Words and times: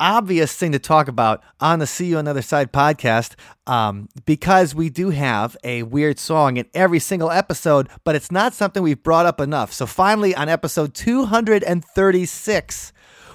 obvious 0.00 0.54
thing 0.54 0.72
to 0.72 0.78
talk 0.78 1.08
about 1.08 1.42
on 1.60 1.78
the 1.78 1.86
See 1.86 2.06
You 2.06 2.18
on 2.18 2.24
the 2.24 2.32
Other 2.32 2.42
Side 2.42 2.72
podcast 2.72 3.34
um, 3.66 4.08
because 4.24 4.74
we 4.74 4.90
do 4.90 5.10
have 5.10 5.56
a 5.64 5.82
weird 5.84 6.18
song 6.18 6.56
in 6.56 6.66
every 6.74 6.98
single 6.98 7.30
episode, 7.30 7.88
but 8.04 8.14
it's 8.14 8.32
not 8.32 8.54
something 8.54 8.82
we've 8.82 9.02
brought 9.02 9.26
up 9.26 9.40
enough. 9.40 9.72
So 9.72 9.86
finally, 9.86 10.34
on 10.34 10.48
episode 10.48 10.94
236, 10.94 12.92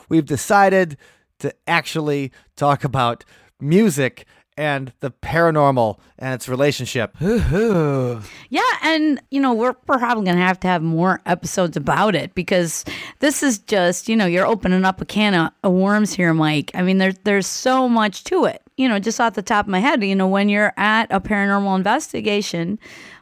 we've 0.10 0.26
decided 0.26 0.98
to 1.40 1.54
actually 1.68 2.32
talk 2.56 2.84
about 2.84 3.24
music 3.60 4.26
and 4.58 4.92
the 5.00 5.12
paranormal 5.12 6.00
and 6.18 6.34
its 6.34 6.50
relationship. 6.50 7.16
Yeah, 8.50 8.62
and 8.84 9.22
you 9.30 9.40
know, 9.42 9.54
we're 9.54 9.74
probably 9.74 10.24
going 10.24 10.38
to 10.38 10.44
have 10.44 10.60
to 10.62 10.68
have 10.68 10.82
more 10.82 11.22
episodes 11.26 11.78
about 11.78 12.16
it 12.16 12.34
because 12.34 12.86
this 13.20 13.44
is 13.44 13.60
just, 13.60 14.08
you 14.10 14.16
know, 14.16 14.26
you're 14.26 14.46
opening 14.46 14.86
up 14.86 15.02
a 15.02 15.06
can 15.06 15.34
of, 15.34 15.52
of 15.64 15.74
worms 15.74 16.14
here, 16.14 16.34
Mike. 16.34 16.72
I 16.74 16.82
mean, 16.82 16.98
there's 16.98 17.16
there's 17.24 17.48
so 17.48 17.88
much 17.88 18.24
to 18.26 18.46
it. 18.46 18.62
You 18.78 18.88
know, 18.88 19.00
just 19.00 19.20
off 19.20 19.34
the 19.34 19.42
top 19.42 19.66
of 19.66 19.70
my 19.70 19.80
head, 19.80 20.04
you 20.04 20.16
know, 20.16 20.28
when 20.28 20.50
you're 20.50 20.74
at 20.78 21.12
a 21.12 21.20
paranormal 21.20 21.76
investigation, 21.76 22.80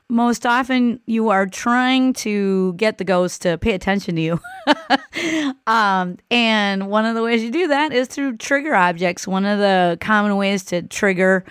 most 0.09 0.45
often 0.45 0.99
you 1.05 1.29
are 1.29 1.45
trying 1.47 2.13
to 2.13 2.73
get 2.73 2.97
the 2.97 3.03
ghost 3.03 3.41
to 3.41 3.57
pay 3.57 3.73
attention 3.73 4.15
to 4.15 4.21
you. 4.21 4.39
um, 5.67 6.17
and 6.29 6.87
one 6.87 7.05
of 7.05 7.15
the 7.15 7.23
ways 7.23 7.43
you 7.43 7.51
do 7.51 7.67
that 7.67 7.91
is 7.91 8.07
through 8.07 8.37
trigger 8.37 8.75
objects. 8.75 9.27
One 9.27 9.45
of 9.45 9.59
the 9.59 9.97
common 10.01 10.35
ways 10.37 10.63
to 10.65 10.83
trigger 10.83 11.43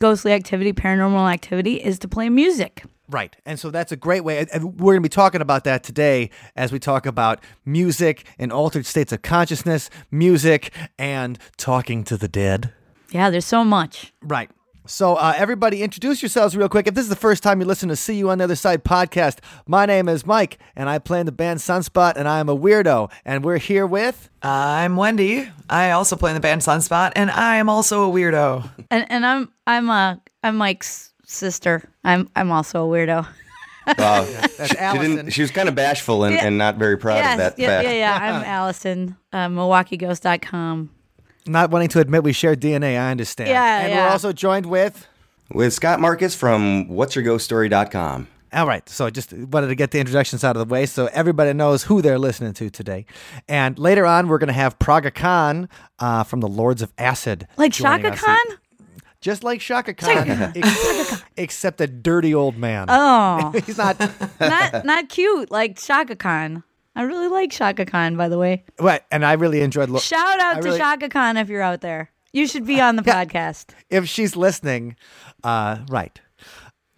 ghostly 0.00 0.32
activity, 0.32 0.72
paranormal 0.72 1.32
activity, 1.32 1.74
is 1.74 1.98
to 2.00 2.08
play 2.08 2.28
music. 2.28 2.82
Right. 3.08 3.34
And 3.44 3.58
so 3.58 3.70
that's 3.70 3.92
a 3.92 3.96
great 3.96 4.22
way. 4.22 4.46
And 4.52 4.78
we're 4.78 4.92
going 4.92 5.02
to 5.02 5.08
be 5.08 5.08
talking 5.08 5.40
about 5.40 5.64
that 5.64 5.82
today 5.82 6.30
as 6.54 6.72
we 6.72 6.78
talk 6.78 7.06
about 7.06 7.42
music 7.64 8.24
and 8.38 8.52
altered 8.52 8.86
states 8.86 9.12
of 9.12 9.22
consciousness, 9.22 9.90
music, 10.10 10.72
and 10.98 11.38
talking 11.56 12.04
to 12.04 12.16
the 12.16 12.28
dead. 12.28 12.72
Yeah, 13.10 13.30
there's 13.30 13.46
so 13.46 13.64
much. 13.64 14.12
Right. 14.22 14.50
So, 14.86 15.14
uh, 15.16 15.34
everybody, 15.36 15.82
introduce 15.82 16.22
yourselves 16.22 16.56
real 16.56 16.68
quick. 16.68 16.86
If 16.86 16.94
this 16.94 17.04
is 17.04 17.10
the 17.10 17.16
first 17.16 17.42
time 17.42 17.60
you 17.60 17.66
listen 17.66 17.88
to 17.90 17.96
See 17.96 18.16
You 18.16 18.30
on 18.30 18.38
the 18.38 18.44
Other 18.44 18.56
Side 18.56 18.82
podcast, 18.82 19.38
my 19.66 19.84
name 19.86 20.08
is 20.08 20.26
Mike, 20.26 20.58
and 20.74 20.88
I 20.88 20.98
play 20.98 21.20
in 21.20 21.26
the 21.26 21.32
band 21.32 21.60
Sunspot, 21.60 22.14
and 22.16 22.26
I 22.26 22.40
am 22.40 22.48
a 22.48 22.56
weirdo. 22.56 23.10
And 23.24 23.44
we're 23.44 23.58
here 23.58 23.86
with. 23.86 24.30
I'm 24.42 24.96
Wendy. 24.96 25.48
I 25.68 25.90
also 25.92 26.16
play 26.16 26.30
in 26.30 26.34
the 26.34 26.40
band 26.40 26.62
Sunspot, 26.62 27.12
and 27.14 27.30
I 27.30 27.56
am 27.56 27.68
also 27.68 28.10
a 28.10 28.12
weirdo. 28.12 28.68
And 28.90 29.06
and 29.10 29.24
I'm 29.24 29.52
I'm 29.66 29.88
uh 29.90 30.16
I'm 30.42 30.56
Mike's 30.56 31.12
sister. 31.24 31.88
I'm 32.02 32.28
I'm 32.34 32.50
also 32.50 32.84
a 32.84 32.90
weirdo. 32.90 33.26
Wow. 33.98 34.24
That's 34.56 34.70
she, 34.70 34.78
Allison. 34.78 35.16
didn't, 35.16 35.30
she 35.30 35.42
was 35.42 35.50
kind 35.52 35.68
of 35.68 35.74
bashful 35.76 36.24
and, 36.24 36.34
Yeah. 36.34 36.46
and 36.46 36.58
not 36.58 36.76
very 36.76 36.96
proud 36.96 37.16
yes, 37.16 37.32
of 37.34 37.38
that 37.38 37.58
yeah, 37.58 37.66
fact. 37.68 37.84
yeah, 37.88 37.92
yeah. 37.94 38.18
I'm 38.20 38.44
Allison, 38.44 39.16
uh, 39.32 39.46
MilwaukeeGhost.com. 39.48 40.90
Not 41.46 41.70
wanting 41.70 41.88
to 41.88 42.00
admit 42.00 42.22
we 42.22 42.32
share 42.32 42.54
DNA, 42.54 42.98
I 43.00 43.10
understand. 43.10 43.50
Yeah, 43.50 43.80
And 43.80 43.90
yeah. 43.92 44.04
we're 44.06 44.10
also 44.12 44.32
joined 44.32 44.66
with. 44.66 45.06
With 45.52 45.72
Scott 45.72 45.98
Marcus 46.00 46.34
from 46.34 46.86
what'syourghoststory.com. 46.88 48.28
All 48.52 48.66
right. 48.66 48.88
So 48.88 49.08
just 49.10 49.32
wanted 49.32 49.68
to 49.68 49.74
get 49.74 49.90
the 49.92 50.00
introductions 50.00 50.42
out 50.44 50.56
of 50.56 50.66
the 50.68 50.72
way 50.72 50.84
so 50.86 51.06
everybody 51.12 51.52
knows 51.52 51.84
who 51.84 52.02
they're 52.02 52.18
listening 52.18 52.52
to 52.54 52.68
today. 52.70 53.06
And 53.48 53.78
later 53.78 54.04
on, 54.06 54.26
we're 54.28 54.38
going 54.38 54.48
to 54.48 54.52
have 54.54 54.78
Praga 54.78 55.10
Khan 55.10 55.68
uh, 55.98 56.24
from 56.24 56.40
the 56.40 56.48
Lords 56.48 56.82
of 56.82 56.92
Acid. 56.98 57.46
Like 57.56 57.72
joining 57.72 58.02
Chaka 58.02 58.14
us. 58.14 58.20
Khan? 58.20 58.56
Just 59.20 59.44
like 59.44 59.60
Chaka 59.60 59.92
Khan, 59.92 60.52
ex- 60.56 61.22
except 61.36 61.80
a 61.82 61.86
dirty 61.86 62.34
old 62.34 62.56
man. 62.56 62.86
Oh, 62.88 63.52
He's 63.66 63.76
not. 63.76 64.00
not 64.40 64.84
not 64.86 65.08
cute 65.10 65.50
like 65.50 65.76
Chaka 65.78 66.16
Khan. 66.16 66.64
I 66.96 67.02
really 67.02 67.28
like 67.28 67.50
Chaka 67.50 67.86
Khan, 67.86 68.16
by 68.16 68.28
the 68.28 68.38
way. 68.38 68.64
What? 68.78 69.06
And 69.10 69.24
I 69.24 69.34
really 69.34 69.60
enjoyed. 69.60 69.90
Lo- 69.90 70.00
Shout 70.00 70.40
out 70.40 70.56
I 70.56 70.60
to 70.60 70.66
really- 70.66 70.78
Chaka 70.78 71.08
Khan 71.08 71.36
if 71.36 71.48
you're 71.48 71.62
out 71.62 71.80
there. 71.80 72.10
You 72.32 72.46
should 72.46 72.64
be 72.66 72.80
on 72.80 72.96
the 72.96 73.02
podcast. 73.02 73.70
if 73.90 74.08
she's 74.08 74.36
listening, 74.36 74.96
uh, 75.42 75.78
right. 75.88 76.20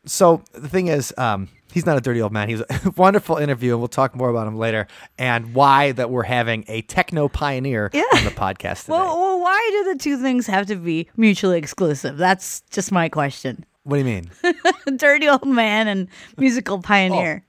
So 0.04 0.42
the 0.52 0.68
thing 0.68 0.88
is, 0.88 1.14
um, 1.16 1.48
he's 1.72 1.86
not 1.86 1.96
a 1.96 2.00
dirty 2.00 2.20
old 2.20 2.32
man. 2.32 2.48
He's 2.48 2.60
a 2.60 2.66
wonderful 2.96 3.36
interview, 3.36 3.70
and 3.72 3.80
we'll 3.80 3.88
talk 3.88 4.14
more 4.16 4.28
about 4.28 4.46
him 4.48 4.56
later 4.56 4.88
and 5.18 5.54
why 5.54 5.92
that 5.92 6.10
we're 6.10 6.24
having 6.24 6.64
a 6.68 6.82
techno 6.82 7.28
pioneer 7.28 7.88
Yeah. 7.92 8.02
on 8.14 8.24
the 8.24 8.30
podcast 8.30 8.82
today. 8.86 8.92
Well, 8.94 9.18
well, 9.18 9.40
why 9.40 9.68
do 9.84 9.92
the 9.92 9.98
two 9.98 10.20
things 10.20 10.46
have 10.48 10.66
to 10.66 10.76
be 10.76 11.08
mutually 11.16 11.56
exclusive? 11.58 12.16
That's 12.16 12.62
just 12.70 12.90
my 12.92 13.08
question. 13.08 13.64
what 13.84 13.96
do 13.96 14.00
you 14.00 14.04
mean? 14.04 14.30
Dirty 14.96 15.28
old 15.28 15.46
man 15.46 15.86
and 15.88 16.08
musical 16.36 16.80
pioneer. 16.82 17.44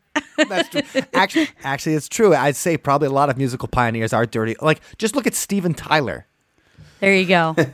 That's 0.47 0.69
true. 0.69 0.81
Actually, 1.13 1.50
actually, 1.63 1.94
it's 1.96 2.07
true. 2.09 2.34
I'd 2.35 2.56
say 2.56 2.78
probably 2.78 3.07
a 3.07 3.12
lot 3.12 3.29
of 3.29 3.38
musical 3.38 3.68
pioneers 3.68 4.13
are 4.13 4.25
dirty. 4.25 4.56
Like, 4.62 4.81
just 4.97 5.16
look 5.16 5.25
at 5.28 5.34
Steven 5.35 5.74
Tyler. 5.74 6.28
There 7.00 7.13
you 7.16 7.25
go. 7.25 7.56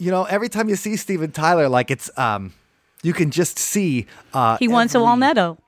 You 0.00 0.12
know, 0.12 0.22
every 0.26 0.48
time 0.48 0.68
you 0.68 0.76
see 0.76 0.94
Steven 0.94 1.32
Tyler, 1.32 1.68
like 1.68 1.90
it's 1.90 2.08
um, 2.16 2.52
you 3.02 3.12
can 3.12 3.32
just 3.32 3.58
see. 3.58 4.06
Uh, 4.32 4.56
He 4.58 4.68
wants 4.68 4.94
a 4.94 4.98
every- 4.98 5.08
walnutto. 5.08 5.58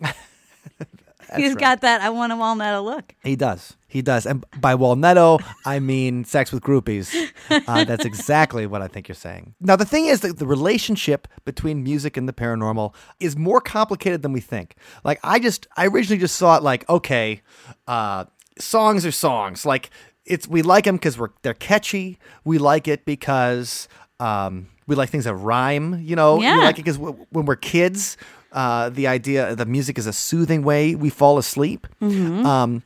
He's 1.36 1.54
got 1.56 1.82
that 1.82 2.00
I 2.00 2.08
want 2.08 2.32
a 2.32 2.36
walnutto 2.36 2.82
look. 2.82 3.14
He 3.22 3.36
does. 3.36 3.76
He 3.96 4.02
does. 4.02 4.26
And 4.26 4.44
by 4.60 4.74
walnutto, 4.74 5.42
I 5.64 5.78
mean 5.80 6.24
sex 6.24 6.52
with 6.52 6.62
groupies. 6.62 7.08
Uh, 7.50 7.84
that's 7.90 8.04
exactly 8.04 8.66
what 8.66 8.82
I 8.82 8.88
think 8.88 9.08
you're 9.08 9.14
saying. 9.14 9.54
Now, 9.58 9.74
the 9.76 9.86
thing 9.86 10.04
is 10.06 10.20
that 10.20 10.38
the 10.38 10.46
relationship 10.46 11.26
between 11.46 11.82
music 11.82 12.16
and 12.18 12.28
the 12.28 12.34
paranormal 12.34 12.94
is 13.20 13.36
more 13.36 13.60
complicated 13.60 14.20
than 14.22 14.32
we 14.34 14.40
think. 14.40 14.76
Like, 15.02 15.18
I 15.24 15.38
just, 15.38 15.66
I 15.78 15.86
originally 15.86 16.20
just 16.20 16.36
saw 16.36 16.56
it 16.58 16.62
like, 16.62 16.86
okay, 16.90 17.40
uh, 17.88 18.26
songs 18.58 19.06
are 19.06 19.12
songs. 19.12 19.64
Like, 19.64 19.88
it's, 20.26 20.46
we 20.46 20.60
like 20.60 20.84
them 20.84 20.96
because 20.96 21.16
we're, 21.18 21.30
they're 21.42 21.54
catchy. 21.54 22.18
We 22.44 22.58
like 22.58 22.86
it 22.88 23.06
because, 23.06 23.88
um, 24.20 24.68
we 24.86 24.94
like 24.94 25.08
things 25.08 25.24
that 25.24 25.34
rhyme, 25.34 26.00
you 26.02 26.16
know, 26.16 26.40
Yeah. 26.40 26.56
we 26.58 26.64
like 26.64 26.78
it 26.78 26.82
because 26.84 26.98
w- 26.98 27.26
when 27.30 27.46
we're 27.46 27.56
kids, 27.56 28.16
uh, 28.52 28.88
the 28.88 29.06
idea 29.06 29.54
the 29.54 29.66
music 29.66 29.98
is 29.98 30.06
a 30.06 30.12
soothing 30.12 30.62
way 30.62 30.94
we 30.94 31.10
fall 31.10 31.36
asleep. 31.38 31.86
Um, 32.00 32.82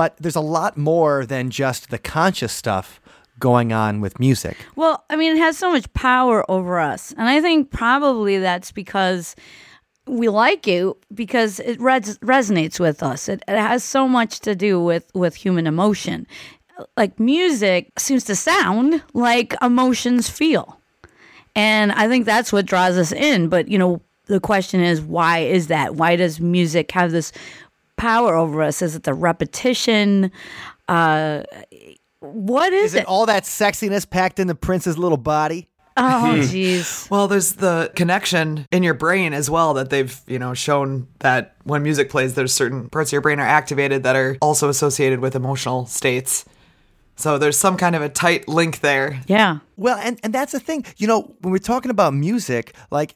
but 0.00 0.16
there's 0.16 0.34
a 0.34 0.40
lot 0.40 0.78
more 0.78 1.26
than 1.26 1.50
just 1.50 1.90
the 1.90 1.98
conscious 1.98 2.54
stuff 2.54 3.02
going 3.38 3.70
on 3.70 4.00
with 4.00 4.18
music. 4.18 4.56
Well, 4.74 5.04
I 5.10 5.16
mean, 5.16 5.36
it 5.36 5.40
has 5.40 5.58
so 5.58 5.70
much 5.70 5.92
power 5.92 6.50
over 6.50 6.80
us. 6.80 7.12
And 7.18 7.28
I 7.28 7.42
think 7.42 7.70
probably 7.70 8.38
that's 8.38 8.72
because 8.72 9.36
we 10.06 10.30
like 10.30 10.66
it 10.66 10.96
because 11.12 11.60
it 11.60 11.78
res- 11.78 12.16
resonates 12.20 12.80
with 12.80 13.02
us. 13.02 13.28
It, 13.28 13.42
it 13.46 13.58
has 13.58 13.84
so 13.84 14.08
much 14.08 14.40
to 14.40 14.56
do 14.56 14.82
with, 14.82 15.10
with 15.14 15.34
human 15.34 15.66
emotion. 15.66 16.26
Like 16.96 17.20
music 17.20 18.00
seems 18.00 18.24
to 18.24 18.34
sound 18.34 19.02
like 19.12 19.54
emotions 19.60 20.30
feel. 20.30 20.80
And 21.54 21.92
I 21.92 22.08
think 22.08 22.24
that's 22.24 22.54
what 22.54 22.64
draws 22.64 22.96
us 22.96 23.12
in. 23.12 23.50
But, 23.50 23.68
you 23.68 23.76
know, 23.76 24.00
the 24.28 24.40
question 24.40 24.80
is, 24.80 25.02
why 25.02 25.40
is 25.40 25.66
that? 25.66 25.96
Why 25.96 26.16
does 26.16 26.40
music 26.40 26.90
have 26.92 27.10
this 27.12 27.32
power 28.00 28.34
over 28.34 28.62
us? 28.62 28.80
Is 28.80 28.96
it 28.96 29.02
the 29.02 29.12
repetition? 29.12 30.32
Uh, 30.88 31.42
what 32.20 32.72
is, 32.72 32.94
Is 32.94 33.02
it 33.02 33.06
all 33.06 33.26
that 33.26 33.44
sexiness 33.44 34.08
packed 34.08 34.40
in 34.40 34.46
the 34.46 34.54
Prince's 34.54 34.96
little 34.96 35.18
body? 35.18 35.68
Oh, 35.98 36.36
jeez. 36.38 37.10
Well, 37.10 37.28
there's 37.28 37.54
the 37.54 37.92
connection 37.94 38.66
in 38.72 38.82
your 38.82 38.94
brain 38.94 39.34
as 39.34 39.50
well 39.50 39.74
that 39.74 39.90
they've, 39.90 40.18
you 40.26 40.38
know, 40.38 40.54
shown 40.54 41.08
that 41.18 41.56
when 41.64 41.82
music 41.82 42.08
plays, 42.08 42.34
there's 42.34 42.54
certain 42.54 42.88
parts 42.88 43.10
of 43.10 43.12
your 43.12 43.20
brain 43.20 43.38
are 43.38 43.46
activated 43.46 44.02
that 44.04 44.16
are 44.16 44.38
also 44.40 44.70
associated 44.70 45.20
with 45.20 45.36
emotional 45.36 45.84
states. 45.84 46.46
So 47.16 47.36
there's 47.36 47.58
some 47.58 47.76
kind 47.76 47.94
of 47.94 48.00
a 48.00 48.08
tight 48.08 48.48
link 48.48 48.80
there. 48.80 49.20
Yeah. 49.26 49.58
Well, 49.76 49.98
and, 49.98 50.18
and 50.22 50.32
that's 50.32 50.52
the 50.52 50.60
thing. 50.60 50.86
You 50.96 51.06
know, 51.06 51.34
when 51.40 51.52
we're 51.52 51.58
talking 51.58 51.90
about 51.90 52.14
music, 52.14 52.74
like 52.90 53.14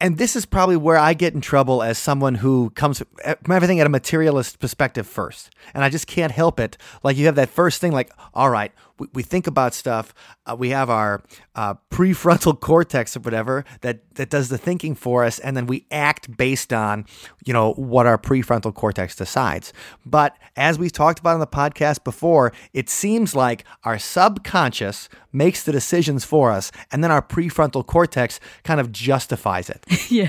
and 0.00 0.18
this 0.18 0.34
is 0.34 0.44
probably 0.44 0.76
where 0.76 0.96
I 0.96 1.14
get 1.14 1.34
in 1.34 1.40
trouble 1.40 1.82
as 1.82 1.98
someone 1.98 2.36
who 2.36 2.70
comes 2.70 2.98
from 2.98 3.52
everything 3.52 3.78
at 3.80 3.86
a 3.86 3.90
materialist 3.90 4.58
perspective 4.58 5.06
first. 5.06 5.50
And 5.72 5.84
I 5.84 5.88
just 5.88 6.06
can't 6.06 6.32
help 6.32 6.58
it. 6.58 6.76
Like 7.02 7.16
you 7.16 7.26
have 7.26 7.36
that 7.36 7.48
first 7.48 7.80
thing, 7.80 7.92
like, 7.92 8.10
all 8.34 8.50
right, 8.50 8.72
we, 8.98 9.08
we 9.14 9.22
think 9.22 9.46
about 9.46 9.74
stuff. 9.74 10.12
Uh, 10.46 10.56
we 10.56 10.70
have 10.70 10.90
our 10.90 11.22
uh, 11.54 11.74
prefrontal 11.90 12.58
cortex 12.60 13.16
or 13.16 13.20
whatever 13.20 13.64
that, 13.82 14.14
that 14.16 14.30
does 14.30 14.48
the 14.48 14.58
thinking 14.58 14.94
for 14.94 15.24
us. 15.24 15.38
And 15.38 15.56
then 15.56 15.66
we 15.66 15.86
act 15.90 16.36
based 16.36 16.72
on, 16.72 17.06
you 17.44 17.52
know, 17.52 17.72
what 17.74 18.06
our 18.06 18.18
prefrontal 18.18 18.74
cortex 18.74 19.14
decides. 19.14 19.72
But 20.04 20.36
as 20.56 20.78
we've 20.78 20.92
talked 20.92 21.20
about 21.20 21.34
on 21.34 21.40
the 21.40 21.46
podcast 21.46 22.02
before, 22.02 22.52
it 22.72 22.90
seems 22.90 23.34
like 23.34 23.64
our 23.84 23.98
subconscious 23.98 25.08
makes 25.32 25.62
the 25.62 25.72
decisions 25.72 26.24
for 26.24 26.50
us. 26.50 26.72
And 26.90 27.04
then 27.04 27.10
our 27.10 27.22
prefrontal 27.22 27.86
cortex 27.86 28.40
kind 28.64 28.80
of 28.80 28.90
justifies 28.90 29.67
it. 29.70 29.84
yeah. 30.10 30.28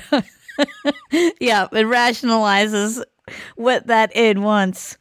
yeah. 1.40 1.64
It 1.72 1.86
rationalizes 1.86 3.04
what 3.56 3.88
that 3.88 4.16
id 4.16 4.40
wants. 4.40 4.98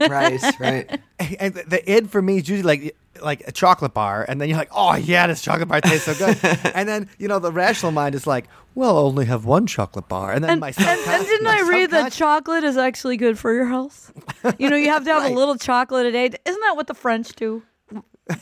right, 0.00 0.40
right. 0.60 1.00
and 1.38 1.54
the, 1.54 1.82
id 1.90 2.10
for 2.10 2.20
me 2.20 2.38
is 2.38 2.48
usually 2.48 2.62
like 2.62 2.96
like 3.22 3.48
a 3.48 3.52
chocolate 3.52 3.94
bar, 3.94 4.26
and 4.28 4.38
then 4.40 4.48
you're 4.50 4.58
like, 4.58 4.68
oh 4.72 4.94
yeah, 4.94 5.26
this 5.26 5.40
chocolate 5.40 5.68
bar 5.68 5.80
tastes 5.80 6.04
so 6.04 6.14
good. 6.14 6.38
and 6.74 6.86
then 6.88 7.08
you 7.18 7.28
know 7.28 7.38
the 7.38 7.50
rational 7.52 7.92
mind 7.92 8.14
is 8.14 8.26
like, 8.26 8.44
well, 8.74 8.98
I'll 8.98 9.06
only 9.06 9.24
have 9.24 9.46
one 9.46 9.66
chocolate 9.66 10.06
bar, 10.08 10.32
and 10.32 10.44
then 10.44 10.50
And, 10.50 10.60
my 10.60 10.68
and, 10.76 10.78
and 11.08 11.24
didn't 11.26 11.44
my 11.44 11.58
I 11.64 11.68
read 11.68 11.90
that 11.92 12.12
chocolate 12.12 12.62
is 12.62 12.76
actually 12.76 13.16
good 13.16 13.38
for 13.38 13.54
your 13.54 13.66
health? 13.66 14.12
You 14.58 14.68
know, 14.68 14.76
you 14.76 14.90
have 14.90 15.04
to 15.04 15.12
have 15.14 15.22
Right. 15.22 15.32
a 15.32 15.34
little 15.34 15.56
chocolate 15.56 16.04
a 16.06 16.12
day. 16.12 16.26
Isn't 16.26 16.60
that 16.60 16.76
what 16.76 16.86
the 16.88 16.94
French 16.94 17.34
do? 17.34 17.62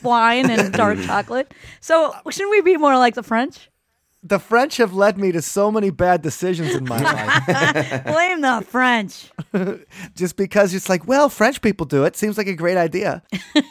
Wine 0.02 0.50
and 0.50 0.72
dark 0.72 0.98
chocolate. 1.02 1.52
So 1.80 2.14
shouldn't 2.30 2.50
we 2.50 2.62
be 2.62 2.76
more 2.78 2.96
like 2.96 3.14
the 3.14 3.22
French? 3.22 3.70
The 4.24 4.38
French 4.38 4.78
have 4.78 4.94
led 4.94 5.18
me 5.18 5.30
to 5.32 5.42
so 5.42 5.70
many 5.70 5.90
bad 5.90 6.22
decisions 6.22 6.74
in 6.74 6.84
my 6.84 6.98
life, 7.00 8.04
Blame 8.04 8.40
the 8.40 8.64
French. 8.66 9.30
just 10.14 10.36
because 10.36 10.72
it's 10.74 10.88
like, 10.88 11.06
well, 11.06 11.28
French 11.28 11.60
people 11.60 11.84
do 11.84 12.04
it. 12.04 12.16
Seems 12.16 12.38
like 12.38 12.46
a 12.46 12.54
great 12.54 12.78
idea. 12.78 13.22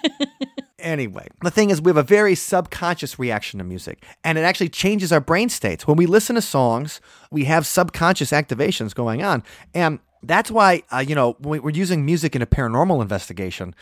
Anyway, 0.79 1.25
the 1.41 1.49
thing 1.49 1.69
is, 1.69 1.81
we 1.81 1.87
have 1.87 1.95
a 1.95 2.03
very 2.03 2.35
subconscious 2.35 3.17
reaction 3.17 3.57
to 3.59 3.63
music, 3.63 4.03
and 4.21 4.37
it 4.37 4.41
actually 4.41 4.67
changes 4.67 5.13
our 5.13 5.21
brain 5.21 5.47
states. 5.47 5.87
When 5.87 5.95
we 5.95 6.05
listen 6.05 6.35
to 6.35 6.41
songs, 6.41 6.99
we 7.31 7.45
have 7.45 7.65
subconscious 7.65 8.31
activations 8.31 8.93
going 8.93 9.23
on. 9.23 9.43
And 9.73 9.99
that's 10.23 10.51
why, 10.51 10.83
uh, 10.91 10.97
you 10.99 11.15
know, 11.15 11.37
when 11.39 11.61
we're 11.61 11.69
using 11.69 12.05
music 12.05 12.35
in 12.35 12.41
a 12.41 12.45
paranormal 12.45 13.01
investigation, 13.01 13.73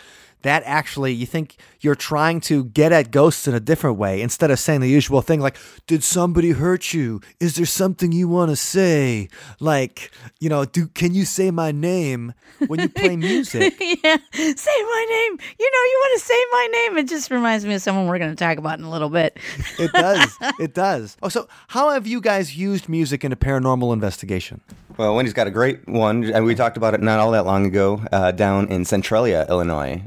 that 0.44 0.64
actually, 0.66 1.14
you 1.14 1.26
think 1.26 1.58
you're 1.82 1.96
trying 1.96 2.40
to 2.42 2.66
get 2.66 2.92
at 2.92 3.12
ghosts 3.12 3.48
in 3.48 3.54
a 3.54 3.60
different 3.60 3.98
way 3.98 4.22
instead 4.22 4.52
of 4.52 4.60
saying 4.60 4.82
the 4.82 4.90
usual 4.90 5.22
thing 5.22 5.40
like, 5.40 5.58
Did 5.88 6.04
somebody 6.04 6.52
hurt 6.52 6.94
you? 6.94 7.22
Is 7.40 7.56
there 7.56 7.66
something 7.66 8.12
you 8.12 8.28
want 8.28 8.50
to 8.50 8.56
say? 8.56 9.30
Like, 9.60 10.12
you 10.40 10.50
know, 10.50 10.66
do 10.66 10.88
can 10.88 11.14
you 11.14 11.26
say 11.26 11.52
my 11.52 11.72
name 11.72 12.34
when 12.68 12.80
you 12.80 12.90
play 12.90 13.16
music? 13.32 13.74
yeah. 13.80 14.18
Say 14.34 14.84
my 14.84 15.06
name. 15.10 15.40
You 15.60 15.72
know, 15.72 15.84
you 15.84 16.00
want 16.02 16.20
to 16.20 16.26
say 16.26 16.46
my 16.52 16.68
name. 16.72 16.98
It 16.98 17.08
just 17.08 17.32
reminds 17.32 17.66
me 17.66 17.74
of 17.76 17.82
someone 17.82 18.08
we're 18.08 18.20
going 18.20 18.36
to 18.36 18.36
talk 18.36 18.58
about 18.58 18.80
in 18.80 18.86
a 18.86 18.90
little 18.90 19.10
bit. 19.10 19.38
It 19.80 19.92
does. 19.92 20.38
It 20.60 20.74
does. 20.76 21.18
Oh, 21.24 21.30
so 21.30 21.48
how 21.70 21.90
have 21.92 22.06
you 22.06 22.22
guys 22.22 22.56
used 22.58 22.88
music 22.90 23.24
in 23.24 23.32
a 23.32 23.36
paranormal 23.36 23.94
investigation? 23.94 24.62
Well, 24.98 25.16
Wendy's 25.16 25.34
got 25.34 25.48
a 25.48 25.52
great 25.52 25.88
one, 25.88 26.26
and 26.26 26.46
we 26.46 26.54
talked 26.56 26.78
about 26.78 26.94
it 26.94 27.02
not 27.02 27.20
all 27.20 27.32
that 27.32 27.46
long 27.46 27.66
ago 27.66 28.04
uh, 28.12 28.32
down 28.32 28.68
in 28.68 28.86
Centralia, 28.86 29.46
Illinois, 29.50 30.04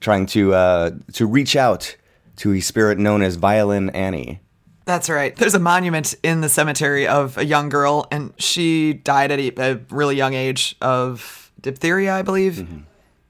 trying 0.00 0.26
to 0.26 0.54
uh, 0.54 0.90
to 1.14 1.26
reach 1.26 1.56
out 1.56 1.96
to 2.36 2.52
a 2.52 2.60
spirit 2.60 2.98
known 2.98 3.22
as 3.22 3.36
Violin 3.36 3.90
Annie. 3.90 4.40
That's 4.84 5.10
right. 5.10 5.34
There's 5.34 5.54
a 5.54 5.58
monument 5.58 6.14
in 6.22 6.42
the 6.42 6.48
cemetery 6.48 7.08
of 7.08 7.36
a 7.38 7.44
young 7.44 7.68
girl, 7.68 8.06
and 8.12 8.32
she 8.38 8.92
died 8.92 9.32
at 9.32 9.40
a, 9.40 9.52
a 9.56 9.80
really 9.90 10.16
young 10.16 10.34
age 10.34 10.76
of 10.80 11.50
diphtheria, 11.60 12.14
I 12.14 12.22
believe. 12.22 12.84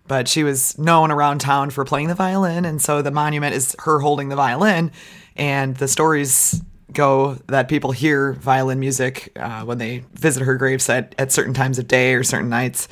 But 0.06 0.28
she 0.28 0.44
was 0.44 0.78
known 0.78 1.10
around 1.10 1.40
town 1.40 1.70
for 1.70 1.84
playing 1.84 2.08
the 2.08 2.14
violin, 2.14 2.64
and 2.64 2.80
so 2.80 3.00
the 3.00 3.10
monument 3.10 3.54
is 3.54 3.74
her 3.80 4.00
holding 4.00 4.28
the 4.28 4.36
violin. 4.36 4.92
And 5.34 5.76
the 5.76 5.88
stories 5.88 6.62
go 6.92 7.34
that 7.46 7.68
people 7.68 7.92
hear 7.92 8.34
violin 8.34 8.78
music 8.78 9.32
uh, 9.36 9.62
when 9.62 9.78
they 9.78 10.04
visit 10.14 10.42
her 10.42 10.58
gravesite 10.58 11.12
at 11.18 11.32
certain 11.32 11.54
times 11.54 11.78
of 11.78 11.88
day 11.88 12.14
or 12.14 12.22
certain 12.22 12.48
nights. 12.48 12.88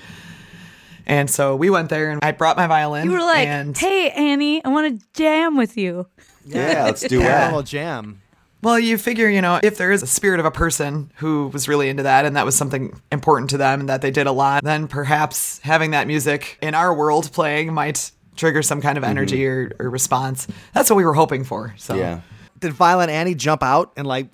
And 1.06 1.28
so 1.30 1.54
we 1.56 1.70
went 1.70 1.90
there, 1.90 2.10
and 2.10 2.20
I 2.22 2.32
brought 2.32 2.56
my 2.56 2.66
violin. 2.66 3.06
You 3.06 3.12
were 3.12 3.20
like, 3.20 3.46
and 3.46 3.76
hey, 3.76 4.10
Annie, 4.10 4.64
I 4.64 4.68
want 4.68 5.00
to 5.00 5.06
jam 5.12 5.56
with 5.56 5.76
you. 5.76 6.06
Yeah, 6.46 6.84
let's 6.84 7.02
do 7.02 7.20
Paranormal 7.20 7.58
that. 7.58 7.66
jam. 7.66 8.20
Well, 8.62 8.78
you 8.78 8.96
figure, 8.96 9.28
you 9.28 9.42
know, 9.42 9.60
if 9.62 9.76
there 9.76 9.92
is 9.92 10.02
a 10.02 10.06
spirit 10.06 10.40
of 10.40 10.46
a 10.46 10.50
person 10.50 11.12
who 11.16 11.48
was 11.48 11.68
really 11.68 11.90
into 11.90 12.02
that 12.04 12.24
and 12.24 12.34
that 12.36 12.46
was 12.46 12.56
something 12.56 12.98
important 13.12 13.50
to 13.50 13.58
them 13.58 13.80
and 13.80 13.88
that 13.90 14.00
they 14.00 14.10
did 14.10 14.26
a 14.26 14.32
lot, 14.32 14.64
then 14.64 14.88
perhaps 14.88 15.58
having 15.58 15.90
that 15.90 16.06
music 16.06 16.56
in 16.62 16.74
our 16.74 16.94
world 16.94 17.30
playing 17.30 17.74
might 17.74 18.10
trigger 18.36 18.62
some 18.62 18.80
kind 18.80 18.96
of 18.96 19.04
mm-hmm. 19.04 19.10
energy 19.10 19.46
or, 19.46 19.70
or 19.78 19.90
response. 19.90 20.46
That's 20.72 20.88
what 20.88 20.96
we 20.96 21.04
were 21.04 21.12
hoping 21.12 21.44
for. 21.44 21.74
So 21.76 21.94
Yeah. 21.94 22.22
Did 22.58 22.72
Violin 22.72 23.10
Annie 23.10 23.34
jump 23.34 23.62
out 23.62 23.92
and 23.98 24.06
like? 24.06 24.28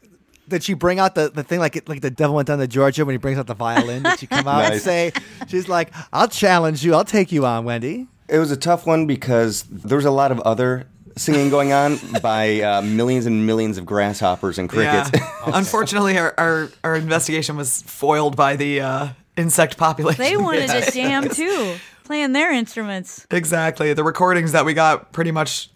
Did 0.51 0.63
she 0.63 0.75
bring 0.75 0.99
out 0.99 1.15
the, 1.15 1.31
the 1.31 1.43
thing 1.43 1.59
like 1.61 1.89
like 1.89 2.03
the 2.03 2.11
devil 2.11 2.37
went 2.37 2.49
down 2.49 2.59
to 2.59 2.67
Georgia 2.67 3.05
when 3.07 3.15
he 3.15 3.19
brings 3.19 3.39
out 3.39 3.47
the 3.47 3.55
violin? 3.55 4.03
Did 4.03 4.19
she 4.19 4.27
come 4.27 4.47
out 4.47 4.65
and 4.65 4.75
Nice. 4.75 4.83
say, 4.83 5.13
"She's 5.49 5.69
like, 5.69 5.91
I'll 6.13 6.29
challenge 6.29 6.85
you. 6.85 6.95
I'll 6.95 7.05
take 7.05 7.33
you 7.33 7.47
on, 7.47 7.65
Wendy." 7.65 8.07
It 8.29 8.39
was 8.39 8.51
a 8.51 8.57
tough 8.57 8.87
one 8.87 9.07
because 9.07 9.63
there 9.71 9.97
was 9.97 10.05
a 10.05 10.11
lot 10.11 10.31
of 10.31 10.39
other 10.41 10.87
singing 11.17 11.51
going 11.51 11.73
on 11.73 11.99
by 12.23 12.61
uh, 12.61 12.83
millions 12.83 13.27
and 13.27 13.47
millions 13.47 13.79
of 13.79 13.85
grasshoppers 13.87 14.59
and 14.59 14.71
Yeah. 14.73 15.05
crickets. 15.09 15.27
Unfortunately, 15.47 16.17
our, 16.19 16.35
our, 16.39 16.69
our 16.85 16.97
investigation 16.97 17.57
was 17.57 17.83
foiled 17.83 18.37
by 18.37 18.57
the 18.57 18.81
uh, 18.81 19.09
insect 19.37 19.77
population. 19.77 20.23
They 20.23 20.37
wanted 20.37 20.69
to 20.69 20.91
jam 20.93 21.29
too, 21.29 21.77
playing 22.05 22.33
their 22.33 22.53
instruments. 22.53 23.27
Exactly. 23.31 23.93
The 23.95 24.05
recordings 24.05 24.53
that 24.53 24.65
we 24.65 24.75
got 24.75 25.13
pretty 25.13 25.33
much 25.33 25.71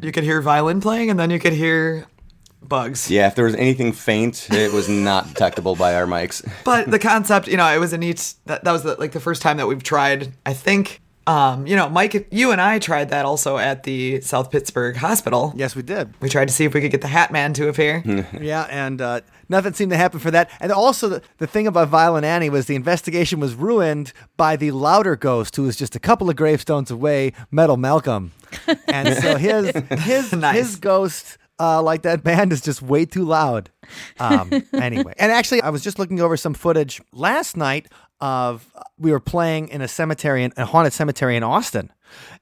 you 0.00 0.12
could 0.12 0.24
hear 0.24 0.40
violin 0.40 0.80
playing 0.80 1.10
and 1.10 1.18
then 1.18 1.30
you 1.30 1.38
could 1.38 1.52
hear 1.54 2.06
bugs. 2.62 3.10
yeah, 3.10 3.26
if 3.26 3.34
there 3.34 3.44
was 3.44 3.54
anything 3.54 3.92
faint, 3.92 4.48
it 4.50 4.72
was 4.72 4.88
not 4.88 5.28
detectable 5.28 5.74
by 5.76 5.94
our 5.94 6.06
mics. 6.06 6.46
but 6.64 6.90
the 6.90 6.98
concept, 6.98 7.48
you 7.48 7.56
know, 7.56 7.66
it 7.74 7.78
was 7.78 7.92
a 7.92 7.98
neat. 7.98 8.34
That, 8.46 8.64
that 8.64 8.72
was 8.72 8.82
the, 8.82 8.94
like 8.96 9.12
the 9.12 9.20
first 9.20 9.42
time 9.42 9.56
that 9.58 9.66
we've 9.66 9.82
tried. 9.82 10.32
I 10.44 10.52
think, 10.54 11.00
um, 11.26 11.66
you 11.66 11.76
know, 11.76 11.88
Mike, 11.88 12.28
you 12.30 12.52
and 12.52 12.60
I 12.60 12.78
tried 12.78 13.10
that 13.10 13.24
also 13.26 13.58
at 13.58 13.82
the 13.82 14.20
South 14.22 14.50
Pittsburg 14.50 14.96
Hospital. 14.96 15.52
Yes, 15.56 15.76
we 15.76 15.82
did. 15.82 16.12
We 16.20 16.28
tried 16.30 16.48
to 16.48 16.54
see 16.54 16.64
if 16.64 16.72
we 16.74 16.80
could 16.80 16.90
get 16.90 17.00
the 17.02 17.08
Hat 17.08 17.30
Man 17.30 17.52
to 17.54 17.68
appear. 17.68 18.02
Yeah, 18.40 18.66
and 18.70 19.00
uh, 19.00 19.20
nothing 19.48 19.72
seemed 19.74 19.90
to 19.92 19.96
happen 19.98 20.20
for 20.20 20.30
that. 20.30 20.50
And 20.60 20.72
also, 20.72 21.08
the, 21.08 21.22
the 21.38 21.46
thing 21.46 21.66
about 21.66 21.88
Violin 21.88 22.24
Annie 22.24 22.48
was 22.50 22.66
the 22.66 22.76
investigation 22.76 23.40
was 23.40 23.54
ruined 23.54 24.12
by 24.36 24.56
the 24.56 24.70
louder 24.70 25.16
ghost, 25.16 25.54
who 25.56 25.64
was 25.64 25.76
just 25.76 25.94
a 25.94 26.00
couple 26.00 26.30
of 26.30 26.36
gravestones 26.36 26.90
away, 26.90 27.32
Metal 27.50 27.76
Malcolm. 27.76 28.32
And 28.86 29.14
so 29.22 29.36
his 29.38 29.70
his 30.00 30.32
Nice. 30.32 30.54
his 30.56 30.76
ghost, 30.76 31.36
uh, 31.60 31.82
like 31.82 32.02
that 32.02 32.22
band, 32.22 32.52
is 32.52 32.60
just 32.60 32.82
way 32.82 33.04
too 33.04 33.24
loud. 33.24 33.70
Um, 34.20 34.52
anyway, 34.72 35.14
and 35.18 35.32
actually, 35.32 35.62
I 35.62 35.70
was 35.70 35.82
just 35.82 35.98
looking 35.98 36.20
over 36.20 36.36
some 36.36 36.54
footage 36.54 37.00
last 37.12 37.56
night 37.56 37.88
of 38.20 38.66
we 38.98 39.10
were 39.12 39.20
playing 39.20 39.68
in 39.68 39.80
a 39.80 39.88
cemetery, 39.88 40.44
in, 40.44 40.52
a 40.56 40.64
haunted 40.64 40.92
cemetery 40.92 41.36
in 41.36 41.42
Austin, 41.42 41.92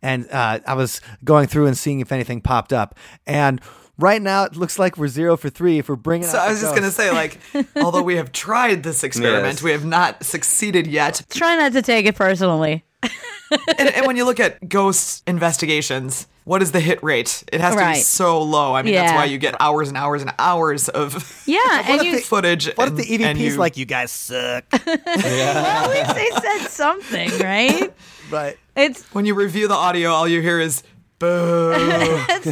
and 0.03 0.29
uh, 0.31 0.61
I 0.67 0.75
was 0.75 1.01
going 1.25 1.47
through 1.49 1.67
and 1.67 1.77
seeing 1.77 2.01
if 2.01 2.13
anything 2.13 2.41
popped 2.41 2.73
up, 2.73 2.97
and. 3.27 3.61
Right 3.99 4.21
now, 4.21 4.45
it 4.45 4.57
looks 4.57 4.79
like 4.79 4.99
we're 4.99 5.09
zero 5.09 5.39
for 5.39 5.49
three. 5.49 5.79
If 5.79 5.89
we're 5.89 5.97
bringing, 5.97 6.29
So 6.29 6.37
out 6.37 6.49
I 6.49 6.51
was 6.51 6.61
just 6.61 6.75
gonna 6.75 6.91
say, 6.91 7.11
like, 7.13 7.39
although 7.77 8.03
we 8.03 8.17
have 8.17 8.31
tried 8.31 8.83
this 8.83 9.03
experiment, 9.03 9.55
Yes. 9.55 9.63
we 9.63 9.71
have 9.71 9.87
not 9.87 10.23
succeeded 10.23 10.87
yet. 10.87 11.23
Try 11.31 11.57
not 11.57 11.73
to 11.73 11.81
take 11.81 12.05
it 12.05 12.15
personally. 12.15 12.85
and, 13.79 13.89
and 13.89 14.07
when 14.07 14.17
you 14.17 14.25
look 14.25 14.41
at 14.41 14.69
ghost 14.69 15.23
investigations, 15.27 16.27
what 16.45 16.63
is 16.63 16.73
the 16.73 16.81
hit 16.81 17.03
rate? 17.03 17.43
It 17.53 17.61
has 17.61 17.75
to 17.75 17.85
be 17.87 17.95
so 18.01 18.41
low. 18.43 18.75
I 18.75 18.83
mean, 18.83 18.95
that's 18.95 19.13
why 19.15 19.25
you 19.25 19.39
get 19.39 19.55
hours 19.61 19.89
and 19.89 19.97
hours 19.97 20.23
and 20.23 20.33
hours 20.39 20.89
of 20.89 21.43
Yeah, 21.47 21.59
and 21.89 22.03
you. 22.03 22.21
footage. 22.21 22.67
What 22.77 22.89
and, 22.89 22.99
if 23.01 23.07
the 23.07 23.25
and 23.25 23.39
EVP's 23.39 23.55
you- 23.55 23.57
like, 23.57 23.77
you 23.77 23.85
guys 23.85 24.11
suck? 24.13 24.65
Well, 24.73 24.87
at 24.87 25.91
least 25.91 26.15
they 26.15 26.31
said 26.41 26.69
something, 26.69 27.31
right? 27.41 27.93
right. 28.31 28.57
It's 28.77 29.03
when 29.15 29.25
you 29.27 29.35
review 29.35 29.69
the 29.69 29.75
audio, 29.75 30.11
all 30.11 30.29
you 30.29 30.41
hear 30.43 30.61
is 30.61 30.83
boo. 31.19 31.73
it's 31.77 32.47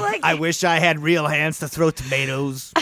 like 0.00 0.20
I 0.24 0.34
wish 0.38 0.64
I 0.64 0.78
had 0.78 0.98
real 1.00 1.26
hands 1.26 1.58
to 1.60 1.68
throw 1.68 1.90
tomatoes. 1.90 2.72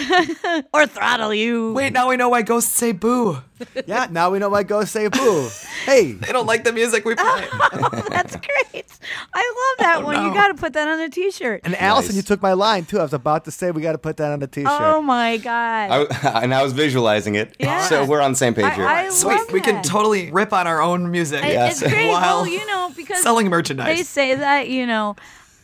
or 0.72 0.86
throttle 0.86 1.34
you. 1.34 1.72
Wait, 1.72 1.92
now 1.92 2.08
we 2.08 2.16
know 2.16 2.28
why 2.28 2.42
ghosts 2.42 2.72
say 2.72 2.92
boo. 2.92 3.38
yeah, 3.86 4.06
now 4.10 4.30
we 4.30 4.38
know 4.38 4.48
why 4.48 4.62
ghosts 4.62 4.92
say 4.92 5.08
boo. 5.08 5.48
Hey, 5.84 6.12
They 6.18 6.32
don't 6.32 6.46
like 6.46 6.64
the 6.64 6.72
music 6.72 7.04
we 7.04 7.14
play. 7.14 7.46
Oh, 7.80 8.06
That's 8.08 8.34
great. 8.36 8.86
I 9.34 9.54
love 9.78 9.86
that 9.86 9.98
oh, 10.00 10.04
one. 10.04 10.26
You 10.26 10.34
got 10.34 10.48
to 10.48 10.54
put 10.54 10.72
that 10.72 10.88
on 10.88 11.00
a 11.00 11.08
t-shirt. 11.08 11.60
and 11.64 11.74
Allison, 11.76 12.10
Nice. 12.10 12.16
you 12.16 12.22
took 12.22 12.42
my 12.42 12.52
line 12.54 12.84
too. 12.84 12.98
I 12.98 13.02
was 13.02 13.12
about 13.12 13.44
to 13.44 13.50
say 13.50 13.70
we 13.70 13.82
got 13.82 13.92
to 13.92 13.98
put 13.98 14.16
that 14.18 14.32
on 14.32 14.40
the 14.40 14.46
t-shirt. 14.46 14.70
Oh 14.70 15.00
my 15.02 15.36
god. 15.38 16.08
I, 16.22 16.42
and 16.42 16.54
I 16.54 16.62
was 16.62 16.72
visualizing 16.72 17.34
it, 17.36 17.54
Yeah. 17.58 17.86
so 17.86 18.04
we're 18.04 18.20
on 18.20 18.32
the 18.32 18.36
same 18.36 18.54
page 18.54 18.72
here. 18.74 18.86
I, 18.86 19.06
I 19.06 19.08
Sweet, 19.10 19.34
love 19.34 19.52
we 19.52 19.60
can 19.60 19.82
totally 19.82 20.30
rip 20.30 20.52
on 20.52 20.66
our 20.66 20.80
own 20.82 21.10
music. 21.10 21.42
I- 21.44 21.48
Yes. 21.52 21.82
It's 21.82 21.92
great. 21.92 22.08
While 22.08 22.20
well, 22.42 22.46
you 22.46 22.64
know, 22.66 22.92
because 22.96 23.22
selling 23.22 23.48
merchandise. 23.48 23.96
they 23.96 24.02
say 24.02 24.34
that, 24.34 24.68
you 24.68 24.86
know, 24.86 25.16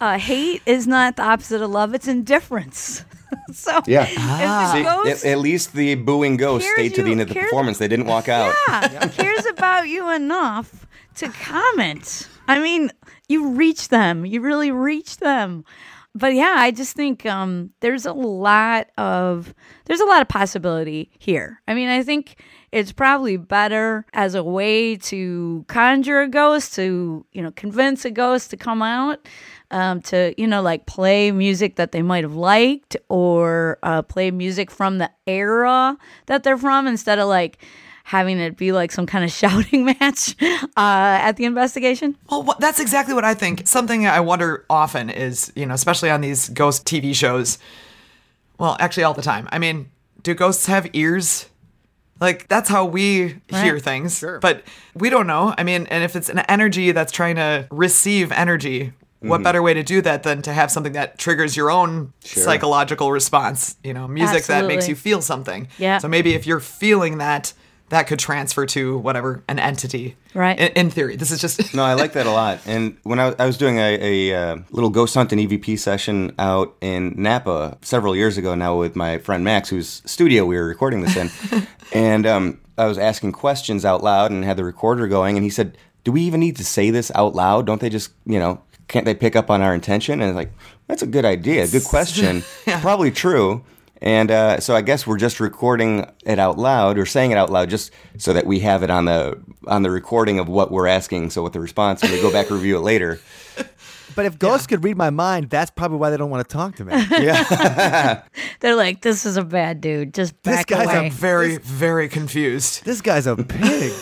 uh, 0.04 0.18
hate 0.18 0.62
is 0.66 0.87
not 0.87 1.16
the 1.16 1.23
opposite 1.23 1.62
of 1.62 1.70
love; 1.70 1.94
it's 1.94 2.08
indifference. 2.08 3.04
so 3.52 3.80
Yeah. 3.87 4.04
if 4.06 4.14
the 4.16 4.73
See, 4.73 4.82
ghost 4.82 5.25
at, 5.25 5.32
at 5.32 5.38
least 5.38 5.73
the 5.73 5.94
booing 5.96 6.37
ghost 6.37 6.64
Cares 6.64 6.75
stayed 6.75 6.94
to 6.96 7.02
the 7.02 7.12
end 7.12 7.20
of 7.23 7.28
the 7.28 7.34
performance. 7.34 7.78
They 7.78 7.88
didn't 7.88 8.06
walk 8.06 8.28
out. 8.28 8.54
yeah, 8.68 9.06
cares 9.12 9.46
about 9.46 9.88
you 9.88 10.11
enough 10.11 10.87
to 11.16 11.28
comment. 11.28 12.28
I 12.46 12.58
mean, 12.61 12.90
you 13.28 13.50
reach 13.50 13.88
them. 13.88 14.26
You 14.26 14.40
really 14.40 14.70
reach 14.70 15.16
them. 15.18 15.64
But 16.16 16.34
yeah, 16.34 16.54
I 16.58 16.70
just 16.70 16.94
think 16.94 17.26
um, 17.26 17.70
there's 17.80 18.06
a 18.06 18.12
lot 18.12 18.87
of 18.96 19.52
there's 19.87 20.00
a 20.00 20.04
lot 20.04 20.23
of 20.23 20.28
possibility 20.28 21.11
here. 21.18 21.61
I 21.66 21.75
mean, 21.75 21.88
I 21.88 22.04
think 22.04 22.37
it's 22.70 22.92
probably 22.92 23.37
better 23.37 24.06
as 24.12 24.37
a 24.37 24.44
way 24.44 24.94
to 24.96 25.64
conjure 25.66 26.20
a 26.23 26.28
ghost, 26.28 26.75
to 26.76 27.26
you 27.32 27.42
know, 27.42 27.50
convince 27.52 28.04
a 28.04 28.12
ghost 28.12 28.50
to 28.50 28.56
come 28.56 28.80
out, 28.80 29.26
um, 29.75 30.00
to 30.02 30.33
you 30.38 30.47
know, 30.47 30.62
like 30.62 30.87
play 30.87 31.33
music 31.33 31.76
that 31.76 31.90
they 31.90 32.00
might 32.00 32.23
have 32.23 32.37
liked, 32.37 32.97
or 33.09 33.78
uh, 33.83 34.02
play 34.02 34.31
music 34.31 34.71
from 34.71 34.99
the 34.99 35.11
era 35.26 35.99
that 36.26 36.45
they're 36.45 36.57
from, 36.57 36.87
instead 36.87 37.19
of 37.19 37.28
like 37.28 37.59
having 38.04 38.38
it 38.38 38.57
be 38.57 38.71
like 38.71 38.93
some 38.93 39.04
kind 39.04 39.25
of 39.25 39.33
shouting 39.40 39.85
match 39.85 40.37
uh, 40.40 41.19
at 41.21 41.33
the 41.33 41.45
investigation. 41.45 42.16
Well, 42.31 42.54
that's 42.61 42.78
exactly 42.78 43.14
what 43.14 43.25
I 43.25 43.35
think. 43.35 43.66
Something 43.66 44.07
I 44.07 44.21
wonder 44.21 44.64
often 44.71 45.11
is, 45.11 45.52
you 45.57 45.66
know, 45.66 45.75
especially 45.75 46.09
on 46.11 46.21
these 46.21 46.49
ghost 46.50 46.87
TV 46.87 47.14
shows. 47.14 47.59
Well, 48.59 48.76
actually, 48.78 49.02
all 49.02 49.14
the 49.14 49.23
time. 49.23 49.49
I 49.50 49.59
mean, 49.59 49.90
do 50.23 50.35
ghosts 50.35 50.66
have 50.66 50.88
ears? 50.93 51.47
Like 52.21 52.47
that's 52.47 52.69
how 52.69 52.85
we 52.85 53.40
hear 53.49 53.81
things. 53.81 54.19
Sure. 54.19 54.38
But 54.38 54.62
we 54.95 55.11
don't 55.11 55.26
know. 55.26 55.52
I 55.59 55.64
mean, 55.64 55.88
and 55.88 56.04
if 56.04 56.14
it's 56.14 56.28
an 56.28 56.38
energy 56.38 56.93
that's 56.93 57.11
trying 57.11 57.35
to 57.37 57.66
receive 57.73 58.31
energy, 58.31 58.93
what 59.28 59.43
better 59.43 59.62
way 59.62 59.75
to 59.75 59.83
do 59.83 60.00
that 60.02 60.23
than 60.23 60.43
to 60.43 60.52
have 60.52 60.71
something 60.71 60.93
that 60.93 61.19
triggers 61.19 61.57
your 61.57 61.71
own 61.71 62.12
psychological 62.21 63.12
response? 63.12 63.76
You 63.83 63.95
know, 63.95 64.09
music 64.09 64.45
that 64.45 64.66
makes 64.66 64.88
you 64.88 64.95
feel 64.95 65.23
something. 65.23 65.69
Yeah. 65.78 65.99
So 65.99 66.09
maybe 66.09 66.35
if 66.35 66.47
you're 66.47 66.61
feeling 66.61 67.19
that, 67.19 67.52
that 67.90 68.07
could 68.07 68.19
transfer 68.19 68.66
to 68.66 68.99
whatever 68.99 69.45
an 69.49 69.59
entity. 69.59 70.16
Right. 70.33 70.59
In, 70.59 70.73
in 70.73 70.90
theory, 70.90 71.16
this 71.16 71.31
is 71.31 71.40
just. 71.40 71.75
No, 71.75 71.85
I 71.85 71.95
like 71.95 72.12
that 72.14 72.26
a 72.26 72.31
lot. 72.31 72.61
And 72.66 72.97
when 73.02 73.21
I, 73.21 73.35
I 73.38 73.47
was 73.47 73.57
doing 73.57 73.78
a, 73.78 74.31
a 74.31 74.37
uh, 74.37 74.57
little 74.71 74.90
ghost 74.90 75.14
hunt 75.14 75.33
and 75.33 75.40
EVP 75.40 75.78
session 75.78 76.35
out 76.38 76.75
in 76.81 77.14
Napa 77.16 77.78
several 77.83 78.16
years 78.16 78.37
ago 78.38 78.54
now 78.54 78.76
with 78.76 78.97
my 78.97 79.19
friend 79.19 79.45
Max, 79.45 79.69
whose 79.69 80.02
studio 80.07 80.45
we 80.45 80.57
were 80.57 80.66
recording 80.66 81.02
this 81.02 81.16
in, 81.16 81.31
and 81.93 82.26
um, 82.26 82.61
I 82.76 82.87
was 82.87 82.99
asking 82.99 83.33
questions 83.33 83.85
out 83.85 84.02
loud 84.02 84.31
and 84.31 84.45
had 84.45 84.57
the 84.57 84.64
recorder 84.64 85.07
going, 85.07 85.37
and 85.37 85.45
he 85.45 85.50
said, 85.50 85.76
"Do 86.02 86.11
we 86.12 86.23
even 86.23 86.40
need 86.40 86.57
to 86.57 86.64
say 86.64 86.90
this 86.90 87.12
out 87.14 87.35
loud? 87.35 87.66
Don't 87.66 87.81
they 87.81 87.90
just, 87.90 88.12
you 88.26 88.38
know, 88.38 88.62
can't 88.94 89.04
they 89.04 89.14
pick 89.14 89.34
up 89.36 89.50
on 89.50 89.60
our 89.60 89.74
intention?" 89.74 90.20
And 90.22 90.34
like, 90.34 90.52
that's 90.86 91.02
a 91.02 91.06
good 91.06 91.24
idea, 91.24 91.66
good 91.68 91.84
question, 91.94 92.42
probably 92.80 93.10
true. 93.10 93.62
And 94.00 94.30
uh, 94.30 94.60
so 94.60 94.74
I 94.76 94.82
guess 94.82 95.06
we're 95.06 95.18
just 95.18 95.40
recording 95.40 96.06
it 96.26 96.38
out 96.38 96.58
loud 96.58 96.98
or 96.98 97.06
saying 97.06 97.30
it 97.30 97.38
out 97.38 97.48
loud 97.50 97.70
just 97.70 97.90
so 98.18 98.32
that 98.34 98.44
we 98.46 98.60
have 98.60 98.82
it 98.82 98.90
on 98.90 99.04
the 99.06 99.38
on 99.66 99.82
the 99.82 99.90
recording 99.90 100.38
of 100.38 100.48
what 100.48 100.70
we're 100.70 100.86
asking. 100.88 101.30
So 101.30 101.42
with 101.42 101.52
the 101.54 101.60
response, 101.60 102.02
when 102.02 102.12
we 102.12 102.20
go 102.20 102.30
back 102.32 102.46
and 102.50 102.56
review 102.56 102.76
it 102.76 102.80
later. 102.80 103.20
But 104.16 104.26
if 104.26 104.38
ghosts 104.38 104.68
could 104.68 104.84
read 104.84 104.96
my 104.96 105.10
mind, 105.10 105.50
that's 105.50 105.72
probably 105.72 105.98
why 105.98 106.10
they 106.10 106.16
don't 106.16 106.30
want 106.30 106.48
to 106.48 106.52
talk 106.52 106.76
to 106.76 106.84
me. 106.84 106.92
yeah, 107.18 108.22
They're 108.60 108.76
like, 108.76 109.00
"This 109.00 109.26
is 109.26 109.36
a 109.36 109.42
bad 109.42 109.80
dude. 109.80 110.14
Just 110.14 110.40
This 110.44 110.54
back 110.54 110.66
guy's 110.68 110.84
away." 110.86 111.06
I'm 111.06 111.10
very, 111.10 111.56
very 111.58 112.08
confused. 112.08 112.84
this 112.84 113.00
guy's 113.00 113.26
a 113.26 113.34
pig. 113.34 113.92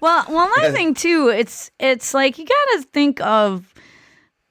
Well, 0.00 0.26
well, 0.28 0.50
another 0.56 0.74
thing 0.74 0.92
too, 0.92 1.28
it's 1.34 1.70
it's 1.80 2.12
like 2.12 2.36
you 2.38 2.44
got 2.44 2.76
to 2.76 2.82
think 2.92 3.18
of 3.22 3.72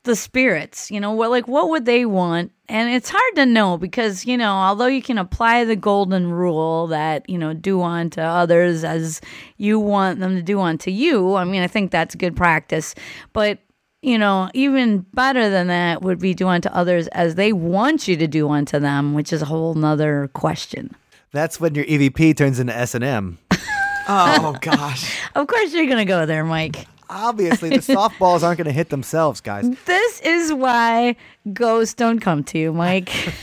the 0.06 0.16
spirits. 0.16 0.90
You 0.90 1.00
know, 1.00 1.12
what 1.12 1.30
like 1.30 1.48
what 1.48 1.70
would 1.70 1.86
they 1.86 2.06
want? 2.06 2.52
And 2.68 2.90
it's 2.90 3.10
hard 3.10 3.36
to 3.36 3.46
know 3.46 3.78
because 3.78 4.26
you 4.26 4.38
know, 4.38 4.54
although 4.54 4.88
you 4.88 5.02
can 5.02 5.18
apply 5.18 5.66
the 5.66 5.76
golden 5.76 6.32
rule 6.32 6.88
that 6.88 7.30
you 7.30 7.38
know 7.38 7.54
do 7.54 7.82
unto 7.82 8.22
others 8.22 8.84
as 8.84 9.22
you 9.58 9.80
want 9.80 10.20
them 10.20 10.36
to 10.36 10.42
do 10.42 10.62
unto 10.62 10.90
you. 10.90 11.36
I 11.36 11.44
mean, 11.44 11.62
I 11.62 11.68
think 11.68 11.92
that's 11.92 12.16
good 12.16 12.36
practice, 12.36 12.96
but. 13.34 13.60
You 14.02 14.20
know, 14.20 14.52
even 14.54 15.00
better 15.16 15.50
than 15.50 15.66
that 15.66 16.04
would 16.04 16.20
be 16.20 16.36
do 16.36 16.48
unto 16.48 16.70
others 16.70 17.08
as 17.08 17.34
they 17.34 17.52
want 17.52 18.08
you 18.08 18.16
to 18.18 18.28
do 18.28 18.48
unto 18.52 18.78
them, 18.78 19.16
which 19.16 19.34
is 19.34 19.42
a 19.42 19.46
whole 19.46 19.74
nother 19.74 20.30
question. 20.34 20.96
That's 21.32 21.60
when 21.60 21.74
your 21.74 21.86
EVP 21.86 22.38
turns 22.38 22.60
into 22.60 22.78
S 22.78 22.94
and 22.94 23.04
M. 23.04 23.40
Oh 24.08 24.56
gosh. 24.62 25.18
Of 25.34 25.48
course, 25.48 25.74
you're 25.74 25.88
gonna 25.88 26.06
go 26.06 26.28
there, 26.28 26.46
Mike. 26.46 26.86
Obviously, 27.10 27.70
the 27.70 27.76
softballs 27.96 28.44
aren't 28.44 28.58
going 28.58 28.66
to 28.66 28.72
hit 28.72 28.90
themselves, 28.90 29.42
guys. 29.42 29.70
This 29.86 30.22
is 30.22 30.54
why 30.54 31.16
ghosts 31.54 31.94
don't 31.94 32.20
come 32.20 32.44
to 32.46 32.58
you, 32.58 32.74
Mike. 32.74 33.12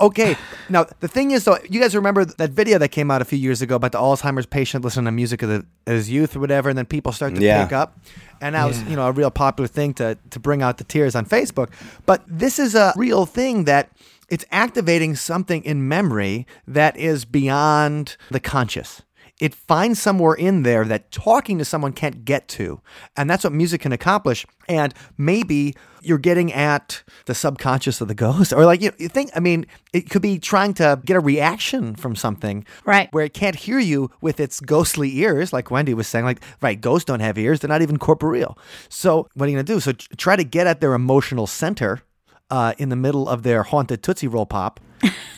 Okay, 0.00 0.36
now 0.68 0.86
the 1.00 1.08
thing 1.08 1.30
is, 1.30 1.44
though, 1.44 1.56
you 1.70 1.80
guys 1.80 1.94
remember 1.94 2.24
that 2.24 2.50
video 2.50 2.78
that 2.78 2.88
came 2.88 3.10
out 3.10 3.22
a 3.22 3.24
few 3.24 3.38
years 3.38 3.62
ago 3.62 3.76
about 3.76 3.92
the 3.92 3.98
Alzheimer's 3.98 4.44
patient 4.46 4.84
listening 4.84 5.04
to 5.06 5.12
music 5.12 5.40
of 5.42 5.48
the, 5.48 5.64
his 5.86 6.10
youth 6.10 6.34
or 6.36 6.40
whatever, 6.40 6.68
and 6.68 6.76
then 6.76 6.84
people 6.84 7.12
start 7.12 7.34
to 7.36 7.40
Yeah. 7.40 7.62
pick 7.64 7.72
up, 7.72 7.98
and 8.40 8.54
that 8.54 8.66
was 8.66 8.82
you 8.84 8.96
know 8.96 9.06
a 9.06 9.12
real 9.12 9.30
popular 9.30 9.68
thing 9.68 9.94
to 9.94 10.18
to 10.30 10.40
bring 10.40 10.62
out 10.62 10.78
the 10.78 10.84
tears 10.84 11.14
on 11.14 11.24
Facebook. 11.26 11.68
But 12.06 12.22
this 12.26 12.58
is 12.58 12.74
a 12.74 12.92
real 12.96 13.24
thing 13.24 13.64
that 13.64 13.90
it's 14.28 14.44
activating 14.50 15.14
something 15.14 15.62
in 15.64 15.86
memory 15.88 16.46
that 16.66 16.96
is 16.96 17.24
beyond 17.24 18.16
the 18.30 18.40
conscious. 18.40 19.02
It 19.40 19.52
finds 19.52 20.00
somewhere 20.00 20.34
in 20.34 20.62
there 20.62 20.84
that 20.84 21.10
talking 21.10 21.58
to 21.58 21.64
someone 21.64 21.92
can't 21.92 22.24
get 22.24 22.46
to. 22.48 22.80
And 23.16 23.28
that's 23.28 23.42
what 23.42 23.52
music 23.52 23.80
can 23.80 23.92
accomplish. 23.92 24.46
And 24.68 24.94
maybe 25.18 25.74
you're 26.02 26.18
getting 26.18 26.52
at 26.52 27.02
the 27.26 27.34
subconscious 27.34 28.00
of 28.00 28.06
the 28.06 28.14
ghost. 28.14 28.52
Or 28.52 28.64
like 28.64 28.80
you, 28.80 28.92
you 28.96 29.08
think, 29.08 29.30
I 29.34 29.40
mean, 29.40 29.66
it 29.92 30.08
could 30.08 30.22
be 30.22 30.38
trying 30.38 30.72
to 30.74 31.00
get 31.04 31.16
a 31.16 31.20
reaction 31.20 31.96
from 31.96 32.14
something. 32.14 32.64
Right. 32.84 33.12
Where 33.12 33.24
it 33.24 33.34
can't 33.34 33.56
hear 33.56 33.80
you 33.80 34.10
with 34.20 34.38
its 34.38 34.60
ghostly 34.60 35.18
ears, 35.18 35.52
like 35.52 35.70
Wendy 35.70 35.94
was 35.94 36.06
saying. 36.06 36.24
Like, 36.24 36.40
right, 36.60 36.80
ghosts 36.80 37.04
don't 37.04 37.20
have 37.20 37.36
ears. 37.36 37.58
They're 37.60 37.68
not 37.68 37.82
even 37.82 37.98
corporeal. 37.98 38.56
So 38.88 39.28
what 39.34 39.46
are 39.46 39.50
you 39.50 39.56
going 39.56 39.66
to 39.66 39.72
do? 39.74 39.80
So 39.80 39.92
try 40.16 40.36
to 40.36 40.44
get 40.44 40.68
at 40.68 40.80
their 40.80 40.94
emotional 40.94 41.46
center. 41.46 42.02
Uh, 42.50 42.74
in 42.76 42.90
the 42.90 42.94
middle 42.94 43.26
of 43.26 43.42
their 43.42 43.62
haunted 43.62 44.02
Tootsie 44.02 44.28
Roll 44.28 44.44
Pop, 44.44 44.78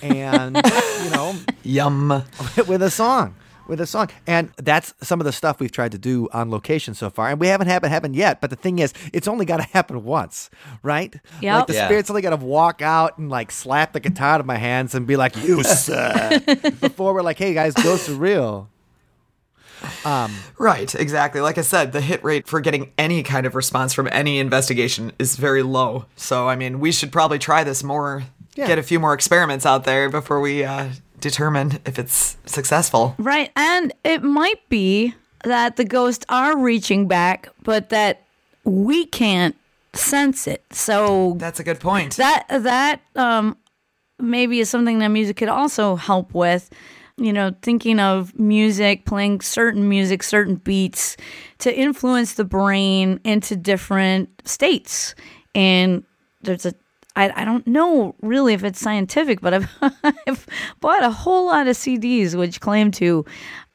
and 0.03 0.57
you 1.05 1.11
know, 1.11 1.37
Yum. 1.62 2.09
with 2.67 2.83
a 2.83 2.91
song 2.91 3.37
with 3.68 3.80
a 3.80 3.87
song 3.87 4.08
and 4.26 4.50
that's 4.56 4.94
some 5.02 5.20
of 5.20 5.25
the 5.25 5.32
stuff 5.32 5.58
we've 5.61 5.73
tried 5.73 5.92
to 5.92 5.99
do 5.99 6.28
on 6.32 6.50
location 6.50 6.94
so 6.94 7.11
far 7.11 7.28
and 7.28 7.40
we 7.40 7.46
haven't 7.49 7.66
had 7.66 7.82
it 7.85 7.88
happen 7.88 8.14
yet 8.14 8.40
but 8.40 8.50
the 8.50 8.56
thing 8.56 8.78
is 8.78 8.92
it's 9.12 9.26
only 9.28 9.44
got 9.44 9.56
to 9.58 9.62
happen 9.64 10.04
once 10.04 10.50
right 10.82 11.14
Yep. 11.40 11.54
like 11.58 11.66
the 11.66 11.75
Yeah. 11.75 11.87
spirit's 11.87 12.11
only 12.11 12.23
got 12.23 12.30
to 12.30 12.37
walk 12.44 12.82
out 12.82 13.18
and 13.18 13.28
like 13.30 13.50
slap 13.50 13.92
the 13.92 14.00
guitar 14.00 14.35
out 14.35 14.40
of 14.40 14.46
my 14.46 14.56
hands 14.56 14.94
and 14.94 15.06
be 15.06 15.16
like 15.16 15.37
you 15.37 15.62
suck 15.64 16.44
before 16.80 17.12
we're 17.14 17.23
like 17.23 17.38
hey 17.38 17.54
guys 17.54 17.75
ghosts 17.75 18.08
are 18.08 18.14
real 18.14 18.68
Right, 20.58 20.94
exactly. 20.94 21.40
Like 21.40 21.58
I 21.58 21.62
said, 21.62 21.92
the 21.92 22.00
hit 22.00 22.25
rate 22.25 22.49
for 22.49 22.61
getting 22.61 22.92
any 22.99 23.23
kind 23.23 23.46
of 23.46 23.54
response 23.54 23.92
from 23.92 24.08
any 24.11 24.38
investigation 24.38 25.12
is 25.18 25.37
very 25.37 25.62
low. 25.62 26.06
So, 26.16 26.49
I 26.49 26.56
mean, 26.56 26.80
we 26.80 26.92
should 26.92 27.12
probably 27.12 27.38
try 27.38 27.62
this 27.64 27.82
more, 27.85 28.25
Yeah. 28.54 28.66
get 28.66 28.78
a 28.78 28.82
few 28.82 28.99
more 28.99 29.12
experiments 29.12 29.66
out 29.66 29.85
there 29.85 30.08
before 30.08 30.40
we 30.40 30.64
uh, 30.64 30.88
determine 31.20 31.78
if 31.87 31.99
it's 31.99 32.37
successful. 32.46 33.14
right. 33.18 33.50
And 33.56 33.92
it 34.04 34.23
might 34.23 34.68
be 34.68 35.14
that 35.44 35.76
the 35.76 35.85
ghosts 35.85 36.25
are 36.28 36.58
reaching 36.58 37.08
back, 37.08 37.49
but 37.62 37.90
that 37.90 38.23
we 38.64 39.06
can't 39.06 39.54
sense 39.94 40.46
it. 40.46 40.64
So 40.73 41.35
That's 41.38 41.61
a 41.61 41.64
good 41.64 41.80
point. 41.80 42.16
that 42.16 42.46
that 42.50 43.00
um 43.14 43.56
maybe 44.18 44.61
is 44.61 44.68
something 44.70 44.99
that 44.99 45.08
music 45.08 45.37
could 45.37 45.49
also 45.49 45.96
help 45.96 46.35
with 46.35 46.70
you 47.18 47.32
know 47.32 47.54
thinking 47.62 47.99
of 48.00 48.38
music 48.38 49.04
playing 49.06 49.40
certain 49.40 49.88
music 49.88 50.23
certain 50.23 50.56
beats 50.56 51.16
to 51.58 51.75
influence 51.75 52.35
the 52.35 52.44
brain 52.44 53.20
into 53.25 53.56
different 53.56 54.28
states 54.46 55.14
and 55.54 56.02
there's 56.42 56.66
a 56.66 56.75
I, 57.16 57.32
I 57.42 57.44
don't 57.44 57.66
know 57.66 58.14
really 58.23 58.52
if 58.54 58.62
it's 58.62 58.78
scientific, 58.78 59.40
but 59.40 59.54
I've, 59.54 59.70
I've 60.26 60.46
bought 60.80 61.02
a 61.02 61.11
whole 61.11 61.46
lot 61.46 61.66
of 61.66 61.76
CDs 61.76 62.35
which 62.37 62.61
claim 62.61 62.90
to, 62.92 63.25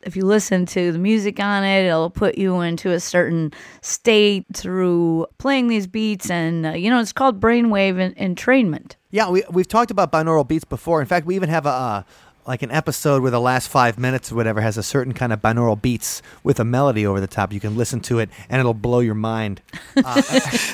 if 0.04 0.16
you 0.16 0.24
listen 0.26 0.66
to 0.68 0.92
the 0.92 1.00
music 1.00 1.40
on 1.40 1.64
it, 1.64 1.86
it'll 1.86 2.10
put 2.10 2.38
you 2.38 2.62
into 2.62 2.92
a 2.92 3.00
certain 3.00 3.52
state 3.82 4.46
through 4.54 5.26
playing 5.40 5.68
these 5.68 5.88
beats. 5.88 6.30
And, 6.30 6.66
uh, 6.66 6.72
you 6.72 6.90
know, 6.90 7.00
it's 7.00 7.14
called 7.14 7.40
brainwave 7.42 8.00
en- 8.00 8.36
entrainment. 8.36 8.96
yeah 9.12 9.30
we, 9.30 9.44
we've 9.52 9.68
talked 9.68 9.92
about 9.92 10.12
binaural 10.12 10.48
beats 10.48 10.64
before 10.64 11.02
in 11.02 11.08
fact 11.08 11.26
we 11.26 11.36
even 11.36 11.50
have 11.50 11.66
a 11.66 11.70
uh, 11.70 12.04
like 12.48 12.62
an 12.64 12.72
episode 12.72 13.22
where 13.22 13.32
the 13.32 13.40
last 13.40 13.68
five 13.68 14.00
minutes 14.00 14.32
or 14.32 14.36
whatever 14.36 14.62
has 14.62 14.78
a 14.78 14.84
certain 14.84 15.14
kind 15.14 15.32
of 15.32 15.42
binaural 15.42 15.80
beats 15.80 16.22
with 16.44 16.60
a 16.60 16.64
melody 16.66 17.06
over 17.06 17.20
the 17.20 17.28
top 17.28 17.54
you 17.54 17.60
can 17.60 17.78
listen 17.78 18.00
to 18.02 18.20
it 18.20 18.30
and 18.50 18.60
it'll 18.60 18.74
blow 18.74 19.00
your 19.00 19.14
mind 19.16 19.62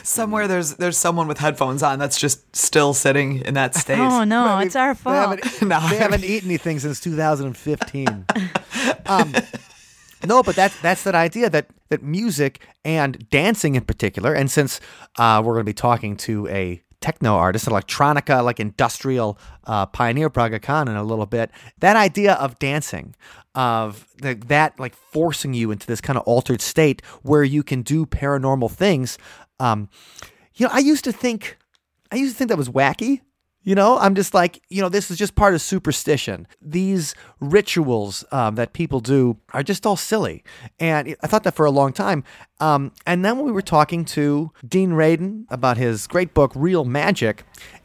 Somewhere 0.03 0.47
there's 0.47 0.75
there's 0.75 0.97
someone 0.97 1.27
with 1.27 1.37
headphones 1.39 1.83
on 1.83 1.99
that's 1.99 2.17
just 2.19 2.55
still 2.55 2.93
sitting 2.93 3.41
in 3.41 3.53
that 3.55 3.75
state. 3.75 3.99
Oh, 3.99 4.23
no, 4.23 4.43
Well, 4.43 4.53
I 4.57 4.63
it's 4.63 4.75
mean, 4.75 4.81
our 4.83 4.93
They 4.93 4.99
fault. 4.99 5.43
haven't, 5.43 5.61
No. 5.67 5.79
they 5.89 5.97
haven't 5.97 6.23
eaten 6.23 6.49
anything 6.49 6.79
since 6.79 6.99
2015. 7.01 8.25
um, 9.05 9.33
no, 10.25 10.41
but 10.43 10.55
that's 10.55 10.79
that's 10.81 11.03
that 11.03 11.15
idea 11.15 11.49
that 11.49 11.67
that 11.89 12.01
music 12.03 12.65
and 12.83 13.29
dancing 13.29 13.75
in 13.75 13.83
particular, 13.83 14.33
and 14.33 14.49
since 14.49 14.79
uh, 15.17 15.41
we're 15.43 15.53
going 15.53 15.65
to 15.65 15.69
be 15.69 15.73
talking 15.73 16.15
to 16.17 16.47
a 16.47 16.81
techno 17.01 17.35
artist, 17.35 17.65
electronica, 17.67 18.43
like 18.43 18.59
industrial 18.59 19.37
uh, 19.65 19.85
pioneer 19.85 20.29
Praga 20.29 20.59
Khan 20.59 20.87
in 20.87 20.95
a 20.95 21.03
little 21.03 21.25
bit, 21.25 21.51
that 21.79 21.95
idea 21.95 22.33
of 22.33 22.57
dancing, 22.59 23.15
of 23.55 24.07
the, 24.21 24.35
that 24.47 24.79
like 24.79 24.95
forcing 24.95 25.53
you 25.53 25.71
into 25.71 25.87
this 25.87 26.01
kind 26.01 26.17
of 26.17 26.23
altered 26.23 26.61
state 26.61 27.03
where 27.23 27.43
you 27.43 27.63
can 27.63 27.81
do 27.81 28.05
paranormal 28.05 28.71
things. 28.71 29.17
Um, 29.59 29.89
you 30.55 30.65
know, 30.65 30.71
I 30.73 30.79
used 30.79 31.03
to 31.03 31.11
think, 31.11 31.57
I 32.11 32.15
used 32.15 32.33
to 32.33 32.37
think 32.37 32.49
that 32.49 32.57
was 32.57 32.69
wacky. 32.69 33.21
You 33.67 33.75
know, 33.75 33.97
I'm 33.97 34.15
just 34.15 34.33
like, 34.33 34.61
you 34.69 34.81
know, 34.81 34.87
this 34.87 35.11
is 35.11 35.17
just 35.17 35.35
part 35.35 35.53
of 35.53 35.61
superstition. 35.61 36.47
These 36.61 37.13
rituals 37.41 38.23
um, 38.31 38.55
that 38.55 38.71
people 38.71 39.01
do 39.01 39.35
are 39.51 39.61
just 39.61 39.85
all 39.85 39.97
silly. 39.97 40.41
And 40.79 41.17
I 41.21 41.27
thought 41.27 41.43
that 41.43 41.53
for 41.53 41.65
a 41.65 41.69
long 41.69 41.91
time. 41.91 42.23
Um, 42.61 42.93
and 43.05 43.25
then 43.25 43.35
when 43.35 43.45
we 43.45 43.51
were 43.51 43.61
talking 43.61 44.05
to 44.05 44.53
Dean 44.65 44.91
Radin 44.91 45.47
about 45.49 45.75
his 45.75 46.07
great 46.07 46.33
book, 46.33 46.53
Real 46.55 46.85
Magic, 46.85 47.43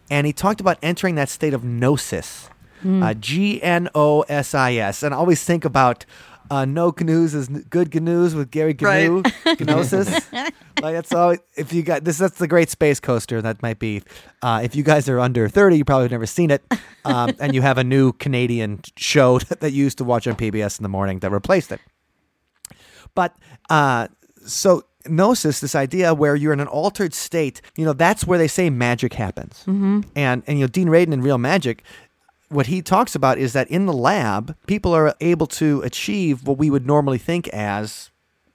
and 0.09 0.25
he 0.25 0.33
talked 0.33 0.61
about 0.61 0.79
entering 0.85 1.17
that 1.17 1.29
state 1.29 1.53
of 1.53 1.65
gnosis, 1.65 2.49
uh, 2.85 3.15
G 3.15 3.61
N 3.61 3.89
O 3.93 4.21
S 4.29 4.55
I 4.55 4.75
S. 4.75 5.03
And 5.03 5.13
I 5.13 5.17
always 5.17 5.43
think 5.43 5.65
about 5.65 6.07
uh, 6.53 6.67
no 6.67 6.93
canoes 6.93 7.33
is 7.33 7.49
good 7.49 7.91
canoes 7.91 8.35
with 8.35 8.51
Gary 8.51 8.77
Gnu, 8.79 9.23
Gnosis. 9.61 10.31
like 10.33 10.53
that's 10.95 11.11
all. 11.11 11.35
If 11.57 11.73
you 11.73 11.83
got 11.83 12.05
this, 12.05 12.19
that's 12.19 12.37
the 12.37 12.47
Great 12.47 12.69
Space 12.69 13.01
Coaster. 13.01 13.41
That 13.41 13.63
might 13.63 13.79
be. 13.79 14.03
Uh, 14.43 14.61
if 14.63 14.77
you 14.77 14.83
guys 14.83 15.09
are 15.09 15.19
under 15.19 15.49
thirty, 15.49 15.79
you 15.79 15.87
probably 15.87 16.05
have 16.05 16.11
never 16.11 16.27
seen 16.27 16.51
it, 16.51 16.63
um, 17.07 17.35
and 17.41 17.55
you 17.55 17.63
have 17.63 17.79
a 17.79 17.85
new 17.85 18.13
Canadian 18.13 18.83
show 18.99 19.39
that 19.61 19.73
you 19.73 19.85
used 19.85 19.97
to 19.97 20.05
watch 20.05 20.27
on 20.27 20.35
PBS 20.35 20.79
in 20.79 20.83
the 20.83 20.91
morning 20.91 21.21
that 21.21 21.31
replaced 21.31 21.73
it. 21.73 21.81
But 23.15 23.35
uh, 23.71 24.09
so 24.45 24.83
gnosis, 25.07 25.61
this 25.61 25.75
idea 25.75 26.13
where 26.13 26.37
you're 26.37 26.53
in 26.53 26.61
an 26.61 26.69
altered 26.69 27.15
state, 27.15 27.63
you 27.77 27.87
know, 27.87 27.95
that's 27.95 28.27
where 28.27 28.39
they 28.39 28.47
say 28.47 28.69
magic 28.69 29.15
happens. 29.15 29.61
Mm-hmm. 29.61 30.01
And 30.15 30.43
and 30.47 30.59
you 30.59 30.65
know, 30.65 30.69
Dean 30.69 30.89
Radin 30.89 31.15
in 31.15 31.23
Real 31.23 31.39
Magic, 31.39 31.83
what 32.53 32.67
he 32.67 32.83
talks 32.83 33.15
about 33.15 33.39
is 33.39 33.53
that 33.55 33.69
in 33.71 33.87
the 33.87 33.93
lab, 33.93 34.57
people 34.67 34.95
are 34.95 35.15
able 35.21 35.47
to 35.49 35.81
achieve 35.83 36.47
what 36.47 36.59
we 36.59 36.71
would 36.71 36.87
normally 36.87 37.19
think 37.19 37.49
as 37.49 38.11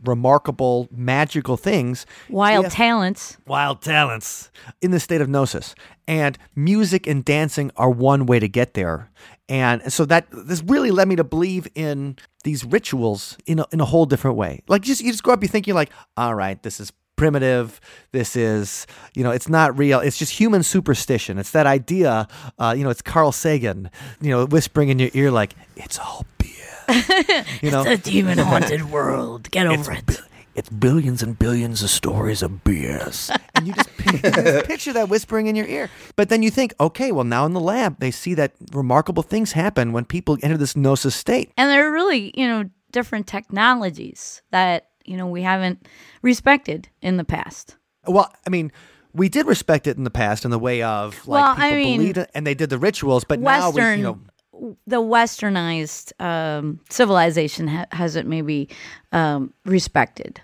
remarkable 0.05 0.87
magical 0.91 1.57
things 1.57 2.05
Wild 2.29 2.65
Yes. 2.65 2.73
talents. 2.75 3.37
wild 3.47 3.81
talents 3.81 4.51
in 4.79 4.91
the 4.91 4.99
state 4.99 5.21
of 5.21 5.27
gnosis. 5.27 5.73
And 6.07 6.37
music 6.55 7.07
and 7.07 7.25
dancing 7.25 7.71
are 7.75 7.89
one 7.89 8.25
way 8.27 8.39
to 8.39 8.47
get 8.47 8.75
there. 8.75 9.09
And 9.49 9.91
so 9.91 10.05
that 10.05 10.27
this 10.31 10.61
really 10.63 10.91
led 10.91 11.07
me 11.07 11.15
to 11.15 11.23
believe 11.23 11.67
in 11.73 12.15
these 12.43 12.63
rituals 12.63 13.37
in 13.47 13.59
a, 13.59 13.65
in 13.71 13.81
a 13.81 13.85
whole 13.85 14.05
different 14.05 14.37
way. 14.37 14.61
Like 14.67 14.83
just 14.83 15.01
you 15.01 15.11
just 15.11 15.23
grow 15.23 15.33
up, 15.33 15.41
you 15.41 15.49
think 15.49 15.65
you're 15.65 15.75
like, 15.75 15.89
all 16.15 16.35
right, 16.35 16.61
this 16.61 16.79
is 16.79 16.91
primitive. 17.17 17.81
This 18.13 18.37
is, 18.37 18.87
you 19.13 19.23
know, 19.23 19.31
it's 19.31 19.49
not 19.49 19.77
real. 19.77 19.99
It's 19.99 20.17
just 20.17 20.31
human 20.39 20.63
superstition. 20.63 21.37
It's 21.37 21.51
that 21.51 21.67
idea, 21.67 22.27
uh, 22.57 22.73
you 22.77 22.83
know, 22.85 22.89
it's 22.89 23.01
Carl 23.01 23.33
Sagan, 23.33 23.91
you 24.21 24.29
know, 24.29 24.45
whispering 24.45 24.87
in 24.87 24.99
your 24.99 25.09
ear 25.13 25.29
like, 25.29 25.53
it's 25.75 25.99
all 25.99 26.25
BS. 26.39 27.61
you 27.61 27.69
know, 27.71 27.83
The 27.83 27.97
demon 27.97 28.37
haunted 28.37 28.89
world. 28.89 29.51
Get 29.51 29.67
over 29.73 29.91
it. 29.91 30.21
it's 30.55 30.69
billions 30.69 31.21
and 31.21 31.37
billions 31.37 31.83
of 31.83 31.89
stories 31.89 32.41
of 32.41 32.63
BS. 32.63 33.29
and 33.55 33.67
you 33.67 33.73
just, 33.73 33.89
you 34.05 34.19
just 34.19 34.65
picture 34.73 34.93
that 34.93 35.09
whispering 35.09 35.47
in 35.47 35.55
your 35.55 35.67
ear. 35.67 35.89
But 36.15 36.29
then 36.29 36.41
you 36.41 36.49
think, 36.49 36.73
okay, 36.79 37.11
well, 37.11 37.25
now 37.25 37.45
in 37.45 37.53
the 37.53 37.59
lab, 37.59 37.99
they 37.99 38.11
see 38.11 38.33
that 38.35 38.53
remarkable 38.71 39.21
things 39.23 39.51
happen 39.51 39.91
when 39.91 40.05
people 40.05 40.37
enter 40.41 40.55
this 40.57 40.75
gnosis 40.77 41.15
state. 41.15 41.51
And 41.57 41.69
there 41.69 41.85
are 41.87 41.91
really, 41.91 42.31
you 42.39 42.47
know, 42.47 42.69
different 42.91 43.27
technologies 43.27 44.41
that, 44.51 44.87
you 45.07 45.17
know, 45.17 45.27
we 45.27 45.41
haven't 45.41 45.87
respected 46.21 46.89
in 47.01 47.17
the 47.17 47.23
past. 47.23 47.75
Well, 48.05 48.31
I 48.45 48.49
mean, 48.49 48.71
we 49.13 49.29
did 49.29 49.47
respect 49.47 49.87
it 49.87 49.97
in 49.97 50.03
the 50.03 50.11
past 50.11 50.45
in 50.45 50.51
the 50.51 50.59
way 50.59 50.81
of 50.81 51.27
like 51.27 51.43
Well, 51.43 51.55
people 51.55 51.65
I 51.65 51.75
mean, 51.75 51.99
believed 51.99 52.17
it 52.17 52.31
and 52.33 52.45
they 52.45 52.53
did 52.53 52.69
the 52.69 52.77
rituals, 52.77 53.23
but 53.23 53.39
now 53.39 53.69
we, 53.69 53.75
Western, 53.75 53.99
you 53.99 54.03
know, 54.03 54.75
the 54.85 55.01
westernized 55.01 56.19
um, 56.21 56.79
civilization 56.89 57.67
ha- 57.67 57.85
hasn't 57.91 58.27
maybe 58.27 58.69
um, 59.11 59.53
respected 59.65 60.41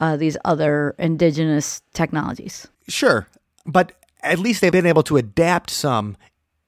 uh, 0.00 0.16
these 0.16 0.36
other 0.44 0.94
indigenous 0.98 1.82
technologies. 1.94 2.66
Sure, 2.88 3.26
but 3.64 3.92
at 4.22 4.38
least 4.38 4.60
they've 4.60 4.72
been 4.72 4.86
able 4.86 5.02
to 5.04 5.16
adapt 5.16 5.70
some. 5.70 6.16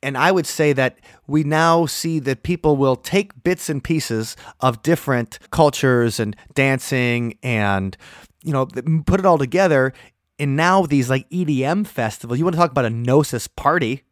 And 0.02 0.16
I 0.16 0.30
would 0.30 0.46
say 0.46 0.72
that 0.74 0.98
we 1.26 1.42
now 1.42 1.86
see 1.86 2.20
that 2.20 2.42
people 2.42 2.76
will 2.76 2.96
take 2.96 3.42
bits 3.42 3.68
and 3.68 3.82
pieces 3.82 4.36
of 4.60 4.82
different 4.82 5.38
cultures 5.50 6.20
and 6.20 6.36
dancing 6.54 7.36
and, 7.42 7.96
you 8.42 8.52
know, 8.52 8.66
put 9.06 9.18
it 9.18 9.26
all 9.26 9.38
together. 9.38 9.92
And 10.38 10.56
now 10.56 10.86
these 10.86 11.10
like 11.10 11.28
EDM 11.30 11.86
festivals, 11.86 12.38
you 12.38 12.44
want 12.44 12.54
to 12.54 12.60
talk 12.60 12.70
about 12.70 12.84
a 12.84 12.90
Gnosis 12.90 13.48
party. 13.48 14.04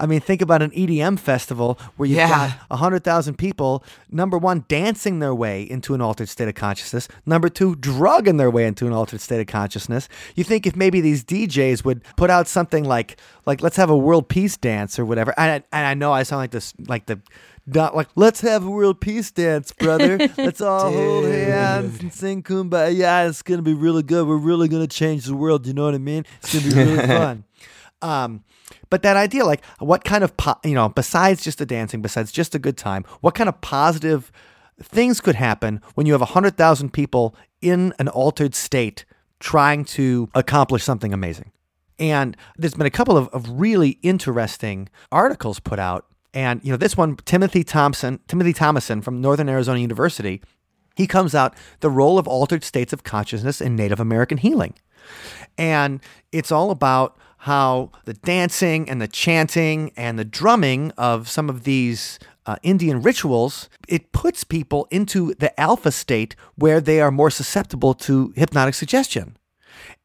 I 0.00 0.06
mean, 0.06 0.20
think 0.20 0.42
about 0.42 0.62
an 0.62 0.70
EDM 0.70 1.18
festival 1.18 1.78
where 1.96 2.08
you've 2.08 2.18
Yeah. 2.18 2.28
got 2.28 2.58
100,000 2.70 3.36
people, 3.36 3.84
number 4.10 4.36
one, 4.38 4.64
dancing 4.68 5.18
their 5.18 5.34
way 5.34 5.62
into 5.62 5.94
an 5.94 6.00
altered 6.00 6.28
state 6.28 6.48
of 6.48 6.54
consciousness, 6.54 7.08
number 7.26 7.48
two, 7.48 7.74
drugging 7.76 8.36
their 8.36 8.50
way 8.50 8.66
into 8.66 8.86
an 8.86 8.92
altered 8.92 9.20
state 9.20 9.40
of 9.40 9.46
consciousness. 9.46 10.08
You 10.34 10.44
think 10.44 10.66
if 10.66 10.76
maybe 10.76 11.00
these 11.00 11.24
DJs 11.24 11.84
would 11.84 12.02
put 12.16 12.30
out 12.30 12.48
something 12.48 12.84
like, 12.84 13.18
like 13.46 13.62
let's 13.62 13.76
have 13.76 13.90
a 13.90 13.96
world 13.96 14.28
peace 14.28 14.56
dance 14.56 14.98
or 14.98 15.04
whatever. 15.04 15.32
And, 15.38 15.50
I- 15.72 15.76
and 15.76 15.86
I 15.86 15.94
know 15.94 16.12
I 16.12 16.22
sound 16.22 16.38
like 16.40 16.50
this, 16.50 16.74
like 16.86 17.06
the, 17.06 17.20
not 17.70 17.94
like, 17.94 18.08
let's 18.16 18.40
have 18.40 18.64
a 18.64 18.70
world 18.70 18.98
peace 18.98 19.30
dance, 19.30 19.72
brother. 19.72 20.16
Let's 20.38 20.62
all 20.62 20.90
hold 20.90 21.26
hands 21.26 22.00
and 22.00 22.10
sing 22.10 22.42
kumbaya. 22.42 22.96
Yeah, 22.96 23.28
it's 23.28 23.42
going 23.42 23.58
to 23.58 23.62
be 23.62 23.74
really 23.74 24.02
good. 24.02 24.26
We're 24.26 24.38
really 24.38 24.68
going 24.68 24.80
to 24.80 24.88
change 24.88 25.26
the 25.26 25.36
world. 25.36 25.66
You 25.66 25.74
know 25.74 25.84
what 25.84 25.94
I 25.94 25.98
mean? 25.98 26.24
It's 26.40 26.54
going 26.54 26.64
to 26.64 26.70
be 26.74 26.76
really 26.94 27.06
fun. 27.06 27.44
Um, 28.00 28.42
but 28.90 29.02
that 29.02 29.16
idea, 29.16 29.44
like, 29.44 29.64
what 29.78 30.04
kind 30.04 30.24
of, 30.24 30.36
po- 30.36 30.58
you 30.64 30.74
know, 30.74 30.88
besides 30.88 31.42
just 31.42 31.58
the 31.58 31.66
dancing, 31.66 32.02
besides 32.02 32.32
just 32.32 32.54
a 32.54 32.58
good 32.58 32.76
time, 32.76 33.04
what 33.20 33.34
kind 33.34 33.48
of 33.48 33.60
positive 33.60 34.32
things 34.80 35.20
could 35.20 35.34
happen 35.34 35.80
when 35.94 36.06
you 36.06 36.12
have 36.12 36.20
100,000 36.20 36.92
people 36.92 37.34
in 37.60 37.92
an 37.98 38.08
altered 38.08 38.54
state 38.54 39.04
trying 39.40 39.84
to 39.84 40.28
accomplish 40.34 40.82
something 40.82 41.12
amazing? 41.12 41.52
And 41.98 42.36
there's 42.56 42.74
been 42.74 42.86
a 42.86 42.90
couple 42.90 43.16
of, 43.16 43.28
of 43.28 43.60
really 43.60 43.98
interesting 44.02 44.88
articles 45.10 45.58
put 45.58 45.78
out. 45.78 46.06
And, 46.32 46.60
you 46.62 46.70
know, 46.70 46.76
this 46.76 46.96
one, 46.96 47.16
Timothy 47.24 47.64
Thompson, 47.64 48.20
Timothy 48.28 48.52
Thomason 48.52 49.00
from 49.02 49.20
Northern 49.20 49.48
Arizona 49.48 49.80
University, 49.80 50.40
he 50.94 51.06
comes 51.06 51.34
out 51.34 51.54
the 51.80 51.90
role 51.90 52.18
of 52.18 52.28
altered 52.28 52.64
states 52.64 52.92
of 52.92 53.02
consciousness 53.02 53.60
in 53.60 53.76
Native 53.76 54.00
American 54.00 54.38
healing. 54.38 54.74
And 55.56 56.00
it's 56.32 56.52
all 56.52 56.70
about 56.70 57.16
how 57.38 57.90
the 58.04 58.14
dancing 58.14 58.90
and 58.90 59.00
the 59.00 59.08
chanting 59.08 59.92
and 59.96 60.18
the 60.18 60.24
drumming 60.24 60.92
of 60.98 61.28
some 61.28 61.48
of 61.48 61.64
these 61.64 62.18
uh, 62.46 62.56
Indian 62.62 63.02
rituals, 63.02 63.68
it 63.88 64.12
puts 64.12 64.44
people 64.44 64.86
into 64.90 65.34
the 65.34 65.58
alpha 65.60 65.92
state 65.92 66.34
where 66.56 66.80
they 66.80 67.00
are 67.00 67.10
more 67.10 67.30
susceptible 67.30 67.94
to 67.94 68.32
hypnotic 68.36 68.74
suggestion. 68.74 69.36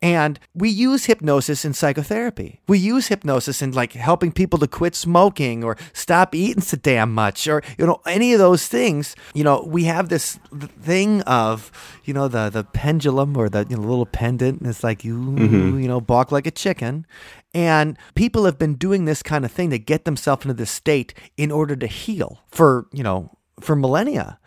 And 0.04 0.38
we 0.54 0.68
use 0.68 1.06
hypnosis 1.06 1.64
in 1.64 1.74
psychotherapy. 1.74 2.60
We 2.68 2.78
use 2.78 3.08
hypnosis 3.08 3.62
in 3.62 3.72
like 3.72 3.94
helping 3.94 4.34
people 4.34 4.60
to 4.60 4.68
quit 4.68 4.96
smoking 4.96 5.64
or 5.64 5.78
stop 5.94 6.36
eating 6.36 6.62
so 6.62 6.76
damn 6.76 7.14
much 7.14 7.48
or 7.48 7.64
you 7.78 7.86
know 7.86 8.02
any 8.06 8.34
of 8.34 8.40
those 8.40 8.68
things. 8.68 9.16
You 9.34 9.46
know, 9.46 9.64
we 9.66 9.86
have 9.86 10.10
this 10.10 10.40
thing 10.82 11.22
of 11.22 11.72
you 12.04 12.14
know 12.14 12.28
the 12.28 12.50
the 12.50 12.66
pendulum 12.66 13.38
or 13.38 13.48
the 13.48 13.66
you 13.70 13.78
know, 13.78 13.82
little 13.82 14.06
pendant. 14.06 14.60
And 14.60 14.70
it's 14.70 14.84
like 14.84 15.06
you 15.06 15.18
mm-hmm. 15.18 15.80
you 15.80 15.88
know 15.88 16.02
balk 16.02 16.34
like 16.34 16.48
a 16.48 16.52
chicken. 16.52 17.08
And 17.54 17.98
people 18.14 18.44
have 18.44 18.60
been 18.60 18.76
doing 18.76 19.06
this 19.06 19.24
kind 19.24 19.46
of 19.46 19.54
thing 19.54 19.70
to 19.70 19.80
get 19.80 20.04
themselves 20.04 20.44
into 20.44 20.56
this 20.56 20.72
state 20.72 21.14
in 21.38 21.50
order 21.50 21.78
to 21.78 21.88
heal 21.88 22.42
for 22.50 22.88
you 22.92 23.04
know 23.04 23.38
for 23.62 23.74
millennia 23.74 24.38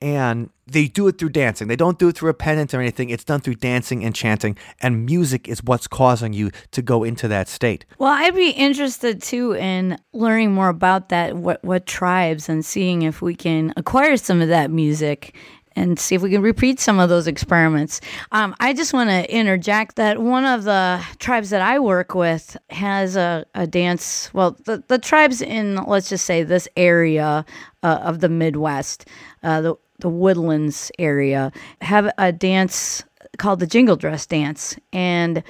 and 0.00 0.50
they 0.66 0.88
do 0.88 1.06
it 1.08 1.18
through 1.18 1.30
dancing. 1.30 1.68
They 1.68 1.76
don't 1.76 1.98
do 1.98 2.08
it 2.08 2.16
through 2.16 2.30
a 2.30 2.34
penance 2.34 2.74
or 2.74 2.80
anything. 2.80 3.10
It's 3.10 3.24
done 3.24 3.40
through 3.40 3.54
dancing 3.54 4.04
and 4.04 4.14
chanting, 4.14 4.56
and 4.80 5.06
music 5.06 5.48
is 5.48 5.62
what's 5.62 5.86
causing 5.86 6.32
you 6.32 6.50
to 6.72 6.82
go 6.82 7.04
into 7.04 7.28
that 7.28 7.48
state. 7.48 7.86
Well, 7.98 8.12
I'd 8.12 8.34
be 8.34 8.50
interested 8.50 9.22
too 9.22 9.52
in 9.52 9.98
learning 10.12 10.52
more 10.52 10.68
about 10.68 11.08
that, 11.10 11.36
what 11.36 11.62
what 11.64 11.86
tribes, 11.86 12.48
and 12.48 12.64
seeing 12.64 13.02
if 13.02 13.22
we 13.22 13.34
can 13.34 13.72
acquire 13.76 14.16
some 14.16 14.42
of 14.42 14.48
that 14.48 14.70
music 14.70 15.34
and 15.76 16.00
see 16.00 16.14
if 16.14 16.22
we 16.22 16.30
can 16.30 16.40
repeat 16.40 16.80
some 16.80 16.98
of 16.98 17.08
those 17.08 17.26
experiments. 17.26 18.00
Um, 18.32 18.56
I 18.58 18.72
just 18.72 18.94
want 18.94 19.10
to 19.10 19.30
interject 19.32 19.96
that 19.96 20.20
one 20.20 20.46
of 20.46 20.64
the 20.64 21.04
tribes 21.18 21.50
that 21.50 21.60
I 21.60 21.78
work 21.78 22.14
with 22.14 22.56
has 22.70 23.14
a, 23.14 23.44
a 23.54 23.66
dance. 23.66 24.32
Well, 24.32 24.56
the, 24.64 24.82
the 24.88 24.98
tribes 24.98 25.42
in, 25.42 25.76
let's 25.76 26.08
just 26.08 26.24
say, 26.24 26.42
this 26.42 26.66
area 26.76 27.44
uh, 27.82 28.00
of 28.02 28.20
the 28.20 28.30
Midwest, 28.30 29.06
uh, 29.42 29.60
the, 29.60 29.74
the 30.00 30.08
woodlands 30.08 30.90
area, 30.98 31.52
have 31.80 32.12
a 32.18 32.32
dance 32.32 33.04
called 33.38 33.60
the 33.60 33.66
Jingle 33.66 33.96
Dress 33.96 34.26
Dance. 34.26 34.76
And 34.92 35.42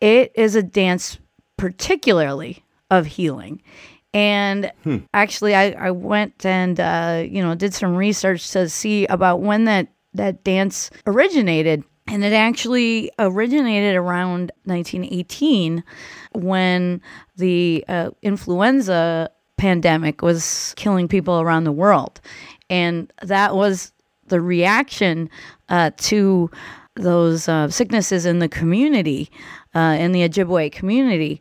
it 0.00 0.32
is 0.34 0.54
a 0.54 0.62
dance 0.62 1.18
particularly 1.56 2.62
of 2.90 3.06
healing. 3.06 3.62
And 4.14 4.72
actually, 5.12 5.54
I, 5.54 5.72
I 5.72 5.90
went 5.90 6.46
and, 6.46 6.80
uh, 6.80 7.24
you 7.28 7.42
know, 7.42 7.54
did 7.54 7.74
some 7.74 7.94
research 7.94 8.50
to 8.52 8.68
see 8.68 9.06
about 9.06 9.40
when 9.40 9.64
that 9.64 9.88
that 10.14 10.42
dance 10.42 10.90
originated. 11.06 11.84
And 12.08 12.24
it 12.24 12.32
actually 12.32 13.10
originated 13.18 13.96
around 13.96 14.52
1918 14.64 15.84
when 16.32 17.02
the 17.36 17.84
uh, 17.88 18.10
influenza 18.22 19.30
pandemic 19.56 20.22
was 20.22 20.72
killing 20.76 21.08
people 21.08 21.40
around 21.40 21.64
the 21.64 21.72
world. 21.72 22.20
And 22.70 23.12
that 23.22 23.54
was 23.54 23.92
the 24.28 24.40
reaction 24.40 25.30
uh, 25.68 25.90
to 25.98 26.50
those 26.94 27.48
uh, 27.48 27.68
sicknesses 27.68 28.26
in 28.26 28.38
the 28.38 28.48
community, 28.48 29.30
uh, 29.74 29.96
in 29.98 30.12
the 30.12 30.28
Ojibwe 30.28 30.72
community. 30.72 31.40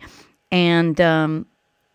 And 0.52 1.00
um, 1.02 1.46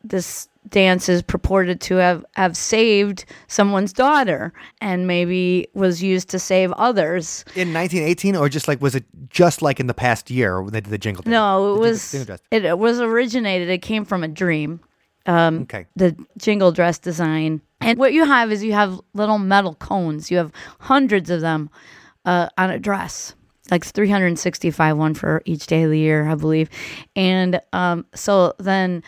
this 0.03 0.49
dance 0.69 1.09
is 1.09 1.23
purported 1.23 1.81
to 1.81 1.97
have, 1.97 2.25
have 2.37 2.57
saved 2.57 3.25
someone's 3.49 3.93
daughter 3.93 4.53
and 4.81 5.07
maybe 5.07 5.69
was 5.75 6.03
used 6.03 6.29
to 6.31 6.39
save 6.39 6.73
others. 6.73 7.45
In 7.55 7.73
1918, 7.73 8.37
or 8.37 8.49
just 8.49 8.67
like 8.69 8.81
was 8.81 8.95
it 8.95 9.05
just 9.31 9.63
like 9.63 9.79
in 9.81 9.87
the 9.87 9.95
past 9.95 10.31
year 10.31 10.61
when 10.63 10.73
they 10.73 10.81
did 10.81 10.91
the 10.91 10.99
jingle? 10.99 11.23
Dance? 11.23 11.31
No, 11.33 11.73
it 11.73 11.75
The 11.75 11.81
was 11.81 12.13
jingle 12.13 12.37
it, 12.51 12.65
it 12.65 12.79
was 12.79 13.01
originated. 13.01 13.69
It 13.71 13.79
came 13.83 14.05
from 14.05 14.23
a 14.25 14.29
dream. 14.29 14.81
Um, 15.27 15.61
Okay. 15.63 15.87
the 15.97 16.17
jingle 16.39 16.73
dress 16.73 16.99
design. 16.99 17.61
And 17.81 17.99
what 17.99 18.13
you 18.13 18.25
have 18.25 18.53
is 18.53 18.63
you 18.63 18.73
have 18.73 19.01
little 19.15 19.39
metal 19.39 19.75
cones. 19.75 20.31
You 20.31 20.37
have 20.39 20.53
hundreds 20.81 21.31
of 21.31 21.41
them 21.41 21.71
uh, 22.25 22.49
on 22.59 22.71
a 22.71 22.79
dress, 22.79 23.35
like 23.71 23.85
365 23.85 24.97
one 24.97 25.15
for 25.15 25.43
each 25.45 25.67
day 25.67 25.85
of 25.85 25.91
the 25.91 25.99
year, 25.99 26.29
I 26.29 26.35
believe. 26.35 26.69
And 27.17 27.61
um, 27.73 28.05
so 28.15 28.55
then 28.59 29.03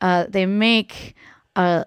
uh, 0.00 0.26
they 0.28 0.46
make 0.46 1.14
a 1.56 1.84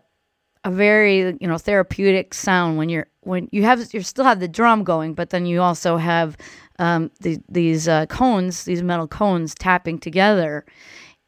a 0.63 0.69
very 0.69 1.37
you 1.39 1.47
know 1.47 1.57
therapeutic 1.57 2.35
sound 2.35 2.77
when 2.77 2.87
you're 2.87 3.07
when 3.21 3.49
you 3.51 3.63
have 3.63 3.93
you 3.93 4.01
still 4.01 4.25
have 4.25 4.39
the 4.39 4.47
drum 4.47 4.83
going, 4.83 5.13
but 5.13 5.29
then 5.29 5.45
you 5.45 5.61
also 5.61 5.97
have 5.97 6.37
um, 6.79 7.11
the, 7.21 7.39
these 7.49 7.87
uh, 7.87 8.05
cones, 8.07 8.65
these 8.65 8.83
metal 8.83 9.07
cones 9.07 9.55
tapping 9.55 9.99
together, 9.99 10.65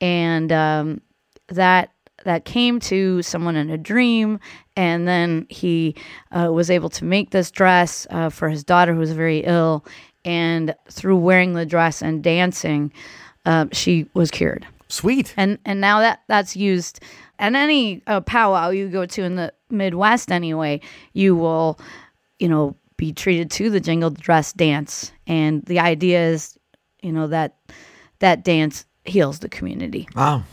and 0.01 0.51
um, 0.51 1.01
that 1.49 1.92
that 2.23 2.45
came 2.45 2.79
to 2.81 3.21
someone 3.21 3.55
in 3.55 3.69
a 3.69 3.77
dream, 3.77 4.39
and 4.75 5.07
then 5.07 5.45
he 5.49 5.95
uh, 6.31 6.49
was 6.51 6.69
able 6.69 6.89
to 6.89 7.05
make 7.05 7.31
this 7.31 7.51
dress 7.51 8.07
uh, 8.09 8.29
for 8.29 8.49
his 8.49 8.63
daughter 8.63 8.93
who 8.93 8.99
was 8.99 9.11
very 9.11 9.39
ill, 9.39 9.85
and 10.25 10.75
through 10.89 11.17
wearing 11.17 11.53
the 11.53 11.65
dress 11.65 12.01
and 12.01 12.23
dancing, 12.23 12.91
uh, 13.45 13.65
she 13.71 14.07
was 14.13 14.31
cured 14.31 14.65
Sweet. 14.87 15.33
and 15.37 15.57
and 15.65 15.81
now 15.81 15.99
that 15.99 16.21
that's 16.27 16.55
used 16.55 16.99
at 17.39 17.53
any 17.55 18.01
uh, 18.07 18.21
powwow 18.21 18.69
you 18.69 18.87
go 18.89 19.05
to 19.05 19.23
in 19.23 19.35
the 19.35 19.53
Midwest 19.69 20.31
anyway, 20.31 20.79
you 21.13 21.35
will, 21.35 21.79
you 22.39 22.47
know, 22.47 22.75
be 22.95 23.11
treated 23.11 23.49
to 23.51 23.69
the 23.69 23.79
jingle 23.79 24.11
dress 24.11 24.53
dance, 24.53 25.11
and 25.27 25.63
the 25.65 25.79
idea 25.79 26.29
is, 26.29 26.57
you 27.01 27.11
know, 27.11 27.27
that 27.27 27.57
that 28.19 28.43
dance 28.43 28.85
heals 29.03 29.39
the 29.39 29.49
community. 29.49 30.07
Wow. 30.15 30.43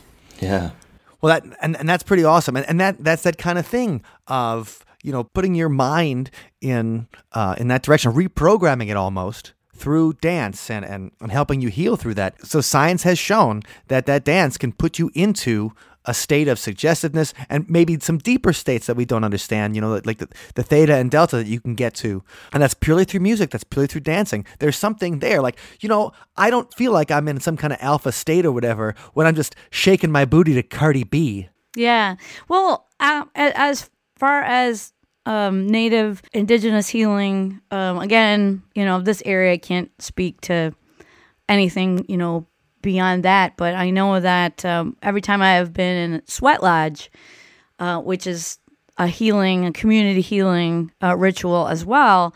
Yeah. 0.41 0.71
Well, 1.21 1.35
that 1.35 1.59
and, 1.61 1.77
and 1.77 1.89
that's 1.89 2.03
pretty 2.03 2.25
awesome, 2.25 2.57
and 2.57 2.67
and 2.69 2.81
that 2.81 3.03
that's 3.03 3.23
that 3.23 3.39
kind 3.39 3.59
of 3.59 3.67
thing 3.67 4.03
of 4.27 4.85
you 5.03 5.13
know 5.13 5.25
putting 5.25 5.55
your 5.55 5.69
mind 5.69 6.31
in 6.61 7.09
uh, 7.33 7.55
in 7.59 7.69
that 7.69 7.83
direction, 7.83 8.13
reprogramming 8.13 8.89
it 8.89 8.97
almost 8.97 9.53
through 9.75 10.15
dance 10.15 10.71
and, 10.71 10.85
and 10.85 11.11
and 11.21 11.33
helping 11.33 11.61
you 11.61 11.69
heal 11.69 11.97
through 11.97 12.15
that. 12.15 12.47
So 12.47 12.61
science 12.61 13.03
has 13.03 13.19
shown 13.19 13.63
that 13.89 14.07
that 14.07 14.25
dance 14.25 14.57
can 14.59 14.73
put 14.73 14.99
you 14.99 15.11
into 15.15 15.73
a 16.07 16.15
state 16.15 16.49
of 16.49 16.59
suggestiveness 16.59 17.35
and 17.49 17.69
maybe 17.69 17.99
some 18.01 18.19
deeper 18.19 18.53
states 18.53 18.87
that 18.87 18.97
we 18.97 19.05
don't 19.05 19.25
understand, 19.25 19.75
you 19.75 19.81
know, 19.81 20.01
like 20.05 20.19
the, 20.19 20.29
the 20.55 20.63
theta 20.63 20.95
and 20.95 21.11
delta 21.11 21.37
that 21.37 21.47
you 21.47 21.61
can 21.61 21.75
get 21.75 21.95
to. 21.95 22.23
And 22.53 22.63
that's 22.63 22.75
purely 22.75 23.05
through 23.05 23.21
music, 23.21 23.51
that's 23.51 23.65
purely 23.65 23.87
through 23.87 24.03
dancing. 24.03 24.45
There's 24.59 24.77
something 24.77 25.19
there. 25.19 25.43
Like, 25.43 25.59
you 25.81 25.89
know, 25.89 26.13
I 26.37 26.51
don't 26.51 26.73
feel 26.75 26.93
like 26.93 27.11
I'm 27.11 27.29
in 27.29 27.41
some 27.41 27.57
kind 27.57 27.73
of 27.73 27.79
alpha 27.83 28.13
state 28.13 28.47
or 28.47 28.53
whatever 28.53 28.95
when 29.15 29.27
I'm 29.27 29.35
just 29.35 29.55
shaking 29.71 30.11
my 30.11 30.25
booty 30.25 30.55
to 30.55 30.63
Cardi 30.63 31.05
B. 31.05 31.49
Yeah. 31.77 32.17
Well, 32.49 32.89
uh, 32.99 33.27
as 33.35 33.91
far 34.17 34.43
as 34.43 34.93
um, 35.27 35.67
native 35.67 36.23
indigenous 36.33 36.89
healing, 36.89 37.61
um, 37.71 37.99
again, 37.99 38.63
you 38.75 38.85
know, 38.85 39.01
this 39.01 39.23
area 39.25 39.59
can't 39.59 39.91
speak 40.01 40.41
to 40.43 40.75
anything, 41.49 42.05
you 42.09 42.17
know, 42.17 42.47
beyond 42.83 43.25
that. 43.25 43.57
But 43.57 43.75
I 43.75 43.91
know 43.91 44.21
that 44.21 44.65
um, 44.65 44.97
every 45.03 45.21
time 45.21 45.43
I 45.43 45.53
have 45.55 45.73
been 45.73 46.13
in 46.13 46.23
Sweat 46.27 46.63
Lodge, 46.63 47.11
uh, 47.79 48.01
which 48.01 48.27
is 48.27 48.59
a 48.99 49.07
healing, 49.07 49.67
a 49.67 49.73
community 49.73 50.21
healing 50.21 50.93
uh, 51.03 51.17
ritual 51.17 51.69
as 51.69 51.85
well, 51.85 52.35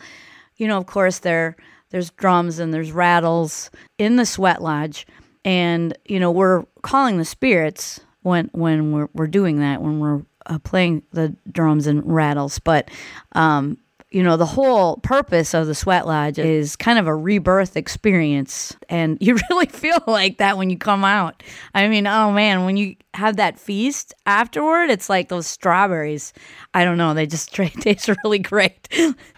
you 0.56 0.68
know, 0.68 0.78
of 0.78 0.86
course, 0.86 1.18
there 1.18 1.56
there's 1.90 2.10
drums 2.10 2.58
and 2.58 2.72
there's 2.74 2.92
rattles 2.92 3.70
in 3.98 4.16
the 4.16 4.26
Sweat 4.26 4.62
Lodge, 4.62 5.06
and 5.44 5.96
you 6.04 6.18
know, 6.18 6.30
we're 6.30 6.64
calling 6.82 7.18
the 7.18 7.24
spirits 7.24 8.00
when 8.22 8.50
when 8.52 8.92
we're 8.92 9.08
we're 9.14 9.26
doing 9.26 9.60
that 9.60 9.82
when 9.82 9.98
we're 9.98 10.22
uh, 10.46 10.58
playing 10.58 11.02
the 11.12 11.34
drums 11.50 11.86
and 11.86 12.02
rattles, 12.04 12.58
but 12.58 12.90
um, 13.32 13.78
you 14.14 14.22
know, 14.22 14.36
the 14.36 14.46
whole 14.46 14.96
purpose 14.98 15.54
of 15.54 15.66
the 15.66 15.74
Sweat 15.74 16.06
Lodge 16.06 16.38
is 16.38 16.76
kind 16.76 16.98
of 16.98 17.06
a 17.08 17.14
rebirth 17.14 17.76
experience. 17.76 18.74
And 18.88 19.18
you 19.20 19.36
really 19.50 19.66
feel 19.66 19.98
like 20.06 20.38
that 20.38 20.56
when 20.56 20.70
you 20.70 20.78
come 20.78 21.04
out. 21.04 21.42
I 21.74 21.88
mean, 21.88 22.06
oh 22.06 22.30
man, 22.32 22.64
when 22.64 22.76
you 22.76 22.94
have 23.14 23.36
that 23.36 23.58
feast 23.58 24.14
afterward, 24.24 24.88
it's 24.90 25.08
like 25.10 25.28
those 25.28 25.46
strawberries. 25.46 26.32
I 26.72 26.84
don't 26.84 26.96
know, 26.96 27.12
they 27.12 27.26
just 27.26 27.52
taste 27.54 28.08
really 28.24 28.38
great. 28.38 28.88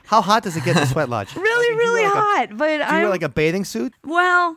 How 0.05 0.21
hot 0.21 0.43
does 0.43 0.57
it 0.57 0.65
get 0.65 0.77
in 0.77 0.83
the 0.83 0.87
sweat 0.93 1.09
lodge? 1.09 1.35
really 1.35 2.03
like 2.05 2.13
a- 2.13 2.17
hot. 2.17 2.49
but 2.59 2.67
Do 2.69 2.75
you 2.75 2.83
I'm 2.83 3.01
wear 3.03 3.09
like 3.11 3.23
a 3.23 3.29
bathing 3.31 3.65
suit? 3.65 3.95
well, 4.05 4.57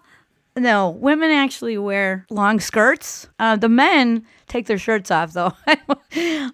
no, 0.58 0.90
women 0.90 1.32
actually 1.32 1.78
wear 1.78 2.26
long 2.30 2.60
skirts. 2.60 3.30
Uh, 3.40 3.56
the 3.56 3.70
men 3.70 4.26
take 4.48 4.66
their 4.66 4.78
shirts 4.80 5.10
off 5.12 5.32
though, 5.32 5.54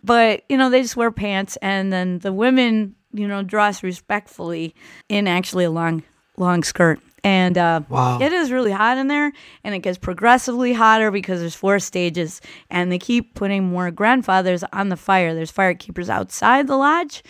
but 0.03 0.43
you 0.49 0.57
know 0.57 0.69
they 0.69 0.81
just 0.81 0.95
wear 0.95 1.09
pants, 1.11 1.57
and 1.61 1.91
then 1.91 2.19
the 2.19 2.31
women, 2.33 2.95
you 3.15 3.27
know, 3.27 3.43
dress 3.43 3.81
respectfully 3.83 4.75
in 5.09 5.27
actually 5.27 5.63
a 5.65 5.71
long, 5.71 6.03
long 6.37 6.63
skirt. 6.63 6.99
And 7.23 7.57
uh, 7.57 7.81
Wow. 7.89 8.19
it 8.21 8.31
is 8.31 8.51
really 8.51 8.71
hot 8.71 8.97
in 8.99 9.07
there, 9.07 9.31
and 9.63 9.73
it 9.73 9.79
gets 9.79 9.97
progressively 9.97 10.73
hotter 10.73 11.09
because 11.09 11.39
there's 11.39 11.55
four 11.55 11.79
stages, 11.79 12.39
and 12.69 12.91
they 12.91 12.99
keep 12.99 13.33
putting 13.33 13.63
more 13.63 13.89
grandfathers 13.89 14.63
on 14.71 14.89
the 14.89 14.95
fire. 14.97 15.33
There's 15.33 15.49
fire 15.49 15.73
keepers 15.73 16.07
outside 16.07 16.67
the 16.67 16.77
lodge, 16.77 17.23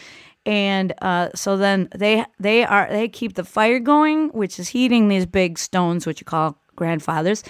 and 0.45 0.93
uh, 1.01 1.29
so 1.33 1.55
then 1.55 1.87
they 1.95 2.25
they 2.41 2.65
are 2.65 2.89
they 2.89 3.07
keep 3.07 3.35
the 3.35 3.45
fire 3.45 3.79
going, 3.79 4.29
which 4.29 4.59
is 4.59 4.67
heating 4.67 5.07
these 5.07 5.25
big 5.25 5.57
stones, 5.57 6.05
which 6.05 6.19
you 6.19 6.25
call 6.25 6.57
grandfathers, 6.75 7.41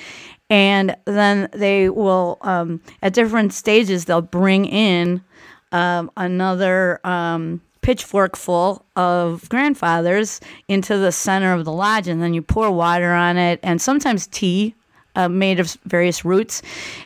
and 0.48 0.96
then 1.06 1.50
they 1.52 1.90
will 1.90 2.38
um, 2.42 2.80
at 3.02 3.14
different 3.14 3.54
stages 3.54 4.06
they'll 4.06 4.22
bring 4.22 4.66
in 4.66 5.24
um, 5.72 6.12
another 6.16 7.00
um, 7.04 7.60
pitchfork 7.86 8.36
full 8.36 8.84
of 8.96 9.48
grandfathers 9.48 10.42
into 10.68 10.98
the 10.98 11.12
center 11.12 11.54
of 11.54 11.66
the 11.66 11.72
lodge, 11.72 12.08
and 12.08 12.20
then 12.20 12.34
you 12.34 12.42
pour 12.42 12.72
water 12.72 13.14
on 13.14 13.38
it, 13.38 13.60
and 13.62 13.80
sometimes 13.80 14.26
tea 14.26 14.74
uh, 15.16 15.30
made 15.30 15.60
of 15.60 15.78
various 15.86 16.26
roots, 16.26 16.64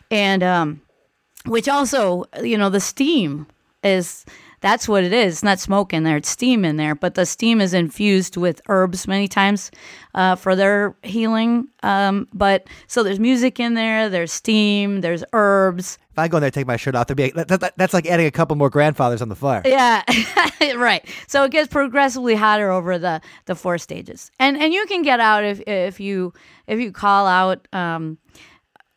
and 0.10 0.42
um, 0.42 0.82
which 1.46 1.68
also, 1.68 2.24
you 2.42 2.58
know, 2.58 2.70
the 2.70 2.80
steam 2.80 3.46
is 3.84 4.26
that's 4.62 4.88
what 4.88 5.04
it 5.04 5.14
is. 5.14 5.36
It's 5.36 5.44
not 5.44 5.60
smoke 5.60 5.94
in 5.94 6.04
there; 6.04 6.18
it's 6.18 6.30
steam 6.30 6.66
in 6.66 6.78
there. 6.78 6.96
But 6.96 7.16
the 7.16 7.26
steam 7.26 7.62
is 7.62 7.74
infused 7.74 8.38
with 8.38 8.62
herbs 8.68 9.08
many 9.08 9.28
times 9.28 9.72
uh, 10.14 10.36
for 10.36 10.56
their 10.56 10.96
healing. 11.04 11.68
Um, 11.84 12.28
but 12.34 12.68
so 12.88 13.04
there's 13.04 13.20
music 13.20 13.60
in 13.60 13.74
there. 13.74 14.10
There's 14.10 14.34
steam. 14.34 15.02
There's 15.02 15.24
herbs. 15.34 15.98
If 16.12 16.20
I 16.20 16.28
go 16.28 16.38
in 16.38 16.42
there 16.42 16.48
and 16.48 16.54
take 16.54 16.68
my 16.68 16.76
shirt 16.76 16.96
off, 16.96 17.08
that'd 17.08 17.18
be, 17.18 17.30
that, 17.32 17.60
that, 17.62 17.78
that's 17.78 17.94
like 17.94 18.06
adding 18.06 18.26
a 18.26 18.32
couple 18.32 18.56
more 18.58 18.70
grandfathers 18.70 19.22
on 19.22 19.30
the 19.30 19.36
fire. 19.36 19.62
Yeah, 19.64 20.04
right. 20.76 21.08
So 21.28 21.44
it 21.44 21.52
gets 21.52 21.72
progressively 21.72 22.36
hotter 22.36 22.72
over 22.72 22.98
the 22.98 23.22
the 23.46 23.56
four 23.56 23.78
stages, 23.78 24.32
and 24.40 24.58
and 24.58 24.74
you 24.74 24.86
can 24.88 25.02
get 25.02 25.20
out 25.20 25.44
if 25.44 25.62
if 25.68 26.00
you 26.00 26.34
if 26.68 26.80
you 26.80 26.92
call 26.92 27.28
out 27.28 27.68
um, 27.74 28.18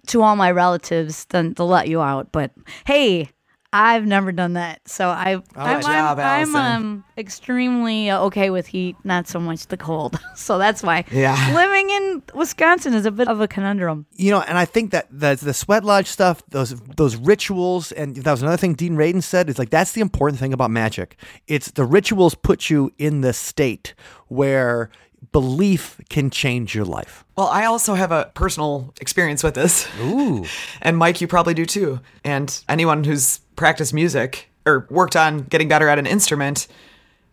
to 0.08 0.22
all 0.22 0.36
my 0.36 0.50
relatives, 0.50 1.26
then 1.26 1.52
they'll 1.54 1.68
let 1.68 1.88
you 1.88 2.00
out. 2.00 2.32
But 2.32 2.52
hey. 2.86 3.30
I've 3.72 4.04
never 4.06 4.32
done 4.32 4.52
that, 4.52 4.86
so 4.86 5.08
I, 5.08 5.42
I'm, 5.56 5.80
job, 5.80 6.18
I'm, 6.18 6.54
I'm 6.54 6.56
um, 6.56 7.04
extremely 7.16 8.10
uh, 8.10 8.20
okay 8.24 8.50
with 8.50 8.66
heat, 8.66 8.96
not 9.04 9.26
so 9.28 9.40
much 9.40 9.66
the 9.68 9.76
cold. 9.78 10.18
so 10.36 10.58
that's 10.58 10.82
why 10.82 11.04
Yeah. 11.10 11.52
living 11.54 11.88
in 11.88 12.22
Wisconsin 12.34 12.92
is 12.92 13.06
a 13.06 13.10
bit 13.10 13.28
of 13.28 13.40
a 13.40 13.48
conundrum. 13.48 14.04
You 14.16 14.32
know, 14.32 14.40
and 14.42 14.58
I 14.58 14.66
think 14.66 14.90
that 14.90 15.06
the, 15.10 15.36
the 15.40 15.54
sweat 15.54 15.84
lodge 15.84 16.06
stuff, 16.08 16.42
those 16.50 16.74
those 16.96 17.16
rituals, 17.16 17.92
and 17.92 18.14
that 18.16 18.30
was 18.30 18.42
another 18.42 18.58
thing 18.58 18.74
Dean 18.74 18.94
Radin 18.96 19.22
said, 19.22 19.48
is 19.48 19.58
like 19.58 19.70
that's 19.70 19.92
the 19.92 20.00
important 20.02 20.38
thing 20.38 20.52
about 20.52 20.70
magic. 20.70 21.16
It's 21.46 21.70
the 21.70 21.84
rituals 21.84 22.34
put 22.34 22.68
you 22.68 22.92
in 22.98 23.22
the 23.22 23.32
state 23.32 23.94
where 24.28 24.90
belief 25.30 26.00
can 26.08 26.30
change 26.30 26.74
your 26.74 26.84
life. 26.84 27.24
Well, 27.36 27.46
I 27.46 27.64
also 27.64 27.94
have 27.94 28.10
a 28.12 28.30
personal 28.34 28.92
experience 29.00 29.42
with 29.42 29.54
this. 29.54 29.88
Ooh. 30.00 30.44
And 30.82 30.98
Mike, 30.98 31.20
you 31.20 31.28
probably 31.28 31.54
do 31.54 31.64
too. 31.64 32.00
And 32.24 32.62
anyone 32.68 33.04
who's 33.04 33.40
practiced 33.56 33.92
music 33.94 34.48
or 34.66 34.86
worked 34.90 35.16
on 35.16 35.38
getting 35.44 35.68
better 35.68 35.88
at 35.88 35.98
an 35.98 36.06
instrument 36.06 36.66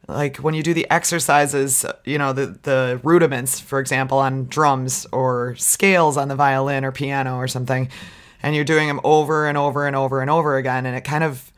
like 0.08 0.38
when 0.38 0.55
you 0.55 0.63
do 0.63 0.73
the 0.73 0.89
exercises, 0.89 1.86
you 2.03 2.17
know, 2.17 2.34
the, 2.34 2.58
the 2.63 2.99
rudiments, 3.03 3.60
for 3.60 3.79
example, 3.79 4.17
on 4.17 4.45
drums 4.47 5.05
or 5.12 5.55
scales 5.58 6.17
on 6.17 6.29
the 6.29 6.36
violin 6.36 6.84
or 6.84 6.91
piano 6.91 7.36
or 7.36 7.47
something, 7.47 7.88
and 8.41 8.55
you're 8.55 8.65
doing 8.65 8.88
them 8.88 8.99
over 9.03 9.47
and 9.47 9.55
over 9.55 9.86
and 9.86 9.95
over 9.95 10.19
and 10.21 10.29
over 10.32 10.58
again. 10.58 10.88
And 10.88 10.95
it 10.95 11.01
kind 11.03 11.23
of, 11.23 11.51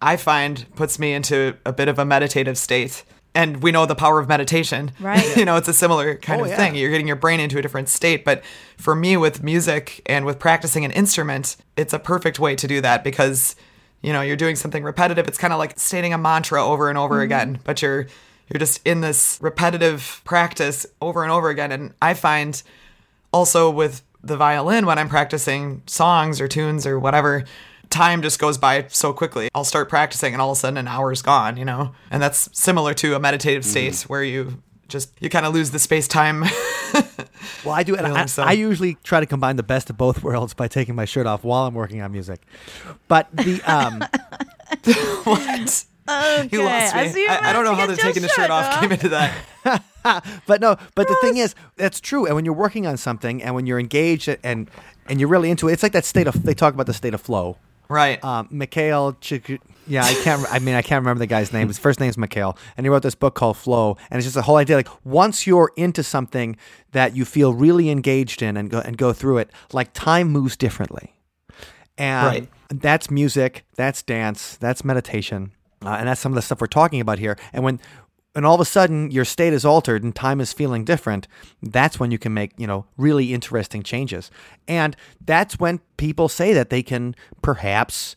I 0.00 0.16
find, 0.16 0.66
puts 0.74 0.98
me 0.98 1.12
into 1.12 1.56
a 1.64 1.72
bit 1.72 1.86
of 1.86 1.98
a 2.00 2.04
meditative 2.04 2.58
state. 2.58 3.04
And 3.36 3.62
we 3.62 3.70
know 3.70 3.86
the 3.86 3.94
power 3.94 4.18
of 4.18 4.28
meditation. 4.28 4.90
Right. 4.98 5.36
you 5.36 5.44
know, 5.44 5.54
it's 5.56 5.68
a 5.68 5.72
similar 5.72 6.16
kind 6.16 6.40
Oh, 6.40 6.44
of 6.44 6.50
yeah. 6.50 6.56
thing. 6.56 6.74
You're 6.74 6.90
getting 6.90 7.06
your 7.06 7.14
brain 7.16 7.38
into 7.38 7.56
a 7.58 7.62
different 7.62 7.88
state. 7.88 8.24
But 8.24 8.42
for 8.78 8.96
me, 8.96 9.16
with 9.16 9.44
music 9.44 10.02
and 10.06 10.26
with 10.26 10.40
practicing 10.40 10.84
an 10.84 10.90
instrument, 10.90 11.56
it's 11.76 11.92
a 11.92 12.00
perfect 12.00 12.40
way 12.40 12.56
to 12.56 12.66
do 12.66 12.80
that 12.80 13.04
because 13.04 13.54
you 14.02 14.12
know 14.12 14.20
you're 14.22 14.36
doing 14.36 14.56
something 14.56 14.82
repetitive. 14.82 15.28
It's 15.28 15.38
kind 15.38 15.52
of 15.52 15.58
like 15.58 15.78
stating 15.78 16.12
a 16.12 16.18
mantra 16.18 16.64
over 16.64 16.88
and 16.88 16.98
over 16.98 17.16
mm-hmm. 17.16 17.24
again 17.24 17.60
but 17.64 17.82
you're 17.82 18.06
you're 18.48 18.58
just 18.58 18.86
in 18.86 19.00
this 19.00 19.38
repetitive 19.40 20.20
practice 20.24 20.86
over 21.00 21.22
and 21.22 21.32
over 21.32 21.48
again. 21.48 21.72
And 21.72 21.94
i 22.02 22.14
find 22.14 22.62
also 23.32 23.70
with 23.70 24.02
the 24.24 24.36
violin 24.36 24.86
when 24.86 24.98
i'm 24.98 25.08
practicing 25.08 25.82
songs 25.86 26.40
or 26.40 26.46
tunes 26.46 26.86
or 26.86 26.98
whatever 27.00 27.44
time 27.90 28.22
just 28.22 28.38
goes 28.38 28.56
by 28.56 28.86
so 28.88 29.12
quickly. 29.12 29.48
I'll 29.54 29.64
start 29.64 29.88
practicing 29.88 30.32
and 30.32 30.40
all 30.40 30.52
of 30.52 30.56
a 30.56 30.60
sudden 30.60 30.78
an 30.78 30.88
hour's 30.88 31.22
gone 31.22 31.56
you 31.56 31.64
know? 31.64 31.94
And 32.10 32.22
that's 32.22 32.48
similar 32.58 32.94
to 32.94 33.14
a 33.14 33.20
meditative 33.20 33.62
mm-hmm. 33.62 33.92
state 33.92 34.08
where 34.08 34.24
you 34.24 34.62
just 34.92 35.10
you 35.20 35.28
kind 35.28 35.44
of 35.46 35.52
lose 35.54 35.70
the 35.70 35.78
space 35.78 36.06
time 36.06 36.44
Well, 37.64 37.74
I 37.74 37.82
do, 37.82 37.96
and 37.96 38.06
I, 38.06 38.26
so. 38.26 38.42
I 38.42 38.52
usually 38.52 38.96
try 39.02 39.20
to 39.20 39.26
combine 39.26 39.56
the 39.56 39.62
best 39.62 39.90
of 39.90 39.96
both 39.96 40.22
worlds 40.22 40.54
by 40.54 40.68
taking 40.68 40.94
my 40.94 41.04
shirt 41.04 41.26
off 41.26 41.42
while 41.44 41.66
I'm 41.66 41.74
working 41.74 42.00
on 42.00 42.12
music. 42.12 42.40
But 43.08 43.28
the 43.32 43.60
um, 43.62 44.00
what 45.24 45.84
Okay, 46.08 46.48
you 46.50 46.64
lost 46.64 46.94
me 47.14 47.26
I 47.28 47.38
I, 47.40 47.50
I 47.50 47.52
don't 47.52 47.64
know 47.64 47.74
how 47.74 47.84
about 47.84 47.96
the 47.96 48.02
taking 48.02 48.22
the 48.22 48.28
shirt 48.28 48.50
off 48.50 48.66
off. 48.66 48.80
came 48.80 48.90
into 48.92 49.08
that 49.08 49.32
but 50.46 50.60
no, 50.60 50.76
but 50.94 51.08
the 51.08 51.16
thing 51.20 51.36
is, 51.36 51.54
that's 51.76 52.00
true. 52.00 52.26
And 52.26 52.34
when 52.34 52.44
you're 52.44 52.54
working 52.54 52.86
on 52.86 52.96
something, 52.96 53.42
and 53.42 53.54
when 53.54 53.66
you're 53.66 53.78
engaged, 53.78 54.28
and 54.42 54.70
and 55.06 55.20
you're 55.20 55.28
really 55.28 55.50
into 55.50 55.68
it, 55.68 55.74
it's 55.74 55.82
like 55.82 55.92
that 55.92 56.04
state 56.04 56.26
of. 56.26 56.42
They 56.42 56.54
talk 56.54 56.74
about 56.74 56.86
the 56.86 56.94
state 56.94 57.14
of 57.14 57.20
flow. 57.20 57.56
Right 57.92 58.22
Um, 58.24 58.48
Mikhail, 58.50 59.12
Chik- 59.20 59.60
yeah, 59.86 60.04
I 60.04 60.14
can't. 60.14 60.46
I 60.52 60.58
mean, 60.60 60.74
I 60.76 60.82
can't 60.82 61.02
remember 61.02 61.18
the 61.18 61.26
guy's 61.26 61.52
name. 61.52 61.66
His 61.68 61.78
first 61.78 61.98
name's 62.00 62.16
Mikhail, 62.16 62.56
and 62.76 62.86
he 62.86 62.90
wrote 62.90 63.02
this 63.02 63.14
book 63.16 63.34
called 63.34 63.56
Flow. 63.56 63.96
And 64.10 64.18
it's 64.18 64.26
just 64.26 64.36
a 64.36 64.42
whole 64.42 64.56
idea. 64.56 64.76
Like 64.76 64.88
once 65.04 65.46
you're 65.46 65.72
into 65.76 66.02
something 66.02 66.56
that 66.92 67.16
you 67.16 67.24
feel 67.24 67.52
really 67.52 67.90
engaged 67.90 68.42
in, 68.42 68.56
and 68.56 68.70
go 68.70 68.78
and 68.78 68.96
go 68.96 69.12
through 69.12 69.38
it, 69.38 69.50
like 69.72 69.92
time 69.92 70.28
moves 70.28 70.56
differently. 70.56 71.14
And 71.98 72.26
Right. 72.26 72.48
that's 72.82 73.10
music, 73.10 73.64
that's 73.76 74.02
dance, 74.02 74.56
that's 74.56 74.84
meditation, 74.84 75.52
uh, 75.84 75.96
and 75.98 76.08
that's 76.08 76.20
some 76.20 76.32
of 76.32 76.36
the 76.36 76.42
stuff 76.42 76.60
we're 76.60 76.66
talking 76.68 77.00
about 77.00 77.18
here. 77.18 77.36
And 77.52 77.62
when 77.64 77.80
and 78.34 78.46
all 78.46 78.54
of 78.54 78.60
a 78.60 78.64
sudden 78.64 79.10
your 79.10 79.24
state 79.24 79.52
is 79.52 79.64
altered 79.64 80.02
and 80.02 80.14
time 80.14 80.40
is 80.40 80.52
feeling 80.52 80.84
different, 80.84 81.28
that's 81.62 82.00
when 82.00 82.10
you 82.10 82.18
can 82.18 82.32
make, 82.32 82.52
you 82.56 82.66
know, 82.66 82.86
really 82.96 83.34
interesting 83.34 83.82
changes. 83.82 84.30
And 84.66 84.96
that's 85.24 85.58
when 85.58 85.80
people 85.96 86.28
say 86.28 86.52
that 86.52 86.70
they 86.70 86.82
can 86.82 87.14
perhaps 87.42 88.16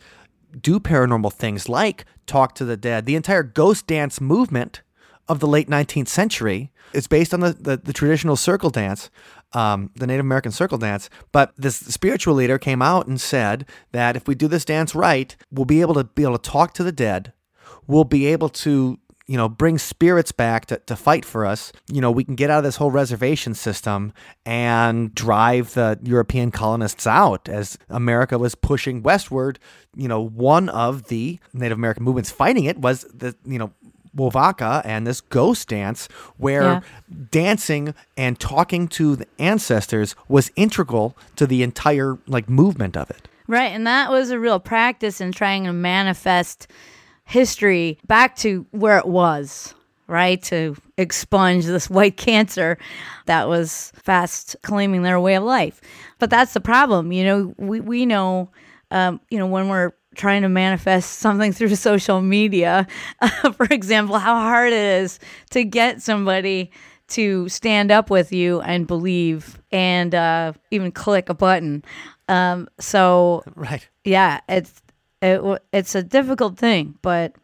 do 0.62 0.80
paranormal 0.80 1.34
things 1.34 1.67
like 1.67 2.06
talk 2.25 2.56
to 2.56 2.65
the 2.65 2.78
dead. 2.78 3.06
The 3.06 3.15
entire 3.15 3.43
ghost 3.43 3.88
dance 3.88 4.21
movement 4.21 4.82
of 5.28 5.39
the 5.39 5.47
late 5.47 5.67
19th 5.67 6.08
century 6.08 6.71
is 6.93 7.08
based 7.08 7.34
on 7.34 7.41
the, 7.41 7.54
the, 7.54 7.78
the 7.78 7.93
traditional 7.93 8.36
circle 8.36 8.69
dance, 8.69 9.10
um, 9.54 9.89
the 9.95 10.08
Native 10.08 10.25
American 10.25 10.51
circle 10.51 10.78
dance. 10.78 11.10
But 11.32 11.54
this 11.58 11.75
spiritual 11.78 12.36
leader 12.36 12.58
came 12.58 12.82
out 12.82 13.08
and 13.08 13.19
said 13.19 13.65
that 13.91 14.15
if 14.15 14.28
we 14.28 14.36
do 14.36 14.47
this 14.47 14.65
dance 14.65 14.95
right, 14.95 15.36
we'll 15.51 15.65
be 15.65 15.82
able 15.82 15.95
to 15.95 16.04
be 16.04 16.23
able 16.23 16.38
to 16.38 16.49
talk 16.49 16.73
to 16.75 16.84
the 16.84 16.91
dead. 16.91 17.34
We'll 17.88 18.04
be 18.04 18.28
able 18.28 18.49
to 18.49 18.99
you 19.27 19.38
know 19.38 19.49
bring 19.49 19.77
spirits 19.77 20.31
back 20.31 20.65
to, 20.67 20.77
to 20.85 20.95
fight 20.95 21.25
for 21.25 21.45
us 21.45 21.71
you 21.91 21.99
know 22.01 22.11
we 22.11 22.23
can 22.23 22.35
get 22.35 22.49
out 22.49 22.59
of 22.59 22.63
this 22.63 22.75
whole 22.75 22.91
reservation 22.91 23.53
system 23.53 24.13
and 24.45 25.13
drive 25.15 25.73
the 25.73 25.97
european 26.03 26.51
colonists 26.51 27.07
out 27.07 27.49
as 27.49 27.77
america 27.89 28.38
was 28.38 28.55
pushing 28.55 29.01
westward 29.01 29.57
you 29.95 30.07
know 30.07 30.21
one 30.21 30.69
of 30.69 31.07
the 31.07 31.39
native 31.53 31.77
american 31.77 32.03
movements 32.03 32.29
fighting 32.29 32.65
it 32.65 32.77
was 32.77 33.03
the 33.13 33.35
you 33.45 33.57
know 33.59 33.71
Wovoka 34.15 34.81
and 34.85 35.05
this 35.05 35.19
ghost 35.19 35.67
dance 35.67 36.07
where 36.38 36.63
Yeah. 36.63 36.81
dancing 37.31 37.93
and 38.15 38.39
talking 38.39 38.88
to 38.89 39.17
the 39.17 39.27
ancestors 39.39 40.15
was 40.29 40.51
integral 40.55 41.17
to 41.35 41.45
the 41.45 41.63
entire 41.63 42.17
like 42.25 42.47
movement 42.47 42.95
of 42.95 43.09
it. 43.09 43.27
Right, 43.47 43.73
and 43.73 43.85
that 43.85 44.09
was 44.09 44.29
a 44.31 44.39
real 44.39 44.61
practice 44.61 45.19
in 45.19 45.33
trying 45.33 45.65
to 45.65 45.73
manifest 45.73 46.67
history 47.25 47.97
back 48.07 48.35
to 48.38 48.65
where 48.71 48.97
it 48.97 49.07
was, 49.07 49.73
right? 50.07 50.41
To 50.43 50.75
expunge 50.97 51.65
this 51.65 51.89
white 51.89 52.17
cancer 52.17 52.77
that 53.25 53.47
was 53.47 53.91
fast 53.95 54.55
claiming 54.63 55.01
their 55.03 55.19
way 55.19 55.35
of 55.35 55.43
life. 55.43 55.81
But 56.19 56.29
that's 56.29 56.53
the 56.53 56.61
problem, 56.61 57.11
you 57.11 57.23
know, 57.23 57.53
we, 57.57 57.81
we 57.81 58.05
know, 58.05 58.49
um, 58.91 59.19
you 59.29 59.38
know, 59.39 59.47
when 59.47 59.67
we're 59.67 59.91
trying 60.15 60.43
to 60.43 60.49
manifest 60.49 61.19
something 61.19 61.51
through 61.53 61.75
social 61.75 62.21
media, 62.21 62.88
for 63.53 63.65
example, 63.69 64.17
how 64.17 64.35
hard 64.35 64.71
it 64.71 65.01
is 65.01 65.19
to 65.51 65.63
get 65.63 66.01
somebody 66.01 66.71
to 67.07 67.47
stand 67.49 67.91
up 67.91 68.09
with 68.09 68.31
you 68.31 68.61
and 68.61 68.88
believe 68.88 69.61
and 69.71 70.15
uh, 70.15 70.53
even 70.71 70.91
click 70.91 71.29
a 71.29 71.33
button. 71.35 71.83
Um, 72.27 72.67
so 72.79 73.43
Right. 73.55 73.88
yeah, 74.03 74.39
it's 74.49 74.81
it, 75.21 75.62
it's 75.71 75.95
a 75.95 76.04
difficult 76.04 76.58
thing, 76.58 76.95
but 77.01 77.36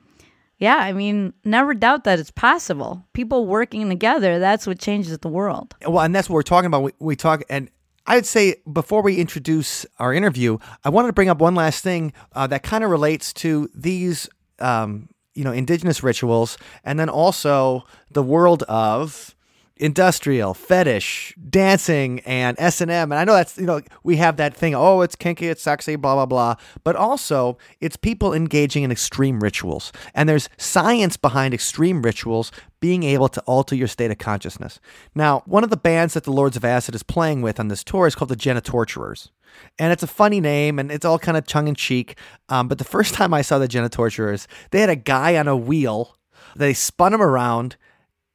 yeah, 0.57 0.77
I 0.77 0.93
mean, 0.93 1.33
never 1.43 1.73
doubt 1.73 2.03
that 2.03 2.19
it's 2.19 2.29
possible. 2.29 3.03
People 3.13 3.47
working 3.47 3.89
together, 3.89 4.37
that's 4.37 4.67
what 4.67 4.77
changes 4.77 5.17
the 5.17 5.27
world. 5.27 5.75
Well, 5.87 6.03
and 6.03 6.13
that's 6.13 6.29
what 6.29 6.35
we're 6.35 6.43
talking 6.43 6.67
about. 6.67 6.83
We, 6.83 6.91
we 6.99 7.15
talk, 7.15 7.41
and 7.49 7.69
I'd 8.05 8.27
say 8.27 8.55
before 8.71 9.01
we 9.01 9.17
introduce 9.17 9.87
our 9.97 10.13
interview, 10.13 10.59
I 10.83 10.89
wanted 10.89 11.07
to 11.07 11.13
bring 11.13 11.29
up 11.29 11.39
one 11.39 11.55
last 11.55 11.83
thing 11.83 12.13
uh, 12.33 12.45
that 12.47 12.61
kind 12.61 12.83
of 12.83 12.91
relates 12.91 13.33
to 13.33 13.69
these, 13.73 14.29
um, 14.59 15.09
you 15.33 15.43
know, 15.43 15.51
indigenous 15.51 16.03
rituals, 16.03 16.59
and 16.83 16.99
then 16.99 17.09
also 17.09 17.83
the 18.11 18.23
world 18.23 18.61
of 18.63 19.33
industrial 19.81 20.53
fetish 20.53 21.35
dancing 21.49 22.19
and 22.21 22.55
s&m 22.59 22.89
and 22.89 23.15
i 23.15 23.23
know 23.23 23.33
that's 23.33 23.57
you 23.57 23.65
know 23.65 23.81
we 24.03 24.15
have 24.15 24.37
that 24.37 24.55
thing 24.55 24.75
oh 24.75 25.01
it's 25.01 25.15
kinky 25.15 25.47
it's 25.47 25.61
sexy 25.61 25.95
blah 25.95 26.15
blah 26.15 26.25
blah. 26.25 26.55
But 26.83 26.95
also 26.95 27.57
it's 27.79 27.95
people 27.95 28.33
engaging 28.33 28.83
in 28.83 28.91
extreme 28.91 29.39
rituals. 29.39 29.91
And 30.13 30.27
there's 30.27 30.49
science 30.57 31.17
behind 31.17 31.53
extreme 31.53 32.01
rituals 32.01 32.51
being 32.79 33.03
able 33.03 33.29
to 33.29 33.41
alter 33.41 33.75
your 33.75 33.87
state 33.87 34.11
of 34.11 34.17
consciousness. 34.17 34.79
Now 35.13 35.43
one 35.45 35.63
of 35.63 35.69
the 35.69 35.77
bands 35.77 36.13
that 36.15 36.23
the 36.23 36.31
lords 36.31 36.57
of 36.57 36.65
acid 36.65 36.95
is 36.95 37.03
playing 37.03 37.41
with 37.41 37.59
on 37.59 37.67
this 37.67 37.83
tour 37.83 38.07
is 38.07 38.15
called 38.15 38.29
the 38.29 38.35
genitorturers 38.35 39.29
and 39.77 39.91
it's 39.91 40.03
a 40.03 40.07
funny 40.07 40.39
name 40.39 40.79
and 40.79 40.91
it's 40.91 41.05
all 41.05 41.19
kind 41.19 41.37
of 41.37 41.45
tongue-in-cheek. 41.45 42.17
Um, 42.49 42.67
but 42.67 42.77
the 42.77 42.83
first 42.83 43.13
time 43.13 43.33
i 43.33 43.41
saw 43.41 43.59
the 43.59 43.67
genitorturers 43.67 44.47
they 44.71 44.81
had 44.81 44.89
a 44.89 44.95
guy 44.95 45.37
on 45.37 45.47
a 45.47 45.55
wheel. 45.55 46.17
They 46.55 46.73
spun 46.73 47.13
him 47.13 47.21
around 47.21 47.77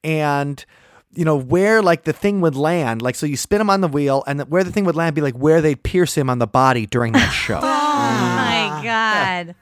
and 0.03 0.63
you 1.17 1.25
know 1.25 1.35
where 1.35 1.81
like 1.81 2.03
the 2.03 2.13
thing 2.13 2.41
would 2.41 2.55
land 2.55 3.01
like 3.01 3.15
so 3.15 3.25
you 3.25 3.35
spin 3.35 3.59
him 3.59 3.69
on 3.69 3.81
the 3.81 3.87
wheel 3.87 4.23
and 4.27 4.41
where 4.49 4.63
the 4.63 4.71
thing 4.71 4.85
would 4.85 4.95
land 4.95 5.15
be 5.15 5.21
like 5.21 5.35
where 5.35 5.61
they'd 5.61 5.81
pierce 5.83 6.15
him 6.15 6.29
on 6.29 6.39
the 6.39 6.47
body 6.47 6.85
during 6.85 7.11
that 7.13 7.29
show 7.45 7.57
Oh 7.57 7.61
my 7.61 8.69
ah. 8.71 8.81
god. 8.83 9.55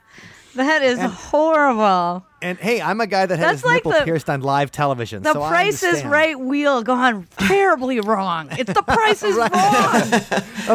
That 0.56 0.84
is 0.84 1.00
horrible. 1.00 2.26
and 2.42 2.58
hey 2.58 2.82
i'm 2.82 3.02
a 3.02 3.08
guy 3.08 3.26
that 3.26 3.38
had 3.38 3.46
That's 3.50 3.58
his 3.60 3.66
like 3.66 3.76
nipple 3.86 3.92
the- 3.92 4.06
pierced 4.06 4.30
on 4.30 4.40
live 4.42 4.72
television 4.72 5.24
The 5.24 5.34
so 5.34 5.44
I 5.44 5.50
price 5.50 5.84
is 5.84 6.04
right 6.06 6.40
wheel 6.40 6.82
gone 6.84 7.28
terribly 7.40 8.00
wrong. 8.00 8.48
It's 8.52 8.72
the 8.74 8.82
price 9.00 9.22
is 9.24 9.36
wrong. 9.36 9.50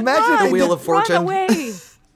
imagine 0.03 0.31
Run, 0.35 0.47
if, 0.47 0.53
Wheel 0.53 0.73
of 0.73 0.87
run 0.87 1.07
Fortune. 1.07 1.17
away. 1.23 1.70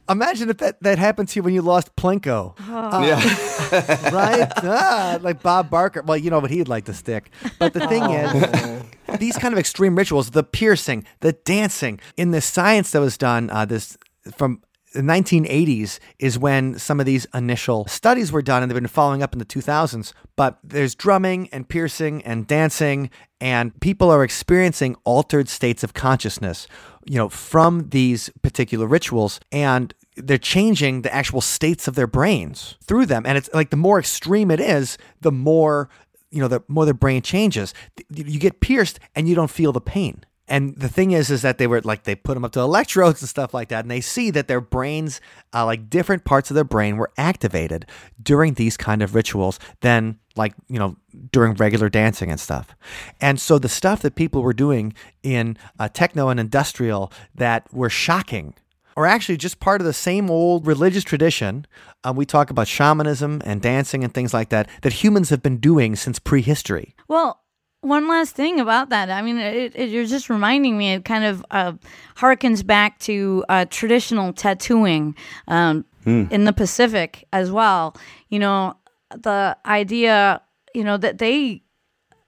Imagine 0.08 0.50
if 0.50 0.58
that, 0.58 0.82
that 0.82 0.98
happened 0.98 1.28
to 1.30 1.38
you 1.38 1.42
when 1.42 1.54
you 1.54 1.62
lost 1.62 1.94
plinko. 1.96 2.54
Yeah. 2.68 4.10
right? 4.10 4.50
Ah, 4.56 5.18
like 5.20 5.42
bob 5.42 5.70
barker. 5.70 6.02
Well 6.02 6.16
you 6.16 6.30
know 6.30 6.38
what 6.40 6.50
he'd 6.50 6.68
like 6.68 6.84
to 6.86 6.94
stick. 6.94 7.30
But 7.58 7.74
the 7.74 7.86
thing 7.88 8.02
is 8.04 9.18
these 9.18 9.36
kind 9.36 9.52
of 9.52 9.58
extreme 9.58 9.96
rituals 9.96 10.30
the 10.30 10.42
piercing 10.42 11.04
the 11.20 11.32
dancing 11.32 12.00
in 12.16 12.30
the 12.30 12.40
science 12.40 12.90
that 12.92 13.00
was 13.00 13.16
done 13.16 13.50
uh, 13.50 13.64
this 13.64 13.96
from 14.36 14.62
the 14.94 15.02
1980s 15.02 15.98
is 16.18 16.38
when 16.38 16.78
some 16.78 17.00
of 17.00 17.06
these 17.06 17.26
initial 17.34 17.86
studies 17.86 18.32
were 18.32 18.42
done 18.42 18.62
and 18.62 18.70
they've 18.70 18.80
been 18.80 18.86
following 18.86 19.22
up 19.22 19.32
in 19.32 19.38
the 19.38 19.44
2000s 19.44 20.12
but 20.36 20.58
there's 20.64 20.94
drumming 20.94 21.48
and 21.52 21.68
piercing 21.68 22.22
and 22.22 22.46
dancing 22.46 23.10
and 23.40 23.78
people 23.80 24.10
are 24.10 24.24
experiencing 24.24 24.96
altered 25.04 25.48
states 25.48 25.84
of 25.84 25.92
consciousness 25.94 26.66
you 27.04 27.16
know 27.16 27.28
from 27.28 27.90
these 27.90 28.30
particular 28.42 28.86
rituals 28.86 29.40
and 29.52 29.94
they're 30.16 30.38
changing 30.38 31.02
the 31.02 31.12
actual 31.12 31.40
states 31.40 31.88
of 31.88 31.94
their 31.94 32.06
brains 32.06 32.76
through 32.82 33.06
them. 33.06 33.24
And 33.26 33.36
it's 33.36 33.50
like 33.52 33.70
the 33.70 33.76
more 33.76 33.98
extreme 33.98 34.50
it 34.50 34.60
is 34.60 34.98
the 35.20 35.32
more 35.32 35.88
you 36.30 36.40
know 36.40 36.48
the 36.48 36.62
more 36.68 36.84
the 36.84 36.94
brain 36.94 37.22
changes. 37.22 37.74
You 38.10 38.38
get 38.38 38.60
pierced 38.60 38.98
and 39.14 39.28
you 39.28 39.34
don't 39.34 39.50
feel 39.50 39.72
the 39.72 39.80
pain 39.80 40.24
and 40.46 40.76
the 40.76 40.88
thing 40.88 41.12
is, 41.12 41.30
is 41.30 41.42
that 41.42 41.58
they 41.58 41.66
were 41.66 41.80
like 41.80 42.04
they 42.04 42.14
put 42.14 42.34
them 42.34 42.44
up 42.44 42.52
to 42.52 42.60
electrodes 42.60 43.22
and 43.22 43.28
stuff 43.28 43.54
like 43.54 43.68
that, 43.68 43.84
and 43.84 43.90
they 43.90 44.00
see 44.02 44.30
that 44.30 44.46
their 44.46 44.60
brains, 44.60 45.20
uh, 45.54 45.64
like 45.64 45.88
different 45.88 46.24
parts 46.24 46.50
of 46.50 46.54
their 46.54 46.64
brain, 46.64 46.96
were 46.96 47.10
activated 47.16 47.86
during 48.22 48.54
these 48.54 48.76
kind 48.76 49.02
of 49.02 49.14
rituals 49.14 49.58
than 49.80 50.18
like 50.36 50.54
you 50.68 50.78
know 50.78 50.96
during 51.32 51.54
regular 51.54 51.88
dancing 51.88 52.30
and 52.30 52.38
stuff. 52.38 52.76
And 53.20 53.40
so 53.40 53.58
the 53.58 53.68
stuff 53.68 54.02
that 54.02 54.16
people 54.16 54.42
were 54.42 54.52
doing 54.52 54.92
in 55.22 55.56
uh, 55.78 55.88
techno 55.88 56.28
and 56.28 56.38
industrial 56.38 57.10
that 57.34 57.72
were 57.72 57.90
shocking 57.90 58.54
are 58.96 59.06
actually 59.06 59.36
just 59.36 59.60
part 59.60 59.80
of 59.80 59.86
the 59.86 59.92
same 59.92 60.30
old 60.30 60.66
religious 60.66 61.04
tradition. 61.04 61.66
Uh, 62.04 62.12
we 62.14 62.26
talk 62.26 62.50
about 62.50 62.68
shamanism 62.68 63.40
and 63.44 63.62
dancing 63.62 64.04
and 64.04 64.12
things 64.12 64.34
like 64.34 64.50
that 64.50 64.68
that 64.82 64.92
humans 64.92 65.30
have 65.30 65.42
been 65.42 65.56
doing 65.56 65.96
since 65.96 66.18
prehistory. 66.18 66.94
Well, 67.08 67.40
one 67.84 68.08
last 68.08 68.34
thing 68.34 68.60
about 68.60 68.88
that. 68.88 69.10
I 69.10 69.22
mean, 69.22 69.38
it, 69.38 69.72
it, 69.76 69.90
you're 69.90 70.06
just 70.06 70.30
reminding 70.30 70.76
me. 70.76 70.94
It 70.94 71.04
kind 71.04 71.24
of 71.24 71.44
uh, 71.50 71.72
harkens 72.16 72.66
back 72.66 72.98
to 73.00 73.44
uh, 73.48 73.66
traditional 73.68 74.32
tattooing 74.32 75.14
um, 75.48 75.84
in 76.30 76.44
the 76.44 76.52
Pacific 76.52 77.26
as 77.32 77.50
well. 77.50 77.96
You 78.28 78.38
know, 78.38 78.76
the 79.10 79.56
idea, 79.66 80.40
you 80.74 80.84
know, 80.84 80.96
that 80.96 81.18
they 81.18 81.62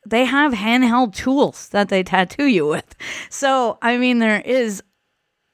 they 0.06 0.24
have 0.24 0.52
handheld 0.52 1.14
tools 1.14 1.68
that 1.70 1.88
they 1.88 2.02
tattoo 2.02 2.46
you 2.46 2.66
with. 2.68 2.94
So, 3.28 3.78
I 3.82 3.96
mean, 3.96 4.18
there 4.18 4.40
is 4.40 4.82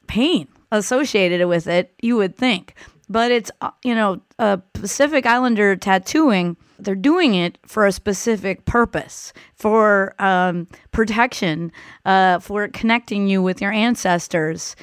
pain 0.08 0.48
associated 0.70 1.46
with 1.46 1.66
it. 1.66 1.94
You 2.02 2.16
would 2.16 2.36
think, 2.36 2.74
but 3.08 3.30
it's 3.30 3.50
uh, 3.60 3.70
you 3.84 3.94
know, 3.94 4.20
a 4.38 4.58
Pacific 4.74 5.26
Islander 5.26 5.76
tattooing 5.76 6.56
they're 6.84 6.94
doing 6.94 7.34
it 7.34 7.58
for 7.66 7.86
a 7.86 7.92
specific 7.92 8.64
purpose 8.64 9.32
for 9.54 10.14
um, 10.18 10.68
protection 10.90 11.72
uh, 12.04 12.38
for 12.38 12.68
connecting 12.68 13.28
you 13.28 13.42
with 13.42 13.60
your 13.60 13.72
ancestors. 13.72 14.76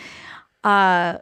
Uh, 0.63 1.17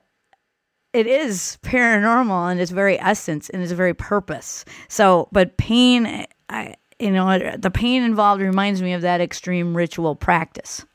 it 0.93 1.07
is 1.07 1.57
paranormal 1.61 2.51
in 2.51 2.59
its 2.59 2.71
very 2.71 2.99
essence 2.99 3.49
and 3.49 3.61
its 3.61 3.71
very 3.71 3.93
purpose. 3.93 4.65
So 4.87 5.27
but 5.31 5.57
pain 5.57 6.25
I, 6.49 6.75
you 6.99 7.11
know 7.11 7.55
the 7.57 7.71
pain 7.71 8.03
involved 8.03 8.41
reminds 8.41 8.81
me 8.81 8.93
of 8.93 9.01
that 9.01 9.21
extreme 9.21 9.75
ritual 9.75 10.15
practice. 10.15 10.85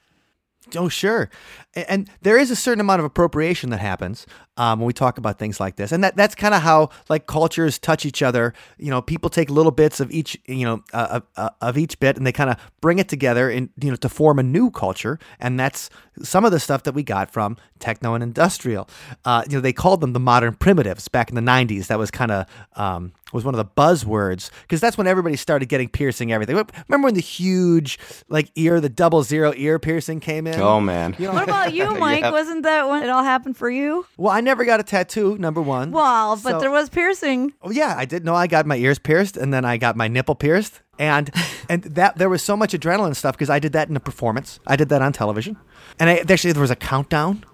Oh, 0.76 0.88
sure. 0.88 1.30
A- 1.76 1.90
And 1.90 2.08
there 2.22 2.38
is 2.38 2.50
a 2.50 2.56
certain 2.56 2.80
amount 2.80 3.00
of 3.00 3.04
appropriation 3.04 3.70
that 3.70 3.80
happens 3.80 4.26
um, 4.58 4.80
when 4.80 4.86
we 4.86 4.92
talk 4.92 5.16
about 5.18 5.38
things 5.38 5.58
like 5.60 5.76
this, 5.76 5.92
and 5.92 6.04
that 6.04 6.14
that's 6.16 6.34
kind 6.34 6.54
of 6.54 6.60
how 6.62 6.90
like 7.08 7.26
cultures 7.26 7.78
touch 7.78 8.04
each 8.04 8.22
other. 8.22 8.52
You 8.78 8.90
know, 8.90 9.00
people 9.00 9.30
take 9.30 9.48
little 9.50 9.72
bits 9.72 9.98
of 10.00 10.10
each, 10.10 10.36
you 10.46 10.64
know, 10.66 10.82
uh, 10.92 11.20
uh, 11.36 11.48
of 11.62 11.78
each 11.78 11.98
bit, 11.98 12.16
and 12.18 12.26
they 12.26 12.32
kind 12.32 12.50
of 12.50 12.56
bring 12.82 12.98
it 12.98 13.08
together, 13.08 13.48
and 13.50 13.70
you 13.80 13.90
know, 13.90 13.96
to 13.96 14.08
form 14.10 14.38
a 14.38 14.42
new 14.42 14.70
culture. 14.70 15.18
And 15.40 15.58
that's 15.58 15.88
some 16.22 16.44
of 16.44 16.52
the 16.52 16.60
stuff 16.60 16.82
that 16.82 16.92
we 16.92 17.02
got 17.02 17.30
from 17.32 17.56
techno 17.78 18.12
and 18.14 18.22
industrial. 18.22 18.88
Uh, 19.24 19.42
you 19.48 19.56
know, 19.56 19.60
they 19.62 19.72
called 19.72 20.02
them 20.02 20.12
the 20.12 20.20
modern 20.20 20.54
primitives 20.54 21.08
back 21.08 21.30
in 21.30 21.34
the 21.34 21.40
'90s. 21.40 21.86
That 21.86 21.98
was 21.98 22.10
kind 22.10 22.30
of 22.30 22.46
um, 22.76 23.12
was 23.32 23.44
one 23.46 23.54
of 23.54 23.58
the 23.58 23.64
buzzwords 23.64 24.50
because 24.62 24.80
that's 24.82 24.98
when 24.98 25.06
everybody 25.06 25.36
started 25.36 25.70
getting 25.70 25.88
piercing 25.88 26.30
everything. 26.32 26.56
Remember 26.88 27.06
when 27.06 27.14
the 27.14 27.20
huge 27.22 27.98
like 28.28 28.50
ear, 28.56 28.80
the 28.82 28.90
double 28.90 29.22
zero 29.22 29.54
ear 29.56 29.78
piercing 29.78 30.20
came 30.20 30.46
in? 30.46 30.60
Oh 30.60 30.78
man. 30.80 31.16
You 31.18 31.28
know, 31.28 31.32
what 31.32 31.48
about 31.62 31.74
you 31.74 31.94
mike 31.98 32.22
Yep. 32.22 32.32
wasn't 32.32 32.62
that 32.64 32.88
when 32.88 33.02
it 33.02 33.08
all 33.10 33.22
happened 33.24 33.56
for 33.56 33.70
you 33.70 34.04
well, 34.16 34.32
I 34.32 34.40
never 34.40 34.64
got 34.64 34.80
a 34.80 34.82
tattoo. 34.82 35.36
Number 35.38 35.60
one. 35.62 35.90
well 35.92 36.36
but 36.36 36.52
So- 36.52 36.60
there 36.60 36.70
was 36.70 36.88
piercing 36.88 37.52
Oh 37.62 37.70
yeah, 37.70 37.94
I 37.96 38.04
did 38.04 38.24
know 38.24 38.34
I 38.34 38.46
got 38.46 38.66
my 38.66 38.76
ears 38.76 38.98
pierced 38.98 39.36
and 39.36 39.52
then 39.52 39.64
I 39.64 39.76
got 39.76 39.96
my 39.96 40.08
nipple 40.08 40.34
pierced. 40.34 40.80
And 40.98 41.30
and 41.68 41.82
that 41.84 42.18
there 42.18 42.28
was 42.28 42.42
so 42.42 42.56
much 42.56 42.72
adrenaline 42.72 43.16
stuff 43.16 43.34
because 43.36 43.50
I 43.50 43.58
did 43.58 43.72
that 43.72 43.88
in 43.88 43.96
a 43.96 44.00
performance. 44.00 44.60
I 44.66 44.76
did 44.76 44.88
that 44.90 45.02
on 45.02 45.12
television. 45.12 45.56
And 45.98 46.10
I, 46.10 46.16
actually 46.28 46.52
there 46.52 46.60
was 46.60 46.70
a 46.70 46.76
countdown. 46.76 47.44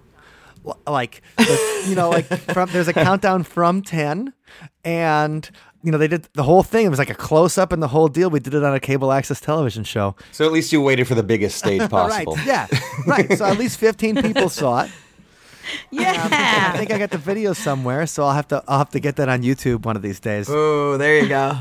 Like 0.85 1.21
you 1.87 1.95
know, 1.95 2.09
like 2.09 2.25
from 2.25 2.69
there's 2.71 2.87
a 2.89 2.93
countdown 2.93 3.43
from 3.43 3.81
10 3.81 4.33
and 4.83 5.49
you 5.83 5.91
know, 5.91 5.97
they 5.97 6.07
did 6.07 6.27
the 6.33 6.43
whole 6.43 6.63
thing. 6.63 6.85
It 6.85 6.89
was 6.89 6.99
like 6.99 7.09
a 7.09 7.15
close 7.15 7.57
up 7.57 7.71
and 7.71 7.81
the 7.81 7.87
whole 7.87 8.07
deal. 8.07 8.29
We 8.29 8.39
did 8.39 8.53
it 8.53 8.63
on 8.63 8.73
a 8.73 8.79
cable 8.79 9.11
access 9.11 9.39
television 9.39 9.83
show. 9.83 10.15
So 10.31 10.45
at 10.45 10.51
least 10.51 10.71
you 10.73 10.81
waited 10.81 11.07
for 11.07 11.15
the 11.15 11.23
biggest 11.23 11.57
stage 11.57 11.89
possible. 11.89 12.35
Right. 12.35 12.45
Yeah. 12.45 12.67
Right. 13.07 13.37
So 13.37 13.45
at 13.45 13.57
least 13.57 13.77
15 13.79 14.21
people 14.21 14.49
saw 14.61 14.81
it. 14.83 14.91
Yeah. 15.91 16.23
Um, 16.23 16.31
I 16.33 16.77
think 16.77 16.91
I 16.91 16.97
got 16.97 17.11
the 17.11 17.17
video 17.19 17.53
somewhere, 17.53 18.07
so 18.07 18.23
I'll 18.23 18.33
have 18.33 18.47
to 18.47 18.63
I'll 18.67 18.79
have 18.79 18.89
to 18.91 18.99
get 18.99 19.17
that 19.17 19.29
on 19.29 19.43
YouTube 19.43 19.85
one 19.85 19.95
of 19.95 20.01
these 20.01 20.19
days. 20.19 20.49
Oh, 20.49 20.97
there 20.97 21.19
you 21.19 21.29
go. 21.29 21.59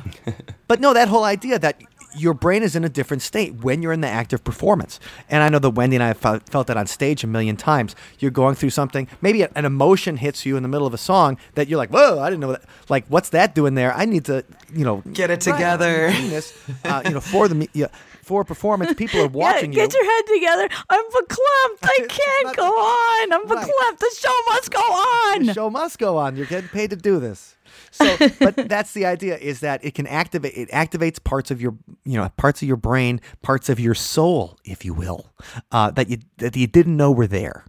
But 0.66 0.80
no, 0.80 0.94
that 0.94 1.08
whole 1.08 1.24
idea 1.24 1.58
that 1.58 1.80
your 2.16 2.34
brain 2.34 2.62
is 2.62 2.74
in 2.74 2.84
a 2.84 2.88
different 2.88 3.22
state 3.22 3.54
when 3.62 3.82
you're 3.82 3.92
in 3.92 4.00
the 4.00 4.08
active 4.08 4.42
performance. 4.44 4.98
And 5.28 5.42
I 5.42 5.48
know 5.48 5.58
that 5.58 5.70
Wendy 5.70 5.96
and 5.96 6.02
I 6.02 6.08
have 6.08 6.18
felt, 6.18 6.48
felt 6.48 6.66
that 6.68 6.76
on 6.76 6.86
stage 6.86 7.22
a 7.24 7.26
million 7.26 7.56
times. 7.56 7.94
You're 8.18 8.30
going 8.30 8.54
through 8.54 8.70
something, 8.70 9.08
maybe 9.20 9.42
an 9.42 9.64
emotion 9.64 10.16
hits 10.16 10.44
you 10.46 10.56
in 10.56 10.62
the 10.62 10.68
middle 10.68 10.86
of 10.86 10.94
a 10.94 10.98
song 10.98 11.38
that 11.54 11.68
you're 11.68 11.78
like, 11.78 11.90
whoa, 11.90 12.18
I 12.20 12.30
didn't 12.30 12.40
know 12.40 12.52
that. 12.52 12.62
Like, 12.88 13.06
what's 13.08 13.28
that 13.30 13.54
doing 13.54 13.74
there? 13.74 13.94
I 13.94 14.04
need 14.04 14.24
to, 14.26 14.44
you 14.72 14.84
know, 14.84 15.02
Get 15.12 15.30
it 15.30 15.40
together. 15.40 16.06
Right, 16.06 16.14
I'm 16.14 16.20
doing 16.20 16.30
this, 16.30 16.52
uh, 16.84 17.02
you 17.04 17.10
know, 17.10 17.20
for 17.20 17.48
the 17.48 17.54
me- 17.54 17.68
yeah, 17.72 17.86
for 18.22 18.44
performance, 18.44 18.94
people 18.94 19.20
are 19.20 19.26
watching 19.44 19.72
yeah, 19.72 19.82
you. 19.82 19.88
get 19.88 19.94
your 19.94 20.04
head 20.04 20.26
together. 20.34 20.68
I'm 20.90 21.04
verklempt. 21.10 21.78
I 21.82 22.06
can't 22.08 22.56
go 22.56 22.66
on. 22.66 23.32
I'm 23.32 23.46
Right. 23.48 23.66
verklempt. 23.66 23.98
The 23.98 24.14
show 24.18 24.36
must 24.48 24.70
go 24.70 24.80
on. 24.80 25.46
the 25.46 25.54
show 25.54 25.70
must 25.70 25.98
go 25.98 26.16
on. 26.18 26.36
You're 26.36 26.46
getting 26.46 26.68
paid 26.68 26.90
to 26.90 26.96
do 26.96 27.18
this. 27.20 27.54
So, 27.90 28.16
but 28.38 28.56
that's 28.68 28.92
the 28.92 29.06
idea 29.06 29.36
is 29.38 29.60
that 29.60 29.84
it 29.84 29.94
can 29.94 30.06
activate. 30.06 30.56
It 30.56 30.70
activates 30.70 31.22
parts 31.22 31.50
of 31.50 31.60
your, 31.60 31.76
you 32.04 32.16
know, 32.16 32.28
parts 32.36 32.62
of 32.62 32.68
your 32.68 32.76
brain, 32.76 33.20
parts 33.42 33.68
of 33.68 33.80
your 33.80 33.94
soul, 33.94 34.58
if 34.64 34.84
you 34.84 34.94
will, 34.94 35.32
uh, 35.72 35.90
that 35.92 36.08
you 36.08 36.18
that 36.38 36.56
you 36.56 36.66
didn't 36.66 36.96
know 36.96 37.10
were 37.10 37.26
there. 37.26 37.64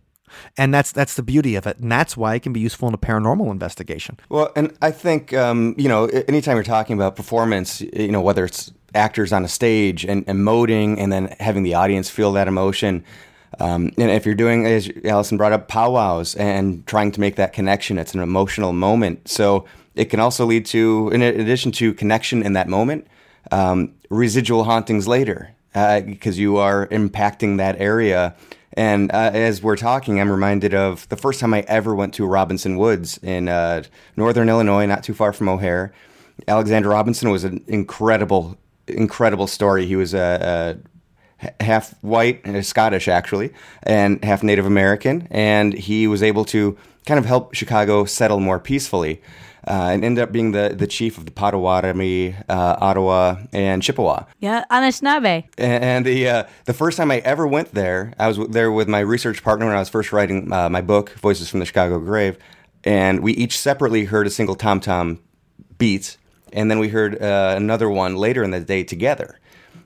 And 0.57 0.73
that's 0.73 0.91
that's 0.91 1.15
the 1.15 1.23
beauty 1.23 1.55
of 1.55 1.65
it, 1.65 1.79
and 1.79 1.91
that's 1.91 2.15
why 2.15 2.35
it 2.35 2.43
can 2.43 2.53
be 2.53 2.59
useful 2.59 2.87
in 2.87 2.93
a 2.93 2.99
paranormal 2.99 3.49
investigation. 3.51 4.17
Well, 4.29 4.51
and 4.55 4.75
I 4.81 4.91
think 4.91 5.33
um, 5.33 5.73
you 5.77 5.89
know, 5.89 6.05
anytime 6.05 6.55
you're 6.55 6.63
talking 6.63 6.95
about 6.95 7.15
performance, 7.15 7.81
you 7.81 8.11
know, 8.11 8.21
whether 8.21 8.45
it's 8.45 8.71
actors 8.93 9.33
on 9.33 9.43
a 9.43 9.47
stage 9.47 10.05
and 10.05 10.25
emoting, 10.27 10.99
and 10.99 11.11
then 11.11 11.35
having 11.39 11.63
the 11.63 11.73
audience 11.73 12.09
feel 12.09 12.31
that 12.33 12.47
emotion. 12.47 13.03
Um, 13.59 13.91
and 13.97 14.11
if 14.11 14.25
you're 14.25 14.35
doing, 14.35 14.65
as 14.65 14.89
Allison 15.03 15.37
brought 15.37 15.51
up, 15.51 15.67
powwows 15.67 16.35
and 16.35 16.85
trying 16.85 17.11
to 17.13 17.19
make 17.19 17.35
that 17.37 17.51
connection, 17.51 17.97
it's 17.97 18.13
an 18.13 18.21
emotional 18.21 18.73
moment. 18.73 19.27
So 19.27 19.65
it 19.99 20.09
can 20.09 20.21
also 20.21 20.45
lead 20.45 20.65
to, 20.67 21.09
in 21.13 21.21
addition 21.21 21.71
to 21.73 21.93
connection 21.93 22.41
in 22.41 22.53
that 22.53 22.69
moment, 22.69 23.05
um, 23.51 23.93
residual 24.09 24.63
hauntings 24.63 25.07
later, 25.07 25.53
because 25.73 26.39
you 26.39 26.57
are 26.57 26.87
impacting 26.87 27.57
that 27.57 27.79
area. 27.79 28.33
And 28.73 29.11
uh, 29.11 29.31
as 29.33 29.61
we're 29.61 29.75
talking, 29.75 30.21
I'm 30.21 30.31
reminded 30.31 30.73
of 30.73 31.07
the 31.09 31.17
first 31.17 31.41
time 31.41 31.53
I 31.53 31.65
ever 31.67 31.93
went 31.93 32.13
to 32.13 32.25
Robinson 32.25 32.77
Woods 32.77 33.17
in 33.21 33.49
uh, 33.49 33.83
northern 34.15 34.47
Illinois, 34.47 34.85
not 34.85 35.03
too 35.03 35.13
far 35.13 35.33
from 35.33 35.49
O'Hare. 35.49 35.91
Alexander 36.47 36.89
Robinson 36.89 37.29
was 37.29 37.43
an 37.43 37.61
incredible, 37.67 38.57
incredible 38.87 39.47
story. 39.47 39.85
He 39.85 39.97
was 39.97 40.13
a, 40.13 40.79
a 41.41 41.63
half 41.63 41.91
white, 42.01 42.47
uh, 42.47 42.61
Scottish 42.61 43.09
actually, 43.09 43.51
and 43.83 44.23
half 44.23 44.43
Native 44.43 44.65
American, 44.65 45.27
and 45.29 45.73
he 45.73 46.07
was 46.07 46.23
able 46.23 46.45
to 46.45 46.77
kind 47.05 47.19
of 47.19 47.25
help 47.25 47.53
Chicago 47.53 48.05
settle 48.05 48.39
more 48.39 48.59
peacefully. 48.59 49.21
Uh, 49.69 49.91
and 49.91 50.03
ended 50.03 50.23
up 50.23 50.31
being 50.31 50.51
the, 50.51 50.73
the 50.75 50.87
chief 50.87 51.19
of 51.19 51.25
the 51.25 51.31
Potawatomi, 51.31 52.35
uh, 52.49 52.75
Ottawa, 52.81 53.35
and 53.53 53.83
Chippewa. 53.83 54.23
Yeah, 54.39 54.65
Anishinaabe. 54.71 55.45
And 55.59 56.03
the 56.07 56.27
uh, 56.27 56.43
the 56.65 56.73
first 56.73 56.97
time 56.97 57.11
I 57.11 57.19
ever 57.19 57.45
went 57.45 57.75
there, 57.75 58.13
I 58.17 58.27
was 58.27 58.39
there 58.49 58.71
with 58.71 58.87
my 58.87 59.01
research 59.01 59.43
partner 59.43 59.67
when 59.67 59.75
I 59.75 59.79
was 59.79 59.87
first 59.87 60.11
writing 60.11 60.51
uh, 60.51 60.69
my 60.69 60.81
book, 60.81 61.11
Voices 61.19 61.51
from 61.51 61.59
the 61.59 61.67
Chicago 61.67 61.99
Grave, 61.99 62.39
and 62.83 63.19
we 63.19 63.33
each 63.33 63.59
separately 63.59 64.05
heard 64.05 64.25
a 64.25 64.31
single 64.31 64.55
tom 64.55 64.79
tom 64.79 65.19
beat, 65.77 66.17
and 66.51 66.71
then 66.71 66.79
we 66.79 66.89
heard 66.89 67.21
uh, 67.21 67.53
another 67.55 67.91
one 67.91 68.15
later 68.15 68.43
in 68.43 68.49
the 68.49 68.61
day 68.61 68.83
together, 68.83 69.39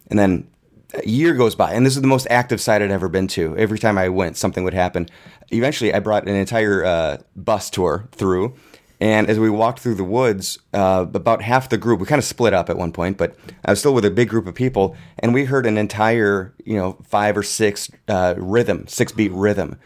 and 0.09 0.17
then 0.17 0.47
a 0.93 1.05
year 1.05 1.33
goes 1.33 1.55
by, 1.55 1.73
and 1.73 1.85
this 1.85 1.95
is 1.97 2.01
the 2.01 2.07
most 2.07 2.27
active 2.29 2.61
site 2.61 2.81
I'd 2.81 2.89
ever 2.89 3.09
been 3.09 3.27
to. 3.29 3.57
Every 3.57 3.79
time 3.79 3.97
I 3.97 4.07
went, 4.07 4.37
something 4.37 4.63
would 4.63 4.73
happen. 4.73 5.09
Eventually, 5.49 5.93
I 5.93 5.99
brought 5.99 6.25
an 6.25 6.35
entire 6.35 6.85
uh, 6.85 7.17
bus 7.35 7.69
tour 7.69 8.07
through. 8.13 8.55
And 9.03 9.27
as 9.29 9.37
we 9.37 9.49
walked 9.49 9.79
through 9.81 9.95
the 9.95 10.03
woods, 10.05 10.57
uh, 10.73 11.05
about 11.13 11.41
half 11.41 11.67
the 11.67 11.77
group, 11.77 11.99
we 11.99 12.05
kind 12.05 12.19
of 12.19 12.23
split 12.23 12.53
up 12.53 12.69
at 12.69 12.77
one 12.77 12.93
point, 12.93 13.17
but 13.17 13.35
I 13.65 13.71
was 13.71 13.79
still 13.79 13.93
with 13.93 14.05
a 14.05 14.09
big 14.11 14.29
group 14.29 14.47
of 14.47 14.55
people, 14.55 14.95
and 15.19 15.33
we 15.33 15.43
heard 15.43 15.65
an 15.65 15.77
entire, 15.77 16.53
you 16.63 16.77
know, 16.77 16.97
five 17.03 17.35
or 17.35 17.43
six 17.43 17.91
uh, 18.07 18.35
rhythm, 18.37 18.87
six 18.87 19.11
beat 19.11 19.33
rhythm. 19.33 19.77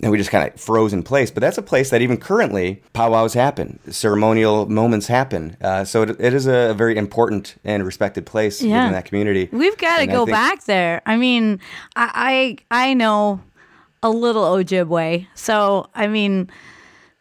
And 0.00 0.12
we 0.12 0.18
just 0.18 0.30
kind 0.30 0.48
of 0.48 0.60
froze 0.60 0.92
in 0.92 1.02
place. 1.02 1.32
But 1.32 1.40
that's 1.40 1.58
a 1.58 1.62
place 1.62 1.90
that 1.90 2.00
even 2.00 2.16
currently 2.16 2.80
powwows 2.92 3.34
happen, 3.34 3.80
ceremonial 3.90 4.66
moments 4.70 5.08
happen. 5.08 5.56
Uh, 5.60 5.84
so 5.84 6.02
it, 6.02 6.10
it 6.20 6.32
is 6.32 6.46
a 6.46 6.72
very 6.72 6.96
important 6.96 7.56
and 7.64 7.84
respected 7.84 8.24
place 8.24 8.62
Yeah. 8.62 8.78
within 8.84 8.92
that 8.92 9.04
community. 9.04 9.48
We've 9.50 9.76
got 9.78 9.98
to 9.98 10.06
go 10.06 10.26
think- 10.26 10.36
back 10.36 10.64
there. 10.66 11.02
I 11.06 11.16
mean, 11.16 11.58
I, 11.96 12.56
I 12.70 12.84
I 12.90 12.94
know 12.94 13.40
a 14.00 14.10
little 14.10 14.44
Ojibwe, 14.44 15.26
so 15.34 15.88
I 15.92 16.06
mean 16.06 16.48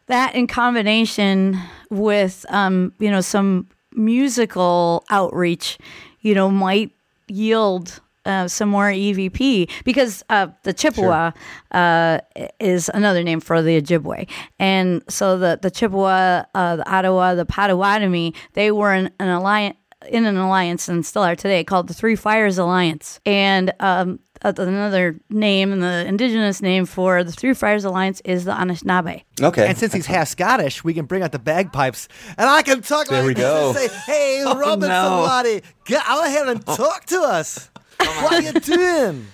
that 0.09 0.35
in 0.35 0.45
combination 0.45 1.57
with 1.89 2.45
um 2.49 2.93
you 2.99 3.09
know 3.09 3.21
some 3.21 3.67
musical 3.93 5.03
outreach, 5.09 5.77
you 6.21 6.35
know, 6.35 6.49
might 6.49 6.91
yield 7.27 7.99
uh, 8.25 8.47
some 8.47 8.69
more 8.69 8.91
EVP 8.91 9.69
because 9.83 10.23
uh, 10.29 10.47
the 10.63 10.73
Chippewa 10.73 11.31
uh, 11.71 12.19
is 12.59 12.89
another 12.93 13.23
name 13.23 13.39
for 13.39 13.61
the 13.61 13.81
Ojibwe, 13.81 14.29
and 14.59 15.01
so 15.09 15.37
the 15.37 15.57
the 15.61 15.71
Chippewa, 15.71 16.43
uh, 16.53 16.75
the 16.75 16.91
Ottawa, 16.91 17.35
the 17.35 17.45
Potawatomi, 17.45 18.33
they 18.53 18.71
were 18.71 18.93
in 18.93 19.11
an 19.19 19.29
alliance 19.29 19.77
in 20.07 20.25
an 20.25 20.37
alliance 20.37 20.87
and 20.87 21.05
still 21.05 21.23
are 21.23 21.35
today 21.35 21.63
called 21.63 21.87
the 21.87 21.93
Three 21.93 22.15
Fires 22.15 22.57
Alliance, 22.57 23.19
and 23.25 23.73
um, 23.79 24.19
Uh, 24.41 24.53
another 24.57 25.19
name 25.29 25.73
and 25.73 25.83
the 25.83 26.05
indigenous 26.07 26.61
name 26.61 26.85
for 26.85 27.23
the 27.25 27.31
Three 27.31 27.53
Fires 27.53 27.83
Alliance 27.83 28.21
is 28.23 28.45
the 28.45 28.51
Anishinaabe. 28.53 29.23
Okay. 29.41 29.67
And 29.67 29.77
since 29.77 29.91
he's 29.93 30.05
half 30.05 30.29
Scottish, 30.29 30.81
we 30.83 30.93
can 30.93 31.05
bring 31.05 31.23
out 31.23 31.33
the 31.33 31.39
bagpipes, 31.39 32.07
and 32.37 32.49
I 32.49 32.61
can 32.61 32.81
talk 32.81 33.07
There 33.07 33.19
like 33.19 33.27
we 33.27 33.33
go. 33.33 33.69
and 33.69 33.77
say, 33.77 33.87
"Hey, 34.05 34.43
oh, 34.47 34.57
Robin, 34.57 34.87
no. 34.87 35.25
somebody, 35.25 35.61
get 35.85 36.03
out 36.07 36.29
here 36.29 36.47
and 36.47 36.63
oh. 36.67 36.75
talk 36.75 37.05
to 37.07 37.19
us. 37.21 37.69
what 37.97 38.33
are 38.33 38.41
you 38.41 38.53
doing?" 38.53 39.27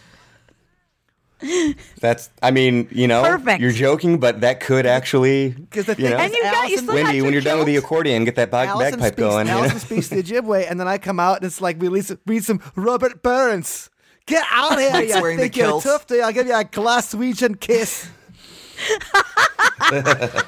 That's. 1.99 2.29
I 2.41 2.49
mean, 2.49 2.87
you 2.91 3.07
know, 3.07 3.21
Perfect. 3.21 3.61
you're 3.61 3.71
joking, 3.71 4.19
but 4.19 4.41
that 4.41 4.59
could 4.61 4.85
actually. 4.87 5.51
'Cause 5.69 5.85
the 5.85 5.95
you 5.97 6.09
know, 6.09 6.17
And 6.17 6.33
you 6.33 6.41
got 6.41 6.53
you 6.53 6.59
Allison- 6.59 6.77
still 6.85 6.95
Wendy, 6.95 7.15
your 7.17 7.25
when 7.25 7.33
you're 7.33 7.41
done 7.43 7.57
with 7.59 7.67
the 7.67 7.75
accordion, 7.75 8.23
get 8.23 8.35
that 8.35 8.49
bag, 8.49 8.69
Allison 8.69 8.99
bagpipe 8.99 9.13
speaks, 9.13 9.19
going. 9.19 9.47
you 9.47 9.53
know? 9.53 9.67
Speaks 9.67 10.07
the 10.07 10.23
Ojibwe, 10.23 10.65
and 10.69 10.79
then 10.79 10.87
I 10.87 10.97
come 10.97 11.19
out 11.19 11.37
and 11.37 11.45
it's 11.45 11.61
like 11.61 11.79
we 11.79 11.89
read 11.89 12.05
some, 12.05 12.19
read 12.25 12.43
some 12.43 12.59
Robert 12.75 13.21
Burns. 13.21 13.89
Get 14.27 14.43
out 14.51 14.79
here, 14.79 15.01
you 15.03 15.21
wearing 15.21 15.37
the 15.37 15.43
think 15.43 15.57
you're 15.57 15.67
kilt. 15.67 15.83
tough 15.83 16.07
day. 16.07 16.21
I'll 16.21 16.31
give 16.33 16.47
you 16.47 16.55
a 16.55 16.63
Glaswegian 16.63 17.59
kiss. 17.59 18.09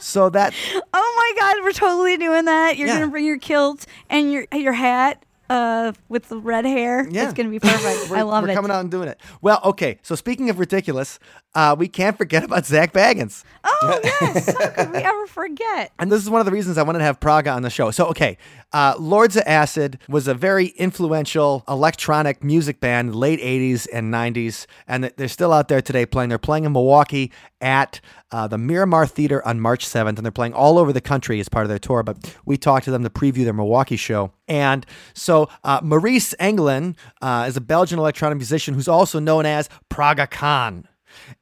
so 0.00 0.28
that 0.30 0.54
Oh 0.92 1.32
my 1.36 1.40
God, 1.40 1.56
we're 1.64 1.72
totally 1.72 2.16
doing 2.16 2.44
that. 2.44 2.76
You're 2.76 2.88
Yeah. 2.88 2.94
gonna 3.00 3.08
bring 3.10 3.24
your 3.24 3.38
kilt 3.38 3.84
and 4.08 4.32
your 4.32 4.46
your 4.52 4.72
hat 4.72 5.24
uh, 5.50 5.92
with 6.08 6.28
the 6.30 6.38
red 6.38 6.64
hair. 6.64 7.06
Yeah. 7.10 7.24
It's 7.24 7.34
gonna 7.34 7.50
be 7.50 7.58
perfect. 7.60 8.08
we're, 8.10 8.16
I 8.16 8.22
love 8.22 8.42
we're 8.44 8.50
it. 8.50 8.54
coming 8.54 8.70
out 8.70 8.80
and 8.80 8.90
doing 8.90 9.08
it. 9.08 9.20
Well, 9.42 9.60
okay. 9.64 9.98
So 10.02 10.14
speaking 10.14 10.48
of 10.48 10.58
ridiculous, 10.58 11.18
uh, 11.54 11.76
we 11.78 11.86
can't 11.88 12.16
forget 12.16 12.44
about 12.44 12.64
Zak 12.64 12.92
Bagans. 12.94 13.44
Oh 13.64 14.00
yes, 14.02 14.46
how 14.58 14.68
could 14.70 14.92
we 14.92 14.98
ever 14.98 15.26
forget? 15.26 15.92
And 15.98 16.10
this 16.10 16.22
is 16.22 16.30
one 16.30 16.40
of 16.40 16.46
the 16.46 16.52
reasons 16.52 16.78
I 16.78 16.82
wanted 16.82 17.00
to 17.00 17.04
have 17.04 17.20
Praga 17.20 17.50
on 17.50 17.62
the 17.62 17.70
show. 17.70 17.90
So, 17.90 18.06
okay, 18.06 18.38
uh, 18.74 18.96
Lords 18.98 19.36
of 19.36 19.44
Acid 19.46 20.00
was 20.08 20.26
a 20.26 20.34
very 20.34 20.66
influential 20.66 21.62
electronic 21.68 22.42
music 22.42 22.80
band 22.80 23.14
late 23.14 23.38
80s 23.38 23.86
and 23.92 24.12
90s, 24.12 24.66
and 24.88 25.04
they're 25.16 25.28
still 25.28 25.52
out 25.52 25.68
there 25.68 25.80
today 25.80 26.04
playing. 26.04 26.28
They're 26.28 26.38
playing 26.38 26.64
in 26.64 26.72
Milwaukee 26.72 27.30
at 27.60 28.00
uh, 28.32 28.48
the 28.48 28.58
Miramar 28.58 29.06
Theater 29.06 29.46
on 29.46 29.60
March 29.60 29.86
7th, 29.86 30.16
and 30.16 30.18
they're 30.18 30.32
playing 30.32 30.54
all 30.54 30.76
over 30.76 30.92
the 30.92 31.00
country 31.00 31.38
as 31.38 31.48
part 31.48 31.64
of 31.64 31.68
their 31.68 31.78
tour. 31.78 32.02
But 32.02 32.36
we 32.44 32.56
talked 32.56 32.84
to 32.86 32.90
them 32.90 33.04
to 33.04 33.10
preview 33.10 33.44
their 33.44 33.52
Milwaukee 33.52 33.96
show. 33.96 34.32
And 34.48 34.84
so, 35.14 35.48
uh, 35.62 35.78
Maurice 35.80 36.34
Engelen 36.40 36.96
uh, 37.22 37.46
is 37.46 37.56
a 37.56 37.60
Belgian 37.60 38.00
electronic 38.00 38.38
musician 38.38 38.74
who's 38.74 38.88
also 38.88 39.20
known 39.20 39.46
as 39.46 39.68
Praga 39.88 40.26
Khan 40.26 40.88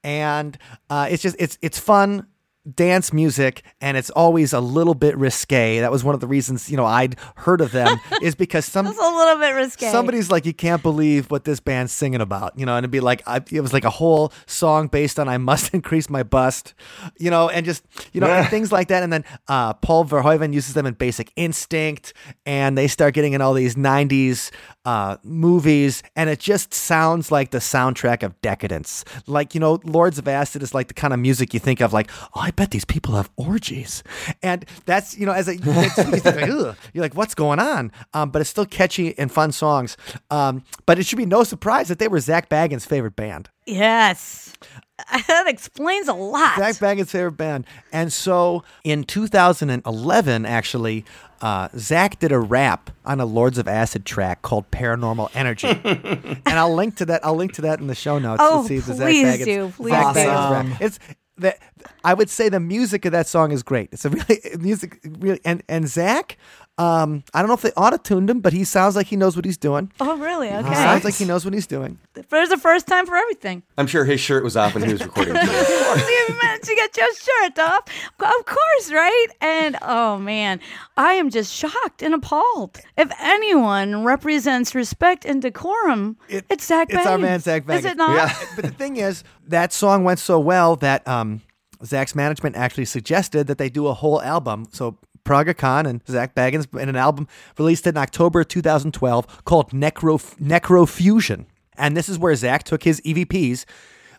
and 0.05 0.59
uh, 0.91 1.09
it's 1.11 1.22
just 1.22 1.37
it's 1.39 1.59
it's 1.62 1.78
fun 1.78 2.26
dance 2.75 3.13
music 3.13 3.63
and 3.81 3.97
it's 3.97 4.11
always 4.11 4.53
a 4.53 4.61
little 4.61 4.95
bit 4.95 5.17
risque. 5.17 5.81
That 5.81 5.91
was 5.91 6.05
one 6.05 6.15
of 6.15 6.21
the 6.21 6.27
reasons 6.27 6.71
you 6.71 6.77
know 6.77 6.87
i'd 6.87 7.17
heard 7.37 7.61
of 7.61 7.73
them 7.73 7.99
is 8.23 8.35
because 8.35 8.65
some 8.65 8.87
a 8.87 8.91
little 8.91 9.39
bit 9.39 9.55
risque. 9.55 9.91
somebody's 9.91 10.31
like 10.31 10.47
you 10.47 10.55
can't 10.55 10.83
believe 10.83 11.31
what 11.31 11.45
this 11.45 11.61
band's 11.61 11.93
singing 11.93 12.21
about 12.21 12.59
you 12.59 12.65
know 12.65 12.77
and 12.77 12.85
it'd 12.85 12.91
be 12.91 13.01
like 13.01 13.23
I, 13.27 13.43
it 13.51 13.61
was 13.61 13.73
like 13.73 13.85
a 13.85 13.91
whole 13.91 14.33
song 14.47 14.87
based 14.87 15.19
on 15.19 15.29
i 15.29 15.39
must 15.39 15.75
increase 15.75 16.09
my 16.09 16.23
bust 16.23 16.75
you 17.19 17.31
know 17.31 17.49
and 17.49 17.67
just 17.67 17.85
you 18.13 18.21
know 18.21 18.29
and 18.29 18.49
things 18.49 18.73
like 18.73 18.89
that. 18.89 19.03
And 19.03 19.13
then 19.13 19.25
uh, 19.49 19.75
paul 19.75 20.05
verhoeven 20.05 20.53
uses 20.53 20.75
them 20.75 20.87
in 20.87 20.95
basic 20.95 21.33
instinct 21.37 22.15
and 22.47 22.79
they 22.79 22.89
start 22.89 23.15
getting 23.15 23.33
in 23.33 23.41
all 23.41 23.55
these 23.55 23.75
90s 23.75 24.51
uh, 24.85 25.17
movies 25.23 26.03
and 26.17 26.31
it 26.31 26.41
just 26.41 26.73
sounds 26.75 27.31
like 27.31 27.51
the 27.51 27.59
soundtrack 27.59 28.23
of 28.23 28.41
decadence. 28.41 29.05
Like 29.27 29.55
you 29.55 29.61
know 29.61 29.81
lords 29.85 30.19
of 30.19 30.29
acid 30.29 30.63
is 30.63 30.75
like 30.75 30.89
the 30.89 30.95
kind 30.95 31.13
of 31.13 31.21
music 31.21 31.53
you 31.55 31.61
think 31.61 31.81
of 31.81 31.93
like 31.93 32.11
oh 32.35 32.41
i 32.41 32.51
bet 32.57 32.71
these 32.71 32.85
people 32.85 33.15
have 33.15 33.31
orgies 33.37 34.03
and 34.43 34.65
that's 34.87 35.17
you 35.17 35.27
know 35.27 35.33
as 35.33 35.49
a 35.49 35.57
you 35.57 35.61
think 35.63 36.25
like, 36.25 36.37
Ugh. 36.49 36.77
you're 36.93 37.03
like 37.03 37.15
what's 37.15 37.35
going 37.35 37.59
on 37.59 37.93
um, 38.15 38.31
but 38.31 38.41
it's 38.41 38.51
still 38.51 38.67
catchy 38.67 39.17
and 39.19 39.31
fun 39.31 39.53
songs 39.53 39.97
um, 40.31 40.63
but 40.87 40.99
it 40.99 41.07
should 41.07 41.19
be 41.19 41.27
no 41.27 41.45
surprise 41.45 41.89
that 41.89 41.99
they 41.99 42.09
were 42.09 42.21
Zak 42.21 42.49
Bagans 42.49 42.87
favorite 42.87 43.17
band 43.17 43.49
yes, 43.67 44.53
that 45.29 45.47
explains 45.49 46.09
a 46.09 46.15
lot. 46.15 46.59
Zak 46.59 46.77
Bagans' 46.77 47.09
favorite 47.09 47.33
band. 47.37 47.67
And 47.93 48.13
so 48.13 48.65
in 48.85 49.05
2011, 49.05 50.47
actually, 50.47 51.05
uh, 51.41 51.69
Zak 51.77 52.19
did 52.19 52.33
a 52.33 52.39
rap 52.39 52.91
on 53.05 53.21
a 53.21 53.25
Lords 53.25 53.59
of 53.59 53.67
Acid 53.67 54.05
track 54.05 54.43
called 54.43 54.71
Paranormal 54.71 55.31
Energy. 55.35 55.69
and 55.85 56.41
I'll 56.47 56.75
link 56.75 56.97
to 56.97 57.07
that. 57.07 57.25
I'll 57.25 57.35
link 57.37 57.53
to 57.55 57.63
that 57.63 57.81
in 57.81 57.87
the 57.89 57.95
show 57.95 58.19
notes 58.19 58.43
Oh, 58.45 58.63
to 58.63 58.69
see 58.69 58.79
the 58.79 58.95
please 58.95 59.27
Zak 59.27 59.41
Bagans, 59.41 59.45
do. 59.45 59.73
Please 59.77 59.91
Zak 59.93 60.15
do. 60.15 60.21
Bagans 60.21 60.71
rap. 60.71 60.81
It's 60.81 60.99
that 61.39 61.59
I 62.05 62.14
would 62.14 62.30
say 62.30 62.49
the 62.49 62.61
music 62.61 63.05
of 63.05 63.12
that 63.12 63.26
song 63.26 63.53
is 63.53 63.62
great. 63.62 63.89
It's 63.93 64.05
a 64.05 64.11
really 64.11 64.41
music 64.59 65.01
really 65.18 65.41
and 65.45 65.62
and 65.68 65.89
Zak 65.89 66.37
um, 66.83 67.22
I 67.35 67.41
don't 67.41 67.49
know 67.49 67.55
if 67.55 67.62
they 67.62 67.70
auto-tuned 67.72 68.28
him, 68.30 68.41
but 68.41 68.53
he 68.53 68.64
sounds 68.64 68.97
like 68.97 69.07
he 69.07 69.16
knows 69.16 69.37
what 69.37 69.45
he's 69.45 69.57
doing. 69.57 69.91
oh 70.01 70.16
really? 70.18 70.49
Okay. 70.49 70.68
He 70.68 70.74
sounds 70.74 71.05
like 71.05 71.14
he 71.14 71.24
knows 71.24 71.45
what 71.45 71.55
he's 71.55 71.66
doing. 71.66 71.99
There's 72.28 72.51
a 72.51 72.59
first 72.59 72.87
time 72.87 73.07
for 73.07 73.16
everything. 73.16 73.62
I'm 73.78 73.87
sure 73.87 74.05
his 74.05 74.20
shirt 74.20 74.43
was 74.45 74.57
off 74.57 74.74
when 74.74 74.83
he 74.85 74.93
was 74.93 75.03
recording. 75.03 75.35
too. 75.35 75.41
you 75.41 76.37
managed 76.43 76.64
to 76.64 76.74
get 76.74 76.97
your 76.97 77.14
shirt 77.14 77.59
off. 77.59 77.85
Of 78.20 78.47
course, 78.47 78.93
right? 78.93 79.26
And 79.41 79.76
oh 79.83 80.18
man, 80.18 80.61
I 80.97 81.14
am 81.14 81.30
just 81.30 81.53
shocked 81.55 82.03
and 82.03 82.14
appalled. 82.14 82.78
If 82.97 83.11
anyone 83.20 84.05
represents 84.05 84.74
respect 84.74 85.24
and 85.24 85.41
decorum, 85.43 86.16
It- 86.28 86.45
it's 86.51 86.66
Zak 86.66 86.89
It's 86.91 87.07
our 87.07 87.18
man 87.18 87.41
Zak 87.41 87.64
Bagans. 87.64 87.78
Is 87.78 87.85
it 87.85 87.97
not? 87.97 88.16
Yeah. 88.16 88.35
but 88.57 88.64
the 88.64 88.70
thing 88.70 88.97
is, 88.97 89.24
that 89.49 89.72
song 89.72 90.05
went 90.05 90.18
so 90.18 90.39
well 90.41 90.76
that 90.76 91.07
um, 91.09 91.43
Zak's 91.85 92.14
management 92.14 92.57
actually 92.57 92.85
suggested 92.87 93.47
that 93.47 93.59
they 93.59 93.68
do 93.68 93.87
a 93.87 93.95
whole 93.95 94.20
album. 94.22 94.66
So 94.72 94.99
Praga 95.25 95.55
Khan 95.55 95.87
and 95.87 96.03
Zak 96.09 96.35
Bagans 96.35 96.66
in 96.81 96.89
an 96.89 96.97
album 96.97 97.29
released 97.59 97.87
in 97.87 97.97
October 97.97 98.45
2012 98.45 99.45
called 99.45 99.70
Necro 99.70 100.18
Necrofusion. 100.41 101.47
And 101.77 101.97
this 101.97 102.09
is 102.09 102.18
where 102.18 102.35
Zak 102.35 102.64
took 102.64 102.83
his 102.83 103.01
EVPs 103.01 103.64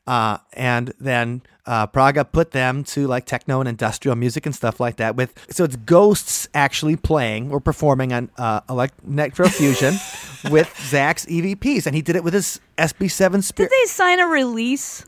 uh, 0.08 0.38
and 0.54 0.94
then 1.00 1.42
uh, 1.66 1.88
Praga 1.88 2.26
put 2.26 2.52
them 2.52 2.84
to 2.84 3.08
like 3.08 3.26
techno 3.26 3.60
and 3.62 3.70
industrial 3.70 4.16
music 4.16 4.46
and 4.46 4.54
stuff 4.54 4.80
like 4.80 4.98
that. 4.98 5.16
With 5.16 5.34
so 5.50 5.64
it's 5.64 5.78
ghosts 5.78 6.48
actually 6.54 6.96
playing 6.98 7.52
or 7.52 7.60
performing 7.62 8.12
on 8.12 8.30
uh, 8.38 8.62
elect- 8.70 9.06
Necrofusion 9.08 9.94
with 10.52 10.74
Zak's 10.90 11.26
EVPs, 11.26 11.86
and 11.86 11.96
he 11.96 12.02
did 12.02 12.16
it 12.18 12.24
with 12.24 12.34
his 12.34 12.60
SB7 12.78 13.44
Spirit. 13.44 13.70
Did 13.70 13.82
they 13.82 13.88
sign 13.88 14.20
a 14.20 14.28
release? 14.28 15.06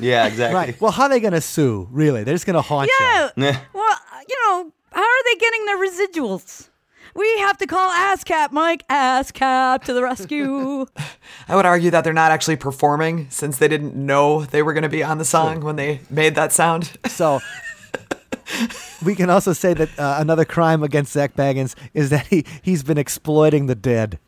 yeah, 0.00 0.26
exactly. 0.26 0.54
Right. 0.56 0.80
Well, 0.80 0.90
how 0.90 1.04
are 1.04 1.08
they 1.08 1.20
going 1.20 1.34
to 1.34 1.40
sue? 1.40 1.86
Really? 1.92 2.24
They're 2.24 2.34
just 2.34 2.46
going 2.46 2.54
to 2.54 2.62
haunt 2.62 2.90
Yeah. 3.00 3.30
Yeah. 3.36 3.60
Well, 3.72 3.96
you 4.28 4.36
know, 4.48 4.72
how 4.92 5.02
are 5.02 5.24
they 5.24 5.38
getting 5.38 5.64
their 5.66 5.78
residuals? 5.78 6.68
We 7.14 7.28
have 7.40 7.58
to 7.58 7.66
call 7.66 7.90
ASCAP, 7.90 8.52
Mike. 8.52 8.86
ASCAP 8.88 9.84
to 9.84 9.92
the 9.92 10.02
rescue. 10.02 10.86
I 11.48 11.56
would 11.56 11.66
argue 11.66 11.90
that 11.90 12.04
they're 12.04 12.12
not 12.12 12.30
actually 12.30 12.56
performing 12.56 13.28
since 13.28 13.58
they 13.58 13.68
didn't 13.68 13.94
know 13.94 14.44
they 14.46 14.62
were 14.62 14.72
going 14.72 14.82
to 14.82 14.88
be 14.88 15.02
on 15.02 15.18
the 15.18 15.24
song 15.24 15.60
when 15.60 15.76
they 15.76 16.00
made 16.08 16.34
that 16.36 16.52
sound. 16.52 16.90
So 17.08 17.40
we 19.04 19.14
can 19.14 19.28
also 19.28 19.52
say 19.52 19.74
that 19.74 19.98
uh, 19.98 20.16
another 20.18 20.46
crime 20.46 20.82
against 20.82 21.12
Zak 21.12 21.34
Bagans 21.34 21.74
is 21.92 22.08
that 22.10 22.26
he 22.28 22.46
he's 22.62 22.82
been 22.82 22.98
exploiting 22.98 23.66
the 23.66 23.74
dead. 23.74 24.18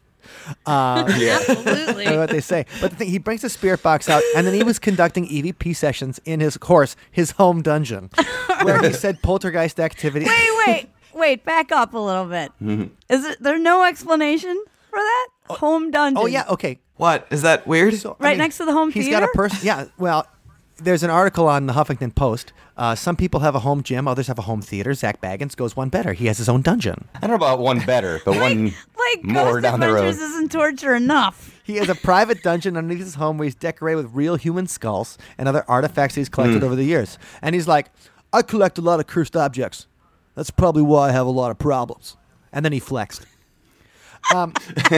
Uh, 0.66 1.04
Absolutely. 1.08 2.06
I 2.06 2.10
know 2.12 2.18
what 2.20 2.30
they 2.30 2.40
say. 2.40 2.66
But 2.80 2.90
the 2.90 2.96
thing, 2.96 3.08
he 3.08 3.18
brings 3.18 3.42
the 3.42 3.48
spirit 3.48 3.82
box 3.82 4.08
out, 4.08 4.22
and 4.36 4.46
then 4.46 4.54
he 4.54 4.62
was 4.62 4.78
conducting 4.78 5.26
EVP 5.26 5.74
sessions 5.76 6.20
in 6.24 6.40
his 6.40 6.56
course, 6.56 6.96
his 7.10 7.32
home 7.32 7.62
dungeon, 7.62 8.10
where 8.62 8.82
he 8.82 8.92
said 8.92 9.22
poltergeist 9.22 9.80
activity. 9.80 10.26
wait, 10.26 10.50
wait, 10.66 10.88
wait. 11.14 11.44
Back 11.44 11.72
up 11.72 11.94
a 11.94 11.98
little 11.98 12.26
bit. 12.26 12.52
Is 13.08 13.24
it 13.24 13.42
there 13.42 13.58
no 13.58 13.84
explanation 13.84 14.62
for 14.90 14.98
that? 14.98 15.28
Home 15.50 15.90
dungeon. 15.90 16.22
Oh 16.22 16.26
yeah, 16.26 16.44
okay. 16.48 16.80
What? 16.96 17.26
Is 17.30 17.42
that 17.42 17.66
weird? 17.66 17.94
So, 17.94 18.16
Right 18.20 18.30
mean, 18.30 18.38
next 18.38 18.58
to 18.58 18.64
the 18.64 18.72
home 18.72 18.90
He's 18.92 19.08
got 19.08 19.22
a 19.22 19.28
person. 19.28 19.58
Yeah. 19.62 19.86
Well, 19.98 20.26
there's 20.76 21.02
an 21.02 21.10
article 21.10 21.48
on 21.48 21.66
the 21.66 21.72
Huffington 21.72 22.14
Post. 22.14 22.52
Uh, 22.76 22.94
some 22.94 23.14
people 23.16 23.40
have 23.40 23.54
a 23.54 23.60
home 23.60 23.82
gym, 23.82 24.08
others 24.08 24.26
have 24.26 24.38
a 24.38 24.42
home 24.42 24.60
theater. 24.60 24.92
Zak 24.94 25.20
Bagans 25.20 25.54
goes 25.56 25.76
one 25.76 25.88
better. 25.88 26.12
He 26.12 26.26
has 26.26 26.38
his 26.38 26.48
own 26.48 26.62
dungeon. 26.62 27.06
I 27.14 27.20
don't 27.20 27.30
know 27.30 27.36
about 27.36 27.60
one 27.60 27.78
better, 27.86 28.20
but 28.24 28.36
one 28.36 28.66
like 28.98 29.22
more 29.24 29.52
Ghost 29.60 29.62
down 29.62 29.80
the 29.80 29.92
road. 29.92 30.06
Isn't 30.08 30.50
torture 30.50 30.94
enough. 30.94 31.60
He 31.62 31.76
has 31.76 31.88
a 31.88 31.94
private 31.94 32.42
dungeon 32.42 32.76
underneath 32.76 33.04
his 33.04 33.14
home 33.14 33.38
where 33.38 33.44
he's 33.44 33.54
decorated 33.54 34.02
with 34.04 34.14
real 34.14 34.34
human 34.36 34.66
skulls 34.66 35.16
and 35.38 35.48
other 35.48 35.64
artifacts 35.68 36.14
he's 36.16 36.28
collected 36.28 36.58
Hmm. 36.58 36.64
over 36.66 36.76
the 36.76 36.84
years. 36.84 37.18
And 37.40 37.54
he's 37.54 37.68
like, 37.68 37.90
I 38.32 38.42
collect 38.42 38.76
a 38.78 38.82
lot 38.82 38.98
of 39.00 39.06
cursed 39.06 39.36
objects. 39.36 39.86
That's 40.34 40.50
probably 40.50 40.82
why 40.82 41.08
I 41.10 41.12
have 41.12 41.26
a 41.26 41.30
lot 41.30 41.50
of 41.52 41.58
problems. 41.58 42.16
And 42.52 42.64
then 42.64 42.72
he 42.72 42.80
flexed. 42.80 43.24
Um, 44.34 44.52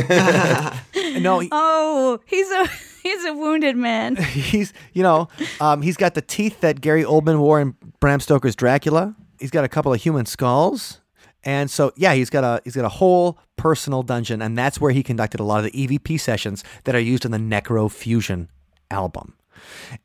no, 1.20 1.40
he, 1.40 1.48
Oh, 1.52 2.20
he's 2.24 2.50
a 2.50 2.66
he's 3.06 3.24
a 3.24 3.34
wounded 3.34 3.76
man. 3.76 4.16
he's 4.52 4.72
you 4.92 5.02
know 5.02 5.28
um, 5.60 5.82
he's 5.82 5.96
got 5.96 6.14
the 6.14 6.22
teeth 6.22 6.60
that 6.60 6.80
Gary 6.80 7.04
Oldman 7.04 7.38
wore 7.38 7.60
in 7.60 7.74
Bram 8.00 8.20
Stoker's 8.20 8.56
Dracula. 8.56 9.14
He's 9.38 9.50
got 9.50 9.64
a 9.64 9.68
couple 9.68 9.92
of 9.92 10.00
human 10.00 10.26
skulls, 10.26 11.00
And 11.44 11.70
so, 11.70 11.92
yeah, 11.96 12.14
he's 12.14 12.30
got 12.30 12.42
a 12.42 12.60
he's 12.64 12.74
got 12.74 12.84
a 12.84 12.90
whole 12.90 13.38
personal 13.56 14.02
dungeon, 14.02 14.42
and 14.42 14.56
that's 14.56 14.80
where 14.80 14.92
he 14.92 15.02
conducted 15.02 15.40
a 15.40 15.44
lot 15.44 15.64
of 15.64 15.70
the 15.70 15.86
EVP 15.86 16.18
sessions 16.20 16.64
that 16.84 16.94
are 16.94 17.00
used 17.00 17.24
in 17.24 17.30
the 17.30 17.38
Necrofusion 17.38 18.48
album. 18.90 19.34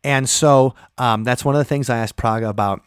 And 0.04 0.30
so, 0.30 0.76
um, 0.97 1.24
that's 1.24 1.43
one 1.43 1.56
of 1.56 1.60
the 1.60 1.66
things 1.66 1.89
I 1.89 1.97
asked 1.97 2.16
Praga 2.16 2.49
about. 2.49 2.82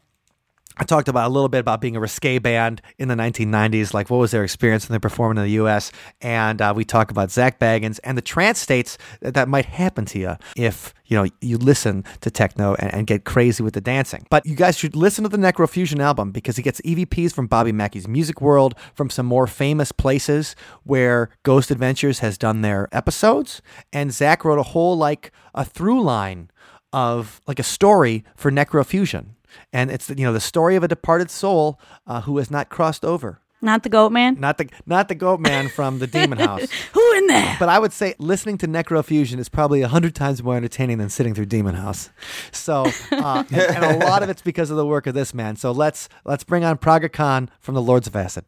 I 0.76 0.84
talked 0.84 1.08
about 1.08 1.28
a 1.28 1.32
little 1.32 1.48
bit 1.48 1.60
about 1.60 1.80
being 1.80 1.94
a 1.94 2.00
risque 2.00 2.38
band 2.38 2.82
in 2.98 3.08
the 3.08 3.14
1990s, 3.14 3.94
like 3.94 4.10
what 4.10 4.16
was 4.16 4.32
their 4.32 4.42
experience 4.42 4.88
when 4.88 4.94
they 4.94 5.00
performed 5.00 5.38
in 5.38 5.44
the 5.44 5.52
U.S. 5.52 5.92
And 6.20 6.60
uh, 6.60 6.72
we 6.74 6.84
talk 6.84 7.10
about 7.10 7.30
Zak 7.30 7.60
Bagans 7.60 8.00
and 8.02 8.18
the 8.18 8.22
trance 8.22 8.58
states 8.58 8.98
that, 9.20 9.34
that 9.34 9.48
might 9.48 9.66
happen 9.66 10.04
to 10.06 10.18
you 10.18 10.36
if 10.56 10.92
you 11.06 11.16
know 11.16 11.28
you 11.40 11.58
listen 11.58 12.04
to 12.22 12.30
techno 12.30 12.74
and, 12.74 12.92
and, 12.92 13.06
get 13.06 13.24
crazy 13.24 13.62
with 13.62 13.74
the 13.74 13.80
dancing. 13.80 14.26
But 14.30 14.46
you 14.46 14.56
guys 14.56 14.76
should 14.76 14.96
listen 14.96 15.22
to 15.24 15.28
the 15.28 15.36
Necrofusion 15.36 16.00
album 16.00 16.32
because 16.32 16.56
he 16.56 16.62
gets 16.62 16.80
EVPs 16.80 17.32
from 17.32 17.46
Bobby 17.46 17.70
Mackey's 17.70 18.08
Music 18.08 18.40
World, 18.40 18.74
from 18.94 19.10
some 19.10 19.26
more 19.26 19.46
famous 19.46 19.92
places 19.92 20.56
where 20.82 21.28
Ghost 21.42 21.70
Adventures 21.70 22.20
has 22.20 22.38
done 22.38 22.62
their 22.62 22.88
episodes, 22.90 23.62
and 23.92 24.12
Zak 24.12 24.44
wrote 24.44 24.58
a 24.58 24.64
whole 24.64 24.96
like 24.96 25.30
a 25.54 25.64
through 25.64 26.02
line 26.02 26.50
of 26.92 27.40
like 27.46 27.58
a 27.58 27.64
story 27.64 28.24
for 28.34 28.50
Necrofusion 28.50 29.33
and 29.72 29.90
it's 29.90 30.08
you 30.10 30.24
know 30.24 30.32
the 30.32 30.40
story 30.40 30.76
of 30.76 30.82
a 30.82 30.88
departed 30.88 31.30
soul 31.30 31.78
uh, 32.06 32.22
who 32.22 32.38
has 32.38 32.50
not 32.50 32.68
crossed 32.68 33.04
over. 33.04 33.40
Not 33.64 33.82
the 33.82 33.88
goat 33.88 34.12
man. 34.12 34.38
Not 34.38 34.58
the 34.58 34.68
not 34.84 35.08
the 35.08 35.14
goat 35.14 35.40
man 35.40 35.68
from 35.68 35.98
the 35.98 36.06
Demon 36.06 36.38
House. 36.48 36.68
Who 36.92 37.12
in 37.16 37.28
there? 37.28 37.56
But 37.58 37.70
I 37.70 37.78
would 37.78 37.94
say 37.94 38.14
listening 38.18 38.58
to 38.58 38.68
Necrofusion 38.68 39.38
is 39.38 39.48
probably 39.48 39.80
a 39.80 39.88
hundred 39.88 40.14
times 40.14 40.42
more 40.42 40.54
entertaining 40.54 40.98
than 40.98 41.08
sitting 41.08 41.32
through 41.32 41.46
Demon 41.46 41.74
House. 41.74 42.10
So, 42.52 42.84
uh, 43.10 43.44
and, 43.50 43.60
and, 43.60 43.84
a 43.84 43.96
lot 44.06 44.22
of 44.22 44.28
it's 44.28 44.42
because 44.42 44.70
of 44.70 44.76
the 44.76 44.84
work 44.84 45.06
of 45.06 45.14
this 45.14 45.32
man. 45.32 45.56
So 45.56 45.72
let's 45.72 46.10
let's 46.26 46.44
bring 46.44 46.62
on 46.62 46.76
Praga 46.76 47.08
Khan 47.08 47.48
from 47.58 47.74
the 47.74 47.82
Lords 47.82 48.06
of 48.06 48.14
Acid. 48.14 48.44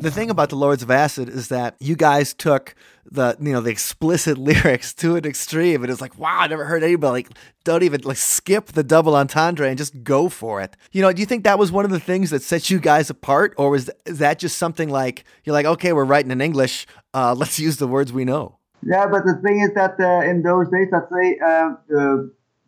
The 0.00 0.10
thing 0.10 0.30
about 0.30 0.48
the 0.48 0.56
Lords 0.56 0.82
of 0.82 0.90
Acid 0.90 1.28
is 1.28 1.48
that 1.48 1.76
you 1.78 1.96
guys 1.96 2.34
took 2.34 2.74
the 3.10 3.36
you 3.40 3.52
know 3.52 3.60
the 3.60 3.70
explicit 3.70 4.38
lyrics 4.50 4.94
to 4.94 5.16
an 5.16 5.24
extreme. 5.24 5.82
And 5.82 5.90
It 5.90 5.92
is 5.92 6.00
like, 6.00 6.18
wow, 6.18 6.38
I 6.40 6.46
never 6.46 6.64
heard 6.64 6.82
anybody 6.82 7.12
like 7.12 7.30
don't 7.64 7.82
even 7.82 8.00
like 8.02 8.16
skip 8.16 8.66
the 8.66 8.82
double 8.82 9.14
entendre 9.14 9.68
and 9.68 9.78
just 9.78 10.02
go 10.02 10.28
for 10.28 10.60
it. 10.60 10.76
You 10.92 11.02
know, 11.02 11.12
do 11.12 11.20
you 11.20 11.26
think 11.26 11.44
that 11.44 11.58
was 11.58 11.70
one 11.70 11.84
of 11.84 11.90
the 11.90 12.00
things 12.00 12.30
that 12.30 12.42
set 12.42 12.70
you 12.70 12.78
guys 12.78 13.10
apart, 13.10 13.54
or 13.56 13.70
was 13.70 13.90
that 14.06 14.38
just 14.38 14.58
something 14.58 14.88
like 14.88 15.24
you're 15.44 15.54
like, 15.54 15.66
okay, 15.66 15.92
we're 15.92 16.04
writing 16.04 16.30
in 16.30 16.40
English, 16.40 16.86
uh, 17.14 17.34
let's 17.38 17.58
use 17.58 17.76
the 17.76 17.88
words 17.88 18.12
we 18.12 18.24
know? 18.24 18.58
Yeah, 18.84 19.06
but 19.06 19.24
the 19.24 19.40
thing 19.44 19.60
is 19.60 19.74
that 19.74 19.94
uh, 20.00 20.28
in 20.28 20.42
those 20.42 20.68
days, 20.68 20.88
I'd 20.92 21.08
say, 21.12 21.38
uh, 21.38 22.16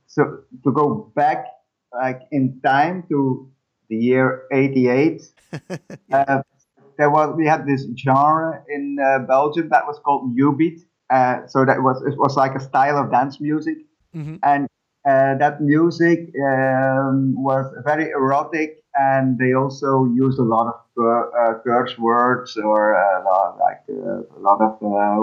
so 0.07 0.41
to 0.63 0.73
go 0.73 1.13
back 1.17 1.47
like 1.93 2.21
in 2.31 2.61
time 2.65 3.05
to 3.09 3.51
the 3.89 3.97
year 3.97 4.45
'88. 4.53 5.23
Uh, 6.13 6.43
there 6.99 7.11
was 7.11 7.35
we 7.37 7.47
had 7.47 7.67
this 7.67 7.87
genre 7.97 8.63
in 8.69 8.97
uh, 8.99 9.21
Belgium 9.21 9.69
that 9.71 9.87
was 9.87 9.99
called 10.05 10.35
New 10.35 10.55
Beat. 10.57 10.81
Uh, 11.11 11.47
so 11.47 11.65
that 11.65 11.83
was 11.83 12.03
it 12.03 12.17
was 12.19 12.37
like 12.37 12.55
a 12.55 12.61
style 12.61 12.97
of 12.97 13.11
dance 13.11 13.41
music, 13.41 13.79
mm-hmm. 14.15 14.37
and 14.43 14.69
uh, 15.07 15.37
that 15.37 15.61
music 15.61 16.33
um, 16.43 17.35
was 17.37 17.67
very 17.85 18.09
erotic, 18.11 18.83
and 18.95 19.39
they 19.39 19.53
also 19.53 20.07
used 20.07 20.39
a 20.39 20.43
lot 20.43 20.67
of 20.67 21.05
uh, 21.05 21.59
curse 21.63 21.99
words 21.99 22.57
or 22.57 22.97
uh, 22.97 23.53
like 23.61 23.83
uh, 23.91 24.23
a 24.37 24.41
lot 24.41 24.61
of 24.63 24.79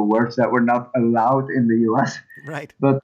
words 0.08 0.36
that 0.36 0.52
were 0.52 0.62
not 0.62 0.92
allowed 0.96 1.50
in 1.50 1.68
the 1.68 1.80
U.S. 1.90 2.20
Right. 2.46 2.72
But 2.80 3.02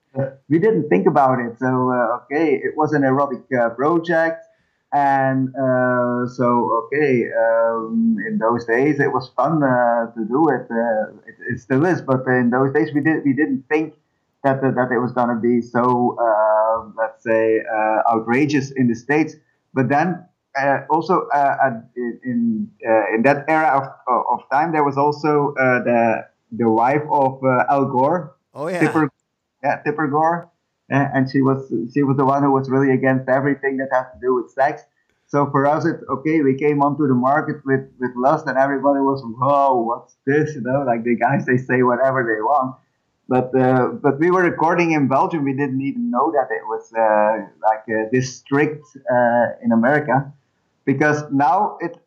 we 0.49 0.59
didn't 0.59 0.89
think 0.89 1.07
about 1.07 1.39
it. 1.39 1.57
So 1.59 1.91
okay, 2.24 2.55
it 2.55 2.78
was 2.78 2.93
an 2.93 3.03
erotic 3.03 3.49
project 3.76 4.46
and 4.93 5.49
uh, 5.49 6.27
so, 6.27 6.85
okay, 6.85 7.25
um, 7.27 8.15
in 8.25 8.38
those 8.38 8.65
days 8.65 8.99
it 8.99 9.11
was 9.11 9.29
fun 9.35 9.61
uh, 9.61 10.11
to 10.13 10.25
do 10.25 10.47
it. 10.49 10.67
Uh, 10.71 11.11
it. 11.27 11.35
it. 11.53 11.59
still 11.59 11.85
is, 11.85 12.01
but 12.01 12.25
in 12.27 12.51
those 12.51 12.73
days 12.73 12.93
we 12.93 13.01
did 13.01 13.23
we 13.25 13.33
didn't 13.33 13.65
think 13.69 13.95
that 14.43 14.61
that 14.61 14.89
it 14.91 14.99
was 14.99 15.11
going 15.11 15.27
to 15.27 15.41
be 15.41 15.61
so, 15.61 16.15
uh, 16.17 16.89
let's 16.97 17.21
say, 17.21 17.59
uh, 17.59 18.13
outrageous 18.13 18.71
in 18.71 18.88
the 18.88 18.95
states. 18.95 19.35
But 19.73 19.89
then 19.89 20.23
uh, 20.57 20.79
also 20.89 21.27
in 22.25 22.71
in 22.85 23.21
that 23.23 23.43
era 23.49 23.93
of, 24.07 24.23
of 24.31 24.39
time, 24.49 24.71
there 24.71 24.85
was 24.85 24.97
also 24.97 25.53
the 25.57 26.25
the 26.53 26.69
wife 26.69 27.03
of 27.11 27.41
Al 27.69 27.85
Gore. 27.85 28.38
Oh 28.53 28.67
yeah. 28.67 28.79
Tipper, 28.79 29.09
yeah, 29.63 29.81
Tipper 29.83 30.07
Gore 30.07 30.49
and 30.89 31.29
she 31.29 31.41
was 31.41 31.71
she 31.93 32.03
was 32.03 32.17
the 32.17 32.25
one 32.25 32.43
who 32.43 32.51
was 32.51 32.69
really 32.69 32.93
against 32.93 33.27
everything 33.29 33.77
that 33.77 33.89
has 33.91 34.05
to 34.13 34.19
do 34.21 34.35
with 34.35 34.51
sex. 34.51 34.83
So 35.27 35.49
for 35.51 35.67
us, 35.67 35.85
it's 35.85 36.01
okay. 36.09 36.41
We 36.41 36.55
came 36.55 36.81
onto 36.81 37.05
the 37.07 37.13
market 37.13 37.57
with 37.65 37.85
with 37.99 38.11
lust, 38.15 38.47
and 38.47 38.57
everybody 38.57 39.01
was, 39.01 39.21
"Whoa, 39.23 39.81
what's 39.81 40.15
this?" 40.25 40.55
You 40.55 40.61
know, 40.61 40.83
like 40.85 41.03
the 41.03 41.15
guys 41.15 41.45
they 41.45 41.57
say 41.57 41.83
whatever 41.83 42.23
they 42.23 42.41
want. 42.41 42.75
But 43.27 43.53
uh, 43.53 43.89
but 44.01 44.19
we 44.19 44.31
were 44.31 44.43
recording 44.43 44.91
in 44.91 45.09
Belgium. 45.09 45.43
We 45.43 45.53
didn't 45.53 45.81
even 45.81 46.09
know 46.09 46.31
that 46.31 46.47
it 46.49 46.63
was 46.65 46.93
uh, 46.93 47.47
like 47.61 47.83
uh, 47.89 48.07
this 48.11 48.38
strict 48.38 48.85
uh, 49.11 49.47
in 49.61 49.73
America, 49.73 50.31
because 50.85 51.23
now 51.31 51.77
it 51.81 51.97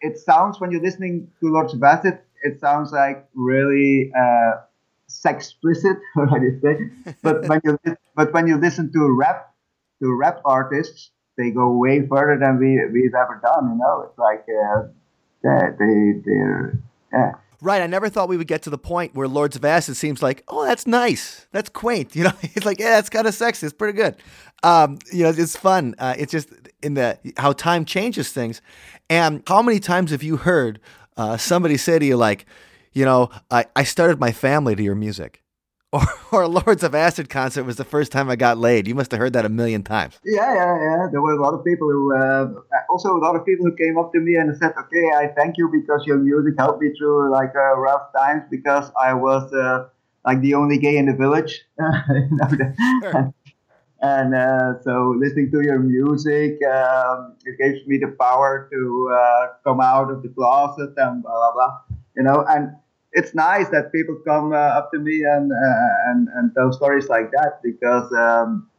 it 0.00 0.18
sounds 0.18 0.60
when 0.60 0.70
you're 0.70 0.82
listening 0.82 1.28
to 1.40 1.48
Lords 1.48 1.74
of 1.74 1.82
Acid, 1.82 2.20
it 2.44 2.60
sounds 2.60 2.92
like 2.92 3.28
really 3.34 4.12
sex 5.10 5.48
explicit, 5.48 5.96
how 6.14 6.38
do 6.38 6.46
you 6.46 6.60
say? 6.62 7.14
But 7.22 7.48
when 7.48 7.60
you 7.64 7.78
but 8.14 8.32
when 8.32 8.46
you 8.46 8.56
listen 8.56 8.92
to 8.92 9.16
rap, 9.16 9.54
to 10.02 10.12
rap 10.14 10.40
artists, 10.44 11.10
they 11.36 11.50
go 11.50 11.76
way 11.76 12.06
further 12.06 12.38
than 12.38 12.58
we 12.58 12.80
we've 12.92 13.14
ever 13.14 13.40
done. 13.42 13.70
You 13.70 13.78
know, 13.78 14.06
it's 14.08 14.18
like 14.18 14.44
uh, 14.48 14.88
yeah, 15.44 15.70
they 15.78 16.20
they're 16.24 16.78
yeah. 17.12 17.32
Right. 17.62 17.82
I 17.82 17.86
never 17.86 18.08
thought 18.08 18.30
we 18.30 18.38
would 18.38 18.46
get 18.46 18.62
to 18.62 18.70
the 18.70 18.78
point 18.78 19.14
where 19.14 19.28
Lords 19.28 19.54
of 19.54 19.66
Acid 19.66 19.94
seems 19.94 20.22
like, 20.22 20.42
oh, 20.48 20.64
that's 20.64 20.86
nice. 20.86 21.46
That's 21.52 21.68
quaint. 21.68 22.16
You 22.20 22.24
know, 22.24 22.32
it's 22.42 22.64
like, 22.64 22.78
yeah, 22.78 22.92
that's 22.92 23.10
kind 23.10 23.26
of 23.26 23.34
sexy. 23.34 23.66
It's 23.66 23.74
pretty 23.74 23.96
good. 23.96 24.16
Um, 24.62 24.98
you 25.12 25.24
know, 25.24 25.30
it's 25.30 25.56
fun. 25.56 25.94
Uh, 25.98 26.14
it's 26.16 26.32
just 26.32 26.48
in 26.82 26.94
the 26.94 27.18
how 27.36 27.52
time 27.52 27.84
changes 27.84 28.32
things. 28.32 28.62
And 29.10 29.42
how 29.46 29.60
many 29.60 29.78
times 29.78 30.10
have 30.10 30.22
you 30.22 30.38
heard 30.38 30.80
uh, 31.16 31.36
somebody 31.36 31.76
say 31.76 31.98
to 31.98 32.04
you, 32.04 32.16
like, 32.16 32.46
you 32.92 33.04
know, 33.04 33.30
I, 33.50 33.66
I 33.76 33.84
started 33.84 34.18
my 34.18 34.32
family 34.32 34.74
to 34.76 34.82
your 34.82 34.94
music. 34.94 35.42
Or, 35.92 36.06
or 36.30 36.46
Lords 36.46 36.84
of 36.84 36.94
Acid 36.94 37.28
concert 37.28 37.64
was 37.64 37.74
the 37.74 37.84
first 37.84 38.12
time 38.12 38.30
I 38.30 38.36
got 38.36 38.56
laid. 38.56 38.86
You 38.86 38.94
must 38.94 39.10
have 39.10 39.18
heard 39.18 39.32
that 39.32 39.44
a 39.44 39.48
million 39.48 39.82
times. 39.82 40.20
Yeah, 40.24 40.54
yeah, 40.54 40.76
yeah. 40.80 41.06
There 41.10 41.20
were 41.20 41.32
a 41.32 41.42
lot 41.42 41.52
of 41.52 41.64
people 41.64 41.90
who, 41.90 42.16
uh, 42.16 42.46
also 42.88 43.16
a 43.16 43.18
lot 43.18 43.34
of 43.34 43.44
people 43.44 43.66
who 43.66 43.74
came 43.74 43.98
up 43.98 44.12
to 44.12 44.20
me 44.20 44.36
and 44.36 44.56
said, 44.56 44.72
"Okay, 44.78 45.10
I 45.12 45.32
thank 45.36 45.58
you 45.58 45.68
because 45.68 46.06
your 46.06 46.18
music 46.18 46.54
helped 46.58 46.80
me 46.80 46.92
through 46.96 47.32
like 47.32 47.50
uh, 47.56 47.76
rough 47.76 48.12
times 48.16 48.44
because 48.48 48.92
I 49.02 49.14
was 49.14 49.52
uh, 49.52 49.88
like 50.24 50.40
the 50.42 50.54
only 50.54 50.78
gay 50.78 50.96
in 50.96 51.06
the 51.06 51.12
village." 51.12 51.60
sure. 53.02 53.34
and 54.00 54.32
uh, 54.32 54.80
so 54.82 55.14
listening 55.18 55.50
to 55.50 55.60
your 55.62 55.80
music 55.80 56.62
um, 56.64 57.34
it 57.44 57.58
gives 57.58 57.84
me 57.88 57.98
the 57.98 58.14
power 58.18 58.68
to 58.72 59.10
uh, 59.12 59.46
come 59.64 59.80
out 59.80 60.08
of 60.08 60.22
the 60.22 60.28
closet 60.28 60.94
and 60.96 61.22
blah 61.22 61.34
blah 61.34 61.52
blah 61.52 61.89
you 62.16 62.22
know 62.22 62.44
and 62.48 62.74
it's 63.12 63.34
nice 63.34 63.68
that 63.70 63.90
people 63.92 64.16
come 64.26 64.52
uh, 64.52 64.56
up 64.56 64.90
to 64.92 64.98
me 64.98 65.24
and, 65.24 65.50
uh, 65.50 66.10
and 66.10 66.28
and 66.34 66.52
tell 66.54 66.72
stories 66.72 67.08
like 67.08 67.30
that 67.32 67.60
because 67.62 68.12
um, 68.12 68.70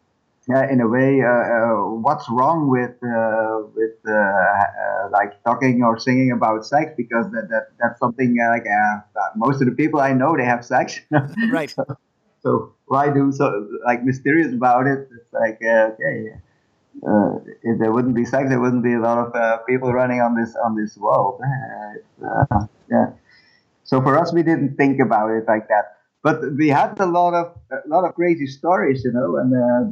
yeah, 0.50 0.72
in 0.72 0.82
a 0.82 0.88
way, 0.88 1.22
uh, 1.22 1.28
uh 1.28 1.90
what's 2.02 2.28
wrong 2.30 2.68
with 2.68 2.96
uh, 3.04 3.62
with 3.76 3.98
uh, 4.08 5.10
like 5.12 5.44
talking 5.44 5.84
or 5.84 6.00
singing 6.00 6.32
about 6.32 6.66
sex? 6.66 6.92
Because 6.98 7.30
that, 7.32 7.48
that 7.50 7.68
that's 7.80 8.00
something 8.00 8.36
like 8.38 8.66
most 9.36 9.62
of 9.62 9.68
the 9.68 9.76
people 9.76 10.00
I 10.00 10.14
know 10.14 10.36
they 10.36 10.46
have 10.46 10.66
sex. 10.66 11.00
right. 11.52 11.70
so, 11.76 11.86
so, 12.42 12.74
why 12.86 13.14
do 13.14 13.32
so 13.32 13.68
like 13.86 14.04
mysterious 14.04 14.52
about 14.52 14.88
it? 14.88 15.08
It's 15.16 15.32
like 15.32 15.60
okay. 15.62 16.34
if 17.64 17.80
there 17.80 17.92
wouldn't 17.92 18.16
be 18.16 18.26
sex, 18.26 18.50
there 18.50 18.60
wouldn't 18.60 18.84
be 18.84 18.94
a 18.94 19.00
lot 19.00 19.20
of 19.20 19.66
people 19.68 19.94
running 19.94 20.22
on 20.22 20.36
this 20.36 20.56
on 20.56 20.76
this 20.76 20.98
world. 20.98 21.40
yeah. 22.90 23.12
So 23.84 24.02
for 24.02 24.18
us, 24.18 24.34
we 24.34 24.44
didn't 24.44 24.76
think 24.78 25.00
about 25.00 25.30
it 25.32 25.46
like 25.48 25.68
that. 25.68 25.98
But 26.24 26.42
we 26.58 26.70
had 26.70 27.00
a 27.00 27.06
lot 27.06 27.34
of 27.34 27.56
a 27.72 27.88
lot 27.88 28.06
of 28.06 28.14
crazy 28.16 28.46
stories, 28.48 29.04
you 29.04 29.12
know, 29.12 29.38
and 29.38 29.52
uh, 29.54 29.92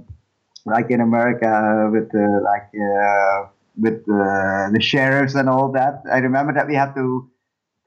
like 0.65 0.91
in 0.91 1.01
America 1.01 1.89
with 1.91 2.13
uh, 2.13 2.41
like 2.43 2.69
uh, 2.75 3.49
with 3.77 4.05
the 4.05 4.79
sheriffs 4.81 5.35
and 5.35 5.49
all 5.49 5.71
that. 5.71 6.03
I 6.11 6.19
remember 6.19 6.53
that 6.53 6.67
we 6.67 6.75
had 6.75 6.93
to 6.95 7.29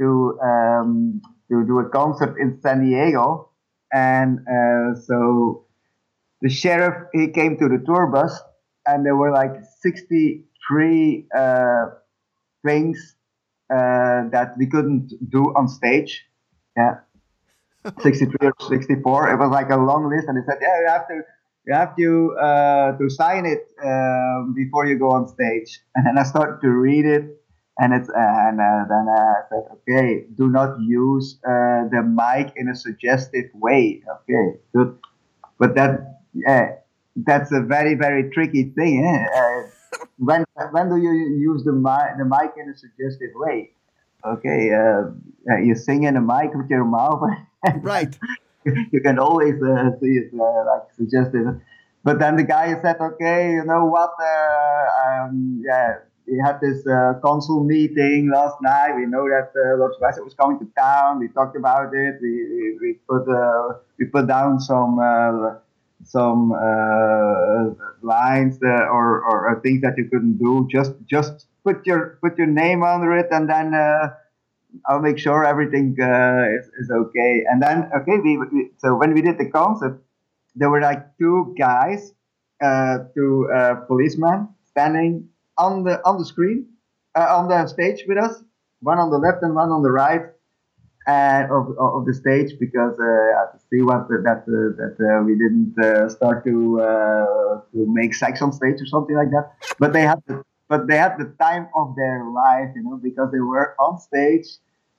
to 0.01 0.39
um, 0.43 1.23
to 1.51 1.65
do 1.67 1.79
a 1.79 1.89
concert 1.89 2.37
in 2.39 2.61
San 2.61 2.85
Diego, 2.85 3.51
and 3.93 4.41
uh, 4.49 4.99
so 5.01 5.67
the 6.41 6.49
sheriff 6.51 7.09
he 7.13 7.29
came 7.29 7.59
to 7.59 7.69
the 7.69 7.83
tour 7.87 8.09
bus, 8.09 8.41
and 8.87 9.07
there 9.07 9.17
were 9.17 9.31
like 9.31 9.53
sixty 9.81 10.45
three 10.69 11.27
uh, 11.37 11.87
things 12.65 13.17
uh, 13.73 14.29
that 14.31 14.55
we 14.59 14.67
couldn't 14.67 15.13
do 15.31 15.43
on 15.57 15.69
stage. 15.69 16.25
Yeah. 16.77 16.97
63 18.01 18.37
or 18.43 18.53
64. 18.69 19.31
It 19.31 19.39
was 19.39 19.51
like 19.51 19.71
a 19.71 19.77
long 19.77 20.09
list, 20.09 20.29
and 20.29 20.37
they 20.37 20.47
said, 20.47 20.59
"Yeah, 20.61 20.81
you 20.81 20.89
have 20.89 21.09
to, 21.09 21.17
you 21.67 21.75
have 21.75 21.97
to, 21.97 22.37
uh, 22.41 22.99
to 22.99 23.11
sign 23.11 23.45
it 23.47 23.67
um, 23.83 24.55
before 24.55 24.87
you 24.87 24.99
go 24.99 25.11
on 25.11 25.27
stage." 25.27 25.81
And 25.97 26.07
then 26.07 26.19
I 26.19 26.23
started 26.23 26.61
to 26.61 26.71
read 26.71 27.07
it, 27.07 27.25
and 27.79 27.93
it's 27.93 28.09
and 28.15 28.61
uh, 28.61 28.85
then 28.89 29.07
I 29.09 29.35
said, 29.49 29.65
okay, 29.75 30.27
do 30.37 30.49
not 30.49 30.79
use 30.81 31.41
uh, 31.45 31.89
the 31.91 32.03
mic 32.03 32.53
in 32.57 32.69
a 32.69 32.77
suggestive 32.77 33.51
way. 33.55 34.03
Okay, 34.15 34.61
good, 34.75 34.99
but 35.59 35.75
that 35.75 36.21
yeah, 36.35 36.77
that's 37.17 37.51
a 37.53 37.61
very 37.61 37.95
very 37.95 38.31
tricky 38.31 38.65
thing. 38.77 39.05
Eh? 39.05 39.73
Uh, 39.93 40.07
when 40.19 40.45
when 40.71 40.89
do 40.89 40.97
you 40.97 41.13
use 41.13 41.65
the 41.65 41.73
mic 41.73 42.19
the 42.19 42.25
mic 42.25 42.53
in 42.57 42.69
a 42.71 42.77
suggestive 42.77 43.31
way? 43.35 43.71
Okay, 44.25 44.73
uh, 44.73 45.57
you 45.57 45.75
sing 45.75 46.05
in 46.05 46.17
a 46.17 46.21
mic 46.21 46.55
with 46.55 46.71
your 46.71 46.85
mouth, 46.85 47.23
right? 47.81 48.17
you 48.65 49.01
can 49.01 49.19
always 49.19 49.61
uh, 49.63 49.91
see 50.01 50.19
it 50.23 50.31
uh, 50.35 50.65
like 50.67 50.83
suggestive. 50.97 51.61
But 52.05 52.19
then 52.19 52.37
the 52.37 52.45
guy 52.45 52.81
said, 52.83 52.97
okay, 53.01 53.53
you 53.53 53.65
know 53.65 53.85
what? 53.87 54.13
Um, 54.21 55.63
yeah 55.65 55.99
we 56.27 56.39
had 56.45 56.61
this 56.61 56.87
uh, 56.87 57.15
council 57.25 57.65
meeting 57.65 58.31
last 58.33 58.57
night. 58.63 58.95
We 58.97 59.07
know 59.07 59.25
that 59.29 59.51
uh, 59.57 59.77
Lord 59.79 59.93
Sebastian 59.95 60.25
was 60.25 60.35
coming 60.35 60.59
to 60.61 60.69
town. 60.79 61.19
We 61.19 61.29
talked 61.29 61.57
about 61.57 61.95
it. 61.95 62.17
We 62.21 62.33
we, 62.55 62.79
we 62.81 62.91
put 63.09 63.29
uh, 63.29 63.79
we 63.99 64.07
put 64.07 64.27
down 64.29 64.61
some 64.61 64.99
uh, 64.99 65.59
some 66.05 66.53
uh, 66.53 67.71
lines 68.03 68.59
that, 68.59 68.89
or, 68.91 69.23
or, 69.23 69.61
things 69.63 69.83
that 69.83 69.95
you 69.97 70.09
couldn't 70.09 70.39
do. 70.39 70.67
Just 70.71 70.93
just 71.07 71.47
put 71.65 71.87
your 71.87 72.19
put 72.23 72.37
your 72.37 72.47
name 72.47 72.83
under 72.83 73.17
it, 73.17 73.27
and 73.31 73.49
then 73.49 73.75
uh, 73.75 74.11
I'll 74.87 75.01
make 75.01 75.19
sure 75.19 75.45
everything 75.45 75.97
uh, 76.01 76.45
is, 76.59 76.67
is 76.79 76.91
okay. 76.91 77.45
And 77.49 77.63
then 77.63 77.91
okay, 77.97 78.19
we, 78.19 78.39
we, 78.39 78.71
so 78.79 78.97
when 78.97 79.15
we 79.15 79.23
did 79.23 79.39
the 79.39 79.49
concert, 79.49 80.03
there 80.55 80.71
were 80.71 80.81
like 80.81 81.17
two 81.19 81.55
guys, 81.59 82.13
two 83.15 83.49
policemen 83.87 84.49
standing 84.65 85.29
on 85.59 85.85
the 85.85 86.05
on 86.05 86.19
the 86.19 86.25
screen, 86.25 86.67
uh, 87.15 87.37
on 87.37 87.49
the 87.49 87.67
stage 87.67 88.05
with 88.09 88.19
us, 88.19 88.43
one 88.81 88.99
on 88.99 89.11
the 89.11 89.19
left 89.19 89.43
and 89.43 89.55
one 89.55 89.71
on 89.71 89.83
the 89.83 89.91
right 89.91 90.23
uh, 91.07 91.47
of, 91.51 91.77
of 91.79 92.07
the 92.07 92.15
stage 92.15 92.59
because 92.59 92.99
uh, 92.99 93.59
see 93.71 93.83
what 93.83 94.09
the, 94.09 94.23
that 94.25 94.43
uh, 94.47 94.75
that 94.81 94.97
uh, 95.01 95.23
we 95.25 95.33
didn't 95.33 95.75
uh, 95.83 96.09
start 96.09 96.45
to 96.45 96.81
uh, 96.81 97.61
to 97.73 97.87
make 97.89 98.15
sex 98.15 98.43
on 98.43 98.53
stage 98.53 98.81
or 98.81 98.87
something 98.87 99.17
like 99.17 99.31
that. 99.31 99.53
But 99.79 99.93
they 99.93 100.03
had 100.03 100.23
the 100.27 100.43
but 100.69 100.87
they 100.89 100.97
had 100.97 101.19
the 101.19 101.35
time 101.41 101.69
of 101.77 101.95
their 101.97 102.25
life, 102.25 102.71
you 102.75 102.83
know, 102.83 102.99
because 103.03 103.31
they 103.33 103.41
were 103.41 103.75
on 103.79 103.99
stage. 103.99 104.47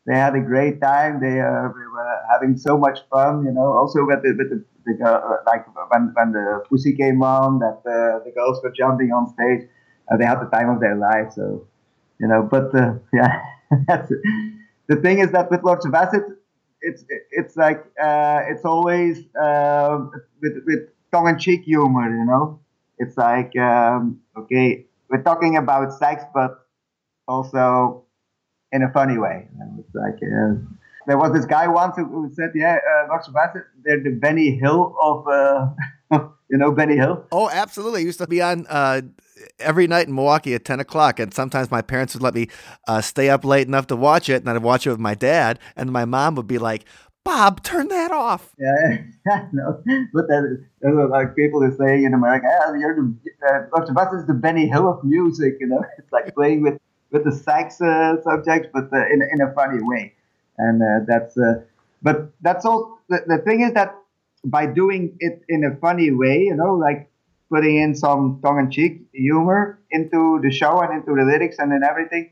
They 0.06 0.16
had 0.16 0.36
a 0.36 0.42
great 0.42 0.82
time. 0.82 1.22
They, 1.22 1.32
they 1.32 1.88
were 1.96 2.20
having 2.30 2.58
so 2.58 2.78
much 2.78 3.00
fun, 3.10 3.46
you 3.46 3.52
know. 3.52 3.72
Also 3.72 4.06
with 4.06 4.22
the 4.22 4.36
with 4.38 4.50
the, 4.50 4.66
the 4.86 4.94
girl, 4.96 5.40
like 5.48 5.66
when 5.92 6.12
when 6.14 6.32
the 6.34 6.64
pussy 6.70 6.94
came 6.96 7.24
on, 7.24 7.60
that 7.60 7.82
the 7.84 8.32
girls 8.36 8.60
were 8.64 8.72
jumping 8.72 9.12
on 9.12 9.34
stage 9.34 9.70
uh, 10.12 10.18
they 10.18 10.26
had 10.26 10.40
the 10.40 10.50
time 10.50 10.70
of 10.70 10.80
their 10.80 10.96
life. 10.96 11.34
So, 11.34 11.68
you 12.20 12.28
know, 12.28 12.44
but 12.50 12.74
uh, 12.76 12.94
yeah, 13.14 13.42
the 14.88 14.96
thing 14.98 15.20
is 15.20 15.32
that 15.32 15.50
with 15.50 15.64
Lords 15.64 15.86
of 15.86 15.94
Acid, 15.94 16.24
it's 16.82 17.06
it's 17.32 17.56
like 17.56 17.84
uh, 18.02 18.42
it's 18.48 18.66
always 18.66 19.20
uh, 19.42 20.00
with 20.42 20.54
with 20.66 20.80
tongue 21.12 21.30
in 21.30 21.40
cheek 21.40 21.64
humor. 21.64 22.10
You 22.10 22.26
know, 22.26 22.60
it's 22.98 23.18
like 23.18 23.56
um, 23.58 24.20
okay, 24.38 24.86
we're 25.10 25.24
talking 25.24 25.58
about 25.58 25.94
sex, 25.94 26.24
but 26.34 26.68
also 27.28 28.06
in 28.72 28.84
a 28.84 28.92
funny 28.92 29.18
way. 29.18 29.48
it's 29.80 29.96
like 29.96 30.20
uh, 30.22 30.56
there 31.08 31.18
was 31.18 31.32
this 31.34 31.46
guy 31.46 31.68
once 31.68 31.96
who, 31.96 32.30
said, 32.34 32.52
"Yeah, 32.56 32.78
uh, 32.78 33.08
Lords 33.10 33.28
of 33.28 33.36
Acid, 33.36 33.64
they're 33.84 34.04
the 34.04 34.12
Benny 34.12 34.52
Hill 34.52 34.96
of." 35.02 35.28
Uh, 35.28 35.68
you 36.50 36.60
know 36.60 36.72
Benny 36.72 36.96
Hill? 36.96 37.26
Oh, 37.32 37.50
absolutely. 37.50 38.02
I 38.02 38.04
used 38.04 38.20
to 38.20 38.28
be 38.28 38.42
on 38.42 38.68
uh, 38.68 39.02
every 39.60 39.88
night 39.88 40.08
in 40.08 40.16
Milwaukee 40.16 40.54
at 40.54 40.66
10 40.66 40.80
o'clock. 40.80 41.20
And 41.20 41.34
sometimes 41.34 41.72
my 41.72 41.82
parents 41.82 42.14
would 42.14 42.24
let 42.24 42.34
me 42.34 42.48
uh, 42.88 43.02
stay 43.02 43.30
up 43.30 43.44
late 43.46 43.68
enough 43.68 43.88
to 43.88 43.96
watch 43.96 44.30
it. 44.30 44.42
And 44.42 44.50
I'd 44.50 44.64
watch 44.64 44.88
it 44.88 44.92
with 44.92 45.00
my 45.00 45.16
dad. 45.16 45.60
And 45.76 45.92
my 45.92 46.06
mom 46.06 46.36
would 46.36 46.48
be 46.48 46.58
like, 46.58 46.86
Bob, 47.24 47.64
turn 47.64 47.88
that 47.88 48.12
off. 48.12 48.54
Yeah, 48.60 49.04
no, 49.54 49.82
but 50.14 50.28
that, 50.28 50.66
that's 50.82 50.96
like 51.10 51.36
people 51.38 51.64
are 51.64 51.76
saying 51.78 52.04
in 52.04 52.14
America, 52.14 52.48
ah, 52.50 52.74
you're 52.74 52.96
the, 52.96 53.16
uh, 53.48 53.94
Dr. 53.94 54.18
is 54.18 54.26
the 54.26 54.34
Benny 54.34 54.68
Hill 54.68 54.90
of 54.90 55.04
music, 55.06 55.56
you 55.60 55.68
know? 55.68 55.84
It's 55.98 56.12
like 56.12 56.36
playing 56.36 56.64
with, 56.64 56.80
with 57.12 57.24
the 57.24 57.32
sax 57.32 57.80
uh, 57.80 58.22
subjects, 58.24 58.68
but 58.74 58.92
uh, 58.92 59.06
in, 59.08 59.22
in 59.32 59.42
a 59.42 59.54
funny 59.54 59.82
way. 59.82 60.14
And 60.58 60.84
uh, 60.84 61.06
that's, 61.08 61.38
uh, 61.38 61.62
but 62.02 62.32
that's 62.42 62.66
all. 62.66 63.00
The, 63.08 63.24
the 63.26 63.38
thing 63.38 63.62
is 63.62 63.72
that 63.74 63.96
by 64.44 64.66
doing 64.66 65.16
it 65.20 65.44
in 65.48 65.64
a 65.64 65.76
funny 65.78 66.12
way, 66.12 66.40
you 66.44 66.56
know, 66.56 66.74
like 66.74 67.10
putting 67.52 67.78
in 67.78 67.96
some 67.96 68.40
tongue-in-cheek 68.44 69.08
humor 69.14 69.80
into 69.92 70.40
the 70.44 70.52
show 70.52 70.82
and 70.82 70.94
into 70.94 71.16
the 71.16 71.26
lyrics 71.26 71.58
and 71.60 71.72
then 71.72 71.82
everything. 71.84 72.32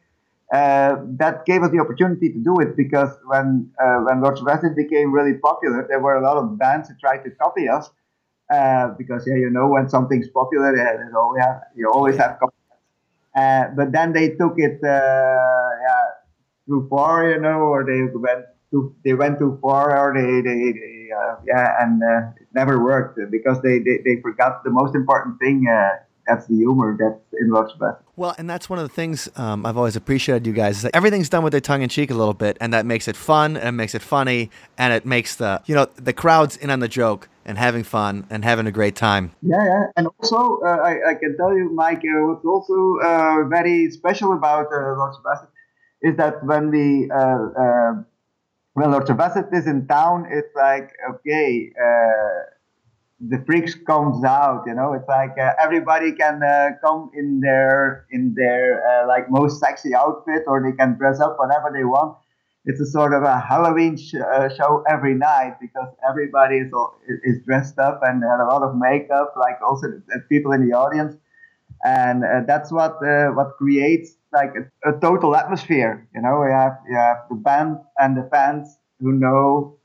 Uh, 0.54 0.98
that 1.18 1.46
gave 1.46 1.64
us 1.64 1.72
the 1.72 1.80
opportunity 1.80 2.30
to 2.30 2.40
do 2.40 2.60
it 2.60 2.76
because 2.76 3.10
when 3.28 3.72
uh, 3.82 4.00
when 4.00 4.22
Lords 4.22 4.42
of 4.42 4.76
became 4.76 5.14
really 5.14 5.38
popular, 5.38 5.86
there 5.88 6.00
were 6.02 6.16
a 6.16 6.22
lot 6.22 6.36
of 6.36 6.58
bands 6.58 6.90
that 6.90 7.00
tried 7.00 7.24
to 7.24 7.32
copy 7.32 7.70
us 7.70 7.90
uh, 8.54 8.90
because 8.98 9.26
yeah, 9.26 9.36
you 9.36 9.50
know 9.50 9.68
when 9.68 9.88
something's 9.88 10.28
popular, 10.28 10.76
yeah, 10.76 10.98
always 11.16 11.42
have, 11.42 11.62
you 11.74 11.90
always 11.90 12.18
have 12.18 12.38
uh, 13.36 13.66
but 13.76 13.92
then 13.92 14.12
they 14.14 14.30
took 14.30 14.54
it 14.58 14.80
uh, 14.84 15.70
yeah, 15.86 16.06
too 16.68 16.86
far, 16.90 17.30
you 17.30 17.40
know, 17.40 17.62
or 17.62 17.86
they 17.86 18.04
went 18.14 18.46
too 18.72 18.94
they 19.06 19.14
went 19.14 19.40
too 19.40 19.58
far, 19.62 19.98
or 19.98 20.14
they 20.14 20.42
they, 20.42 20.72
they 20.74 21.01
yeah, 21.46 21.76
and 21.82 22.02
it 22.40 22.48
never 22.54 22.84
worked 22.84 23.20
because 23.30 23.62
they, 23.62 23.80
they 23.80 24.00
they 24.06 24.22
forgot 24.22 24.64
the 24.64 24.72
most 24.72 24.96
important 24.96 25.40
thing 25.40 25.68
that's 26.28 26.48
the 26.48 26.56
humor 26.56 26.98
that's 27.00 27.42
in 27.42 27.50
Lords 27.50 27.74
of 27.80 27.98
Well, 28.16 28.36
and 28.38 28.50
that's 28.50 28.70
one 28.70 28.80
of 28.80 28.88
the 28.88 28.94
things 28.94 29.30
um, 29.36 29.66
I've 29.66 29.78
always 29.78 29.96
appreciated 29.96 30.48
you 30.48 30.54
guys 30.54 30.78
is 30.78 30.82
that 30.84 30.96
everything's 30.96 31.30
done 31.30 31.44
with 31.44 31.52
their 31.52 31.62
tongue 31.62 31.82
in 31.82 31.90
cheek 31.90 32.12
a 32.12 32.14
little 32.14 32.34
bit, 32.34 32.58
and 32.62 32.74
that 32.74 32.86
makes 32.86 33.08
it 33.08 33.16
fun 33.16 33.58
and 33.58 33.70
it 33.70 33.72
makes 33.74 33.96
it 33.96 34.02
funny, 34.02 34.50
and 34.78 34.94
it 34.94 35.06
makes 35.06 35.36
the 35.36 35.62
you 35.66 35.76
know 35.76 35.86
the 35.96 36.14
crowds 36.14 36.58
in 36.58 36.70
on 36.70 36.80
the 36.80 36.88
joke 36.88 37.28
and 37.46 37.58
having 37.58 37.84
fun 37.84 38.26
and 38.30 38.44
having 38.46 38.68
a 38.68 38.72
great 38.72 38.96
time. 38.96 39.32
Yeah, 39.42 39.64
yeah, 39.66 39.84
and 39.98 40.08
also 40.20 40.60
uh, 40.64 40.70
I, 40.70 41.12
I, 41.12 41.14
can 41.16 41.36
tell 41.38 41.56
you, 41.58 41.72
Mike, 41.74 42.04
uh, 42.06 42.26
what's 42.28 42.46
also 42.46 42.98
uh, 43.04 43.44
very 43.50 43.90
special 43.90 44.34
about 44.34 44.68
uh, 44.72 45.02
of 45.02 45.48
is 46.04 46.16
that 46.18 46.44
when 46.46 46.72
we 46.72 47.10
uh, 48.76 48.88
uh, 48.88 49.00
of 49.02 49.54
is 49.54 49.68
in 49.68 49.88
town, 49.88 50.28
it's 50.32 50.56
like 50.56 50.92
okay 51.10 51.72
the 53.22 53.38
freaks 53.46 53.76
comes 53.76 54.24
out 54.24 54.64
you 54.66 54.74
know? 54.74 54.94
It's 54.94 55.08
like 55.08 55.38
uh, 55.38 55.54
everybody 55.62 56.12
can 56.14 56.42
uh, 56.42 56.70
come 56.84 57.12
in 57.14 57.40
their 57.40 58.08
in 58.12 58.34
their 58.36 58.82
uh, 58.88 59.08
like 59.08 59.30
most 59.30 59.60
sexy 59.60 59.94
outfit 59.94 60.44
or 60.48 60.62
they 60.62 60.76
can 60.76 60.98
dress 60.98 61.20
up 61.20 61.38
whatever 61.38 61.72
they 61.74 61.84
want. 61.84 62.18
It's 62.66 62.80
a 62.80 62.86
sort 62.86 63.14
of 63.14 63.24
a 63.24 63.40
halloween 63.40 63.98
sh- 63.98 64.16
uh, 64.16 64.50
show 64.50 64.84
every 64.88 65.16
night 65.16 65.58
because 65.60 65.90
everybody 66.08 66.58
is, 66.58 66.72
is 67.24 67.44
dressed 67.46 67.80
up 67.80 68.02
and 68.04 68.24
a 68.24 68.46
lot 68.46 68.64
of 68.64 68.76
makeup 68.76 69.34
like 69.38 69.58
also 69.62 69.88
people 70.30 70.52
in 70.52 70.68
the 70.68 70.76
audience. 70.76 71.16
And 71.84 72.24
uh, 72.24 72.42
that's 72.48 72.72
what 72.72 72.98
uh, 73.06 73.30
what 73.30 73.58
creates 73.58 74.18
like 74.34 74.54
a, 74.56 74.90
a, 74.90 75.00
total 75.00 75.36
atmosphere 75.36 76.08
you 76.16 76.22
know 76.22 76.44
you 76.44 76.52
have 76.52 76.78
you 76.90 76.96
have 76.96 77.18
the 77.30 77.36
band 77.36 77.78
and 78.00 78.16
the 78.18 78.28
fans 78.32 78.78
who 79.00 79.12
know 79.12 79.78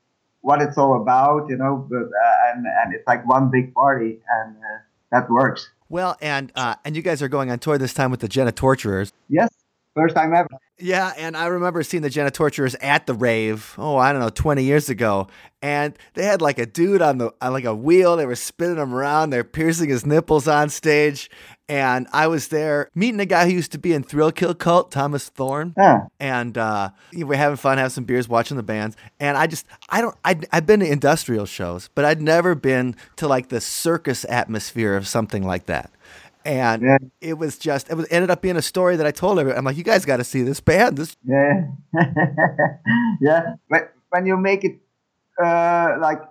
what 0.46 0.62
it's 0.62 0.78
all 0.78 1.00
about, 1.02 1.50
you 1.50 1.56
know. 1.56 1.86
But 1.90 2.04
uh, 2.04 2.52
and 2.52 2.66
and 2.66 2.94
it's 2.94 3.06
like 3.06 3.26
one 3.26 3.50
big 3.50 3.74
party, 3.74 4.20
and 4.30 4.56
uh, 4.56 4.78
that 5.10 5.28
works. 5.28 5.68
Well, 5.88 6.16
and 6.22 6.52
uh, 6.54 6.76
and 6.84 6.94
you 6.96 7.02
guys 7.02 7.20
are 7.20 7.28
going 7.28 7.50
on 7.50 7.58
tour 7.58 7.78
this 7.78 7.92
time 7.92 8.12
with 8.12 8.20
the 8.20 8.28
Genitorturers. 8.28 9.10
Yes, 9.28 9.50
first 9.96 10.14
time 10.14 10.34
ever. 10.34 10.48
Yeah, 10.78 11.12
and 11.16 11.36
I 11.36 11.46
remember 11.46 11.82
seeing 11.82 12.02
the 12.02 12.10
Genitorturers 12.10 12.76
at 12.80 13.06
the 13.06 13.14
rave. 13.14 13.74
Oh, 13.78 13.96
I 13.96 14.12
don't 14.12 14.20
know, 14.20 14.28
twenty 14.28 14.64
years 14.64 14.88
ago, 14.88 15.28
and 15.62 15.96
they 16.14 16.24
had 16.24 16.42
like 16.42 16.58
a 16.58 16.66
dude 16.66 17.02
on 17.02 17.18
the 17.18 17.32
on 17.40 17.52
like 17.52 17.64
a 17.64 17.74
wheel. 17.74 18.16
They 18.16 18.26
were 18.26 18.36
spinning 18.36 18.76
him 18.76 18.94
around. 18.94 19.30
They're 19.30 19.44
piercing 19.44 19.88
his 19.88 20.04
nipples 20.04 20.46
on 20.46 20.68
stage, 20.68 21.30
and 21.68 22.06
I 22.12 22.28
was 22.28 22.48
there 22.48 22.90
meeting 22.94 23.18
a 23.18 23.26
guy 23.26 23.46
who 23.46 23.52
used 23.52 23.72
to 23.72 23.78
be 23.78 23.92
in 23.92 24.04
Thrill 24.04 24.30
Kill 24.30 24.54
Kult, 24.54 24.90
Thomas 24.90 25.28
Thorn. 25.28 25.74
Yeah. 25.76 26.06
And 26.20 26.56
uh, 26.56 26.90
we're 27.12 27.36
having 27.36 27.56
fun, 27.56 27.78
having 27.78 27.90
some 27.90 28.04
beers, 28.04 28.28
watching 28.28 28.56
the 28.56 28.62
bands. 28.62 28.96
And 29.18 29.36
I 29.36 29.48
just, 29.48 29.66
I 29.88 30.00
don't, 30.00 30.16
I, 30.24 30.38
i 30.52 30.56
have 30.56 30.66
been 30.66 30.80
to 30.80 30.86
industrial 30.90 31.46
shows, 31.46 31.90
but 31.94 32.04
I'd 32.04 32.22
never 32.22 32.54
been 32.54 32.94
to 33.16 33.26
like 33.26 33.48
the 33.48 33.60
circus 33.60 34.24
atmosphere 34.28 34.94
of 34.94 35.08
something 35.08 35.42
like 35.42 35.66
that. 35.66 35.90
And 36.46 36.82
yeah. 36.82 36.98
it 37.20 37.36
was 37.36 37.58
just, 37.58 37.90
it 37.90 37.96
was 37.96 38.06
ended 38.08 38.30
up 38.30 38.40
being 38.40 38.56
a 38.56 38.62
story 38.62 38.94
that 38.94 39.04
I 39.04 39.10
told 39.10 39.40
everyone. 39.40 39.58
I'm 39.58 39.64
like, 39.64 39.76
you 39.76 39.82
guys 39.82 40.04
got 40.04 40.18
to 40.18 40.24
see 40.24 40.42
this 40.42 40.60
band. 40.60 40.96
This. 40.96 41.16
Yeah. 41.26 41.66
yeah. 43.20 43.54
But 43.68 43.92
when 44.10 44.26
you 44.26 44.36
make 44.36 44.62
it, 44.62 44.78
uh, 45.42 45.96
like, 46.00 46.22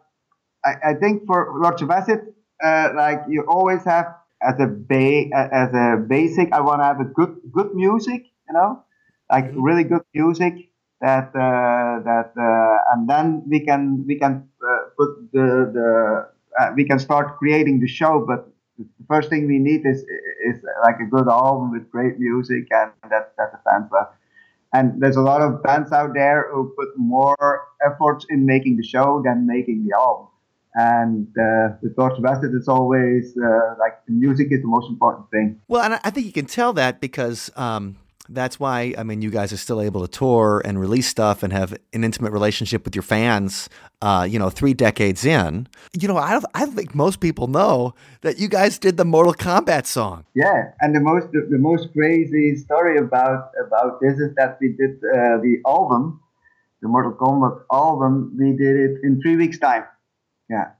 I, 0.63 0.91
I 0.91 0.93
think 0.93 1.25
for 1.27 1.61
of 1.61 1.91
Acid, 1.91 2.33
uh, 2.63 2.89
like 2.95 3.23
you 3.27 3.43
always 3.43 3.83
have 3.83 4.15
as 4.41 4.55
a 4.59 4.67
ba- 4.67 5.29
as 5.35 5.73
a 5.73 5.97
basic, 6.07 6.53
I 6.53 6.61
want 6.61 6.79
to 6.79 6.85
have 6.85 7.01
a 7.01 7.05
good 7.05 7.35
good 7.51 7.75
music, 7.75 8.23
you 8.47 8.53
know, 8.53 8.83
like 9.29 9.45
mm-hmm. 9.45 9.61
really 9.61 9.83
good 9.83 10.03
music 10.13 10.71
that 11.01 11.27
uh, 11.35 11.99
that 12.07 12.31
uh, 12.39 12.93
and 12.93 13.09
then 13.09 13.43
we 13.47 13.59
can 13.59 14.05
we 14.07 14.17
can 14.17 14.47
uh, 14.63 14.77
put 14.97 15.31
the 15.33 15.69
the 15.75 16.29
uh, 16.59 16.71
we 16.75 16.85
can 16.85 16.99
start 16.99 17.37
creating 17.37 17.79
the 17.81 17.87
show. 17.87 18.23
But 18.25 18.47
first 19.07 19.29
thing 19.29 19.47
we 19.47 19.59
need 19.59 19.85
is 19.85 19.99
is 20.49 20.57
like 20.83 20.99
a 20.99 21.05
good 21.05 21.27
album 21.27 21.71
with 21.71 21.89
great 21.91 22.19
music 22.19 22.67
and 22.71 22.91
that 23.09 23.33
that 23.37 23.51
the 23.51 23.59
fans 23.69 23.89
love. 23.91 24.07
And 24.73 25.01
there's 25.01 25.15
a 25.15 25.21
lot 25.21 25.41
of 25.41 25.63
bands 25.63 25.91
out 25.93 26.13
there 26.13 26.49
who 26.51 26.73
put 26.77 26.89
more 26.97 27.67
effort 27.85 28.25
in 28.29 28.45
making 28.45 28.75
the 28.75 28.83
show 28.83 29.21
than 29.23 29.47
making 29.47 29.85
the 29.87 29.95
album. 29.95 30.27
And 30.73 31.27
uh, 31.39 31.77
with 31.81 31.97
of 31.97 32.25
Acid, 32.25 32.51
it's 32.53 32.67
always 32.67 33.33
uh, 33.37 33.75
like 33.79 34.05
the 34.05 34.11
music 34.11 34.47
is 34.51 34.61
the 34.61 34.67
most 34.67 34.89
important 34.89 35.31
thing. 35.31 35.61
Well, 35.69 35.81
and 35.81 35.93
I 36.03 36.09
think 36.09 36.25
you 36.25 36.33
can 36.33 36.47
tell 36.47 36.73
that 36.73 36.99
because 36.99 37.49
um, 37.55 37.95
that's 38.29 38.59
why 38.59 38.93
I 38.97 39.03
mean 39.03 39.21
you 39.21 39.29
guys 39.29 39.53
are 39.53 39.57
still 39.57 39.81
able 39.81 40.01
to 40.05 40.07
tour 40.07 40.61
and 40.65 40.79
release 40.79 41.07
stuff 41.07 41.43
and 41.43 41.53
have 41.53 41.73
an 41.93 42.03
intimate 42.03 42.31
relationship 42.31 42.85
with 42.85 42.95
your 42.95 43.03
fans. 43.03 43.69
Uh, 44.01 44.27
you 44.29 44.37
know, 44.37 44.49
three 44.49 44.73
decades 44.73 45.25
in, 45.25 45.67
you 45.99 46.07
know, 46.07 46.17
I 46.17 46.33
don't, 46.33 46.45
I 46.53 46.65
think 46.65 46.93
most 46.93 47.19
people 47.21 47.47
know 47.47 47.95
that 48.21 48.37
you 48.37 48.47
guys 48.47 48.77
did 48.77 48.97
the 48.97 49.05
Mortal 49.05 49.33
Kombat 49.33 49.85
song. 49.85 50.25
Yeah, 50.35 50.71
and 50.81 50.95
the 50.95 50.99
most 50.99 51.31
the, 51.31 51.47
the 51.49 51.57
most 51.57 51.91
crazy 51.93 52.55
story 52.57 52.97
about 52.97 53.51
about 53.65 54.01
this 54.01 54.19
is 54.19 54.35
that 54.35 54.57
we 54.61 54.69
did 54.69 54.97
uh, 54.97 55.37
the 55.41 55.61
album, 55.65 56.19
the 56.81 56.87
Mortal 56.87 57.13
Kombat 57.13 57.63
album. 57.71 58.35
We 58.37 58.51
did 58.51 58.75
it 58.75 58.99
in 59.03 59.21
three 59.21 59.37
weeks' 59.37 59.59
time. 59.59 59.85
Yeah. 60.49 60.71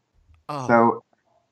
Oh. 0.49 0.67
So 0.67 1.03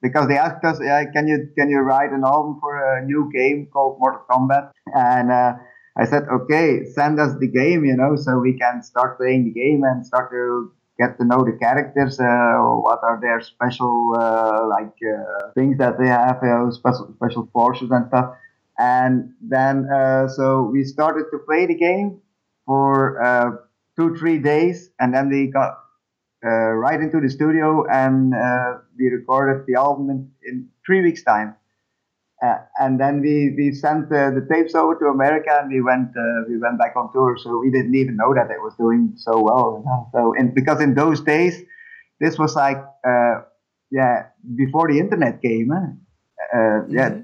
because 0.03 0.27
they 0.27 0.37
asked 0.37 0.63
us, 0.65 0.79
yeah, 0.83 1.05
can 1.05 1.27
you 1.27 1.49
can 1.57 1.69
you 1.69 1.79
write 1.79 2.11
an 2.11 2.23
album 2.23 2.59
for 2.59 2.75
a 2.97 3.03
new 3.03 3.31
game 3.33 3.67
called 3.71 3.99
Mortal 3.99 4.21
Kombat? 4.29 4.71
And 4.93 5.31
uh, 5.31 5.53
I 5.97 6.05
said, 6.05 6.23
okay, 6.31 6.85
send 6.85 7.19
us 7.19 7.37
the 7.39 7.47
game, 7.47 7.85
you 7.85 7.95
know, 7.95 8.15
so 8.15 8.39
we 8.39 8.57
can 8.57 8.81
start 8.81 9.17
playing 9.17 9.45
the 9.45 9.51
game 9.51 9.83
and 9.83 10.05
start 10.05 10.31
to 10.31 10.71
get 10.99 11.17
to 11.17 11.25
know 11.25 11.43
the 11.43 11.57
characters. 11.59 12.19
Uh, 12.19 12.57
what 12.81 12.99
are 13.03 13.19
their 13.21 13.41
special 13.41 14.15
uh, 14.17 14.67
like 14.67 14.95
uh, 15.05 15.51
things 15.53 15.77
that 15.77 15.99
they 15.99 16.07
have, 16.07 16.39
you 16.41 16.49
know, 16.49 16.71
special 16.71 17.13
special 17.15 17.47
forces 17.53 17.91
and 17.91 18.07
stuff. 18.07 18.35
And 18.79 19.33
then 19.41 19.87
uh, 19.91 20.27
so 20.27 20.63
we 20.63 20.83
started 20.83 21.25
to 21.31 21.37
play 21.39 21.67
the 21.67 21.75
game 21.75 22.21
for 22.65 23.21
uh, 23.23 23.51
two 23.95 24.15
three 24.15 24.39
days, 24.39 24.89
and 24.99 25.13
then 25.13 25.29
we 25.29 25.47
got 25.47 25.77
uh, 26.43 26.49
right 26.49 26.99
into 26.99 27.21
the 27.21 27.29
studio 27.29 27.85
and 27.89 28.33
we 28.97 29.07
recorded 29.09 29.65
the 29.67 29.75
album 29.75 30.09
in, 30.09 30.31
in 30.43 30.69
three 30.85 31.01
weeks 31.01 31.23
time. 31.23 31.55
Uh, 32.43 32.57
and 32.77 32.99
then 32.99 33.21
we, 33.21 33.53
we 33.57 33.71
sent 33.71 34.11
uh, 34.11 34.29
the 34.31 34.45
tapes 34.51 34.75
over 34.75 34.95
to 34.95 35.05
America 35.05 35.59
and 35.61 35.71
we 35.71 35.81
went 35.81 36.09
uh, 36.09 36.43
we 36.49 36.57
went 36.57 36.77
back 36.77 36.93
on 36.97 37.11
tour. 37.13 37.37
So 37.41 37.59
we 37.59 37.71
didn't 37.71 37.95
even 37.95 38.17
know 38.17 38.33
that 38.33 38.51
it 38.51 38.61
was 38.61 38.73
doing 38.77 39.13
so 39.15 39.41
well. 39.41 39.79
You 39.79 39.85
know? 39.85 40.09
So 40.11 40.33
in, 40.33 40.53
because 40.53 40.81
in 40.81 40.93
those 40.93 41.21
days, 41.21 41.61
this 42.19 42.37
was 42.37 42.55
like 42.55 42.83
yeah 43.91 44.27
before 44.55 44.91
the 44.91 44.99
internet 44.99 45.41
came. 45.41 45.69
Mm-hmm. 45.69 46.93
Yeah, 46.93 47.19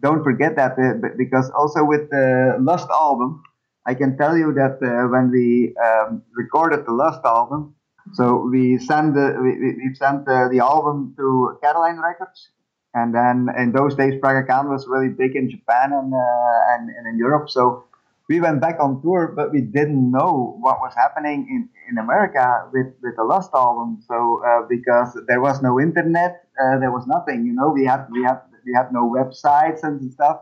don't 0.00 0.24
forget 0.24 0.56
that 0.56 0.76
because 1.16 1.48
also 1.50 1.84
with 1.84 2.10
the 2.10 2.56
Lust 2.58 2.88
album, 2.90 3.42
I 3.86 3.94
can 3.94 4.18
tell 4.18 4.36
you 4.36 4.52
that 4.54 4.78
when 5.12 5.30
we 5.30 5.74
um, 5.76 6.22
recorded 6.34 6.86
the 6.86 6.92
Lust 6.92 7.20
album, 7.24 7.76
so 8.14 8.48
we 8.50 8.78
sent 8.78 9.14
the 9.14 9.38
we, 9.40 9.52
we 9.60 9.94
sent 9.94 10.24
the, 10.26 10.48
the 10.50 10.58
album 10.58 11.14
to 11.18 11.56
Caroline 11.62 11.98
Records 12.00 12.50
and 12.96 13.14
then 13.14 13.48
in 13.58 13.72
those 13.72 13.94
days, 13.94 14.14
Praga 14.22 14.46
Khan 14.48 14.70
was 14.70 14.86
really 14.88 15.10
big 15.10 15.36
in 15.36 15.50
Japan 15.50 15.92
and, 15.92 16.14
uh, 16.14 16.72
and, 16.72 16.88
and 16.88 17.06
in 17.06 17.18
Europe. 17.18 17.50
So 17.50 17.84
we 18.26 18.40
went 18.40 18.60
back 18.62 18.76
on 18.80 19.02
tour, 19.02 19.34
but 19.36 19.52
we 19.52 19.60
didn't 19.60 20.10
know 20.10 20.56
what 20.60 20.80
was 20.80 20.94
happening 20.96 21.46
in, 21.50 21.68
in 21.90 21.98
America 21.98 22.66
with, 22.72 22.86
with 23.02 23.14
the 23.16 23.24
Lust 23.24 23.50
album. 23.54 24.02
So 24.08 24.42
uh, 24.48 24.62
because 24.66 25.16
there 25.28 25.42
was 25.42 25.60
no 25.60 25.78
internet, 25.78 26.46
uh, 26.58 26.78
there 26.78 26.90
was 26.90 27.06
nothing. 27.06 27.44
You 27.44 27.52
know, 27.52 27.68
we 27.68 27.84
had 27.84 28.06
we 28.10 28.22
had 28.24 28.40
we 28.64 28.72
had 28.74 28.90
no 28.92 29.12
websites 29.18 29.84
and 29.84 30.10
stuff. 30.10 30.40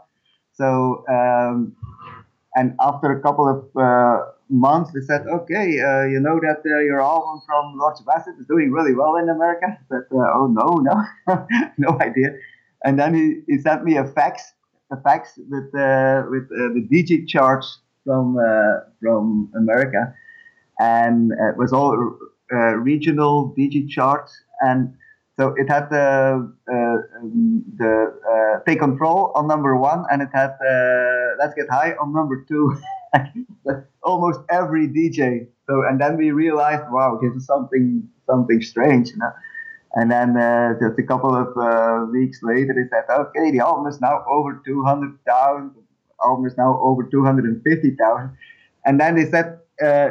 So 0.53 1.05
um, 1.11 1.75
and 2.55 2.77
after 2.81 3.11
a 3.11 3.21
couple 3.21 3.49
of 3.51 3.59
uh, 3.77 4.31
months, 4.49 4.93
they 4.93 5.01
said, 5.01 5.27
okay, 5.27 5.81
uh, 5.81 6.05
you 6.05 6.21
know 6.21 6.39
that 6.41 6.63
uh, 6.65 6.81
your 6.81 7.01
album 7.01 7.41
from 7.47 7.79
Lords 7.79 8.01
of 8.01 8.07
is 8.39 8.47
doing 8.47 8.71
really 8.71 8.95
well 8.95 9.17
in 9.17 9.29
America. 9.29 9.67
I 9.69 9.85
said, 9.89 10.05
uh, 10.13 10.33
oh 10.35 10.47
no, 10.47 10.83
no, 10.83 11.47
no 11.79 11.99
idea. 12.01 12.31
And 12.85 12.99
then 12.99 13.15
he, 13.15 13.41
he 13.47 13.59
sent 13.59 13.85
me 13.85 13.97
a 13.97 14.05
fax, 14.05 14.53
a 14.93 15.01
fax 15.01 15.39
with 15.49 15.75
uh, 15.75 16.25
with 16.31 16.45
uh, 16.45 16.75
the 16.75 16.87
DJ 16.91 17.27
charts 17.27 17.81
from 18.05 18.37
from 19.01 19.51
America, 19.57 20.15
and 20.79 21.33
it 21.33 21.57
was 21.57 21.73
all 21.73 22.17
regional 22.51 23.55
DJ 23.59 23.89
charts 23.89 24.35
and. 24.61 24.95
So 25.37 25.53
it 25.57 25.69
had 25.69 25.91
the 25.91 26.49
um, 26.71 27.65
the 27.77 28.63
take 28.69 28.79
control 28.79 29.33
on 29.35 29.49
number 29.49 29.75
one, 29.77 30.05
and 30.09 30.23
it 30.23 30.29
had 30.33 30.55
let's 31.41 31.55
get 31.55 31.69
high 31.69 31.95
on 32.01 32.13
number 32.13 32.45
two. 32.47 32.81
almost 34.03 34.41
every 34.51 34.89
DJ. 34.89 35.47
So 35.67 35.83
and 35.89 36.01
then 36.01 36.17
we 36.17 36.31
realized, 36.31 36.85
wow, 36.91 37.19
this 37.21 37.33
is 37.35 37.47
something 37.47 38.09
something 38.27 38.61
strange, 38.63 39.11
you 39.11 39.19
know. 39.19 39.33
And 39.97 40.11
then 40.11 40.37
uh, 40.37 40.75
just 40.81 40.99
a 40.99 41.03
couple 41.05 41.35
of 41.35 41.57
uh, 41.57 42.07
weeks 42.11 42.41
later, 42.43 42.75
they 42.75 42.89
said, 42.91 43.05
okay, 43.09 43.53
the 43.53 43.61
album 43.61 43.87
is 43.87 44.01
now 44.01 44.25
over 44.29 44.61
200,000. 44.67 45.71
Album 46.25 46.47
is 46.47 46.57
now 46.57 46.81
over 46.83 47.05
250,000. 47.05 48.37
And 48.87 49.01
then 49.01 49.15
they 49.15 49.31
said, 49.31 49.61
uh, 49.81 50.11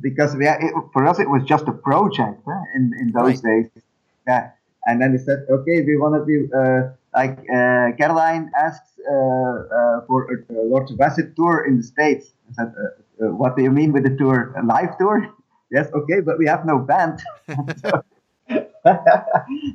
because 0.00 0.36
we, 0.36 0.46
it, 0.46 0.74
for 0.92 1.06
us 1.06 1.18
it 1.18 1.28
was 1.28 1.42
just 1.44 1.68
a 1.68 1.72
project 1.72 2.42
in 2.74 2.92
in 3.00 3.12
those 3.12 3.42
right. 3.42 3.64
days. 3.72 3.82
Yeah. 4.26 4.50
And 4.86 5.00
then 5.00 5.12
they 5.12 5.22
said, 5.22 5.46
okay, 5.48 5.82
we 5.82 5.96
want 5.96 6.14
to 6.14 6.24
do 6.26 6.50
uh, 6.54 6.92
like 7.14 7.38
uh, 7.50 7.92
Caroline 7.98 8.50
asks 8.58 8.98
uh, 9.00 9.12
uh, 9.12 10.00
for 10.06 10.28
a, 10.32 10.36
a 10.54 10.76
of 10.76 11.00
Acid 11.00 11.36
tour 11.36 11.64
in 11.66 11.76
the 11.78 11.82
States. 11.82 12.32
I 12.50 12.54
said, 12.54 12.72
what 13.18 13.56
do 13.56 13.62
you 13.62 13.70
mean 13.70 13.92
with 13.92 14.04
the 14.04 14.16
tour? 14.16 14.54
A 14.58 14.64
live 14.64 14.96
tour? 14.98 15.28
yes, 15.70 15.88
okay, 15.92 16.20
but 16.20 16.38
we 16.38 16.46
have 16.46 16.64
no 16.64 16.78
band. 16.78 17.20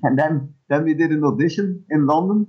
and 0.03 0.17
then 0.17 0.53
then 0.69 0.83
we 0.83 0.93
did 0.93 1.11
an 1.11 1.23
audition 1.23 1.83
in 1.89 2.05
London 2.07 2.47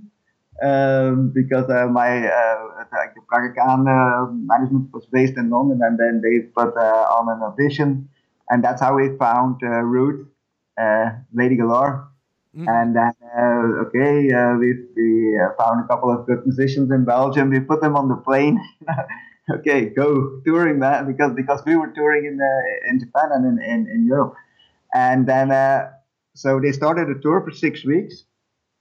um, 0.63 1.31
because 1.35 1.69
uh, 1.71 1.87
my 1.87 2.27
uh, 2.27 2.85
the 3.15 3.21
Praga 3.29 3.55
Khan 3.55 3.87
uh, 3.87 4.27
management 4.33 4.93
was 4.93 5.07
based 5.07 5.37
in 5.37 5.51
London, 5.51 5.81
and 5.83 5.99
then 5.99 6.21
they 6.23 6.41
put 6.41 6.77
on 6.77 7.29
an 7.29 7.43
audition, 7.43 8.09
and 8.49 8.65
that's 8.65 8.81
how 8.81 8.95
we 8.97 9.17
found 9.19 9.61
Ruth, 9.63 10.27
Lady 11.33 11.57
Galore, 11.57 12.09
Mm. 12.59 12.67
And 12.69 12.97
then, 12.97 13.13
uh, 13.37 13.87
okay, 13.87 14.33
uh, 14.33 14.57
we, 14.57 14.75
we 14.97 15.39
uh, 15.39 15.55
found 15.59 15.85
a 15.85 15.87
couple 15.87 16.11
of 16.11 16.27
good 16.27 16.45
musicians 16.45 16.91
in 16.91 17.05
Belgium. 17.05 17.51
We 17.51 17.61
put 17.61 17.81
them 17.81 17.97
on 17.97 18.09
the 18.09 18.17
plane. 18.17 18.61
okay, 19.51 19.87
go 19.87 20.41
touring 20.45 20.81
that 20.81 21.07
because 21.07 21.33
because 21.35 21.63
we 21.65 21.77
were 21.77 21.93
touring 21.95 22.25
in 22.27 22.41
uh, 22.41 22.91
in 22.91 22.99
Japan 23.01 23.31
and 23.33 23.45
in, 23.47 23.65
in, 23.65 23.87
in 23.89 24.07
Europe. 24.07 24.35
And 24.93 25.27
then, 25.29 25.53
uh, 25.53 25.91
so 26.35 26.61
they 26.61 26.73
started 26.73 27.09
a 27.09 27.21
tour 27.21 27.43
for 27.45 27.53
six 27.53 27.85
weeks. 27.85 28.25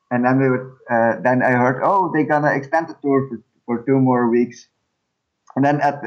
And 0.09 0.25
then 0.25 0.39
we 0.39 0.49
would, 0.49 0.71
uh, 0.89 1.21
then 1.21 1.43
I 1.43 1.51
heard, 1.51 1.81
oh, 1.83 2.11
they're 2.13 2.25
gonna 2.25 2.53
extend 2.55 2.87
the 2.87 2.95
tour 3.01 3.27
for, 3.27 3.43
for 3.65 3.85
two 3.85 3.99
more 3.99 4.29
weeks. 4.29 4.67
And 5.55 5.65
then 5.65 5.81
at 5.81 6.01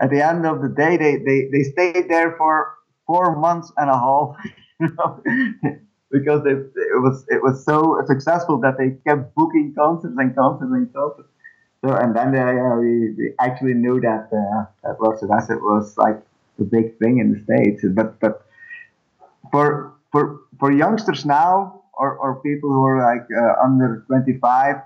at 0.00 0.10
the 0.10 0.20
end 0.20 0.44
of 0.46 0.60
the 0.60 0.68
day, 0.68 0.96
they, 0.96 1.16
they, 1.16 1.48
they 1.50 1.62
stayed 1.62 2.08
there 2.08 2.34
for 2.36 2.74
four 3.06 3.36
months 3.36 3.72
and 3.76 3.90
a 3.90 3.98
half. 3.98 4.36
because 6.10 6.42
it, 6.46 6.70
it 6.76 7.00
was 7.02 7.24
it 7.28 7.42
was 7.42 7.64
so 7.64 8.02
successful 8.06 8.58
that 8.60 8.78
they 8.78 8.90
kept 9.06 9.34
booking 9.34 9.74
concerts 9.76 10.14
and 10.16 10.34
concerts 10.34 10.70
and 10.72 10.92
concerts. 10.92 11.28
So 11.84 11.94
and 11.94 12.16
then 12.16 12.32
they, 12.32 12.40
uh, 12.40 12.76
we, 12.76 13.12
we, 13.18 13.32
actually 13.38 13.74
knew 13.74 14.00
that 14.00 14.28
uh, 14.32 14.64
that 14.82 14.96
of 14.98 15.30
Acid 15.30 15.58
was 15.60 15.96
like 15.98 16.20
the 16.58 16.64
big 16.64 16.98
thing 16.98 17.18
in 17.18 17.32
the 17.32 17.40
states. 17.44 17.84
But 17.94 18.18
but 18.20 18.46
for 19.50 19.94
for 20.12 20.40
for 20.58 20.72
youngsters 20.72 21.24
now 21.24 21.82
or, 21.94 22.16
or 22.16 22.36
people 22.42 22.70
who 22.70 22.84
are 22.84 22.98
like 22.98 23.26
uh, 23.30 23.64
under 23.64 24.04
25, 24.06 24.76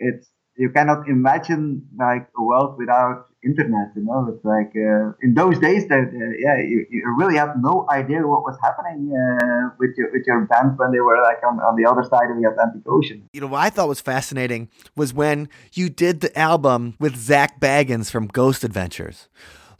it's 0.00 0.30
you 0.56 0.70
cannot 0.70 1.08
imagine 1.08 1.86
like 1.98 2.28
a 2.36 2.42
world 2.42 2.76
without 2.78 3.26
internet. 3.44 3.88
You 3.94 4.04
know, 4.04 4.26
it's 4.32 4.44
like 4.44 4.72
uh, 4.76 5.12
in 5.22 5.34
those 5.34 5.58
days 5.58 5.88
that 5.88 6.08
uh, 6.08 6.34
yeah, 6.38 6.58
you, 6.58 6.86
you 6.90 7.14
really 7.18 7.36
have 7.36 7.54
no 7.60 7.86
idea 7.90 8.26
what 8.26 8.42
was 8.42 8.58
happening 8.62 9.12
uh, 9.12 9.70
with 9.78 9.90
your 9.96 10.10
with 10.12 10.24
your 10.26 10.40
band 10.46 10.78
when 10.78 10.92
they 10.92 11.00
were 11.00 11.20
like 11.22 11.38
on, 11.44 11.60
on 11.60 11.76
the 11.76 11.88
other 11.88 12.02
side 12.02 12.30
of 12.30 12.40
the 12.40 12.48
Atlantic 12.48 12.82
Ocean. 12.86 13.28
You 13.32 13.40
know, 13.40 13.46
what 13.46 13.60
I 13.60 13.70
thought 13.70 13.88
was 13.88 14.00
fascinating 14.00 14.68
was 14.96 15.14
when 15.14 15.48
you 15.72 15.88
did 15.88 16.20
the 16.20 16.36
album 16.38 16.94
with 16.98 17.16
Zak 17.16 17.60
Bagans 17.60 18.10
from 18.10 18.26
Ghost 18.26 18.64
Adventures. 18.64 19.28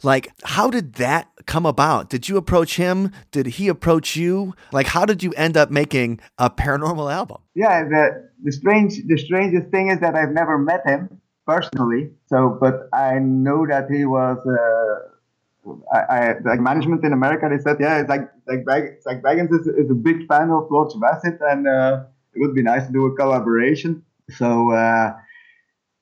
Like, 0.01 0.31
how 0.43 0.69
did 0.69 0.93
that 0.93 1.27
come 1.45 1.65
about? 1.65 2.09
Did 2.09 2.29
you 2.29 2.37
approach 2.37 2.77
him? 2.77 3.11
Did 3.31 3.47
he 3.47 3.67
approach 3.67 4.15
you? 4.15 4.55
Like, 4.71 4.87
how 4.87 5.03
did 5.03 5.21
you 5.23 5.33
end 5.33 5.57
up 5.57 5.71
making 5.71 6.21
a 6.37 6.49
paranormal 6.49 7.11
album? 7.11 7.41
Yeah, 7.53 7.83
the 7.83 8.29
the 8.41 8.51
strange 8.53 8.95
the 9.05 9.17
strangest 9.17 9.69
thing 9.71 9.89
is 9.89 9.99
that 9.99 10.15
I've 10.15 10.31
never 10.31 10.57
met 10.57 10.87
him 10.87 11.19
personally. 11.49 12.11
So, 12.27 12.57
but 12.61 12.75
I 12.93 13.19
know 13.19 13.65
that 13.67 13.89
he 13.89 14.05
was. 14.05 14.37
Uh, 14.45 14.95
I, 15.93 15.99
I, 16.17 16.19
like 16.45 16.61
management 16.61 17.03
in 17.03 17.13
America, 17.13 17.47
they 17.49 17.61
said, 17.61 17.77
yeah, 17.79 17.99
it's 17.99 18.09
like 18.09 18.25
like 18.47 18.65
Bag, 18.65 18.83
Zak 19.03 19.21
Bagans 19.21 19.51
is, 19.57 19.67
is, 19.67 19.89
a 19.91 19.99
big 20.09 20.25
fan 20.27 20.49
of 20.49 20.71
of 20.71 21.03
Acid, 21.03 21.37
and 21.51 21.67
uh, 21.67 22.03
it 22.33 22.39
would 22.41 22.55
be 22.55 22.63
nice 22.63 22.87
to 22.87 22.93
do 22.93 23.05
a 23.05 23.15
collaboration. 23.15 24.03
So 24.39 24.71
uh, 24.71 25.13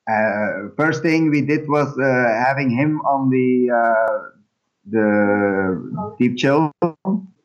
uh, 0.08 0.50
first 0.76 1.02
thing 1.02 1.30
we 1.30 1.42
did 1.42 1.68
was 1.68 1.90
uh, 1.98 2.44
having 2.46 2.70
him 2.70 3.00
on 3.00 3.30
the 3.30 3.48
uh, 3.82 4.18
the 4.90 5.06
Deep 6.18 6.38
Chill. 6.38 6.72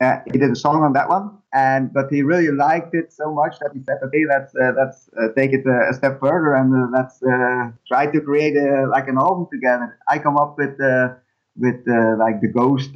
Uh, 0.04 0.20
he 0.32 0.38
did 0.38 0.52
a 0.52 0.56
song 0.56 0.84
on 0.84 0.92
that 0.94 1.08
one, 1.08 1.26
and 1.54 1.94
but 1.94 2.08
he 2.10 2.24
really 2.24 2.52
liked 2.52 2.94
it 2.94 3.14
so 3.14 3.34
much 3.34 3.54
that 3.60 3.72
he 3.74 3.82
said, 3.88 3.98
"Okay, 4.06 4.24
let's 4.34 4.52
uh, 4.56 4.74
let's 4.80 5.10
uh, 5.20 5.28
take 5.38 5.52
it 5.54 5.64
uh, 5.66 5.90
a 5.92 5.94
step 5.94 6.20
further 6.20 6.52
and 6.60 6.70
uh, 6.74 6.88
let's 6.98 7.22
uh, 7.24 7.72
try 7.88 8.04
to 8.14 8.20
create 8.22 8.56
a, 8.58 8.88
like 8.96 9.08
an 9.08 9.18
album 9.18 9.48
together." 9.52 9.98
I 10.10 10.20
come 10.20 10.38
up 10.44 10.58
with 10.58 10.76
uh, 10.82 11.10
with 11.56 11.80
uh, 11.88 12.18
like 12.18 12.42
the 12.42 12.52
ghost. 12.60 12.92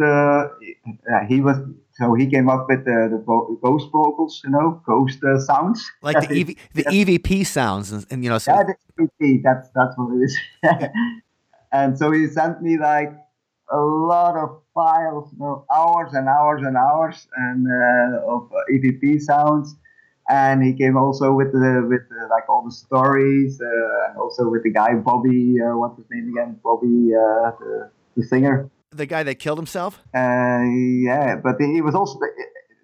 He 1.30 1.40
was 1.48 1.58
so 1.94 2.14
he 2.14 2.28
came 2.28 2.50
up 2.50 2.68
with 2.70 2.84
the 2.86 3.24
vo- 3.26 3.58
ghost 3.64 3.88
vocals, 3.92 4.42
you 4.44 4.52
know, 4.52 4.82
ghost 4.86 5.20
uh, 5.24 5.40
sounds. 5.40 5.80
Like 6.02 6.20
the 6.28 6.32
EV, 6.42 6.50
the 6.74 6.84
EVP 6.84 7.46
sounds, 7.46 7.92
and, 7.92 8.06
and 8.12 8.24
you 8.24 8.30
know, 8.30 8.38
so 8.38 8.52
Yeah, 8.52 8.74
EP. 9.00 9.42
That's 9.44 9.70
that's 9.74 9.96
what 9.98 10.14
it 10.16 10.24
is. 10.28 10.38
and 11.72 11.98
so 11.98 12.12
he 12.12 12.28
sent 12.28 12.62
me 12.62 12.78
like 12.78 13.14
a 13.72 13.78
lot 13.78 14.36
of 14.36 14.62
files, 14.78 15.28
hours 15.76 16.12
and 16.14 16.28
hours 16.28 16.62
and 16.68 16.76
hours, 16.78 17.28
and 17.36 17.60
uh, 17.66 18.34
of 18.34 18.44
uh, 18.52 18.74
EVP 18.74 19.20
sounds. 19.22 19.76
And 20.30 20.62
he 20.62 20.74
came 20.74 20.96
also 20.98 21.28
with 21.40 21.52
the 21.54 21.86
with 21.92 22.04
the, 22.10 22.28
like 22.30 22.48
all 22.50 22.64
the 22.70 22.76
stories, 22.86 23.62
uh, 23.62 24.10
and 24.10 24.18
also 24.18 24.50
with 24.54 24.64
the 24.64 24.74
guy 24.80 24.94
Bobby. 25.10 25.56
Uh, 25.64 25.78
what's 25.80 25.98
his 25.98 26.06
name 26.12 26.28
again? 26.34 26.60
Bobby, 26.64 27.16
uh, 27.16 27.52
the, 27.60 27.90
the 28.16 28.24
singer. 28.24 28.70
the 28.92 29.06
guy 29.06 29.24
that 29.24 29.36
killed 29.36 29.58
himself. 29.58 30.00
Uh, 30.14 30.64
yeah, 31.10 31.38
but 31.46 31.56
he 31.60 31.82
was 31.82 31.96
also. 31.96 32.20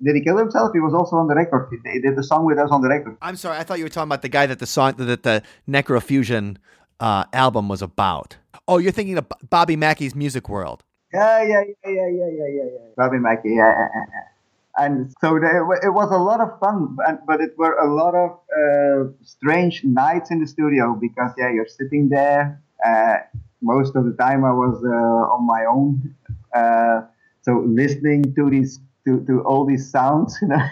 Did 0.06 0.16
he 0.16 0.22
kill 0.28 0.38
himself? 0.38 0.72
He 0.74 0.80
was 0.80 0.94
also 0.94 1.16
on 1.18 1.28
the 1.28 1.36
record. 1.36 1.70
He, 1.72 1.78
he 1.92 2.00
did 2.00 2.16
the 2.16 2.24
song 2.24 2.46
with 2.46 2.58
us 2.58 2.70
on 2.72 2.82
the 2.82 2.90
record. 2.90 3.18
I'm 3.22 3.36
sorry, 3.36 3.58
I 3.58 3.64
thought 3.64 3.78
you 3.78 3.86
were 3.86 3.96
talking 3.98 4.10
about 4.10 4.22
the 4.22 4.34
guy 4.38 4.46
that 4.48 4.60
the 4.60 4.66
song 4.66 4.94
that 4.98 5.24
the 5.24 5.44
Necrofusion 5.70 6.58
uh, 7.00 7.26
album 7.34 7.68
was 7.68 7.82
about. 7.82 8.38
Oh, 8.68 8.78
you're 8.78 8.92
thinking 8.94 9.18
of 9.18 9.26
Bobby 9.50 9.76
Mackey's 9.76 10.16
Music 10.16 10.48
World. 10.48 10.84
Yeah, 11.14 11.44
yeah, 11.44 11.62
yeah, 11.86 11.92
yeah, 11.92 12.08
yeah, 12.10 12.28
yeah, 12.40 12.48
yeah, 12.48 12.64
yeah. 12.74 12.88
Bobby 12.98 13.20
Mackey, 13.20 13.52
yeah, 13.56 13.74
yeah, 13.78 13.90
yeah. 13.96 14.86
And 14.86 15.14
so 15.22 15.40
there, 15.40 15.62
it 15.84 15.92
was 15.94 16.10
a 16.12 16.18
lot 16.18 16.42
of 16.42 16.60
fun, 16.60 16.96
but, 16.98 17.26
but 17.28 17.42
it 17.42 17.52
were 17.58 17.76
a 17.78 17.94
lot 17.94 18.16
of 18.16 18.32
uh, 18.58 19.12
strange 19.24 19.84
nights 19.84 20.32
in 20.32 20.40
the 20.40 20.48
studio 20.48 20.98
because 21.00 21.32
yeah, 21.38 21.52
you're 21.52 21.68
sitting 21.68 22.10
there. 22.10 22.62
Uh, 22.86 23.18
most 23.62 23.96
of 23.96 24.06
the 24.06 24.14
time, 24.14 24.44
I 24.46 24.52
was 24.52 24.84
uh, 24.84 25.36
on 25.36 25.46
my 25.48 25.66
own, 25.66 26.16
uh, 26.56 27.02
so 27.44 27.64
listening 27.68 28.34
to 28.36 28.50
these 28.50 28.80
to, 29.08 29.24
to 29.26 29.42
all 29.44 29.66
these 29.66 29.90
sounds, 29.92 30.38
you 30.42 30.48
know, 30.48 30.64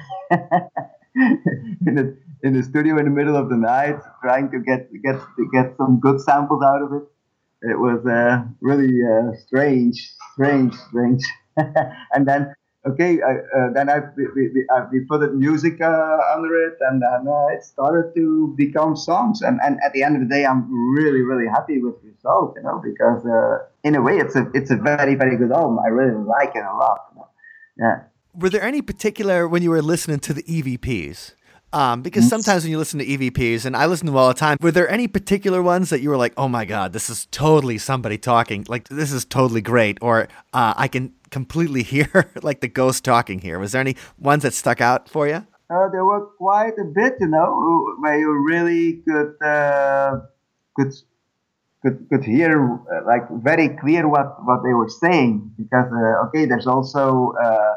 in 1.16 1.96
the 1.96 2.18
in 2.44 2.54
the 2.54 2.64
studio 2.64 2.98
in 2.98 3.06
the 3.06 3.12
middle 3.12 3.36
of 3.36 3.50
the 3.50 3.58
night, 3.58 3.98
trying 4.24 4.50
to 4.52 4.60
get 4.60 4.90
get 5.04 5.16
to 5.38 5.50
get 5.54 5.76
some 5.78 6.00
good 6.00 6.20
samples 6.22 6.64
out 6.64 6.82
of 6.82 6.94
it 6.94 7.04
it 7.62 7.80
was 7.80 8.06
uh, 8.08 8.44
really 8.62 8.92
uh, 9.04 9.36
strange, 9.46 10.12
strange, 10.42 10.74
strange. 10.90 11.24
and 12.14 12.28
then, 12.28 12.54
okay, 12.88 13.20
I, 13.22 13.32
uh, 13.58 13.74
then 13.74 13.90
I 13.90 14.00
we, 14.16 14.26
we, 14.36 14.50
we, 14.50 14.66
uh, 14.74 14.86
we 14.92 15.02
put 15.02 15.22
it 15.24 15.34
music 15.36 15.82
uh, 15.82 16.18
under 16.36 16.68
it, 16.68 16.78
and 16.82 17.02
then 17.02 17.28
uh, 17.28 17.48
it 17.48 17.64
started 17.64 18.14
to 18.16 18.54
become 18.58 18.96
songs. 18.96 19.42
And, 19.42 19.60
and 19.64 19.78
at 19.86 19.94
the 19.94 20.04
end 20.04 20.16
of 20.16 20.28
the 20.28 20.34
day, 20.34 20.46
I'm 20.46 20.68
really, 20.94 21.22
really 21.22 21.48
happy 21.48 21.80
with 21.82 22.02
the 22.02 22.10
result, 22.10 22.56
you 22.58 22.64
know, 22.64 22.82
because 22.84 23.26
uh, 23.26 23.66
in 23.84 23.96
a 23.96 24.02
way, 24.02 24.18
it's 24.18 24.36
a 24.36 24.50
it's 24.54 24.72
a 24.72 24.78
very, 24.78 25.16
very 25.16 25.38
good 25.38 25.52
album. 25.52 25.80
I 25.80 25.90
really 25.90 26.24
like 26.24 26.56
it 26.56 26.64
a 26.64 26.78
lot. 26.78 27.00
You 27.12 27.20
know? 27.20 27.28
Yeah. 27.78 28.04
Were 28.34 28.50
there 28.50 28.64
any 28.64 28.82
particular 28.82 29.48
when 29.48 29.62
you 29.62 29.72
were 29.72 29.82
listening 29.82 30.20
to 30.20 30.34
the 30.34 30.44
EVPs? 30.44 31.34
Um, 31.74 32.02
because 32.02 32.28
sometimes 32.28 32.64
when 32.64 32.72
you 32.72 32.78
listen 32.78 33.00
to 33.00 33.06
EVPs, 33.06 33.66
and 33.66 33.78
I 33.78 33.86
listen 33.86 34.06
to 34.08 34.12
them 34.12 34.18
all 34.18 34.28
the 34.28 34.34
time, 34.34 34.58
were 34.60 34.72
there 34.72 34.90
any 34.90 35.08
particular 35.08 35.62
ones 35.62 35.90
that 35.90 36.02
you 36.02 36.10
were 36.10 36.18
like, 36.18 36.34
"Oh 36.36 36.50
my 36.50 36.66
god, 36.66 36.92
this 36.92 37.10
is 37.10 37.28
totally 37.32 37.78
somebody 37.78 38.18
talking"? 38.18 38.66
Like 38.68 38.90
this 38.90 39.12
is 39.12 39.24
totally 39.24 39.62
great, 39.62 39.98
or 40.02 40.28
uh, 40.54 40.74
I 40.76 40.88
can 40.88 41.14
completely 41.30 41.84
hear 41.94 42.30
like 42.42 42.60
the 42.60 42.68
ghost 42.68 43.06
talking 43.06 43.40
here. 43.40 43.58
Was 43.58 43.72
there 43.72 43.82
any 43.82 43.96
ones 44.20 44.44
that 44.44 44.54
stuck 44.54 44.82
out 44.82 45.08
for 45.08 45.28
you? 45.28 45.46
Uh, 45.70 45.88
there 45.90 46.04
were 46.04 46.26
quite 46.38 46.78
a 46.78 46.84
bit, 46.84 47.14
you 47.22 47.28
know, 47.28 47.96
where 48.00 48.20
you 48.20 48.32
really 48.46 49.02
could 49.08 49.36
uh, 49.42 50.20
could 50.76 50.94
could 51.82 52.08
could 52.10 52.26
hear 52.26 52.78
uh, 52.94 53.06
like 53.06 53.24
very 53.42 53.70
clear 53.70 54.08
what 54.08 54.46
what 54.46 54.62
they 54.64 54.74
were 54.74 54.90
saying 54.90 55.52
because 55.58 55.90
uh, 55.92 56.28
okay, 56.28 56.46
there's 56.46 56.68
also 56.68 57.34
uh, 57.42 57.76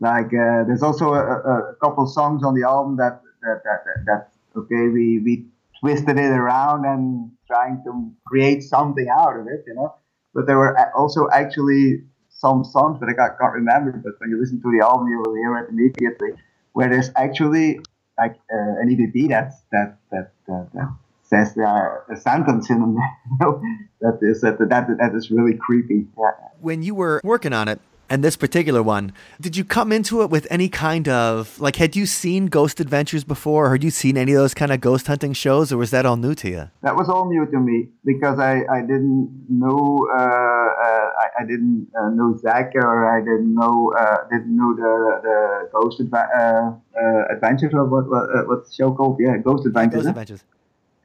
like 0.00 0.26
uh, 0.26 0.64
there's 0.66 0.82
also 0.82 1.14
a, 1.14 1.20
a- 1.20 1.74
couple 1.80 2.06
songs 2.06 2.42
on 2.42 2.54
the 2.54 2.66
album 2.66 2.96
that 2.96 3.20
that 3.42 3.62
that, 3.64 3.84
that, 3.84 4.04
that 4.06 4.28
okay 4.56 4.88
we 4.88 5.18
we 5.20 5.44
twisted 5.80 6.18
it 6.18 6.30
around 6.32 6.84
and 6.84 7.30
trying 7.46 7.82
to 7.84 8.10
create 8.26 8.62
something 8.62 9.06
out 9.08 9.38
of 9.38 9.46
it, 9.46 9.64
you 9.66 9.74
know. 9.74 9.94
But 10.34 10.46
there 10.46 10.56
were 10.58 10.76
also 10.96 11.28
actually 11.30 12.02
some 12.30 12.64
songs 12.64 12.98
that 13.00 13.08
I 13.08 13.14
can't, 13.14 13.38
can't 13.38 13.54
remember, 13.54 13.92
but 13.92 14.14
when 14.18 14.30
you 14.30 14.40
listen 14.40 14.60
to 14.62 14.70
the 14.72 14.84
album, 14.84 15.08
you 15.08 15.18
will 15.24 15.34
hear 15.34 15.56
it 15.58 15.68
immediately. 15.70 16.30
Where 16.72 16.88
there's 16.88 17.10
actually 17.16 17.80
like 18.18 18.34
uh, 18.52 18.80
an 18.80 18.88
EVP 18.88 19.28
that's 19.28 19.56
that 19.72 19.98
that 20.10 20.32
that, 20.48 20.68
that 20.74 20.88
says 21.22 21.56
uh, 21.56 22.12
a 22.12 22.16
sentence 22.16 22.70
in 22.70 22.80
them, 22.80 22.96
that 24.00 24.18
is 24.22 24.40
that, 24.40 24.58
that 24.58 24.68
that 24.98 25.14
is 25.14 25.30
really 25.30 25.56
creepy. 25.56 26.06
Yeah. 26.18 26.30
When 26.60 26.82
you 26.82 26.94
were 26.94 27.20
working 27.22 27.52
on 27.52 27.68
it, 27.68 27.80
and 28.10 28.22
this 28.22 28.36
particular 28.36 28.82
one, 28.82 29.12
did 29.40 29.56
you 29.56 29.64
come 29.64 29.92
into 29.92 30.22
it 30.22 30.30
with 30.30 30.46
any 30.50 30.68
kind 30.68 31.08
of 31.08 31.58
like? 31.58 31.76
Had 31.76 31.96
you 31.96 32.06
seen 32.06 32.46
Ghost 32.46 32.80
Adventures 32.80 33.24
before? 33.24 33.66
Or 33.66 33.72
had 33.72 33.84
you 33.84 33.90
seen 33.90 34.16
any 34.16 34.32
of 34.32 34.38
those 34.38 34.54
kind 34.54 34.72
of 34.72 34.80
ghost 34.80 35.06
hunting 35.06 35.32
shows, 35.32 35.72
or 35.72 35.78
was 35.78 35.90
that 35.90 36.04
all 36.04 36.16
new 36.16 36.34
to 36.36 36.48
you? 36.48 36.70
That 36.82 36.96
was 36.96 37.08
all 37.08 37.28
new 37.28 37.46
to 37.46 37.58
me 37.58 37.88
because 38.04 38.38
I, 38.38 38.64
I 38.70 38.80
didn't 38.80 39.46
know 39.48 40.08
uh, 40.12 40.20
uh, 40.20 41.10
I, 41.22 41.26
I 41.40 41.42
didn't 41.46 41.88
uh, 41.98 42.10
know 42.10 42.36
Zak 42.36 42.72
or 42.74 43.16
I 43.16 43.20
didn't 43.20 43.54
know 43.54 43.94
uh, 43.98 44.28
didn't 44.30 44.56
know 44.56 44.74
the 44.74 45.20
the 45.22 45.68
Ghost 45.72 46.00
Adva- 46.00 46.30
uh, 46.38 47.00
uh, 47.00 47.34
Adventures 47.34 47.72
or 47.74 47.84
what 47.84 48.08
what 48.08 48.24
uh, 48.30 48.42
what's 48.46 48.68
the 48.68 48.74
show 48.74 48.92
called? 48.92 49.18
Yeah, 49.20 49.38
Ghost 49.38 49.66
Adventures. 49.66 50.04
Ghost 50.04 50.04
huh? 50.04 50.10
Adventures. 50.10 50.44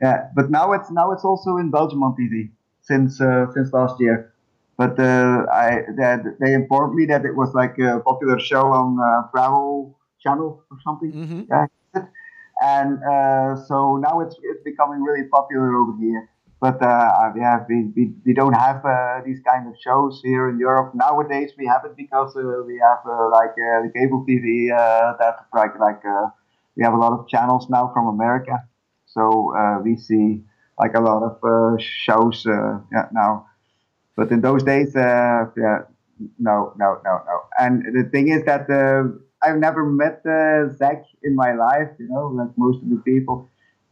Yeah, 0.02 0.28
but 0.36 0.50
now 0.50 0.74
it's 0.74 0.92
now 0.92 1.12
it's 1.12 1.26
also 1.26 1.58
in 1.58 1.72
Belgium 1.72 2.04
on 2.04 2.16
TV 2.16 2.50
since 2.82 3.22
uh, 3.22 3.52
since 3.54 3.72
last 3.74 4.00
year. 4.00 4.34
But 4.80 5.00
uh, 5.00 5.46
I 5.54 5.84
that 6.02 6.24
they 6.42 6.54
informed 6.56 6.96
me 6.96 7.06
that 7.08 7.26
it 7.26 7.36
was 7.36 7.54
like 7.54 7.78
a 7.80 8.00
popular 8.02 8.40
show 8.40 8.66
on 8.74 9.00
uh, 9.00 9.28
Bravo 9.34 9.96
channel 10.24 10.64
or 10.72 10.78
something. 10.84 11.14
Mhm. 11.14 11.48
Yeah, 11.52 11.68
and 12.62 13.00
uh, 13.04 13.56
so 13.68 13.98
now 13.98 14.20
it's 14.22 14.36
it's 14.44 14.64
becoming 14.64 15.02
really 15.04 15.28
popular 15.30 15.76
over 15.78 15.94
here. 16.00 16.30
But 16.62 16.82
uh, 16.84 17.32
yeah, 17.38 17.66
we, 17.70 17.92
we, 17.96 18.14
we 18.26 18.34
don't 18.34 18.54
have 18.54 18.84
uh, 18.86 19.22
these 19.26 19.40
kind 19.48 19.68
of 19.68 19.76
shows 19.80 20.22
here 20.24 20.50
in 20.50 20.60
Europe 20.60 20.94
nowadays. 20.96 21.52
We 21.58 21.66
have 21.68 21.86
it 21.86 21.96
because 21.98 22.36
uh, 22.36 22.64
we 22.68 22.80
have 22.84 23.00
uh, 23.06 23.30
like 23.32 23.56
uh, 23.60 23.84
the 23.86 23.92
cable 23.96 24.26
TV 24.28 24.72
uh, 24.72 25.14
that 25.20 25.36
like 25.54 25.80
like 25.80 26.04
uh, 26.06 26.28
we 26.76 26.84
have 26.84 26.94
a 26.94 26.98
lot 26.98 27.14
of 27.20 27.28
channels 27.28 27.70
now 27.70 27.92
from 27.94 28.08
America. 28.08 28.58
So 29.08 29.56
uh, 29.58 29.80
we 29.84 29.98
see 29.98 30.44
like 30.80 30.96
a 30.96 31.02
lot 31.02 31.24
of 31.24 31.36
uh, 31.44 31.78
shows 31.80 32.46
uh, 32.48 32.80
yeah, 32.92 33.08
now. 33.14 33.48
But 34.20 34.32
in 34.32 34.42
those 34.42 34.64
days, 34.64 34.94
uh, 34.98 35.46
yeah, 35.56 35.80
no, 36.38 36.74
no, 36.78 37.00
no, 37.06 37.14
no. 37.30 37.38
And 37.58 37.86
the 37.98 38.04
thing 38.12 38.28
is 38.28 38.44
that 38.44 38.70
uh, 38.70 39.04
I've 39.42 39.60
never 39.68 39.86
met 39.86 40.22
uh, 40.26 40.76
Zak 40.76 41.06
in 41.24 41.36
my 41.36 41.54
life. 41.54 41.88
You 41.98 42.10
know, 42.10 42.28
like 42.28 42.52
most 42.58 42.84
of 42.84 42.90
the 42.90 42.98
people 42.98 43.48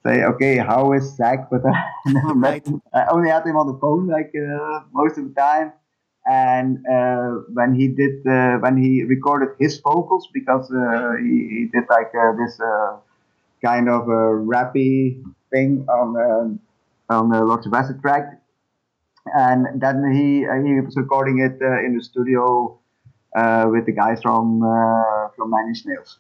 say, 0.06 0.24
okay, 0.24 0.58
how 0.58 0.92
is 0.92 1.16
Zak? 1.16 1.50
But 1.50 1.62
I 1.66 1.72
never 2.08 2.36
met 2.36 2.68
him. 2.68 2.82
I 2.94 3.06
only 3.10 3.30
had 3.30 3.46
him 3.46 3.56
on 3.56 3.68
the 3.68 3.80
phone 3.80 4.08
like 4.08 4.34
uh, 4.36 4.82
most 4.92 5.18
of 5.18 5.24
the 5.30 5.34
time. 5.34 5.72
And 6.30 6.86
uh, 6.92 7.30
when 7.54 7.74
he 7.74 7.88
did, 7.88 8.28
uh, 8.28 8.58
when 8.58 8.76
he 8.76 9.04
recorded 9.04 9.56
his 9.58 9.80
vocals, 9.80 10.28
because 10.34 10.70
uh, 10.70 11.14
he, 11.24 11.48
he 11.56 11.70
did 11.72 11.86
like 11.90 12.12
uh, 12.14 12.34
this 12.36 12.60
uh, 12.60 12.98
kind 13.64 13.88
of 13.88 14.10
a 14.10 14.24
rappy 14.52 15.24
thing 15.52 15.86
on 15.88 16.08
uh, 16.18 17.14
on 17.16 17.30
the 17.30 17.42
of 17.46 17.74
Acid 17.74 18.02
track, 18.02 18.42
and 19.36 19.82
then 19.82 20.12
he 20.12 20.46
uh, 20.46 20.62
he 20.64 20.80
was 20.82 20.96
recording 20.96 21.40
it 21.40 21.62
uh, 21.62 21.80
in 21.86 21.98
the 21.98 22.04
studio 22.04 22.78
uh, 23.36 23.68
with 23.70 23.86
the 23.86 23.92
guys 23.92 24.22
from 24.22 24.60
from 25.36 25.50
Nine 25.50 25.70
Inch 25.70 25.86
Nails. 25.86 26.20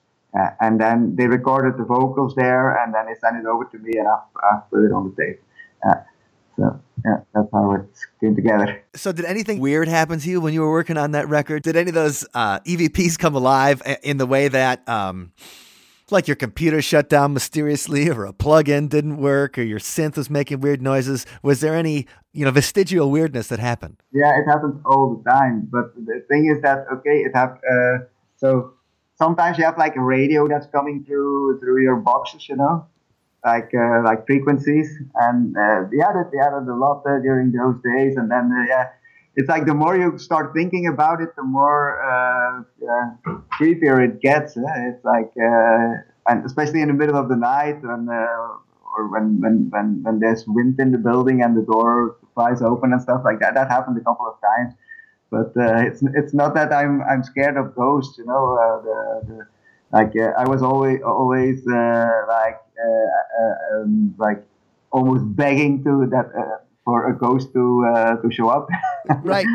And 0.59 0.79
then 0.79 1.15
they 1.15 1.25
recorded 1.25 1.77
the 1.77 1.83
vocals 1.83 2.35
there, 2.35 2.77
and 2.83 2.93
then 2.93 3.07
they 3.07 3.15
sent 3.15 3.37
it 3.37 3.47
over 3.47 3.65
to 3.65 3.77
me, 3.79 3.97
and 3.97 4.07
I, 4.07 4.19
I 4.43 4.59
put 4.69 4.85
it 4.85 4.91
on 4.91 5.09
the 5.09 5.23
tape. 5.23 5.41
So 6.57 6.79
yeah, 7.05 7.17
that's 7.33 7.47
how 7.51 7.71
it 7.73 7.85
came 8.19 8.35
together. 8.35 8.83
So, 8.95 9.11
did 9.11 9.25
anything 9.25 9.59
weird 9.59 9.87
happen 9.87 10.19
to 10.19 10.29
you 10.29 10.41
when 10.41 10.53
you 10.53 10.61
were 10.61 10.71
working 10.71 10.97
on 10.97 11.11
that 11.11 11.29
record? 11.29 11.63
Did 11.63 11.75
any 11.75 11.89
of 11.89 11.95
those 11.95 12.25
uh, 12.33 12.59
EVPs 12.61 13.17
come 13.19 13.35
alive 13.35 13.81
in 14.01 14.17
the 14.17 14.25
way 14.25 14.47
that, 14.47 14.87
um, 14.89 15.31
like, 16.09 16.27
your 16.27 16.35
computer 16.35 16.81
shut 16.81 17.09
down 17.09 17.33
mysteriously, 17.33 18.09
or 18.09 18.25
a 18.25 18.33
plug-in 18.33 18.87
didn't 18.87 19.17
work, 19.17 19.59
or 19.59 19.61
your 19.61 19.79
synth 19.79 20.17
was 20.17 20.29
making 20.29 20.61
weird 20.61 20.81
noises? 20.81 21.27
Was 21.43 21.59
there 21.59 21.75
any, 21.75 22.07
you 22.37 22.45
know, 22.45 22.51
vestigial 22.51 23.09
weirdness 23.09 23.47
that 23.47 23.57
happened? 23.57 23.97
Yeah, 24.13 24.31
it 24.39 24.45
happens 24.45 24.79
all 24.85 25.15
the 25.15 25.27
time. 25.27 25.67
But 25.71 25.95
the 25.95 26.23
thing 26.29 26.53
is 26.53 26.61
that 26.61 26.85
okay, 26.93 27.17
it 27.25 27.31
have 27.33 27.57
uh, 27.73 28.05
so 28.35 28.73
sometimes 29.15 29.57
you 29.57 29.65
have 29.65 29.77
like 29.79 29.95
a 29.95 30.01
radio 30.01 30.47
that's 30.47 30.67
coming 30.67 31.03
through 31.03 31.59
through 31.59 31.81
your 31.81 31.95
boxes, 31.95 32.47
you 32.47 32.55
know, 32.55 32.85
like 33.43 33.71
uh, 33.73 34.03
like 34.03 34.27
frequencies, 34.27 34.87
and 35.15 35.57
uh, 35.57 35.89
they 35.91 35.99
added 35.99 36.27
they 36.31 36.37
added 36.37 36.69
a 36.69 36.75
lot 36.75 37.01
uh, 37.07 37.17
during 37.27 37.51
those 37.51 37.81
days, 37.81 38.17
and 38.17 38.29
then 38.29 38.51
uh, 38.53 38.65
yeah, 38.69 38.85
it's 39.35 39.49
like 39.49 39.65
the 39.65 39.73
more 39.73 39.97
you 39.97 40.19
start 40.19 40.53
thinking 40.55 40.85
about 40.85 41.19
it, 41.21 41.35
the 41.35 41.47
more 41.57 41.99
uh, 42.05 42.61
uh, 42.61 43.39
creepier 43.57 43.97
it 44.07 44.21
gets. 44.21 44.53
It's 44.55 45.03
like, 45.03 45.31
and 46.29 46.45
especially 46.45 46.81
in 46.81 46.89
the 46.89 46.93
middle 46.93 47.17
of 47.17 47.29
the 47.29 47.35
night, 47.35 47.81
when, 47.81 48.07
or 48.09 49.07
when, 49.09 49.41
when 49.41 49.69
when 49.71 50.03
when 50.03 50.19
there's 50.19 50.45
wind 50.45 50.79
in 50.79 50.91
the 50.91 50.99
building 50.99 51.41
and 51.41 51.57
the 51.57 51.63
door 51.63 52.17
flies 52.37 52.61
open 52.61 52.93
and 52.93 53.01
stuff 53.01 53.21
like 53.27 53.39
that. 53.41 53.51
That 53.59 53.67
happened 53.75 53.97
a 53.97 54.05
couple 54.09 54.27
of 54.31 54.37
times, 54.49 54.71
but 55.35 55.49
uh, 55.65 55.87
it's 55.87 56.01
it's 56.19 56.33
not 56.41 56.53
that 56.59 56.69
I'm 56.71 57.01
I'm 57.09 57.23
scared 57.31 57.57
of 57.57 57.73
ghosts. 57.83 58.15
You 58.19 58.27
know, 58.31 58.43
uh, 58.63 58.77
the, 58.87 58.97
the 59.27 59.37
like 59.97 60.13
uh, 60.25 60.41
I 60.41 60.45
was 60.53 60.61
always 60.69 60.99
always 61.01 61.57
uh, 61.67 62.09
like 62.37 62.61
uh, 62.85 63.07
uh, 63.41 63.55
um, 63.81 64.15
like 64.25 64.39
almost 64.91 65.23
begging 65.35 65.83
to 65.85 65.93
that 66.13 66.27
uh, 66.37 66.57
for 66.85 67.09
a 67.11 67.17
ghost 67.25 67.53
to 67.53 67.63
uh, 67.91 68.15
to 68.21 68.27
show 68.31 68.49
up. 68.49 68.67
Right. 69.23 69.47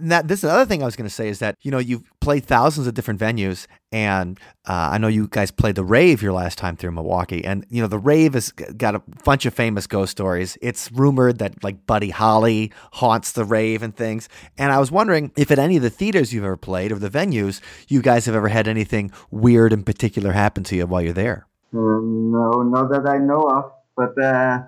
That 0.00 0.28
this 0.28 0.40
is 0.40 0.44
another 0.44 0.66
thing 0.66 0.82
I 0.82 0.86
was 0.86 0.96
going 0.96 1.08
to 1.08 1.14
say 1.14 1.28
is 1.28 1.38
that 1.40 1.56
you 1.60 1.70
know 1.70 1.78
you've 1.78 2.10
played 2.20 2.44
thousands 2.44 2.86
of 2.86 2.94
different 2.94 3.20
venues, 3.20 3.66
and 3.92 4.38
uh, 4.68 4.90
I 4.92 4.98
know 4.98 5.08
you 5.08 5.28
guys 5.28 5.50
played 5.50 5.74
the 5.74 5.84
Rave 5.84 6.22
your 6.22 6.32
last 6.32 6.58
time 6.58 6.76
through 6.76 6.92
Milwaukee, 6.92 7.44
and 7.44 7.66
you 7.68 7.82
know 7.82 7.88
the 7.88 7.98
Rave 7.98 8.34
has 8.34 8.50
got 8.50 8.94
a 8.94 9.02
bunch 9.24 9.46
of 9.46 9.54
famous 9.54 9.86
ghost 9.86 10.12
stories. 10.12 10.56
It's 10.62 10.90
rumored 10.92 11.38
that 11.38 11.62
like 11.62 11.86
Buddy 11.86 12.10
Holly 12.10 12.72
haunts 12.92 13.32
the 13.32 13.44
Rave 13.44 13.82
and 13.82 13.94
things, 13.94 14.28
and 14.56 14.72
I 14.72 14.78
was 14.78 14.90
wondering 14.90 15.32
if 15.36 15.50
at 15.50 15.58
any 15.58 15.76
of 15.76 15.82
the 15.82 15.90
theaters 15.90 16.32
you've 16.32 16.44
ever 16.44 16.56
played 16.56 16.92
or 16.92 16.98
the 16.98 17.10
venues 17.10 17.60
you 17.88 18.02
guys 18.02 18.26
have 18.26 18.34
ever 18.34 18.48
had 18.48 18.68
anything 18.68 19.10
weird 19.30 19.72
in 19.72 19.82
particular 19.82 20.32
happen 20.32 20.64
to 20.64 20.76
you 20.76 20.86
while 20.86 21.02
you're 21.02 21.12
there. 21.12 21.46
Uh, 21.72 21.78
no, 21.78 22.62
not 22.62 22.90
that 22.90 23.06
I 23.08 23.18
know 23.18 23.42
of, 23.42 23.72
but 23.96 24.20
uh, 24.22 24.62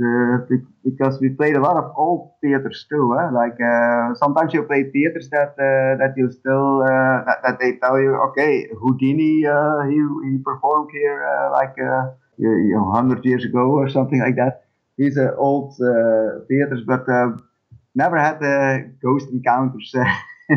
Eh, 0.00 0.56
because 0.84 1.18
we 1.20 1.28
played 1.30 1.56
a 1.56 1.60
lot 1.60 1.76
of 1.76 1.92
old 1.96 2.30
theaters 2.40 2.86
too. 2.88 3.16
Huh? 3.18 3.30
Like 3.34 3.58
uh, 3.60 4.14
sometimes 4.14 4.54
you 4.54 4.62
play 4.62 4.84
theaters 4.84 5.28
that 5.30 5.58
uh, 5.58 5.98
that 5.98 6.14
you 6.16 6.30
still 6.30 6.84
that, 6.86 7.38
that 7.42 7.58
they 7.60 7.72
tell 7.82 7.98
you, 7.98 8.14
okay, 8.30 8.68
Houdini 8.80 9.42
he 9.90 9.98
he 10.30 10.38
performed 10.44 10.90
here 10.92 11.50
like 11.52 11.74
you 11.76 12.74
know, 12.76 12.92
hundred 12.92 13.24
years 13.24 13.44
ago 13.44 13.72
or 13.72 13.88
something 13.88 14.20
like 14.20 14.36
that. 14.36 14.64
These 14.96 15.18
are 15.18 15.36
old 15.36 15.76
theaters, 16.46 16.82
but 16.86 17.04
never 17.94 18.16
had 18.18 18.38
uh, 18.42 18.86
ghost 19.02 19.28
encounters. 19.30 19.92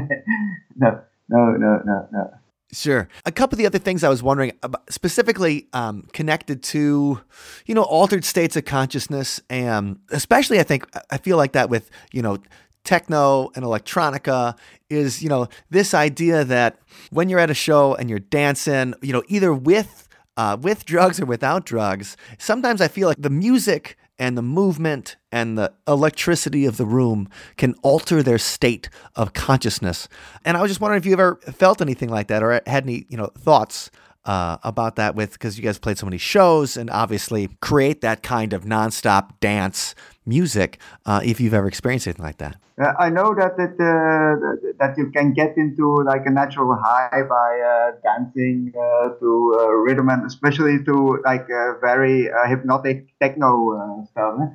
no, 0.75 1.01
no, 1.29 1.41
no, 1.57 1.81
no, 1.83 2.07
no. 2.11 2.40
Sure. 2.73 3.09
A 3.25 3.31
couple 3.31 3.55
of 3.55 3.57
the 3.57 3.65
other 3.65 3.79
things 3.79 4.03
I 4.03 4.09
was 4.09 4.23
wondering 4.23 4.53
about, 4.63 4.91
specifically 4.91 5.67
um, 5.73 6.07
connected 6.13 6.63
to, 6.63 7.19
you 7.65 7.75
know, 7.75 7.83
altered 7.83 8.23
states 8.23 8.55
of 8.55 8.63
consciousness, 8.63 9.41
and 9.49 9.99
especially 10.09 10.59
I 10.59 10.63
think 10.63 10.87
I 11.09 11.17
feel 11.17 11.35
like 11.35 11.51
that 11.51 11.69
with 11.69 11.89
you 12.13 12.21
know 12.21 12.37
techno 12.85 13.51
and 13.55 13.65
electronica 13.65 14.57
is 14.89 15.21
you 15.21 15.27
know 15.29 15.47
this 15.69 15.93
idea 15.93 16.45
that 16.45 16.79
when 17.11 17.27
you're 17.27 17.39
at 17.39 17.49
a 17.49 17.55
show 17.55 17.93
and 17.95 18.09
you're 18.09 18.19
dancing, 18.19 18.93
you 19.01 19.11
know, 19.11 19.23
either 19.27 19.53
with 19.53 20.07
uh, 20.37 20.55
with 20.59 20.85
drugs 20.85 21.19
or 21.19 21.25
without 21.25 21.65
drugs, 21.65 22.15
sometimes 22.37 22.79
I 22.79 22.87
feel 22.87 23.09
like 23.09 23.21
the 23.21 23.29
music 23.29 23.97
and 24.21 24.37
the 24.37 24.43
movement 24.43 25.15
and 25.31 25.57
the 25.57 25.73
electricity 25.87 26.67
of 26.67 26.77
the 26.77 26.85
room 26.85 27.27
can 27.57 27.73
alter 27.81 28.21
their 28.21 28.37
state 28.37 28.87
of 29.15 29.33
consciousness. 29.33 30.07
And 30.45 30.55
I 30.55 30.61
was 30.61 30.69
just 30.69 30.79
wondering 30.79 30.99
if 30.99 31.07
you 31.07 31.13
ever 31.13 31.39
felt 31.51 31.81
anything 31.81 32.09
like 32.09 32.27
that 32.27 32.43
or 32.43 32.61
had 32.67 32.83
any, 32.83 33.07
you 33.09 33.17
know, 33.17 33.31
thoughts 33.35 33.89
uh, 34.25 34.57
about 34.63 34.95
that 34.95 35.15
with 35.15 35.33
because 35.33 35.57
you 35.57 35.63
guys 35.63 35.79
played 35.79 35.97
so 35.97 36.05
many 36.05 36.17
shows 36.17 36.77
and 36.77 36.89
obviously 36.89 37.49
create 37.61 38.01
that 38.01 38.23
kind 38.23 38.53
of 38.53 38.63
nonstop 38.63 39.39
dance 39.39 39.95
music. 40.25 40.77
Uh, 41.05 41.21
if 41.23 41.39
you've 41.39 41.53
ever 41.53 41.67
experienced 41.67 42.07
anything 42.07 42.25
like 42.25 42.37
that. 42.37 42.57
Uh, 42.81 42.93
I 42.97 43.09
know 43.09 43.35
that 43.35 43.59
it, 43.59 43.75
uh, 43.77 44.73
that 44.79 44.97
you 44.97 45.11
can 45.11 45.33
get 45.33 45.57
into 45.57 46.03
like 46.03 46.25
a 46.25 46.31
natural 46.31 46.75
high 46.75 47.21
by 47.29 47.59
uh, 47.59 47.91
dancing 48.03 48.73
uh, 48.75 49.09
to 49.19 49.55
uh, 49.59 49.67
rhythm 49.69 50.09
and 50.09 50.25
especially 50.25 50.83
to 50.85 51.21
like 51.23 51.47
very 51.81 52.31
uh, 52.31 52.47
hypnotic 52.47 53.07
techno 53.19 53.51
uh, 53.77 54.05
stuff, 54.05 54.35
eh? 54.41 54.45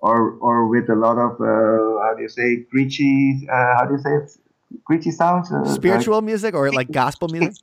or 0.00 0.38
or 0.40 0.68
with 0.68 0.88
a 0.88 0.94
lot 0.94 1.18
of 1.18 1.32
uh, 1.40 2.02
how 2.04 2.14
do 2.16 2.22
you 2.22 2.28
say 2.28 2.64
screechy 2.68 3.46
uh, 3.50 3.76
how 3.76 3.84
do 3.86 3.94
you 3.94 4.00
say 4.00 4.14
it 4.14 4.30
screechy 4.82 5.10
sounds 5.10 5.50
Spiritual 5.74 6.22
music 6.22 6.54
or 6.54 6.70
like 6.70 6.90
gospel 6.90 7.28
music? 7.28 7.54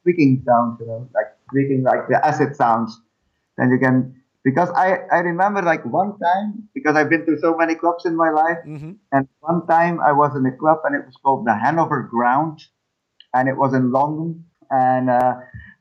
Squeaking 0.00 0.42
sounds, 0.46 0.78
you 0.80 0.86
know, 0.86 1.08
like 1.14 1.26
squeaking 1.48 1.82
like 1.82 2.08
the 2.08 2.24
acid 2.24 2.56
sounds. 2.56 3.00
Then 3.56 3.70
you 3.70 3.78
can 3.78 4.14
because 4.44 4.70
I 4.70 4.98
I 5.12 5.18
remember 5.18 5.62
like 5.62 5.84
one 5.84 6.18
time 6.18 6.68
because 6.74 6.96
I've 6.96 7.10
been 7.10 7.26
to 7.26 7.38
so 7.40 7.56
many 7.56 7.74
clubs 7.74 8.06
in 8.06 8.16
my 8.16 8.30
life. 8.30 8.58
hmm 8.64 8.92
And 9.12 9.26
one 9.40 9.66
time 9.66 10.00
I 10.00 10.12
was 10.12 10.36
in 10.36 10.44
a 10.46 10.54
club 10.56 10.78
and 10.84 10.94
it 10.94 11.04
was 11.06 11.16
called 11.22 11.46
the 11.46 11.54
Hanover 11.54 12.02
Grand, 12.10 12.58
and 13.34 13.48
it 13.48 13.56
was 13.56 13.74
in 13.74 13.90
London. 13.90 14.44
And 14.70 15.08
uh, 15.08 15.32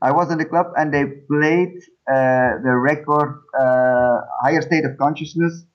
I 0.01 0.11
was 0.11 0.31
in 0.31 0.37
the 0.37 0.45
club 0.45 0.67
and 0.77 0.93
they 0.93 1.05
played 1.05 1.75
uh, 2.07 2.63
the 2.63 2.75
record 2.75 3.43
uh, 3.59 4.21
"Higher 4.43 4.61
State 4.61 4.85
of 4.85 4.97
Consciousness" 4.97 5.65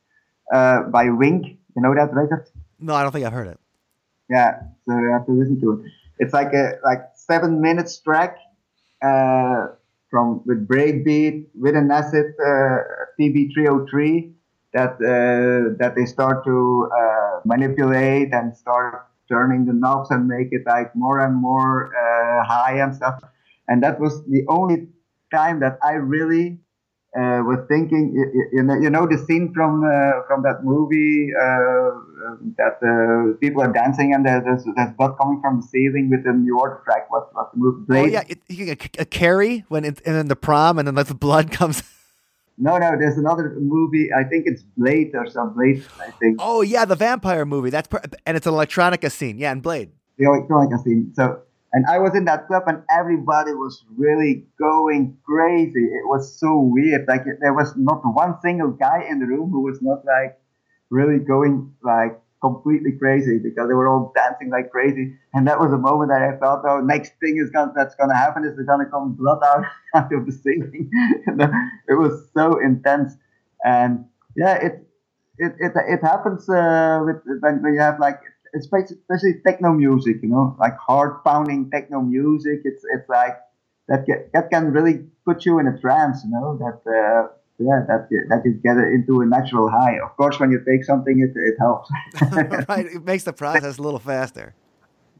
uh, 0.52 0.84
by 0.90 1.10
Wink. 1.10 1.46
You 1.76 1.82
know 1.82 1.94
that 1.94 2.12
record? 2.14 2.48
No, 2.80 2.94
I 2.94 3.02
don't 3.02 3.12
think 3.12 3.26
I've 3.26 3.32
heard 3.32 3.48
it. 3.48 3.58
Yeah, 4.30 4.60
so 4.86 4.96
you 4.98 5.10
have 5.12 5.26
to 5.26 5.32
listen 5.32 5.60
to 5.60 5.72
it. 5.72 5.90
It's 6.18 6.32
like 6.32 6.52
a 6.54 6.78
like 6.84 7.00
seven 7.26 7.60
minutes 7.60 8.00
track 8.00 8.36
uh, 9.02 9.66
from 10.10 10.42
with 10.46 10.66
breakbeat 10.68 11.46
with 11.54 11.74
an 11.74 11.90
acid 11.90 12.34
uh, 12.44 12.78
TB303 13.18 14.32
that 14.74 14.92
uh, 15.00 15.74
that 15.78 15.94
they 15.96 16.04
start 16.04 16.44
to 16.44 16.88
uh, 16.94 17.40
manipulate 17.44 18.32
and 18.32 18.56
start 18.56 19.06
turning 19.28 19.64
the 19.64 19.72
knobs 19.72 20.10
and 20.10 20.26
make 20.26 20.48
it 20.50 20.62
like 20.66 20.94
more 20.94 21.20
and 21.20 21.34
more 21.34 21.90
uh, 21.94 22.44
high 22.44 22.78
and 22.78 22.94
stuff. 22.94 23.20
And 23.68 23.82
that 23.82 24.00
was 24.00 24.24
the 24.26 24.44
only 24.48 24.88
time 25.32 25.60
that 25.60 25.78
I 25.82 25.92
really 25.94 26.58
uh, 27.14 27.42
was 27.44 27.58
thinking, 27.68 28.12
you, 28.14 28.24
you- 28.34 28.48
you 28.54 28.62
know, 28.62 28.74
you 28.74 28.88
know 28.90 29.06
the 29.06 29.18
scene 29.26 29.52
from 29.54 29.84
uh, 29.84 30.22
from 30.26 30.42
that 30.42 30.64
movie 30.64 31.28
uh, 31.36 31.42
uh, 31.44 32.36
that 32.56 32.76
uh, 32.82 33.36
people 33.38 33.60
are 33.62 33.72
dancing 33.72 34.14
and 34.14 34.24
there's 34.24 34.64
there's 34.76 34.92
blood 34.96 35.16
coming 35.20 35.40
from 35.40 35.60
the 35.60 35.66
ceiling 35.66 36.08
with 36.10 36.24
the 36.24 36.32
New 36.32 36.58
Order 36.58 36.80
track. 36.84 37.10
What 37.10 37.34
what 37.34 37.52
the 37.52 37.58
movie? 37.58 38.00
Oh 38.00 38.04
yeah, 38.06 38.24
it, 38.28 38.40
a, 38.50 39.02
a 39.02 39.04
Carrie 39.04 39.64
when 39.68 39.84
it, 39.84 40.00
and 40.06 40.14
then 40.16 40.28
the 40.28 40.36
prom 40.36 40.78
and 40.78 40.88
then 40.88 40.94
like 40.94 41.06
the 41.08 41.14
blood 41.14 41.50
comes. 41.58 41.82
No, 42.58 42.78
no. 42.78 42.96
There's 42.98 43.16
another 43.18 43.56
movie. 43.60 44.10
I 44.12 44.24
think 44.24 44.44
it's 44.46 44.62
Blade 44.76 45.12
or 45.14 45.26
some 45.26 45.54
Blade. 45.54 45.84
I 46.00 46.10
think 46.12 46.36
Oh 46.40 46.60
yeah, 46.62 46.84
the 46.84 46.96
vampire 46.96 47.44
movie. 47.44 47.70
That's 47.70 47.88
per- 47.88 48.02
and 48.26 48.36
it's 48.36 48.46
an 48.46 48.52
electronica 48.54 49.10
scene. 49.10 49.38
Yeah, 49.38 49.52
and 49.52 49.62
Blade. 49.62 49.90
the 50.18 50.24
electronica 50.24 50.82
scene. 50.82 51.12
So. 51.14 51.42
And 51.72 51.86
I 51.86 51.98
was 51.98 52.14
in 52.16 52.26
that 52.26 52.48
club, 52.48 52.64
and 52.66 52.82
everybody 52.90 53.52
was 53.54 53.84
really 53.96 54.46
going 54.58 55.16
crazy. 55.24 55.84
It 55.86 56.06
was 56.06 56.38
so 56.38 56.58
weird. 56.60 57.06
Like 57.08 57.24
there 57.40 57.54
was 57.54 57.74
not 57.76 58.02
one 58.04 58.36
single 58.42 58.70
guy 58.72 59.04
in 59.10 59.20
the 59.20 59.26
room 59.26 59.50
who 59.50 59.62
was 59.62 59.80
not 59.82 60.04
like 60.04 60.38
really 60.90 61.18
going 61.18 61.72
like 61.82 62.18
completely 62.42 62.92
crazy 62.92 63.38
because 63.38 63.68
they 63.68 63.74
were 63.74 63.88
all 63.88 64.12
dancing 64.16 64.50
like 64.50 64.70
crazy. 64.70 65.14
And 65.34 65.46
that 65.48 65.60
was 65.60 65.72
a 65.72 65.78
moment 65.78 66.10
that 66.10 66.22
I 66.22 66.38
felt, 66.38 66.62
oh, 66.68 66.80
next 66.80 67.12
thing 67.20 67.38
is 67.42 67.50
gonna, 67.50 67.72
that's 67.74 67.94
gonna 67.96 68.16
happen 68.16 68.44
is 68.44 68.56
there's 68.56 68.68
gonna 68.68 68.86
come 68.90 69.14
blood 69.14 69.40
out, 69.44 69.64
out 69.94 70.12
of 70.14 70.26
the 70.26 70.32
ceiling. 70.32 70.90
it 71.88 71.94
was 71.98 72.28
so 72.36 72.58
intense, 72.60 73.14
and 73.64 74.04
yeah, 74.36 74.54
it 74.56 74.88
it 75.38 75.52
it, 75.60 75.72
it 75.76 76.00
happens 76.02 76.48
uh, 76.48 77.02
with 77.04 77.16
when, 77.40 77.62
when 77.62 77.74
you 77.74 77.80
have 77.80 77.98
like 78.00 78.20
especially, 78.54 78.96
especially 79.02 79.40
techno 79.46 79.72
music, 79.72 80.16
you 80.22 80.28
know, 80.28 80.56
like 80.58 80.76
hard 80.78 81.22
pounding 81.24 81.70
techno 81.70 82.00
music. 82.00 82.60
It's 82.64 82.82
it's 82.94 83.08
like 83.08 83.36
that 83.88 84.06
can, 84.06 84.24
that 84.34 84.50
can 84.50 84.72
really 84.72 85.04
put 85.24 85.44
you 85.46 85.58
in 85.58 85.66
a 85.66 85.78
trance, 85.78 86.24
you 86.24 86.30
know, 86.30 86.58
that. 86.58 86.80
Uh, 86.90 87.28
yeah, 87.58 87.84
that 87.86 88.08
that 88.30 88.42
you 88.44 88.54
get 88.54 88.76
into 88.78 89.20
a 89.20 89.26
natural 89.26 89.68
high. 89.70 89.98
Of 90.02 90.16
course, 90.16 90.40
when 90.40 90.50
you 90.50 90.60
take 90.66 90.84
something, 90.84 91.20
it 91.20 91.30
it 91.38 91.56
helps. 91.60 91.88
right, 92.68 92.86
it 92.86 93.04
makes 93.04 93.22
the 93.24 93.32
process 93.32 93.78
a 93.78 93.82
little 93.82 94.00
faster. 94.00 94.54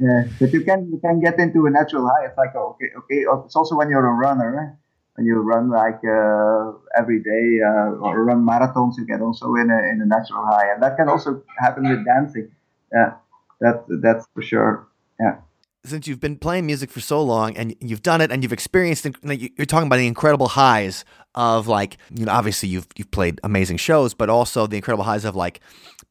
yeah, 0.01 0.25
but 0.41 0.53
you 0.53 0.63
can 0.65 0.91
you 0.91 0.99
can 0.99 1.21
get 1.21 1.39
into 1.39 1.67
a 1.67 1.71
natural 1.71 2.09
high. 2.09 2.25
It's 2.27 2.37
like 2.37 2.57
okay, 2.57 2.87
okay. 2.99 3.25
oh, 3.31 3.43
It's 3.45 3.55
also 3.55 3.77
when 3.77 3.91
you're 3.91 4.07
a 4.07 4.13
runner. 4.15 4.51
eh? 4.61 4.77
When 5.15 5.27
you 5.27 5.37
run 5.37 5.69
like 5.69 6.01
uh, 6.03 6.73
every 6.97 7.21
day 7.23 7.61
uh, 7.63 8.01
or 8.03 8.25
run 8.25 8.45
marathons, 8.45 8.95
you 8.97 9.05
get 9.07 9.21
also 9.21 9.55
in 9.55 9.71
a 9.71 9.79
in 9.93 10.01
a 10.01 10.07
natural 10.07 10.45
high, 10.47 10.73
and 10.73 10.83
that 10.83 10.97
can 10.97 11.09
also 11.09 11.43
happen 11.59 11.89
with 11.89 12.05
dancing. 12.05 12.51
Yeah, 12.93 13.15
that 13.61 13.85
that's 14.03 14.27
for 14.35 14.43
sure. 14.43 14.89
Yeah. 15.21 15.39
Since 15.85 16.07
you've 16.07 16.21
been 16.21 16.37
playing 16.37 16.67
music 16.67 16.91
for 16.91 17.01
so 17.01 17.21
long 17.23 17.57
and 17.57 17.75
you've 17.81 18.03
done 18.03 18.21
it 18.21 18.31
and 18.31 18.45
you've 18.45 18.53
experienced, 18.53 19.05
you're 19.05 19.67
talking 19.67 19.89
about 19.89 19.97
the 19.97 20.07
incredible 20.07 20.47
highs 20.47 21.05
of 21.35 21.67
like, 21.67 21.99
you 22.15 22.25
know, 22.25 22.31
obviously 22.31 22.69
you've 22.69 22.87
you've 22.97 23.11
played 23.11 23.41
amazing 23.43 23.79
shows, 23.79 24.15
but 24.15 24.31
also 24.31 24.67
the 24.69 24.77
incredible 24.77 25.05
highs 25.05 25.25
of 25.25 25.35
like 25.35 25.61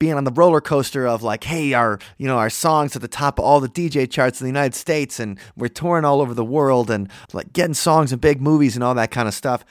being 0.01 0.15
on 0.15 0.23
the 0.23 0.31
roller 0.31 0.61
coaster 0.61 1.07
of 1.07 1.21
like, 1.23 1.43
hey, 1.43 1.73
our 1.73 1.99
you 2.17 2.27
know 2.27 2.37
our 2.37 2.49
songs 2.49 2.95
at 2.95 3.01
the 3.01 3.07
top 3.07 3.39
of 3.39 3.45
all 3.45 3.59
the 3.59 3.69
DJ 3.69 4.09
charts 4.09 4.41
in 4.41 4.45
the 4.45 4.49
United 4.49 4.75
States, 4.75 5.19
and 5.19 5.39
we're 5.55 5.67
touring 5.67 6.05
all 6.05 6.21
over 6.21 6.33
the 6.33 6.43
world 6.43 6.89
and 6.89 7.09
like 7.33 7.53
getting 7.53 7.75
songs 7.75 8.11
in 8.11 8.19
big 8.19 8.41
movies 8.41 8.75
and 8.75 8.83
all 8.83 8.95
that 8.95 9.11
kind 9.11 9.27
of 9.27 9.33
stuff. 9.33 9.63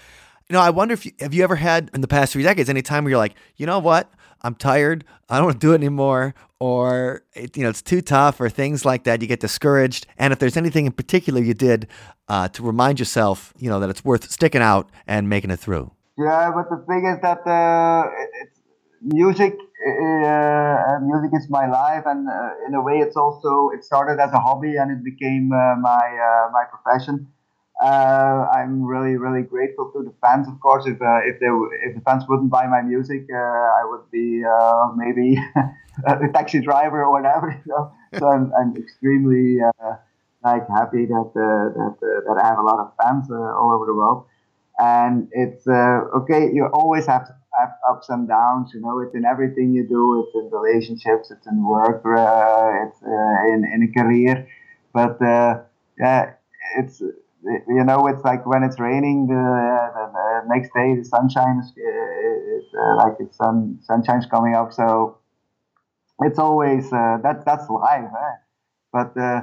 You 0.48 0.54
know, 0.54 0.60
I 0.60 0.70
wonder 0.70 0.94
if 0.94 1.04
you, 1.04 1.12
have 1.20 1.34
you 1.34 1.44
ever 1.44 1.56
had 1.56 1.90
in 1.94 2.00
the 2.00 2.08
past 2.08 2.32
three 2.32 2.42
decades 2.42 2.70
any 2.70 2.82
time 2.82 3.04
where 3.04 3.10
you're 3.10 3.18
like, 3.18 3.34
you 3.56 3.66
know 3.66 3.80
what, 3.80 4.12
I'm 4.42 4.54
tired, 4.54 5.04
I 5.28 5.36
don't 5.36 5.46
want 5.46 5.60
to 5.60 5.66
do 5.66 5.72
it 5.72 5.76
anymore, 5.76 6.34
or 6.58 7.24
it, 7.34 7.56
you 7.56 7.62
know 7.62 7.70
it's 7.70 7.82
too 7.82 8.00
tough, 8.00 8.40
or 8.40 8.48
things 8.48 8.84
like 8.84 9.04
that. 9.04 9.22
You 9.22 9.28
get 9.28 9.40
discouraged, 9.40 10.06
and 10.18 10.32
if 10.32 10.38
there's 10.38 10.56
anything 10.56 10.86
in 10.86 10.92
particular 10.92 11.40
you 11.40 11.54
did 11.54 11.88
uh, 12.28 12.48
to 12.48 12.62
remind 12.62 12.98
yourself, 12.98 13.52
you 13.58 13.68
know, 13.68 13.80
that 13.80 13.90
it's 13.90 14.04
worth 14.04 14.30
sticking 14.30 14.62
out 14.62 14.88
and 15.06 15.28
making 15.28 15.50
it 15.50 15.58
through. 15.58 15.90
Yeah, 16.18 16.52
but 16.54 16.68
the 16.70 16.84
thing 16.86 17.06
is 17.06 17.20
that 17.22 17.46
uh, 17.46 18.08
music. 19.02 19.56
Uh, 19.80 21.00
music 21.00 21.30
is 21.32 21.48
my 21.48 21.66
life, 21.66 22.02
and 22.04 22.28
uh, 22.28 22.50
in 22.66 22.74
a 22.74 22.82
way, 22.82 22.98
it's 22.98 23.16
also 23.16 23.70
it 23.70 23.82
started 23.82 24.20
as 24.20 24.30
a 24.34 24.38
hobby 24.38 24.76
and 24.76 24.90
it 24.90 25.02
became 25.02 25.50
uh, 25.52 25.74
my 25.76 26.04
uh, 26.28 26.50
my 26.52 26.64
profession. 26.68 27.26
Uh, 27.80 28.46
I'm 28.54 28.82
really, 28.84 29.16
really 29.16 29.40
grateful 29.42 29.90
to 29.92 30.02
the 30.02 30.12
fans. 30.20 30.46
Of 30.46 30.60
course, 30.60 30.84
if 30.86 31.00
uh, 31.00 31.20
if 31.24 31.40
they 31.40 31.46
if 31.88 31.94
the 31.94 32.02
fans 32.04 32.24
wouldn't 32.28 32.50
buy 32.50 32.66
my 32.66 32.82
music, 32.82 33.26
uh, 33.32 33.38
I 33.38 33.82
would 33.84 34.10
be 34.10 34.44
uh, 34.44 34.88
maybe 34.94 35.38
a 36.06 36.28
taxi 36.30 36.60
driver 36.60 37.02
or 37.02 37.10
whatever. 37.10 37.56
So, 37.66 37.92
so 38.18 38.26
I'm, 38.28 38.52
I'm 38.58 38.76
extremely 38.76 39.60
uh, 39.62 39.92
like 40.44 40.68
happy 40.68 41.06
that 41.06 41.30
uh, 41.32 41.72
that 41.78 41.96
that 42.00 42.40
I 42.42 42.46
have 42.46 42.58
a 42.58 42.62
lot 42.62 42.80
of 42.80 42.92
fans 43.00 43.30
all 43.30 43.72
over 43.74 43.86
the 43.86 43.94
world. 43.94 44.26
And 44.78 45.28
it's 45.32 45.66
okay. 45.66 46.50
You 46.52 46.66
always 46.74 47.06
have 47.06 47.30
have 47.58 47.70
ups 47.88 48.10
and 48.10 48.28
downs. 48.28 48.72
You 48.74 48.80
know, 48.80 48.98
it's 49.00 49.14
in 49.14 49.24
everything 49.24 49.72
you 49.72 49.86
do. 49.88 50.22
It's 50.22 50.34
in 50.34 50.50
relationships. 50.50 51.30
It's 51.30 51.46
in 51.46 51.64
work. 51.66 52.02
it's 52.04 53.00
in 53.00 53.64
in 53.72 53.88
a 53.88 53.90
career. 53.98 54.46
But 54.92 55.16
yeah, 55.98 56.32
it's 56.76 57.02
you 57.44 57.84
know, 57.84 58.06
it's 58.06 58.22
like 58.24 58.46
when 58.46 58.62
it's 58.62 58.78
raining, 58.78 59.26
the, 59.26 59.34
the, 59.34 60.12
the 60.12 60.54
next 60.54 60.70
day 60.74 60.96
the 60.96 61.04
sunshine 61.04 61.60
is, 61.60 61.70
is 61.76 62.64
uh, 62.78 62.96
like 62.96 63.14
it's 63.20 63.36
sun 63.36 63.78
sunshine's 63.82 64.26
coming 64.26 64.54
up. 64.54 64.72
So 64.72 65.18
it's 66.20 66.38
always 66.38 66.86
uh, 66.92 67.18
that 67.22 67.44
that's 67.44 67.68
life. 67.68 68.04
Eh? 68.04 68.34
But 68.92 69.16
uh, 69.20 69.42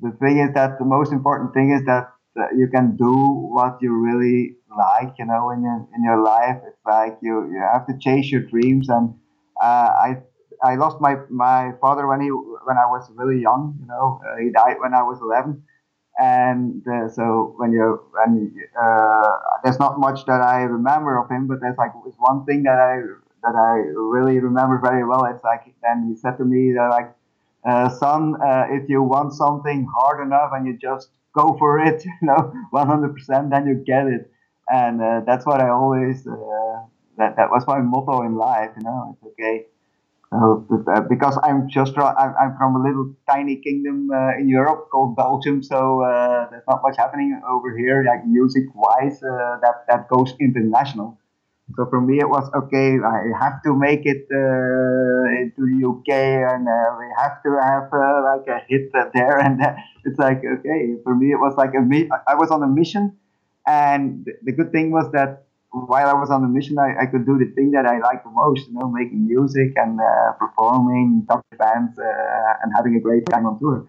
the 0.00 0.12
thing 0.20 0.38
is 0.38 0.54
that 0.54 0.78
the 0.78 0.84
most 0.84 1.12
important 1.12 1.54
thing 1.54 1.72
is 1.72 1.84
that 1.86 2.10
you 2.56 2.68
can 2.68 2.96
do 2.96 3.14
what 3.52 3.78
you 3.82 3.92
really 3.94 4.56
like. 4.76 5.14
You 5.18 5.26
know, 5.26 5.50
in 5.50 5.62
your 5.62 5.88
in 5.96 6.04
your 6.04 6.22
life, 6.22 6.58
it's 6.66 6.84
like 6.86 7.18
you 7.22 7.50
you 7.52 7.60
have 7.72 7.86
to 7.88 7.94
chase 7.98 8.30
your 8.30 8.42
dreams. 8.42 8.88
And 8.88 9.14
uh, 9.62 9.90
I 10.06 10.16
I 10.62 10.76
lost 10.76 11.00
my 11.00 11.16
my 11.30 11.72
father 11.80 12.06
when 12.08 12.20
he 12.20 12.28
when 12.28 12.76
I 12.78 12.86
was 12.86 13.10
really 13.16 13.40
young. 13.42 13.76
You 13.80 13.86
know, 13.86 14.20
uh, 14.26 14.36
he 14.38 14.50
died 14.50 14.76
when 14.80 14.94
I 14.94 15.02
was 15.02 15.20
eleven 15.22 15.62
and 16.20 16.82
uh, 16.86 17.08
so 17.08 17.54
when 17.56 17.72
you 17.72 18.00
when 18.12 18.52
uh, 18.80 19.32
there's 19.64 19.78
not 19.78 19.98
much 19.98 20.26
that 20.26 20.42
I 20.42 20.62
remember 20.62 21.18
of 21.18 21.30
him, 21.30 21.46
but 21.46 21.60
there's 21.62 21.78
like 21.78 21.92
one 22.18 22.44
thing 22.44 22.64
that 22.64 22.78
I 22.78 23.00
that 23.42 23.56
I 23.56 23.88
really 23.96 24.38
remember 24.38 24.78
very 24.82 25.04
well. 25.04 25.24
It's 25.24 25.42
like 25.42 25.62
then 25.82 26.08
he 26.08 26.16
said 26.20 26.36
to 26.38 26.44
me 26.44 26.74
that 26.74 26.88
like, 26.90 27.14
uh, 27.66 27.88
son, 27.88 28.36
uh, 28.42 28.66
if 28.70 28.88
you 28.90 29.02
want 29.02 29.32
something 29.32 29.88
hard 29.96 30.26
enough 30.26 30.50
and 30.52 30.66
you 30.66 30.76
just 30.76 31.08
go 31.34 31.56
for 31.58 31.80
it, 31.80 32.04
you 32.06 32.12
know, 32.22 32.52
100%, 32.72 33.50
then 33.50 33.66
you 33.66 33.76
get 33.86 34.06
it. 34.06 34.30
And 34.68 35.00
uh, 35.00 35.22
that's 35.26 35.46
what 35.46 35.60
I 35.62 35.70
always 35.70 36.26
uh, 36.26 36.84
that 37.16 37.36
that 37.36 37.50
was 37.50 37.64
my 37.66 37.80
motto 37.80 38.22
in 38.22 38.36
life. 38.36 38.70
You 38.76 38.84
know, 38.84 39.16
it's 39.16 39.32
okay 39.32 39.66
uh, 40.32 41.00
because 41.08 41.38
I'm 41.42 41.68
just 41.68 41.98
I'm 41.98 42.56
from 42.56 42.76
a 42.76 42.82
little 42.82 43.14
tiny 43.28 43.56
kingdom 43.56 44.10
uh, 44.14 44.38
in 44.38 44.48
Europe 44.48 44.88
called 44.90 45.16
Belgium, 45.16 45.62
so 45.62 46.02
uh, 46.02 46.48
there's 46.50 46.62
not 46.68 46.82
much 46.82 46.96
happening 46.96 47.40
over 47.48 47.76
here, 47.76 48.04
like 48.04 48.24
music 48.26 48.64
wise, 48.74 49.22
uh, 49.22 49.58
that 49.62 49.86
that 49.88 50.08
goes 50.08 50.34
international. 50.40 51.18
So 51.76 51.86
for 51.86 52.00
me, 52.00 52.18
it 52.18 52.28
was 52.28 52.50
okay. 52.54 52.98
I 52.98 53.30
have 53.42 53.62
to 53.62 53.74
make 53.74 54.02
it 54.04 54.26
uh, 54.30 55.40
into 55.42 55.66
the 55.66 55.78
UK, 55.82 56.10
and 56.52 56.66
uh, 56.66 56.96
we 56.98 57.06
have 57.18 57.42
to 57.44 57.50
have 57.62 57.90
like 58.30 58.46
a 58.48 58.60
hit 58.68 58.90
there. 59.14 59.38
And 59.38 59.60
it's 60.04 60.18
like 60.18 60.42
okay, 60.44 60.94
for 61.04 61.14
me, 61.14 61.32
it 61.32 61.40
was 61.40 61.54
like 61.56 61.74
a 61.74 61.82
I 62.28 62.34
was 62.34 62.50
on 62.50 62.62
a 62.62 62.68
mission, 62.68 63.16
and 63.66 64.26
the 64.42 64.52
good 64.52 64.72
thing 64.72 64.90
was 64.90 65.10
that 65.12 65.46
while 65.72 66.08
I 66.08 66.14
was 66.14 66.30
on 66.30 66.42
the 66.42 66.48
mission, 66.48 66.78
I, 66.78 67.02
I 67.02 67.06
could 67.06 67.24
do 67.26 67.38
the 67.38 67.46
thing 67.54 67.70
that 67.72 67.86
I 67.86 67.98
like 67.98 68.24
the 68.24 68.30
most, 68.30 68.68
you 68.68 68.74
know, 68.74 68.88
making 68.90 69.26
music 69.26 69.72
and 69.76 70.00
uh, 70.00 70.32
performing, 70.32 71.24
talking 71.28 71.44
to 71.52 71.56
fans, 71.56 71.98
uh, 71.98 72.62
and 72.62 72.72
having 72.74 72.96
a 72.96 73.00
great 73.00 73.26
time 73.26 73.46
on 73.46 73.58
tour. 73.58 73.86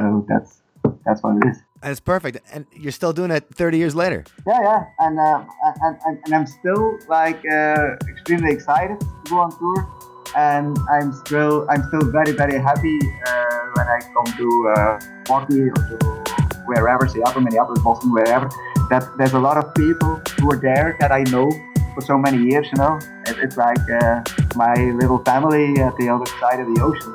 So 0.00 0.24
that's 0.28 0.62
that's 1.04 1.22
what 1.22 1.36
it 1.36 1.48
is. 1.48 1.58
It's 1.82 2.00
perfect, 2.00 2.38
and 2.52 2.66
you're 2.72 2.92
still 2.92 3.12
doing 3.12 3.30
it 3.30 3.46
30 3.54 3.78
years 3.78 3.94
later. 3.94 4.24
Yeah, 4.46 4.60
yeah, 4.62 4.84
and 5.00 5.18
uh, 5.18 5.44
and, 5.82 5.98
and, 6.06 6.18
and 6.24 6.34
I'm 6.34 6.46
still 6.46 6.98
like 7.08 7.40
uh, 7.50 7.96
extremely 8.08 8.52
excited 8.52 9.00
to 9.00 9.06
go 9.28 9.38
on 9.38 9.50
tour, 9.58 9.88
and 10.36 10.78
I'm 10.90 11.12
still 11.12 11.66
I'm 11.68 11.82
still 11.88 12.10
very 12.12 12.32
very 12.32 12.58
happy 12.60 12.98
uh, 13.26 13.66
when 13.74 13.86
I 13.86 14.00
come 14.14 14.26
to 14.36 14.74
uh, 14.76 15.00
Milwaukee 15.28 15.70
or 15.70 15.74
to 15.74 16.28
wherever, 16.66 17.08
Seattle, 17.08 17.40
Minneapolis, 17.40 17.82
Boston, 17.82 18.12
wherever 18.12 18.48
that 18.90 19.06
there's 19.18 19.32
a 19.32 19.38
lot 19.38 19.56
of 19.56 19.74
people 19.74 20.20
who 20.38 20.50
are 20.52 20.60
there 20.60 20.96
that 21.00 21.12
I 21.12 21.22
know 21.24 21.50
for 21.94 22.02
so 22.02 22.18
many 22.18 22.38
years. 22.38 22.68
You 22.72 22.78
know, 22.78 22.98
it, 23.26 23.36
it's 23.38 23.56
like 23.56 23.78
uh, 23.90 24.22
my 24.54 24.74
little 24.92 25.18
family 25.24 25.80
at 25.80 25.96
the 25.96 26.08
other 26.08 26.26
side 26.40 26.60
of 26.60 26.66
the 26.66 26.80
ocean. 26.82 27.14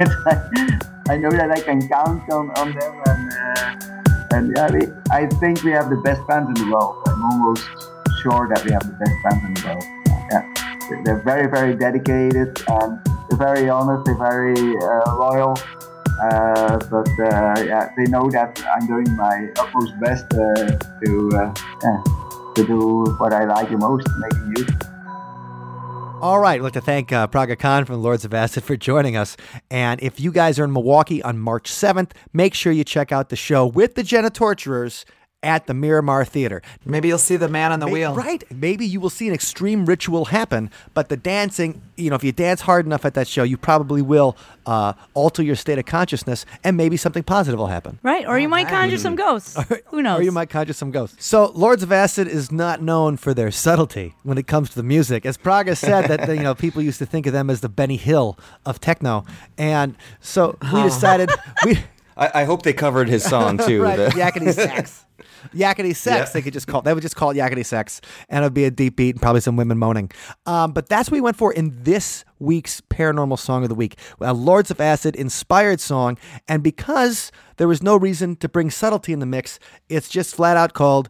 I 1.08 1.16
know 1.16 1.30
that 1.30 1.50
I 1.50 1.60
can 1.60 1.88
count 1.88 2.30
on, 2.30 2.50
on 2.56 2.74
them, 2.74 2.94
and 3.06 3.32
uh, 3.32 4.34
and 4.34 4.56
yeah, 4.56 4.70
we, 4.70 4.86
I 5.10 5.26
think 5.40 5.62
we 5.64 5.72
have 5.72 5.90
the 5.90 5.96
best 5.96 6.22
fans 6.26 6.48
in 6.48 6.66
the 6.66 6.72
world. 6.72 7.02
I'm 7.06 7.24
almost 7.24 7.64
sure 8.22 8.48
that 8.52 8.64
we 8.64 8.72
have 8.72 8.84
the 8.86 8.96
best 9.00 9.16
fans 9.24 9.42
in 9.44 9.54
the 9.54 9.62
world. 9.66 9.84
Yeah, 10.30 11.02
they're 11.04 11.22
very 11.22 11.48
very 11.48 11.74
dedicated 11.74 12.62
and 12.68 13.00
they're 13.28 13.38
very 13.38 13.68
honest. 13.68 14.04
They're 14.04 14.14
very 14.14 14.76
uh, 14.76 15.16
loyal 15.16 15.56
uh, 16.20 16.78
but 16.90 17.08
uh, 17.20 17.62
yeah, 17.64 17.90
they 17.96 18.04
know 18.06 18.28
that 18.30 18.60
I'm 18.74 18.86
doing 18.86 19.14
my 19.14 19.48
utmost 19.56 19.98
best 20.00 20.26
uh, 20.34 20.76
to 21.04 21.30
yeah, 21.32 22.02
to 22.58 22.66
do 22.66 23.16
what 23.18 23.32
I 23.32 23.44
like 23.44 23.70
the 23.70 23.78
most, 23.78 24.08
making 24.18 24.50
music. 24.50 24.74
All 26.20 26.40
right, 26.40 26.58
I'd 26.58 26.64
like 26.64 26.72
to 26.72 26.80
thank 26.80 27.12
uh, 27.12 27.28
Praga 27.28 27.54
Khan 27.54 27.84
from 27.84 28.02
Lords 28.02 28.24
of 28.24 28.34
Acid 28.34 28.64
for 28.64 28.76
joining 28.76 29.16
us. 29.16 29.36
And 29.70 30.02
if 30.02 30.18
you 30.18 30.32
guys 30.32 30.58
are 30.58 30.64
in 30.64 30.72
Milwaukee 30.72 31.22
on 31.22 31.38
March 31.38 31.70
7th, 31.70 32.10
make 32.32 32.54
sure 32.54 32.72
you 32.72 32.82
check 32.82 33.12
out 33.12 33.28
the 33.28 33.36
show 33.36 33.64
with 33.64 33.94
the 33.94 34.02
Genitorturers 34.02 35.04
at 35.42 35.66
the 35.66 35.74
Miramar 35.74 36.24
Theater. 36.24 36.62
Maybe 36.84 37.08
you'll 37.08 37.18
see 37.18 37.36
the 37.36 37.48
man 37.48 37.70
on 37.70 37.78
the 37.78 37.86
Maybe, 37.86 38.00
wheel. 38.00 38.14
Right. 38.14 38.42
Maybe 38.52 38.84
you 38.84 38.98
will 38.98 39.10
see 39.10 39.28
an 39.28 39.34
extreme 39.34 39.86
ritual 39.86 40.26
happen, 40.26 40.70
but 40.94 41.08
the 41.08 41.16
dancing, 41.16 41.80
you 41.96 42.10
know, 42.10 42.16
if 42.16 42.24
you 42.24 42.32
dance 42.32 42.62
hard 42.62 42.86
enough 42.86 43.04
at 43.04 43.14
that 43.14 43.28
show, 43.28 43.44
you 43.44 43.56
probably 43.56 44.02
will 44.02 44.36
uh, 44.66 44.94
alter 45.14 45.42
your 45.42 45.54
state 45.54 45.78
of 45.78 45.86
consciousness 45.86 46.44
and 46.64 46.76
maybe 46.76 46.96
something 46.96 47.22
positive 47.22 47.58
will 47.58 47.68
happen. 47.68 48.00
Right. 48.02 48.26
Or 48.26 48.38
you 48.38 48.48
might 48.48 48.66
conjure 48.66 48.98
some 48.98 49.14
ghosts. 49.14 49.56
or, 49.70 49.80
Who 49.86 50.02
knows? 50.02 50.20
Or 50.20 50.22
you 50.24 50.32
might 50.32 50.50
conjure 50.50 50.72
some 50.72 50.90
ghosts. 50.90 51.24
So, 51.24 51.52
Lords 51.54 51.84
of 51.84 51.92
Acid 51.92 52.26
is 52.26 52.50
not 52.50 52.82
known 52.82 53.16
for 53.16 53.32
their 53.32 53.52
subtlety 53.52 54.14
when 54.24 54.38
it 54.38 54.48
comes 54.48 54.70
to 54.70 54.76
the 54.76 54.82
music. 54.82 55.24
As 55.24 55.36
Praga 55.36 55.76
said, 55.76 56.08
that 56.08 56.28
you 56.28 56.42
know 56.42 56.54
people 56.54 56.82
used 56.82 56.98
to 56.98 57.06
think 57.06 57.26
of 57.26 57.32
them 57.32 57.48
as 57.48 57.60
the 57.60 57.68
Benny 57.68 57.96
Hill 57.96 58.38
of 58.66 58.80
techno, 58.80 59.24
and 59.56 59.94
so 60.20 60.56
we 60.72 60.82
decided 60.82 61.30
we. 61.64 61.78
I, 62.18 62.42
I 62.42 62.44
hope 62.44 62.62
they 62.62 62.72
covered 62.72 63.08
his 63.08 63.22
song 63.24 63.56
too. 63.66 63.82
right, 63.82 63.96
the- 63.96 64.08
yakety 64.10 64.52
sax. 64.66 65.04
Yakety 65.54 65.94
sex, 65.94 66.28
Yeah. 66.30 66.32
they 66.32 66.42
could 66.42 66.52
just 66.52 66.66
call. 66.66 66.82
They 66.82 66.92
would 66.92 67.02
just 67.02 67.14
call 67.14 67.30
it 67.30 67.36
yakety 67.36 67.64
sex, 67.64 68.00
and 68.28 68.42
it'd 68.44 68.54
be 68.54 68.64
a 68.64 68.70
deep 68.72 68.96
beat 68.96 69.14
and 69.14 69.22
probably 69.22 69.40
some 69.40 69.56
women 69.56 69.78
moaning. 69.78 70.10
Um, 70.46 70.72
but 70.72 70.88
that's 70.88 71.10
what 71.10 71.16
we 71.16 71.20
went 71.20 71.36
for 71.36 71.52
in 71.52 71.84
this 71.84 72.24
week's 72.40 72.80
paranormal 72.80 73.38
song 73.38 73.62
of 73.62 73.68
the 73.68 73.74
week, 73.76 73.96
a 74.20 74.34
Lords 74.34 74.70
of 74.72 74.80
Acid 74.80 75.14
inspired 75.14 75.80
song. 75.80 76.18
And 76.48 76.62
because 76.62 77.30
there 77.56 77.68
was 77.68 77.82
no 77.84 77.96
reason 77.96 78.34
to 78.36 78.48
bring 78.48 78.68
subtlety 78.70 79.12
in 79.12 79.20
the 79.20 79.26
mix, 79.26 79.60
it's 79.88 80.08
just 80.08 80.34
flat 80.34 80.56
out 80.56 80.72
called 80.74 81.08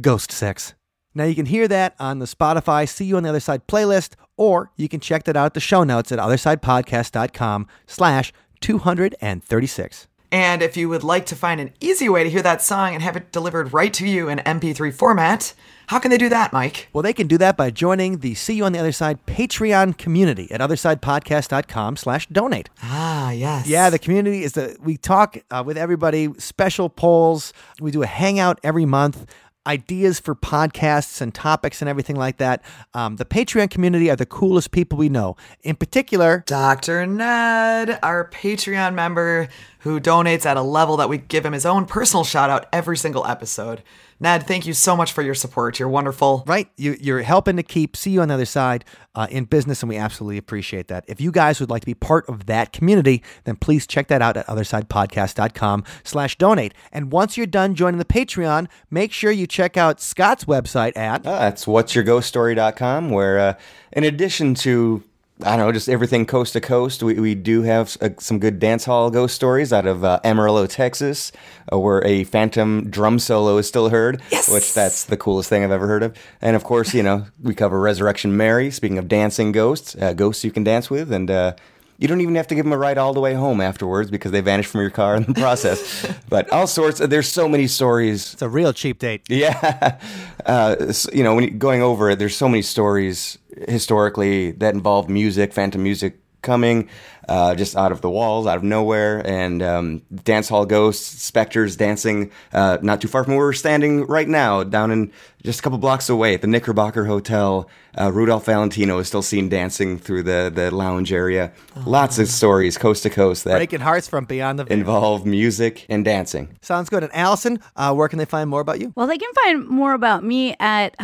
Ghost 0.00 0.30
Sex. 0.30 0.74
Now 1.12 1.24
you 1.24 1.34
can 1.34 1.46
hear 1.46 1.66
that 1.68 1.94
on 1.98 2.20
the 2.20 2.26
Spotify 2.26 2.88
See 2.88 3.04
You 3.06 3.16
on 3.16 3.24
the 3.24 3.28
Other 3.28 3.40
Side 3.40 3.66
playlist, 3.66 4.14
or 4.36 4.70
you 4.76 4.88
can 4.88 5.00
check 5.00 5.24
that 5.24 5.36
out 5.36 5.46
at 5.46 5.54
the 5.54 5.60
show 5.60 5.82
notes 5.84 6.12
at 6.12 6.18
othersidepodcast.com 6.20 7.66
slash 7.86 8.32
236. 8.60 10.08
And 10.34 10.62
if 10.62 10.76
you 10.76 10.88
would 10.88 11.04
like 11.04 11.26
to 11.26 11.36
find 11.36 11.60
an 11.60 11.70
easy 11.80 12.08
way 12.08 12.24
to 12.24 12.28
hear 12.28 12.42
that 12.42 12.60
song 12.60 12.92
and 12.92 13.00
have 13.04 13.14
it 13.14 13.30
delivered 13.30 13.72
right 13.72 13.94
to 13.94 14.04
you 14.04 14.28
in 14.28 14.38
MP3 14.38 14.92
format, 14.92 15.54
how 15.86 16.00
can 16.00 16.10
they 16.10 16.18
do 16.18 16.28
that, 16.28 16.52
Mike? 16.52 16.88
Well, 16.92 17.02
they 17.02 17.12
can 17.12 17.28
do 17.28 17.38
that 17.38 17.56
by 17.56 17.70
joining 17.70 18.18
the 18.18 18.34
See 18.34 18.54
You 18.54 18.64
on 18.64 18.72
the 18.72 18.80
Other 18.80 18.90
Side 18.90 19.24
Patreon 19.26 19.96
community 19.96 20.50
at 20.50 20.60
othersidepodcast.com 20.60 21.96
slash 21.98 22.26
donate. 22.26 22.68
Ah, 22.82 23.30
yes. 23.30 23.68
Yeah, 23.68 23.90
the 23.90 23.98
community 24.00 24.42
is 24.42 24.54
the, 24.54 24.76
we 24.82 24.96
talk 24.96 25.36
uh, 25.52 25.62
with 25.64 25.78
everybody, 25.78 26.28
special 26.38 26.88
polls. 26.88 27.52
We 27.80 27.92
do 27.92 28.02
a 28.02 28.06
hangout 28.06 28.58
every 28.64 28.86
month, 28.86 29.32
ideas 29.66 30.20
for 30.20 30.34
podcasts 30.34 31.20
and 31.20 31.34
topics 31.34 31.80
and 31.80 31.88
everything 31.88 32.16
like 32.16 32.36
that. 32.38 32.62
Um, 32.92 33.16
the 33.16 33.24
Patreon 33.24 33.70
community 33.70 34.10
are 34.10 34.16
the 34.16 34.26
coolest 34.26 34.70
people 34.70 34.98
we 34.98 35.08
know. 35.08 35.36
In 35.62 35.76
particular, 35.76 36.44
Dr. 36.46 37.06
Ned, 37.06 37.98
our 38.02 38.28
Patreon 38.28 38.94
member 38.94 39.48
who 39.80 40.00
donates 40.00 40.46
at 40.46 40.56
a 40.56 40.62
level 40.62 40.96
that 40.96 41.08
we 41.08 41.18
give 41.18 41.44
him 41.44 41.52
his 41.52 41.66
own 41.66 41.86
personal 41.86 42.24
shout 42.24 42.50
out 42.50 42.66
every 42.72 42.96
single 42.96 43.26
episode. 43.26 43.82
Ned, 44.24 44.46
thank 44.46 44.66
you 44.66 44.72
so 44.72 44.96
much 44.96 45.12
for 45.12 45.20
your 45.20 45.34
support. 45.34 45.78
You're 45.78 45.90
wonderful. 45.90 46.44
Right? 46.46 46.70
You, 46.78 46.96
you're 46.98 47.20
helping 47.20 47.56
to 47.56 47.62
keep 47.62 47.94
See 47.94 48.10
You 48.10 48.22
on 48.22 48.28
the 48.28 48.34
Other 48.34 48.46
Side 48.46 48.82
uh, 49.14 49.26
in 49.30 49.44
business, 49.44 49.82
and 49.82 49.90
we 49.90 49.98
absolutely 49.98 50.38
appreciate 50.38 50.88
that. 50.88 51.04
If 51.06 51.20
you 51.20 51.30
guys 51.30 51.60
would 51.60 51.68
like 51.68 51.82
to 51.82 51.86
be 51.86 51.92
part 51.92 52.26
of 52.26 52.46
that 52.46 52.72
community, 52.72 53.22
then 53.44 53.56
please 53.56 53.86
check 53.86 54.08
that 54.08 54.22
out 54.22 54.38
at 54.38 54.46
othersidepodcast.com 54.46 55.84
slash 56.04 56.38
donate. 56.38 56.72
And 56.90 57.12
once 57.12 57.36
you're 57.36 57.46
done 57.46 57.74
joining 57.74 57.98
the 57.98 58.06
Patreon, 58.06 58.68
make 58.90 59.12
sure 59.12 59.30
you 59.30 59.46
check 59.46 59.76
out 59.76 60.00
Scott's 60.00 60.46
website 60.46 60.96
at... 60.96 61.26
Uh, 61.26 61.40
that's 61.40 61.66
what'syourghoststory.com, 61.66 63.10
where 63.10 63.38
uh, 63.38 63.54
in 63.92 64.04
addition 64.04 64.54
to 64.54 65.02
I 65.42 65.56
don't 65.56 65.66
know, 65.66 65.72
just 65.72 65.88
everything 65.88 66.26
coast 66.26 66.52
to 66.52 66.60
coast. 66.60 67.02
We, 67.02 67.14
we 67.14 67.34
do 67.34 67.62
have 67.62 67.96
uh, 68.00 68.10
some 68.18 68.38
good 68.38 68.60
dance 68.60 68.84
hall 68.84 69.10
ghost 69.10 69.34
stories 69.34 69.72
out 69.72 69.84
of 69.84 70.04
uh, 70.04 70.20
Amarillo, 70.22 70.66
Texas, 70.66 71.32
uh, 71.72 71.78
where 71.78 72.04
a 72.06 72.22
phantom 72.22 72.88
drum 72.88 73.18
solo 73.18 73.56
is 73.58 73.66
still 73.66 73.88
heard. 73.88 74.22
Yes! 74.30 74.48
Which 74.48 74.72
that's 74.72 75.04
the 75.04 75.16
coolest 75.16 75.48
thing 75.48 75.64
I've 75.64 75.72
ever 75.72 75.88
heard 75.88 76.04
of. 76.04 76.16
And 76.40 76.54
of 76.54 76.62
course, 76.62 76.94
you 76.94 77.02
know, 77.02 77.26
we 77.42 77.52
cover 77.52 77.80
Resurrection 77.80 78.36
Mary. 78.36 78.70
Speaking 78.70 78.96
of 78.96 79.08
dancing 79.08 79.50
ghosts, 79.50 79.96
uh, 79.96 80.12
ghosts 80.12 80.44
you 80.44 80.52
can 80.52 80.62
dance 80.62 80.88
with, 80.88 81.10
and 81.12 81.28
uh, 81.28 81.54
you 81.98 82.06
don't 82.06 82.20
even 82.20 82.36
have 82.36 82.46
to 82.48 82.54
give 82.54 82.64
them 82.64 82.72
a 82.72 82.78
ride 82.78 82.96
all 82.96 83.12
the 83.12 83.20
way 83.20 83.34
home 83.34 83.60
afterwards 83.60 84.10
because 84.10 84.30
they 84.30 84.40
vanish 84.40 84.66
from 84.66 84.82
your 84.82 84.90
car 84.90 85.16
in 85.16 85.24
the 85.24 85.34
process. 85.40 86.06
but 86.28 86.48
all 86.52 86.68
sorts. 86.68 87.00
There's 87.00 87.28
so 87.28 87.48
many 87.48 87.66
stories. 87.66 88.34
It's 88.34 88.42
a 88.42 88.48
real 88.48 88.72
cheap 88.72 89.00
date. 89.00 89.22
Yeah, 89.28 89.98
uh, 90.46 90.92
so, 90.92 91.10
you 91.12 91.24
know, 91.24 91.34
when 91.34 91.44
you, 91.44 91.50
going 91.50 91.82
over 91.82 92.10
it, 92.10 92.20
there's 92.20 92.36
so 92.36 92.48
many 92.48 92.62
stories 92.62 93.38
historically 93.68 94.52
that 94.52 94.74
involved 94.74 95.08
music, 95.08 95.52
phantom 95.52 95.82
music 95.82 96.18
coming 96.42 96.88
uh, 97.28 97.54
just 97.54 97.76
out 97.76 97.92
of 97.92 98.00
the 98.00 98.10
walls, 98.10 98.46
out 98.46 98.56
of 98.56 98.62
nowhere, 98.62 99.26
and 99.26 99.62
um, 99.62 100.02
dance 100.24 100.48
hall 100.48 100.66
ghosts, 100.66 101.22
specters 101.22 101.76
dancing 101.76 102.30
uh, 102.52 102.78
not 102.82 103.00
too 103.00 103.08
far 103.08 103.24
from 103.24 103.36
where 103.36 103.46
we're 103.46 103.52
standing 103.52 104.06
right 104.06 104.28
now, 104.28 104.62
down 104.64 104.90
in 104.90 105.12
just 105.42 105.60
a 105.60 105.62
couple 105.62 105.78
blocks 105.78 106.08
away 106.08 106.34
at 106.34 106.40
the 106.40 106.46
Knickerbocker 106.46 107.04
Hotel. 107.04 107.68
Uh, 108.00 108.10
Rudolph 108.10 108.46
Valentino 108.46 108.98
is 108.98 109.06
still 109.06 109.22
seen 109.22 109.48
dancing 109.48 109.98
through 109.98 110.22
the, 110.24 110.50
the 110.52 110.74
lounge 110.74 111.12
area. 111.12 111.52
Lots 111.86 112.18
of 112.18 112.28
stories, 112.28 112.76
coast 112.78 113.02
to 113.04 113.10
coast, 113.10 113.44
that 113.44 113.56
Breaking 113.56 113.80
hearts 113.80 114.08
from 114.08 114.24
beyond 114.24 114.58
the 114.58 114.64
veil. 114.64 114.78
involve 114.78 115.24
music 115.26 115.86
and 115.88 116.04
dancing. 116.04 116.56
Sounds 116.62 116.88
good. 116.88 117.04
And 117.04 117.14
Allison, 117.14 117.60
uh, 117.76 117.94
where 117.94 118.08
can 118.08 118.18
they 118.18 118.24
find 118.24 118.48
more 118.50 118.60
about 118.62 118.80
you? 118.80 118.92
Well, 118.96 119.06
they 119.06 119.18
can 119.18 119.32
find 119.44 119.68
more 119.68 119.92
about 119.92 120.24
me 120.24 120.56
at 120.58 120.96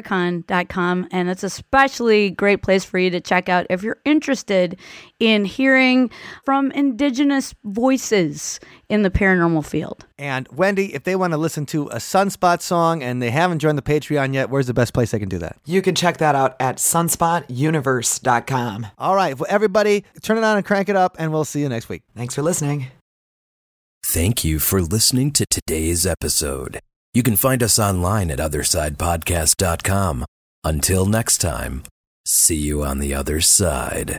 hawaiiparacon.com, 0.00 1.08
and 1.10 1.28
it's 1.28 1.42
especially 1.42 2.30
great 2.30 2.62
place 2.62 2.84
for 2.84 2.98
you 2.98 3.10
to 3.10 3.20
check 3.20 3.48
out 3.48 3.66
if 3.68 3.82
you're 3.82 4.00
interested 4.04 4.78
in 5.18 5.44
hearing 5.44 6.10
from 6.44 6.70
indigenous 6.72 7.54
voices 7.64 8.60
in 8.88 9.02
the 9.02 9.10
paranormal 9.10 9.64
field. 9.64 10.06
And 10.18 10.48
Wendy, 10.48 10.94
if 10.94 11.04
they 11.04 11.16
want 11.16 11.32
to 11.32 11.36
listen 11.36 11.66
to 11.66 11.86
a 11.88 11.96
Sunspot 11.96 12.60
song 12.60 13.02
and 13.02 13.22
they 13.22 13.30
haven't 13.30 13.60
joined 13.60 13.78
the 13.78 13.82
Patreon 13.82 14.34
yet, 14.34 14.50
where's 14.50 14.66
the 14.66 14.74
best 14.74 14.94
place 14.94 15.10
they 15.10 15.18
can 15.18 15.28
do 15.28 15.38
that? 15.38 15.58
You 15.64 15.82
can 15.82 15.94
check 15.94 16.18
that 16.18 16.34
out 16.34 16.56
at 16.60 16.76
sunspotuniverse.com. 16.76 18.86
All 18.98 19.14
right. 19.14 19.38
Well, 19.38 19.46
everybody, 19.48 20.04
turn 20.22 20.38
it 20.38 20.44
on 20.44 20.56
and 20.56 20.66
crank 20.66 20.88
it 20.88 20.96
up, 20.96 21.16
and 21.18 21.32
we'll 21.32 21.44
see 21.44 21.60
you 21.60 21.68
next 21.68 21.88
week. 21.88 22.02
Thanks 22.14 22.34
for 22.34 22.42
listening. 22.42 22.86
Thank 24.04 24.44
you 24.44 24.60
for 24.60 24.80
listening 24.80 25.32
to 25.32 25.46
today's 25.46 26.06
episode. 26.06 26.78
You 27.12 27.22
can 27.22 27.36
find 27.36 27.62
us 27.62 27.78
online 27.78 28.30
at 28.30 28.38
othersidepodcast.com. 28.38 30.24
Until 30.64 31.06
next 31.06 31.38
time, 31.38 31.84
see 32.24 32.56
you 32.56 32.84
on 32.84 32.98
the 32.98 33.14
other 33.14 33.40
side. 33.40 34.18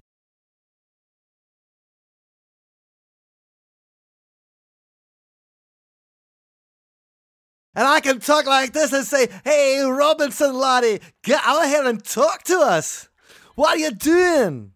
And 7.78 7.88
I 7.88 8.00
can 8.00 8.20
talk 8.20 8.48
like 8.48 8.74
this 8.74 8.92
and 8.92 9.06
say, 9.06 9.30
hey, 9.44 9.84
Robinson 9.88 10.56
Lottie, 10.56 11.00
get 11.24 11.40
out 11.46 11.68
here 11.68 11.86
and 11.86 12.04
talk 12.04 12.44
to 12.46 12.58
us. 12.58 13.08
What 13.54 13.76
are 13.76 13.78
you 13.78 13.92
doing? 13.92 14.72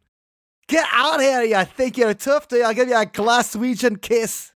Get 0.67 0.87
out 0.91 1.19
here, 1.19 1.43
you 1.43 1.65
think 1.65 1.97
you're 1.97 2.13
tough, 2.13 2.47
do? 2.47 2.61
I'll 2.61 2.73
give 2.73 2.87
you 2.87 2.95
a 2.95 3.05
Glaswegian 3.05 4.01
kiss. 4.01 4.49